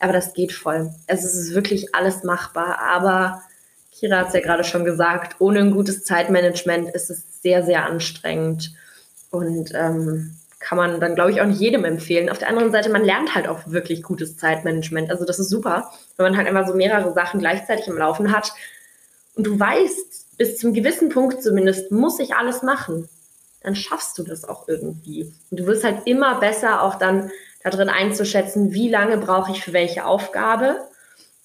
Aber 0.00 0.12
das 0.12 0.32
geht 0.32 0.52
voll. 0.52 0.90
Es 1.06 1.24
ist 1.24 1.54
wirklich 1.54 1.94
alles 1.94 2.24
machbar. 2.24 2.80
Aber 2.80 3.42
Kira 3.92 4.18
hat 4.18 4.28
es 4.28 4.34
ja 4.34 4.40
gerade 4.40 4.64
schon 4.64 4.84
gesagt, 4.84 5.36
ohne 5.38 5.60
ein 5.60 5.70
gutes 5.70 6.04
Zeitmanagement 6.04 6.90
ist 6.94 7.10
es 7.10 7.42
sehr, 7.42 7.62
sehr 7.62 7.86
anstrengend. 7.86 8.72
Und 9.30 9.72
ähm, 9.74 10.36
kann 10.58 10.76
man 10.76 11.00
dann, 11.00 11.14
glaube 11.14 11.30
ich, 11.30 11.40
auch 11.40 11.46
nicht 11.46 11.60
jedem 11.60 11.84
empfehlen. 11.84 12.28
Auf 12.28 12.38
der 12.38 12.48
anderen 12.48 12.70
Seite, 12.72 12.90
man 12.90 13.04
lernt 13.04 13.34
halt 13.34 13.48
auch 13.48 13.60
wirklich 13.66 14.02
gutes 14.02 14.36
Zeitmanagement. 14.36 15.10
Also 15.10 15.24
das 15.24 15.38
ist 15.38 15.48
super, 15.48 15.90
wenn 16.16 16.24
man 16.24 16.36
halt 16.36 16.48
einfach 16.48 16.66
so 16.66 16.74
mehrere 16.74 17.12
Sachen 17.14 17.40
gleichzeitig 17.40 17.88
im 17.88 17.96
Laufen 17.96 18.30
hat. 18.30 18.52
Und 19.34 19.46
du 19.46 19.58
weißt, 19.58 20.36
bis 20.36 20.58
zum 20.58 20.74
gewissen 20.74 21.08
Punkt 21.08 21.42
zumindest, 21.42 21.90
muss 21.90 22.18
ich 22.18 22.34
alles 22.34 22.62
machen. 22.62 23.08
Dann 23.62 23.74
schaffst 23.74 24.18
du 24.18 24.22
das 24.22 24.44
auch 24.44 24.68
irgendwie. 24.68 25.32
Und 25.50 25.60
du 25.60 25.66
wirst 25.66 25.84
halt 25.84 26.06
immer 26.06 26.40
besser 26.40 26.82
auch 26.82 26.96
dann 26.96 27.30
darin 27.62 27.88
einzuschätzen, 27.88 28.72
wie 28.72 28.88
lange 28.88 29.18
brauche 29.18 29.52
ich 29.52 29.62
für 29.62 29.72
welche 29.72 30.04
Aufgabe. 30.04 30.76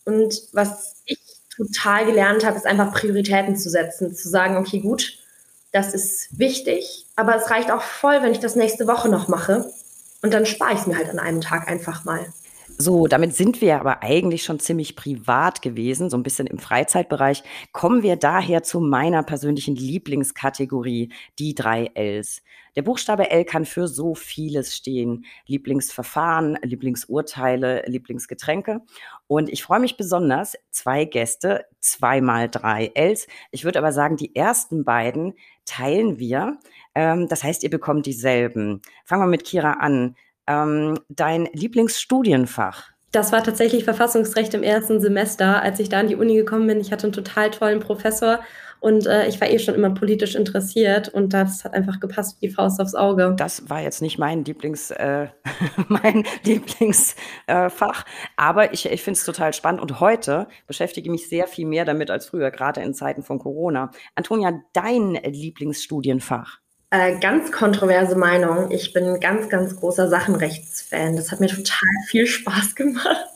Und 0.05 0.41
was 0.53 1.01
ich 1.05 1.19
total 1.55 2.05
gelernt 2.05 2.45
habe, 2.45 2.57
ist 2.57 2.65
einfach 2.65 2.93
Prioritäten 2.93 3.57
zu 3.57 3.69
setzen, 3.69 4.13
zu 4.15 4.29
sagen, 4.29 4.57
okay, 4.57 4.79
gut, 4.79 5.17
das 5.71 5.93
ist 5.93 6.39
wichtig, 6.39 7.05
aber 7.15 7.35
es 7.35 7.49
reicht 7.49 7.71
auch 7.71 7.81
voll, 7.81 8.21
wenn 8.21 8.31
ich 8.31 8.39
das 8.39 8.55
nächste 8.55 8.87
Woche 8.87 9.09
noch 9.09 9.27
mache. 9.27 9.69
Und 10.21 10.33
dann 10.33 10.45
spare 10.45 10.73
ich 10.73 10.79
es 10.79 10.87
mir 10.87 10.97
halt 10.97 11.09
an 11.09 11.19
einem 11.19 11.41
Tag 11.41 11.67
einfach 11.67 12.05
mal. 12.05 12.25
So, 12.77 13.07
damit 13.07 13.35
sind 13.35 13.61
wir 13.61 13.79
aber 13.79 14.03
eigentlich 14.03 14.43
schon 14.43 14.59
ziemlich 14.59 14.95
privat 14.95 15.61
gewesen, 15.61 16.09
so 16.09 16.17
ein 16.17 16.23
bisschen 16.23 16.47
im 16.47 16.59
Freizeitbereich. 16.59 17.43
Kommen 17.71 18.03
wir 18.03 18.17
daher 18.17 18.63
zu 18.63 18.79
meiner 18.81 19.23
persönlichen 19.23 19.75
Lieblingskategorie, 19.75 21.11
die 21.39 21.55
drei 21.55 21.91
Ls. 21.93 22.41
Der 22.75 22.81
Buchstabe 22.81 23.29
L 23.31 23.45
kann 23.45 23.65
für 23.65 23.87
so 23.87 24.15
vieles 24.15 24.75
stehen. 24.75 25.25
Lieblingsverfahren, 25.45 26.57
Lieblingsurteile, 26.61 27.83
Lieblingsgetränke. 27.85 28.81
Und 29.27 29.49
ich 29.49 29.63
freue 29.63 29.79
mich 29.79 29.97
besonders, 29.97 30.55
zwei 30.71 31.05
Gäste, 31.05 31.65
zweimal 31.79 32.49
drei 32.49 32.91
Ls. 32.95 33.27
Ich 33.51 33.63
würde 33.63 33.79
aber 33.79 33.91
sagen, 33.91 34.17
die 34.17 34.35
ersten 34.35 34.83
beiden 34.83 35.33
teilen 35.65 36.19
wir. 36.19 36.57
Ähm, 36.93 37.27
das 37.27 37.43
heißt, 37.43 37.63
ihr 37.63 37.69
bekommt 37.69 38.05
dieselben. 38.05 38.81
Fangen 39.05 39.23
wir 39.23 39.27
mit 39.27 39.45
Kira 39.45 39.73
an. 39.73 40.15
Ähm, 40.47 40.99
dein 41.09 41.47
Lieblingsstudienfach? 41.53 42.91
Das 43.11 43.31
war 43.31 43.43
tatsächlich 43.43 43.85
Verfassungsrecht 43.85 44.53
im 44.53 44.61
ersten 44.61 44.99
Semester, 44.99 45.61
als 45.61 45.79
ich 45.79 45.87
da 45.87 46.01
an 46.01 46.09
die 46.09 46.17
Uni 46.17 46.35
gekommen 46.35 46.67
bin. 46.67 46.81
Ich 46.81 46.91
hatte 46.91 47.07
einen 47.07 47.13
total 47.13 47.49
tollen 47.49 47.79
Professor 47.79 48.41
und 48.85 49.07
äh, 49.07 49.27
ich 49.27 49.41
war 49.41 49.49
eh 49.49 49.57
schon 49.57 49.73
immer 49.73 49.89
politisch 49.89 50.35
interessiert 50.35 51.09
und 51.09 51.33
das 51.33 51.63
hat 51.63 51.73
einfach 51.73 51.99
gepasst 51.99 52.37
wie 52.39 52.49
die 52.49 52.53
Faust 52.53 52.79
aufs 52.79 52.93
Auge. 52.93 53.33
Das 53.35 53.67
war 53.67 53.81
jetzt 53.81 53.99
nicht 53.99 54.19
mein 54.19 54.45
Lieblings, 54.45 54.91
äh, 54.91 55.29
mein 55.87 56.23
Lieblingsfach, 56.43 57.15
äh, 57.47 58.29
aber 58.37 58.73
ich, 58.73 58.85
ich 58.85 59.01
finde 59.01 59.17
es 59.17 59.25
total 59.25 59.53
spannend 59.53 59.81
und 59.81 59.99
heute 59.99 60.47
beschäftige 60.67 61.07
ich 61.07 61.11
mich 61.11 61.27
sehr 61.27 61.47
viel 61.47 61.65
mehr 61.65 61.83
damit 61.83 62.11
als 62.11 62.27
früher, 62.27 62.51
gerade 62.51 62.81
in 62.81 62.93
Zeiten 62.93 63.23
von 63.23 63.39
Corona. 63.39 63.89
Antonia, 64.13 64.61
dein 64.73 65.15
Lieblingsstudienfach? 65.15 66.59
Äh, 66.91 67.17
ganz 67.19 67.51
kontroverse 67.51 68.15
Meinung. 68.15 68.69
Ich 68.69 68.93
bin 68.93 69.19
ganz, 69.19 69.49
ganz 69.49 69.75
großer 69.75 70.09
Sachenrechtsfan. 70.09 71.15
Das 71.15 71.31
hat 71.31 71.39
mir 71.39 71.47
total 71.47 71.89
viel 72.07 72.27
Spaß 72.27 72.75
gemacht. 72.75 73.34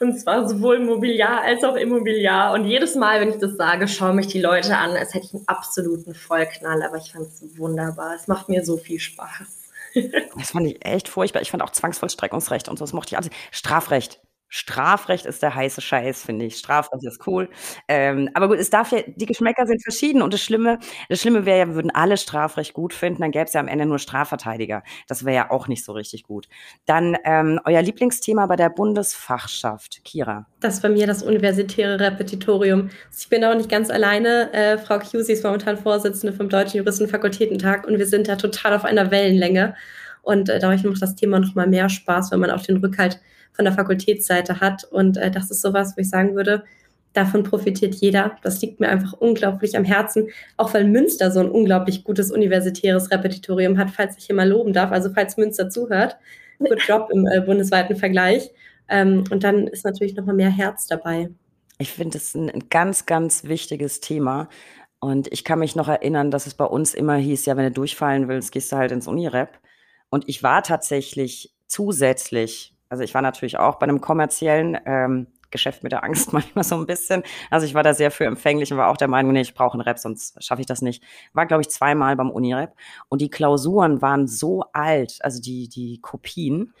Und 0.00 0.18
zwar 0.18 0.48
sowohl 0.48 0.78
Mobiliar 0.78 1.42
als 1.42 1.64
auch 1.64 1.74
Immobiliar. 1.74 2.52
Und 2.52 2.64
jedes 2.66 2.94
Mal, 2.94 3.20
wenn 3.20 3.30
ich 3.30 3.38
das 3.38 3.56
sage, 3.56 3.88
schauen 3.88 4.16
mich 4.16 4.28
die 4.28 4.40
Leute 4.40 4.76
an, 4.76 4.90
als 4.92 5.14
hätte 5.14 5.26
ich 5.26 5.34
einen 5.34 5.48
absoluten 5.48 6.14
Vollknall. 6.14 6.82
Aber 6.82 6.98
ich 6.98 7.12
fand 7.12 7.26
es 7.26 7.58
wunderbar. 7.58 8.14
Es 8.14 8.28
macht 8.28 8.48
mir 8.48 8.64
so 8.64 8.76
viel 8.76 9.00
Spaß. 9.00 9.70
das 10.36 10.50
fand 10.50 10.66
ich 10.66 10.84
echt 10.84 11.08
furchtbar. 11.08 11.42
Ich 11.42 11.50
fand 11.50 11.62
auch 11.62 11.70
Zwangsvollstreckungsrecht 11.70 12.68
und 12.68 12.78
so. 12.78 12.84
Das 12.84 12.92
mochte 12.92 13.14
ich 13.14 13.16
alles. 13.16 13.30
Strafrecht. 13.50 14.20
Strafrecht 14.48 15.26
ist 15.26 15.42
der 15.42 15.54
heiße 15.54 15.80
Scheiß, 15.80 16.22
finde 16.22 16.46
ich. 16.46 16.56
Strafrecht 16.56 17.04
ist 17.04 17.26
cool. 17.26 17.48
Ähm, 17.86 18.30
aber 18.34 18.48
gut, 18.48 18.58
es 18.58 18.70
darf 18.70 18.92
ja, 18.92 19.00
die 19.06 19.26
Geschmäcker 19.26 19.66
sind 19.66 19.82
verschieden 19.82 20.22
und 20.22 20.32
das 20.32 20.42
Schlimme, 20.42 20.78
das 21.08 21.20
Schlimme 21.20 21.44
wäre 21.44 21.58
ja, 21.58 21.66
wir 21.68 21.74
würden 21.74 21.90
alle 21.90 22.16
Strafrecht 22.16 22.72
gut 22.72 22.94
finden, 22.94 23.20
dann 23.20 23.30
gäbe 23.30 23.44
es 23.44 23.52
ja 23.52 23.60
am 23.60 23.68
Ende 23.68 23.84
nur 23.84 23.98
Strafverteidiger. 23.98 24.82
Das 25.06 25.24
wäre 25.24 25.36
ja 25.36 25.50
auch 25.50 25.68
nicht 25.68 25.84
so 25.84 25.92
richtig 25.92 26.22
gut. 26.22 26.48
Dann 26.86 27.16
ähm, 27.24 27.60
euer 27.64 27.82
Lieblingsthema 27.82 28.46
bei 28.46 28.56
der 28.56 28.70
Bundesfachschaft, 28.70 30.02
Kira. 30.04 30.46
Das 30.60 30.74
ist 30.74 30.82
bei 30.82 30.88
mir 30.88 31.06
das 31.06 31.22
universitäre 31.22 32.00
Repetitorium. 32.00 32.90
Ich 33.16 33.28
bin 33.28 33.44
auch 33.44 33.54
nicht 33.54 33.68
ganz 33.68 33.90
alleine. 33.90 34.52
Äh, 34.52 34.78
Frau 34.78 34.98
Cusi 34.98 35.32
ist 35.32 35.44
momentan 35.44 35.76
Vorsitzende 35.76 36.32
vom 36.32 36.48
Deutschen 36.48 36.78
Juristenfakultätentag 36.78 37.86
und 37.86 37.98
wir 37.98 38.06
sind 38.06 38.28
da 38.28 38.36
total 38.36 38.74
auf 38.74 38.84
einer 38.84 39.10
Wellenlänge. 39.10 39.74
Und 40.22 40.48
äh, 40.48 40.58
dadurch 40.58 40.84
macht 40.84 41.02
das 41.02 41.14
Thema 41.14 41.38
noch 41.38 41.54
mal 41.54 41.66
mehr 41.66 41.88
Spaß, 41.88 42.30
wenn 42.32 42.40
man 42.40 42.50
auf 42.50 42.62
den 42.62 42.78
Rückhalt 42.78 43.20
von 43.58 43.64
der 43.64 43.74
Fakultätsseite 43.74 44.60
hat. 44.60 44.84
Und 44.84 45.16
äh, 45.16 45.32
das 45.32 45.50
ist 45.50 45.62
sowas, 45.62 45.94
wo 45.96 46.00
ich 46.00 46.08
sagen 46.08 46.36
würde, 46.36 46.62
davon 47.12 47.42
profitiert 47.42 47.96
jeder. 47.96 48.36
Das 48.44 48.62
liegt 48.62 48.78
mir 48.78 48.88
einfach 48.88 49.14
unglaublich 49.14 49.76
am 49.76 49.82
Herzen, 49.82 50.28
auch 50.56 50.72
weil 50.74 50.84
Münster 50.84 51.32
so 51.32 51.40
ein 51.40 51.50
unglaublich 51.50 52.04
gutes 52.04 52.30
universitäres 52.30 53.10
Repetitorium 53.10 53.76
hat, 53.76 53.90
falls 53.90 54.16
ich 54.16 54.26
hier 54.26 54.36
mal 54.36 54.48
loben 54.48 54.72
darf. 54.72 54.92
Also 54.92 55.10
falls 55.12 55.36
Münster 55.36 55.68
zuhört, 55.68 56.16
good 56.60 56.80
job 56.86 57.08
im 57.12 57.26
äh, 57.26 57.40
bundesweiten 57.40 57.96
Vergleich. 57.96 58.48
Ähm, 58.88 59.24
und 59.32 59.42
dann 59.42 59.66
ist 59.66 59.84
natürlich 59.84 60.14
noch 60.14 60.24
mal 60.24 60.36
mehr 60.36 60.50
Herz 60.50 60.86
dabei. 60.86 61.28
Ich 61.78 61.90
finde 61.90 62.18
es 62.18 62.36
ein 62.36 62.68
ganz, 62.70 63.06
ganz 63.06 63.42
wichtiges 63.42 63.98
Thema. 63.98 64.48
Und 65.00 65.32
ich 65.32 65.42
kann 65.42 65.58
mich 65.58 65.74
noch 65.74 65.88
erinnern, 65.88 66.30
dass 66.30 66.46
es 66.46 66.54
bei 66.54 66.64
uns 66.64 66.94
immer 66.94 67.16
hieß, 67.16 67.46
ja, 67.46 67.56
wenn 67.56 67.64
du 67.64 67.72
durchfallen 67.72 68.28
willst, 68.28 68.52
gehst 68.52 68.70
du 68.70 68.76
halt 68.76 68.92
ins 68.92 69.08
Unirep. 69.08 69.58
Und 70.10 70.28
ich 70.28 70.44
war 70.44 70.62
tatsächlich 70.62 71.52
zusätzlich 71.66 72.77
also 72.88 73.02
ich 73.02 73.14
war 73.14 73.22
natürlich 73.22 73.58
auch 73.58 73.76
bei 73.76 73.84
einem 73.84 74.00
kommerziellen 74.00 74.78
ähm, 74.84 75.26
Geschäft 75.50 75.82
mit 75.82 75.92
der 75.92 76.04
Angst 76.04 76.32
manchmal 76.32 76.64
so 76.64 76.76
ein 76.76 76.86
bisschen. 76.86 77.22
Also 77.50 77.66
ich 77.66 77.74
war 77.74 77.82
da 77.82 77.94
sehr 77.94 78.10
für 78.10 78.24
empfänglich 78.24 78.72
und 78.72 78.78
war 78.78 78.88
auch 78.88 78.96
der 78.96 79.08
Meinung, 79.08 79.32
nee, 79.32 79.40
ich 79.40 79.54
brauche 79.54 79.74
einen 79.74 79.82
Rap, 79.82 79.98
sonst 79.98 80.42
schaffe 80.42 80.60
ich 80.60 80.66
das 80.66 80.82
nicht. 80.82 81.02
War, 81.32 81.46
glaube 81.46 81.62
ich, 81.62 81.70
zweimal 81.70 82.16
beim 82.16 82.30
Unirep 82.30 82.74
und 83.08 83.20
die 83.20 83.30
Klausuren 83.30 84.02
waren 84.02 84.26
so 84.26 84.64
alt, 84.72 85.18
also 85.20 85.40
die, 85.40 85.68
die 85.68 86.00
Kopien, 86.00 86.74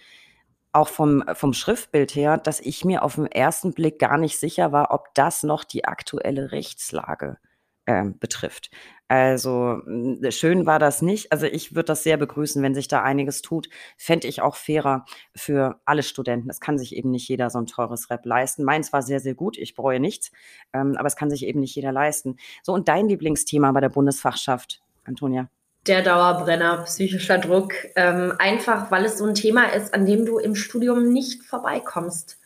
auch 0.72 0.88
vom, 0.88 1.24
vom 1.32 1.54
Schriftbild 1.54 2.14
her, 2.14 2.36
dass 2.36 2.60
ich 2.60 2.84
mir 2.84 3.02
auf 3.02 3.14
den 3.14 3.26
ersten 3.26 3.72
Blick 3.72 3.98
gar 3.98 4.18
nicht 4.18 4.38
sicher 4.38 4.70
war, 4.70 4.92
ob 4.92 5.14
das 5.14 5.42
noch 5.42 5.64
die 5.64 5.86
aktuelle 5.86 6.52
Rechtslage 6.52 7.38
äh, 7.86 8.04
betrifft. 8.04 8.70
Also 9.08 9.80
schön 10.28 10.66
war 10.66 10.78
das 10.78 11.00
nicht. 11.00 11.32
Also 11.32 11.46
ich 11.46 11.74
würde 11.74 11.86
das 11.86 12.02
sehr 12.02 12.18
begrüßen, 12.18 12.62
wenn 12.62 12.74
sich 12.74 12.88
da 12.88 13.02
einiges 13.02 13.40
tut. 13.40 13.70
Fände 13.96 14.28
ich 14.28 14.42
auch 14.42 14.54
fairer 14.54 15.06
für 15.34 15.80
alle 15.86 16.02
Studenten. 16.02 16.50
Es 16.50 16.60
kann 16.60 16.78
sich 16.78 16.94
eben 16.94 17.10
nicht 17.10 17.26
jeder 17.26 17.48
so 17.48 17.58
ein 17.58 17.66
teures 17.66 18.10
Rap 18.10 18.26
leisten. 18.26 18.64
Meins 18.64 18.92
war 18.92 19.00
sehr, 19.00 19.20
sehr 19.20 19.34
gut. 19.34 19.56
Ich 19.56 19.74
bereue 19.74 19.98
nichts. 19.98 20.30
Ähm, 20.74 20.94
aber 20.98 21.06
es 21.06 21.16
kann 21.16 21.30
sich 21.30 21.46
eben 21.46 21.60
nicht 21.60 21.74
jeder 21.74 21.90
leisten. 21.90 22.36
So, 22.62 22.74
und 22.74 22.88
dein 22.88 23.08
Lieblingsthema 23.08 23.72
bei 23.72 23.80
der 23.80 23.88
Bundesfachschaft, 23.88 24.82
Antonia? 25.04 25.48
Der 25.86 26.02
Dauerbrenner, 26.02 26.82
psychischer 26.84 27.38
Druck. 27.38 27.72
Ähm, 27.96 28.34
einfach, 28.38 28.90
weil 28.90 29.06
es 29.06 29.16
so 29.16 29.24
ein 29.24 29.34
Thema 29.34 29.72
ist, 29.72 29.94
an 29.94 30.04
dem 30.04 30.26
du 30.26 30.38
im 30.38 30.54
Studium 30.54 31.10
nicht 31.10 31.44
vorbeikommst 31.44 32.38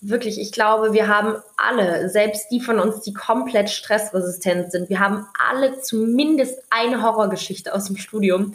wirklich, 0.00 0.40
ich 0.40 0.52
glaube, 0.52 0.92
wir 0.92 1.08
haben 1.08 1.36
alle, 1.56 2.08
selbst 2.08 2.50
die 2.50 2.60
von 2.60 2.78
uns, 2.78 3.00
die 3.00 3.14
komplett 3.14 3.70
stressresistent 3.70 4.70
sind, 4.70 4.88
wir 4.88 5.00
haben 5.00 5.26
alle 5.48 5.80
zumindest 5.80 6.62
eine 6.70 7.02
Horrorgeschichte 7.02 7.74
aus 7.74 7.86
dem 7.86 7.96
Studium 7.96 8.54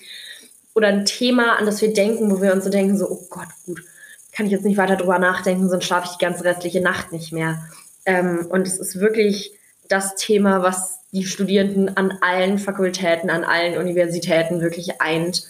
oder 0.74 0.88
ein 0.88 1.06
Thema, 1.06 1.58
an 1.58 1.66
das 1.66 1.82
wir 1.82 1.94
denken, 1.94 2.32
wo 2.32 2.42
wir 2.42 2.54
uns 2.54 2.64
so 2.64 2.70
denken, 2.70 2.98
so, 2.98 3.10
oh 3.10 3.28
Gott, 3.30 3.48
gut, 3.66 3.84
kann 4.32 4.46
ich 4.46 4.52
jetzt 4.52 4.66
nicht 4.66 4.78
weiter 4.78 4.96
drüber 4.96 5.20
nachdenken, 5.20 5.70
sonst 5.70 5.86
schlafe 5.86 6.08
ich 6.10 6.18
die 6.18 6.24
ganze 6.24 6.44
restliche 6.44 6.82
Nacht 6.82 7.12
nicht 7.12 7.34
mehr. 7.34 7.66
Ähm, 8.06 8.48
und 8.50 8.68
es 8.68 8.78
ist 8.78 9.00
wirklich 9.00 9.52
das 9.90 10.16
Thema, 10.16 10.64
was 10.64 11.00
die 11.12 11.26
Studierenden 11.26 11.98
an 11.98 12.18
allen 12.22 12.58
Fakultäten, 12.58 13.30
an 13.30 13.44
allen 13.44 13.78
Universitäten 13.78 14.62
wirklich 14.62 15.02
eint, 15.02 15.44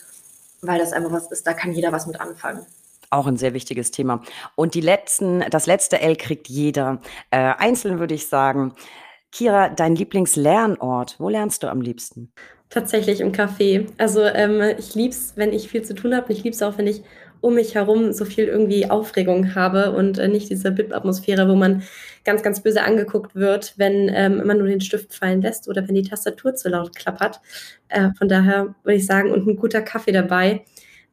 weil 0.62 0.80
das 0.80 0.94
einfach 0.94 1.12
was 1.12 1.32
ist, 1.32 1.46
da 1.46 1.54
kann 1.54 1.74
jeder 1.74 1.92
was 1.92 2.08
mit 2.08 2.20
anfangen. 2.20 2.66
Auch 3.12 3.28
ein 3.28 3.38
sehr 3.38 3.54
wichtiges 3.54 3.92
Thema. 3.92 4.22
Und 4.56 4.74
die 4.74 4.82
letzten, 4.82 5.42
das 5.50 5.68
letzte 5.68 6.00
L 6.00 6.16
kriegt 6.16 6.48
jeder. 6.48 7.02
Äh, 7.30 7.54
einzeln 7.58 8.00
würde 8.00 8.16
ich 8.16 8.28
sagen. 8.28 8.74
Kira, 9.32 9.70
dein 9.70 9.96
Lieblingslernort, 9.96 11.16
wo 11.20 11.30
lernst 11.30 11.64
du 11.64 11.68
am 11.70 11.82
liebsten? 11.82 12.34
Tatsächlich 12.70 13.22
im 13.22 13.34
Café. 13.34 13.88
Also 13.98 14.24
ähm, 14.24 14.62
ich 14.78 14.96
es, 14.96 15.34
wenn 15.36 15.52
ich 15.54 15.68
viel 15.70 15.84
zu 15.84 15.94
tun 15.94 16.16
habe. 16.16 16.32
Ich 16.32 16.44
liebe 16.44 16.56
es 16.56 16.64
auch, 16.64 16.78
wenn 16.78 16.88
ich 16.88 17.04
um 17.42 17.56
mich 17.56 17.76
herum 17.76 18.14
so 18.14 18.24
viel 18.24 18.46
irgendwie 18.46 18.90
Aufregung 18.90 19.56
habe 19.56 19.92
und 19.92 20.20
äh, 20.20 20.28
nicht 20.28 20.50
diese 20.50 20.72
BIP-Atmosphäre, 20.72 21.50
wo 21.50 21.56
man 21.56 21.84
ganz, 22.24 22.44
ganz 22.44 22.62
böse 22.62 22.84
angeguckt 22.84 23.36
wird, 23.36 23.74
wenn 23.78 24.10
ähm, 24.14 24.46
man 24.46 24.60
nur 24.60 24.68
den 24.68 24.80
Stift 24.80 25.14
fallen 25.14 25.42
lässt 25.42 25.68
oder 25.68 25.88
wenn 25.88 25.96
die 25.96 26.08
Tastatur 26.08 26.56
zu 26.56 26.70
laut 26.70 26.96
klappert. 26.96 27.42
Äh, 27.90 28.10
von 28.18 28.30
daher 28.30 28.76
würde 28.84 28.98
ich 28.98 29.06
sagen, 29.06 29.32
und 29.32 29.48
ein 29.48 29.58
guter 29.58 29.82
Kaffee 29.82 30.12
dabei 30.12 30.64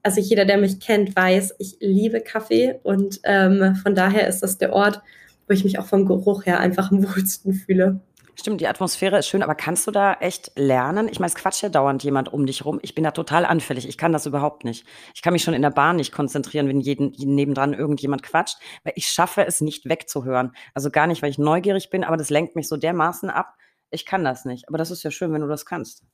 also 0.02 0.20
jeder, 0.20 0.44
der 0.44 0.58
mich 0.58 0.80
kennt, 0.80 1.14
weiß, 1.14 1.54
ich 1.58 1.76
liebe 1.80 2.20
Kaffee 2.20 2.78
und 2.82 3.20
ähm, 3.24 3.76
von 3.76 3.94
daher 3.94 4.28
ist 4.28 4.42
das 4.42 4.58
der 4.58 4.72
Ort, 4.72 5.02
wo 5.46 5.54
ich 5.54 5.64
mich 5.64 5.78
auch 5.78 5.86
vom 5.86 6.06
Geruch 6.06 6.46
her 6.46 6.60
einfach 6.60 6.90
am 6.90 7.02
wohlsten 7.14 7.52
fühle. 7.52 8.00
Stimmt, 8.40 8.60
die 8.60 8.68
Atmosphäre 8.68 9.18
ist 9.18 9.26
schön, 9.26 9.42
aber 9.42 9.56
kannst 9.56 9.88
du 9.88 9.90
da 9.90 10.12
echt 10.14 10.52
lernen? 10.54 11.08
Ich 11.10 11.18
meine, 11.18 11.26
es 11.26 11.34
quatscht 11.34 11.60
ja 11.60 11.70
dauernd 11.70 12.04
jemand 12.04 12.32
um 12.32 12.46
dich 12.46 12.64
rum. 12.64 12.78
Ich 12.82 12.94
bin 12.94 13.02
da 13.02 13.10
total 13.10 13.44
anfällig. 13.44 13.88
Ich 13.88 13.98
kann 13.98 14.12
das 14.12 14.26
überhaupt 14.26 14.62
nicht. 14.62 14.86
Ich 15.12 15.22
kann 15.22 15.32
mich 15.32 15.42
schon 15.42 15.54
in 15.54 15.62
der 15.62 15.70
Bahn 15.70 15.96
nicht 15.96 16.12
konzentrieren, 16.12 16.68
wenn 16.68 16.78
jeden, 16.78 17.10
nebendran 17.18 17.74
irgendjemand 17.74 18.22
quatscht, 18.22 18.58
weil 18.84 18.92
ich 18.94 19.08
schaffe 19.08 19.44
es 19.44 19.60
nicht 19.60 19.88
wegzuhören. 19.88 20.52
Also 20.72 20.90
gar 20.90 21.08
nicht, 21.08 21.20
weil 21.20 21.30
ich 21.30 21.38
neugierig 21.38 21.90
bin, 21.90 22.04
aber 22.04 22.16
das 22.16 22.30
lenkt 22.30 22.54
mich 22.54 22.68
so 22.68 22.76
dermaßen 22.76 23.28
ab. 23.28 23.56
Ich 23.90 24.06
kann 24.06 24.22
das 24.22 24.44
nicht. 24.44 24.68
Aber 24.68 24.78
das 24.78 24.92
ist 24.92 25.02
ja 25.02 25.10
schön, 25.10 25.32
wenn 25.32 25.40
du 25.40 25.48
das 25.48 25.66
kannst. 25.66 26.04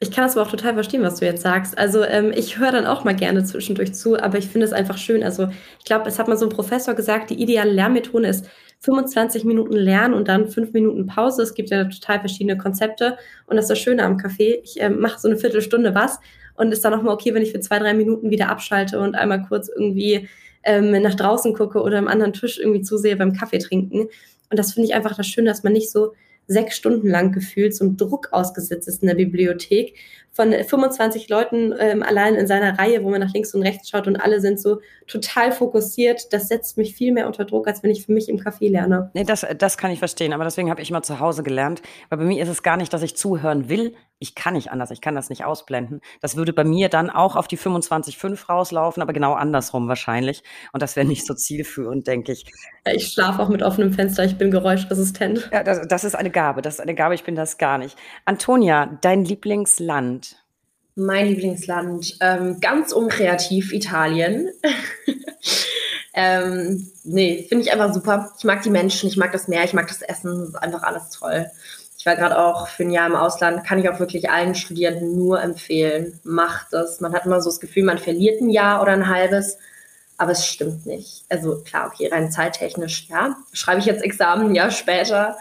Ich 0.00 0.12
kann 0.12 0.24
das 0.24 0.36
aber 0.36 0.46
auch 0.46 0.50
total 0.50 0.74
verstehen, 0.74 1.02
was 1.02 1.18
du 1.18 1.26
jetzt 1.26 1.42
sagst. 1.42 1.76
Also 1.76 2.04
ähm, 2.04 2.32
ich 2.32 2.58
höre 2.58 2.70
dann 2.70 2.86
auch 2.86 3.02
mal 3.02 3.16
gerne 3.16 3.42
zwischendurch 3.42 3.94
zu, 3.94 4.16
aber 4.16 4.38
ich 4.38 4.46
finde 4.46 4.64
es 4.64 4.72
einfach 4.72 4.96
schön. 4.96 5.24
Also 5.24 5.48
ich 5.80 5.84
glaube, 5.84 6.08
es 6.08 6.20
hat 6.20 6.28
mal 6.28 6.36
so 6.36 6.46
ein 6.46 6.52
Professor 6.52 6.94
gesagt, 6.94 7.30
die 7.30 7.42
ideale 7.42 7.72
Lernmethode 7.72 8.28
ist 8.28 8.48
25 8.80 9.44
Minuten 9.44 9.72
lernen 9.74 10.14
und 10.14 10.28
dann 10.28 10.46
fünf 10.46 10.72
Minuten 10.72 11.06
Pause. 11.06 11.42
Es 11.42 11.54
gibt 11.54 11.70
ja 11.70 11.84
total 11.84 12.20
verschiedene 12.20 12.56
Konzepte 12.56 13.18
und 13.46 13.56
das 13.56 13.64
ist 13.64 13.70
das 13.70 13.80
Schöne 13.80 14.04
am 14.04 14.18
Café. 14.18 14.60
Ich 14.62 14.76
ähm, 14.78 15.00
mache 15.00 15.18
so 15.18 15.26
eine 15.26 15.36
Viertelstunde 15.36 15.96
was 15.96 16.20
und 16.54 16.70
ist 16.70 16.84
dann 16.84 16.94
auch 16.94 17.02
mal 17.02 17.12
okay, 17.12 17.34
wenn 17.34 17.42
ich 17.42 17.50
für 17.50 17.60
zwei, 17.60 17.80
drei 17.80 17.92
Minuten 17.92 18.30
wieder 18.30 18.50
abschalte 18.50 19.00
und 19.00 19.16
einmal 19.16 19.42
kurz 19.48 19.68
irgendwie 19.68 20.28
ähm, 20.62 20.92
nach 21.02 21.16
draußen 21.16 21.54
gucke 21.54 21.82
oder 21.82 21.98
am 21.98 22.06
anderen 22.06 22.32
Tisch 22.32 22.60
irgendwie 22.60 22.82
zusehe 22.82 23.16
beim 23.16 23.32
Kaffee 23.32 23.58
trinken. 23.58 24.08
Und 24.50 24.58
das 24.58 24.74
finde 24.74 24.88
ich 24.88 24.94
einfach 24.94 25.16
das 25.16 25.26
Schöne, 25.26 25.48
dass 25.48 25.64
man 25.64 25.72
nicht 25.72 25.90
so 25.90 26.12
sechs 26.48 26.76
Stunden 26.76 27.08
lang 27.08 27.30
gefühlt 27.30 27.76
zum 27.76 27.96
Druck 27.96 28.28
ausgesetzt 28.32 28.88
ist 28.88 29.02
in 29.02 29.08
der 29.08 29.14
Bibliothek 29.14 29.94
von 30.38 30.52
25 30.52 31.28
Leuten 31.28 31.74
ähm, 31.80 32.04
allein 32.04 32.36
in 32.36 32.46
seiner 32.46 32.78
Reihe, 32.78 33.02
wo 33.02 33.10
man 33.10 33.18
nach 33.18 33.32
links 33.32 33.54
und 33.54 33.62
rechts 33.62 33.88
schaut 33.90 34.06
und 34.06 34.14
alle 34.14 34.40
sind 34.40 34.60
so 34.60 34.80
total 35.08 35.50
fokussiert. 35.50 36.32
Das 36.32 36.46
setzt 36.46 36.78
mich 36.78 36.94
viel 36.94 37.12
mehr 37.12 37.26
unter 37.26 37.44
Druck, 37.44 37.66
als 37.66 37.82
wenn 37.82 37.90
ich 37.90 38.06
für 38.06 38.12
mich 38.12 38.28
im 38.28 38.38
Café 38.38 38.70
lerne. 38.70 39.10
Nee, 39.14 39.24
das, 39.24 39.44
das 39.58 39.76
kann 39.76 39.90
ich 39.90 39.98
verstehen, 39.98 40.32
aber 40.32 40.44
deswegen 40.44 40.70
habe 40.70 40.80
ich 40.80 40.90
immer 40.90 41.02
zu 41.02 41.18
Hause 41.18 41.42
gelernt, 41.42 41.82
weil 42.08 42.18
bei 42.18 42.24
mir 42.24 42.40
ist 42.40 42.48
es 42.48 42.62
gar 42.62 42.76
nicht, 42.76 42.92
dass 42.92 43.02
ich 43.02 43.16
zuhören 43.16 43.68
will. 43.68 43.96
Ich 44.20 44.36
kann 44.36 44.54
nicht 44.54 44.70
anders, 44.70 44.92
ich 44.92 45.00
kann 45.00 45.16
das 45.16 45.28
nicht 45.28 45.44
ausblenden. 45.44 46.02
Das 46.20 46.36
würde 46.36 46.52
bei 46.52 46.64
mir 46.64 46.88
dann 46.88 47.10
auch 47.10 47.34
auf 47.34 47.48
die 47.48 47.58
25,5 47.58 48.46
rauslaufen, 48.46 49.02
aber 49.02 49.12
genau 49.12 49.32
andersrum 49.32 49.88
wahrscheinlich. 49.88 50.44
Und 50.72 50.82
das 50.82 50.94
wäre 50.94 51.06
nicht 51.06 51.26
so 51.26 51.34
zielführend, 51.34 52.06
denke 52.06 52.30
ich. 52.30 52.44
Ich 52.92 53.08
schlafe 53.08 53.42
auch 53.42 53.48
mit 53.48 53.64
offenem 53.64 53.92
Fenster, 53.92 54.24
ich 54.24 54.38
bin 54.38 54.52
geräuschresistent. 54.52 55.50
Ja, 55.52 55.64
das, 55.64 55.86
das 55.88 56.04
ist 56.04 56.14
eine 56.14 56.30
Gabe, 56.30 56.62
das 56.62 56.74
ist 56.74 56.80
eine 56.80 56.94
Gabe, 56.94 57.16
ich 57.16 57.24
bin 57.24 57.34
das 57.34 57.58
gar 57.58 57.78
nicht. 57.78 57.96
Antonia, 58.24 58.98
dein 59.00 59.24
Lieblingsland? 59.24 60.27
Mein 60.98 61.28
Lieblingsland, 61.28 62.16
ähm, 62.20 62.58
ganz 62.58 62.90
unkreativ, 62.92 63.72
Italien. 63.72 64.50
ähm, 66.12 66.90
nee, 67.04 67.46
finde 67.48 67.64
ich 67.64 67.72
einfach 67.72 67.94
super. 67.94 68.32
Ich 68.36 68.42
mag 68.42 68.62
die 68.62 68.70
Menschen, 68.70 69.08
ich 69.08 69.16
mag 69.16 69.30
das 69.30 69.46
Meer, 69.46 69.62
ich 69.62 69.74
mag 69.74 69.86
das 69.86 70.02
Essen, 70.02 70.40
das 70.40 70.48
ist 70.48 70.54
einfach 70.56 70.82
alles 70.82 71.10
toll. 71.10 71.46
Ich 71.96 72.04
war 72.04 72.16
gerade 72.16 72.36
auch 72.36 72.66
für 72.66 72.82
ein 72.82 72.90
Jahr 72.90 73.06
im 73.06 73.14
Ausland, 73.14 73.64
kann 73.64 73.78
ich 73.78 73.88
auch 73.88 74.00
wirklich 74.00 74.28
allen 74.28 74.56
Studierenden 74.56 75.14
nur 75.14 75.40
empfehlen. 75.40 76.18
Macht 76.24 76.72
das. 76.72 77.00
Man 77.00 77.12
hat 77.12 77.26
immer 77.26 77.40
so 77.40 77.50
das 77.50 77.60
Gefühl, 77.60 77.84
man 77.84 77.98
verliert 77.98 78.40
ein 78.40 78.50
Jahr 78.50 78.82
oder 78.82 78.90
ein 78.90 79.06
halbes, 79.08 79.56
aber 80.16 80.32
es 80.32 80.46
stimmt 80.46 80.84
nicht. 80.84 81.26
Also 81.28 81.62
klar, 81.62 81.86
okay, 81.86 82.08
rein 82.08 82.32
zeittechnisch, 82.32 83.06
ja, 83.08 83.36
schreibe 83.52 83.78
ich 83.78 83.86
jetzt 83.86 84.02
Examen 84.02 84.48
ein 84.48 84.54
Jahr 84.56 84.72
später, 84.72 85.38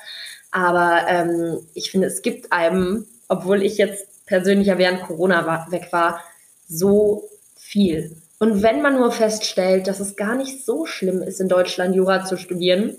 aber 0.52 1.08
ähm, 1.08 1.68
ich 1.74 1.90
finde, 1.90 2.06
es 2.06 2.22
gibt 2.22 2.52
einem, 2.52 3.08
obwohl 3.28 3.64
ich 3.64 3.78
jetzt 3.80 4.17
persönlich 4.28 4.68
ja 4.68 4.78
während 4.78 5.02
Corona 5.02 5.48
war, 5.48 5.72
weg 5.72 5.88
war, 5.92 6.22
so 6.68 7.28
viel. 7.56 8.16
Und 8.40 8.62
wenn 8.62 8.84
man 8.84 8.96
nur 8.96 9.12
feststellt, 9.12 9.88
dass 9.88 10.00
es 10.00 10.16
gar 10.16 10.36
nicht 10.36 10.64
so 10.64 10.86
schlimm 10.86 11.24
ist, 11.24 11.42
in 11.42 11.50
Deutschland 11.50 11.96
Jura 11.96 12.24
zu 12.24 12.38
studieren, 12.38 12.96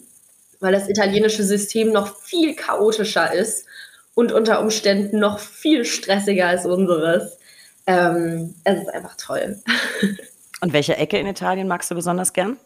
weil 0.58 0.72
das 0.72 0.88
italienische 0.88 1.44
System 1.44 1.92
noch 1.92 2.16
viel 2.18 2.56
chaotischer 2.56 3.32
ist 3.32 3.66
und 4.14 4.32
unter 4.32 4.60
Umständen 4.60 5.20
noch 5.20 5.38
viel 5.38 5.84
stressiger 5.84 6.48
als 6.48 6.66
unseres, 6.66 7.38
ähm, 7.86 8.54
es 8.64 8.80
ist 8.80 8.88
einfach 8.88 9.16
toll. 9.16 9.62
Und 10.60 10.72
welche 10.72 10.96
Ecke 10.96 11.18
in 11.18 11.26
Italien 11.28 11.68
magst 11.68 11.88
du 11.88 11.94
besonders 11.94 12.32
gern? 12.32 12.56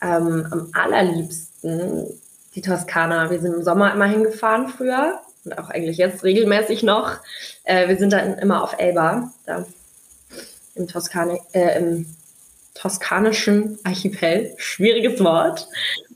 Ähm, 0.00 0.46
am 0.50 0.70
allerliebsten 0.72 2.18
die 2.54 2.62
Toskana. 2.62 3.30
Wir 3.30 3.38
sind 3.38 3.52
im 3.52 3.62
Sommer 3.62 3.92
immer 3.92 4.06
hingefahren 4.06 4.68
früher 4.68 5.20
und 5.46 5.58
auch 5.58 5.70
eigentlich 5.70 5.96
jetzt 5.96 6.24
regelmäßig 6.24 6.82
noch. 6.82 7.18
Äh, 7.64 7.88
wir 7.88 7.96
sind 7.96 8.12
dann 8.12 8.38
immer 8.38 8.62
auf 8.62 8.78
Elba, 8.78 9.32
da 9.46 9.64
im, 10.74 10.88
Toskane, 10.88 11.38
äh, 11.52 11.78
im 11.78 12.06
toskanischen 12.74 13.78
Archipel. 13.84 14.54
Schwieriges 14.58 15.22
Wort. 15.22 15.68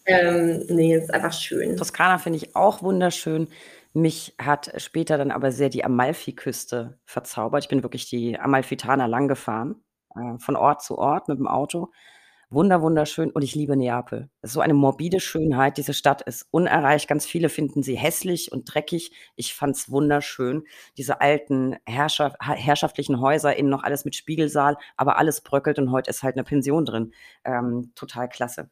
Ähm, 0.05 0.65
nee, 0.69 0.97
ist 0.97 1.15
einfach 1.15 1.33
schön. 1.33 1.77
Toskana 1.77 2.19
finde 2.19 2.39
ich 2.39 2.57
auch 2.57 2.83
wunderschön. 2.83 3.49
Mich 3.93 4.35
hat 4.41 4.73
später 4.77 5.19
dann 5.19 5.31
aber 5.31 5.53
sehr 5.53 5.69
die 5.69 5.85
Amalfi-Küste 5.85 6.99
verzaubert. 7.05 7.65
Ich 7.65 7.69
bin 7.69 7.83
wirklich 7.83 8.09
die 8.09 8.39
Amalfitaner 8.39 9.09
lang 9.09 9.29
gefahren, 9.29 9.77
äh, 10.15 10.39
von 10.39 10.57
Ort 10.57 10.83
zu 10.83 10.99
Ort 10.99 11.29
mit 11.29 11.39
dem 11.39 11.49
Auto. 11.49 11.91
Wunder, 12.53 12.83
wunderschön 12.83 13.31
und 13.31 13.43
ich 13.43 13.55
liebe 13.55 13.77
Neapel. 13.77 14.29
Es 14.43 14.51
ist 14.51 14.55
so 14.55 14.61
eine 14.61 14.75
morbide 14.75 15.21
Schönheit. 15.21 15.77
Diese 15.77 15.95
Stadt 15.95 16.23
ist 16.23 16.49
unerreicht. 16.51 17.07
Ganz 17.07 17.25
viele 17.25 17.49
finden 17.49 17.85
sie 17.85 17.95
hässlich 17.95 18.51
und 18.51 18.65
dreckig. 18.65 19.13
Ich 19.37 19.55
fand 19.55 19.77
es 19.77 19.89
wunderschön. 19.89 20.65
Diese 20.97 21.21
alten 21.21 21.77
Herrschaft, 21.87 22.35
herrschaftlichen 22.41 23.21
Häuser, 23.21 23.55
innen 23.55 23.71
noch 23.71 23.85
alles 23.85 24.05
mit 24.05 24.17
Spiegelsaal, 24.17 24.77
aber 24.97 25.17
alles 25.17 25.43
bröckelt 25.43 25.79
und 25.79 25.93
heute 25.93 26.11
ist 26.11 26.25
halt 26.25 26.35
eine 26.35 26.43
Pension 26.43 26.85
drin. 26.85 27.13
Ähm, 27.45 27.93
total 27.95 28.29
klasse. 28.29 28.69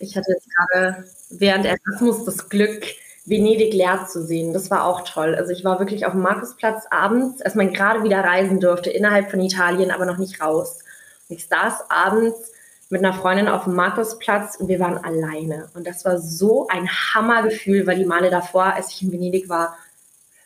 Ich 0.00 0.16
hatte 0.16 0.32
jetzt 0.32 0.48
gerade 0.50 1.04
während 1.30 1.64
Erasmus 1.64 2.24
das 2.24 2.48
Glück, 2.48 2.84
Venedig 3.24 3.72
leer 3.72 4.08
zu 4.10 4.24
sehen. 4.24 4.52
Das 4.52 4.68
war 4.72 4.84
auch 4.84 5.02
toll. 5.02 5.36
Also 5.36 5.52
ich 5.52 5.62
war 5.62 5.78
wirklich 5.78 6.06
auf 6.06 6.12
dem 6.12 6.22
Markusplatz 6.22 6.86
abends, 6.90 7.40
als 7.40 7.54
man 7.54 7.72
gerade 7.72 8.02
wieder 8.02 8.18
reisen 8.18 8.58
durfte, 8.58 8.90
innerhalb 8.90 9.30
von 9.30 9.40
Italien, 9.40 9.92
aber 9.92 10.06
noch 10.06 10.18
nicht 10.18 10.40
raus. 10.40 10.80
Und 11.28 11.36
ich 11.36 11.46
saß 11.46 11.88
abends 11.88 12.50
mit 12.92 13.02
einer 13.02 13.14
Freundin 13.14 13.48
auf 13.48 13.64
dem 13.64 13.74
Markusplatz 13.74 14.56
und 14.56 14.68
wir 14.68 14.78
waren 14.78 14.98
alleine. 14.98 15.70
Und 15.72 15.86
das 15.86 16.04
war 16.04 16.18
so 16.18 16.68
ein 16.68 16.86
Hammergefühl, 16.86 17.86
weil 17.86 17.96
die 17.96 18.04
Male 18.04 18.28
davor, 18.28 18.64
als 18.64 18.90
ich 18.90 19.00
in 19.00 19.10
Venedig 19.10 19.48
war, 19.48 19.78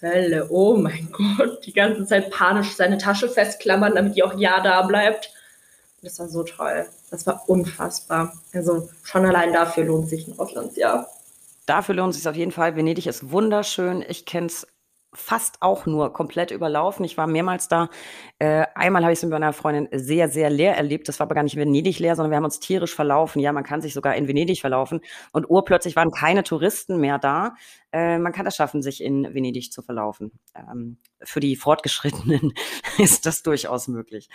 Hölle, 0.00 0.46
oh 0.50 0.76
mein 0.76 1.08
Gott, 1.36 1.66
die 1.66 1.72
ganze 1.72 2.06
Zeit 2.06 2.30
panisch 2.30 2.76
seine 2.76 2.98
Tasche 2.98 3.28
festklammern, 3.28 3.96
damit 3.96 4.14
die 4.14 4.22
auch 4.22 4.38
ja 4.38 4.60
da 4.60 4.82
bleibt. 4.82 5.32
Das 6.02 6.20
war 6.20 6.28
so 6.28 6.44
toll. 6.44 6.86
Das 7.10 7.26
war 7.26 7.42
unfassbar. 7.48 8.32
Also 8.54 8.88
schon 9.02 9.26
allein 9.26 9.52
dafür 9.52 9.82
lohnt 9.82 10.08
sich 10.08 10.28
ein 10.28 10.38
Auslandsjahr. 10.38 11.08
Dafür 11.66 11.96
lohnt 11.96 12.12
es 12.12 12.18
sich 12.18 12.28
auf 12.28 12.36
jeden 12.36 12.52
Fall. 12.52 12.76
Venedig 12.76 13.08
ist 13.08 13.32
wunderschön. 13.32 14.04
Ich 14.06 14.24
kenne 14.24 14.46
es 14.46 14.68
fast 15.12 15.62
auch 15.62 15.86
nur 15.86 16.12
komplett 16.12 16.50
überlaufen. 16.50 17.04
Ich 17.04 17.16
war 17.16 17.26
mehrmals 17.26 17.68
da. 17.68 17.88
Äh, 18.38 18.66
einmal 18.74 19.02
habe 19.02 19.12
ich 19.12 19.18
es 19.18 19.22
mit 19.22 19.32
meiner 19.32 19.52
Freundin 19.52 19.88
sehr, 19.92 20.28
sehr 20.28 20.50
leer 20.50 20.76
erlebt. 20.76 21.08
Das 21.08 21.18
war 21.18 21.26
aber 21.26 21.34
gar 21.34 21.42
nicht 21.42 21.56
Venedig 21.56 21.98
leer, 21.98 22.16
sondern 22.16 22.30
wir 22.30 22.36
haben 22.36 22.44
uns 22.44 22.60
tierisch 22.60 22.94
verlaufen. 22.94 23.40
Ja, 23.40 23.52
man 23.52 23.64
kann 23.64 23.80
sich 23.80 23.94
sogar 23.94 24.14
in 24.14 24.28
Venedig 24.28 24.60
verlaufen. 24.60 25.00
Und 25.32 25.48
urplötzlich 25.48 25.96
waren 25.96 26.10
keine 26.10 26.42
Touristen 26.42 26.98
mehr 27.00 27.18
da. 27.18 27.54
Äh, 27.92 28.18
man 28.18 28.32
kann 28.32 28.44
das 28.44 28.56
schaffen, 28.56 28.82
sich 28.82 29.02
in 29.02 29.32
Venedig 29.34 29.72
zu 29.72 29.82
verlaufen. 29.82 30.32
Ähm, 30.54 30.98
für 31.22 31.40
die 31.40 31.56
Fortgeschrittenen 31.56 32.52
ist 32.98 33.24
das 33.26 33.42
durchaus 33.42 33.88
möglich. 33.88 34.28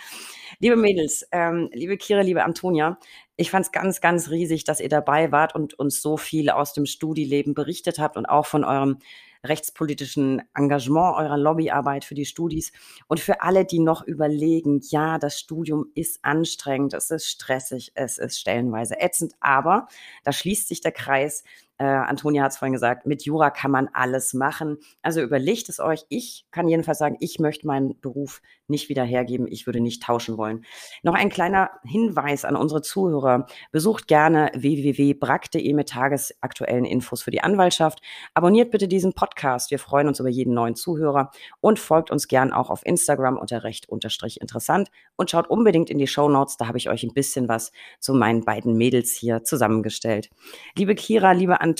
Liebe 0.58 0.76
Mädels, 0.76 1.26
ähm, 1.30 1.70
liebe 1.72 1.96
Kira, 1.96 2.22
liebe 2.22 2.44
Antonia, 2.44 2.98
ich 3.36 3.50
fand 3.50 3.66
es 3.66 3.72
ganz, 3.72 4.00
ganz 4.00 4.30
riesig, 4.30 4.64
dass 4.64 4.80
ihr 4.80 4.88
dabei 4.88 5.32
wart 5.32 5.54
und 5.54 5.74
uns 5.74 6.02
so 6.02 6.16
viel 6.16 6.50
aus 6.50 6.72
dem 6.72 6.86
Studieleben 6.86 7.54
berichtet 7.54 7.98
habt 7.98 8.16
und 8.16 8.26
auch 8.26 8.46
von 8.46 8.64
eurem 8.64 8.98
rechtspolitischen 9.44 10.42
Engagement, 10.54 11.16
eurer 11.16 11.36
Lobbyarbeit 11.36 12.04
für 12.04 12.14
die 12.14 12.26
Studis. 12.26 12.72
Und 13.08 13.20
für 13.20 13.42
alle, 13.42 13.64
die 13.64 13.78
noch 13.78 14.06
überlegen, 14.06 14.80
ja, 14.90 15.18
das 15.18 15.38
Studium 15.38 15.86
ist 15.94 16.24
anstrengend, 16.24 16.94
es 16.94 17.10
ist 17.10 17.26
stressig, 17.26 17.92
es 17.94 18.18
ist 18.18 18.38
stellenweise 18.38 19.00
ätzend, 19.00 19.34
aber 19.40 19.88
da 20.24 20.32
schließt 20.32 20.68
sich 20.68 20.80
der 20.80 20.92
Kreis 20.92 21.44
äh, 21.82 21.84
Antonia 21.84 22.44
hat 22.44 22.52
es 22.52 22.58
vorhin 22.58 22.74
gesagt, 22.74 23.06
mit 23.06 23.24
Jura 23.24 23.50
kann 23.50 23.72
man 23.72 23.88
alles 23.92 24.34
machen. 24.34 24.78
Also 25.02 25.20
überlegt 25.20 25.68
es 25.68 25.80
euch. 25.80 26.04
Ich 26.10 26.46
kann 26.52 26.68
jedenfalls 26.68 26.98
sagen, 26.98 27.16
ich 27.18 27.40
möchte 27.40 27.66
meinen 27.66 28.00
Beruf 28.00 28.40
nicht 28.68 28.88
wieder 28.88 29.02
hergeben. 29.02 29.48
Ich 29.48 29.66
würde 29.66 29.80
nicht 29.80 30.00
tauschen 30.00 30.36
wollen. 30.38 30.64
Noch 31.02 31.14
ein 31.14 31.28
kleiner 31.28 31.70
Hinweis 31.82 32.44
an 32.44 32.54
unsere 32.54 32.82
Zuhörer. 32.82 33.46
Besucht 33.72 34.06
gerne 34.06 34.52
www.brack.de 34.54 35.72
mit 35.72 35.88
tagesaktuellen 35.88 36.84
Infos 36.84 37.22
für 37.22 37.32
die 37.32 37.42
Anwaltschaft. 37.42 38.00
Abonniert 38.32 38.70
bitte 38.70 38.86
diesen 38.86 39.12
Podcast. 39.12 39.72
Wir 39.72 39.80
freuen 39.80 40.06
uns 40.06 40.20
über 40.20 40.28
jeden 40.28 40.54
neuen 40.54 40.76
Zuhörer 40.76 41.32
und 41.60 41.80
folgt 41.80 42.12
uns 42.12 42.28
gern 42.28 42.52
auch 42.52 42.70
auf 42.70 42.86
Instagram 42.86 43.38
unter 43.38 43.64
recht 43.64 43.88
unterstrich 43.88 44.40
interessant 44.40 44.88
und 45.16 45.30
schaut 45.30 45.50
unbedingt 45.50 45.90
in 45.90 45.98
die 45.98 46.06
Show 46.06 46.28
Notes. 46.28 46.56
Da 46.56 46.68
habe 46.68 46.78
ich 46.78 46.88
euch 46.88 47.02
ein 47.02 47.12
bisschen 47.12 47.48
was 47.48 47.72
zu 47.98 48.14
meinen 48.14 48.44
beiden 48.44 48.76
Mädels 48.76 49.12
hier 49.12 49.42
zusammengestellt. 49.42 50.30
Liebe 50.76 50.94
Kira, 50.94 51.32
liebe 51.32 51.60
Antonia, 51.60 51.71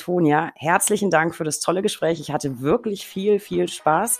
herzlichen 0.54 1.10
Dank 1.10 1.34
für 1.34 1.44
das 1.44 1.60
tolle 1.60 1.82
Gespräch. 1.82 2.20
Ich 2.20 2.30
hatte 2.30 2.60
wirklich 2.60 3.06
viel, 3.06 3.38
viel 3.38 3.68
Spaß. 3.68 4.18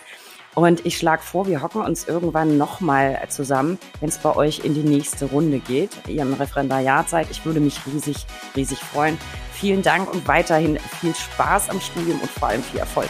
Und 0.55 0.85
ich 0.85 0.97
schlage 0.97 1.23
vor, 1.23 1.47
wir 1.47 1.63
hocken 1.63 1.81
uns 1.81 2.07
irgendwann 2.07 2.57
nochmal 2.57 3.19
zusammen, 3.29 3.79
wenn 3.99 4.09
es 4.09 4.19
bei 4.19 4.35
euch 4.35 4.63
in 4.63 4.75
die 4.75 4.83
nächste 4.83 5.25
Runde 5.25 5.59
geht. 5.59 5.89
Ihr 6.07 6.21
im 6.21 6.33
Referendariat 6.33 7.09
seid. 7.09 7.31
Ich 7.31 7.43
würde 7.45 7.59
mich 7.59 7.79
riesig, 7.87 8.27
riesig 8.55 8.77
freuen. 8.77 9.17
Vielen 9.53 9.81
Dank 9.81 10.13
und 10.13 10.27
weiterhin 10.27 10.77
viel 10.99 11.15
Spaß 11.15 11.69
am 11.69 11.81
Studium 11.81 12.19
und 12.19 12.29
vor 12.29 12.49
allem 12.49 12.61
viel 12.61 12.79
Erfolg. 12.79 13.09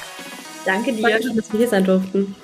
Danke 0.65 0.93
dir. 0.93 1.01
Danke, 1.01 1.35
dass 1.35 1.51
wir 1.51 1.59
hier 1.59 1.67
sein 1.67 1.83
durften. 1.83 2.35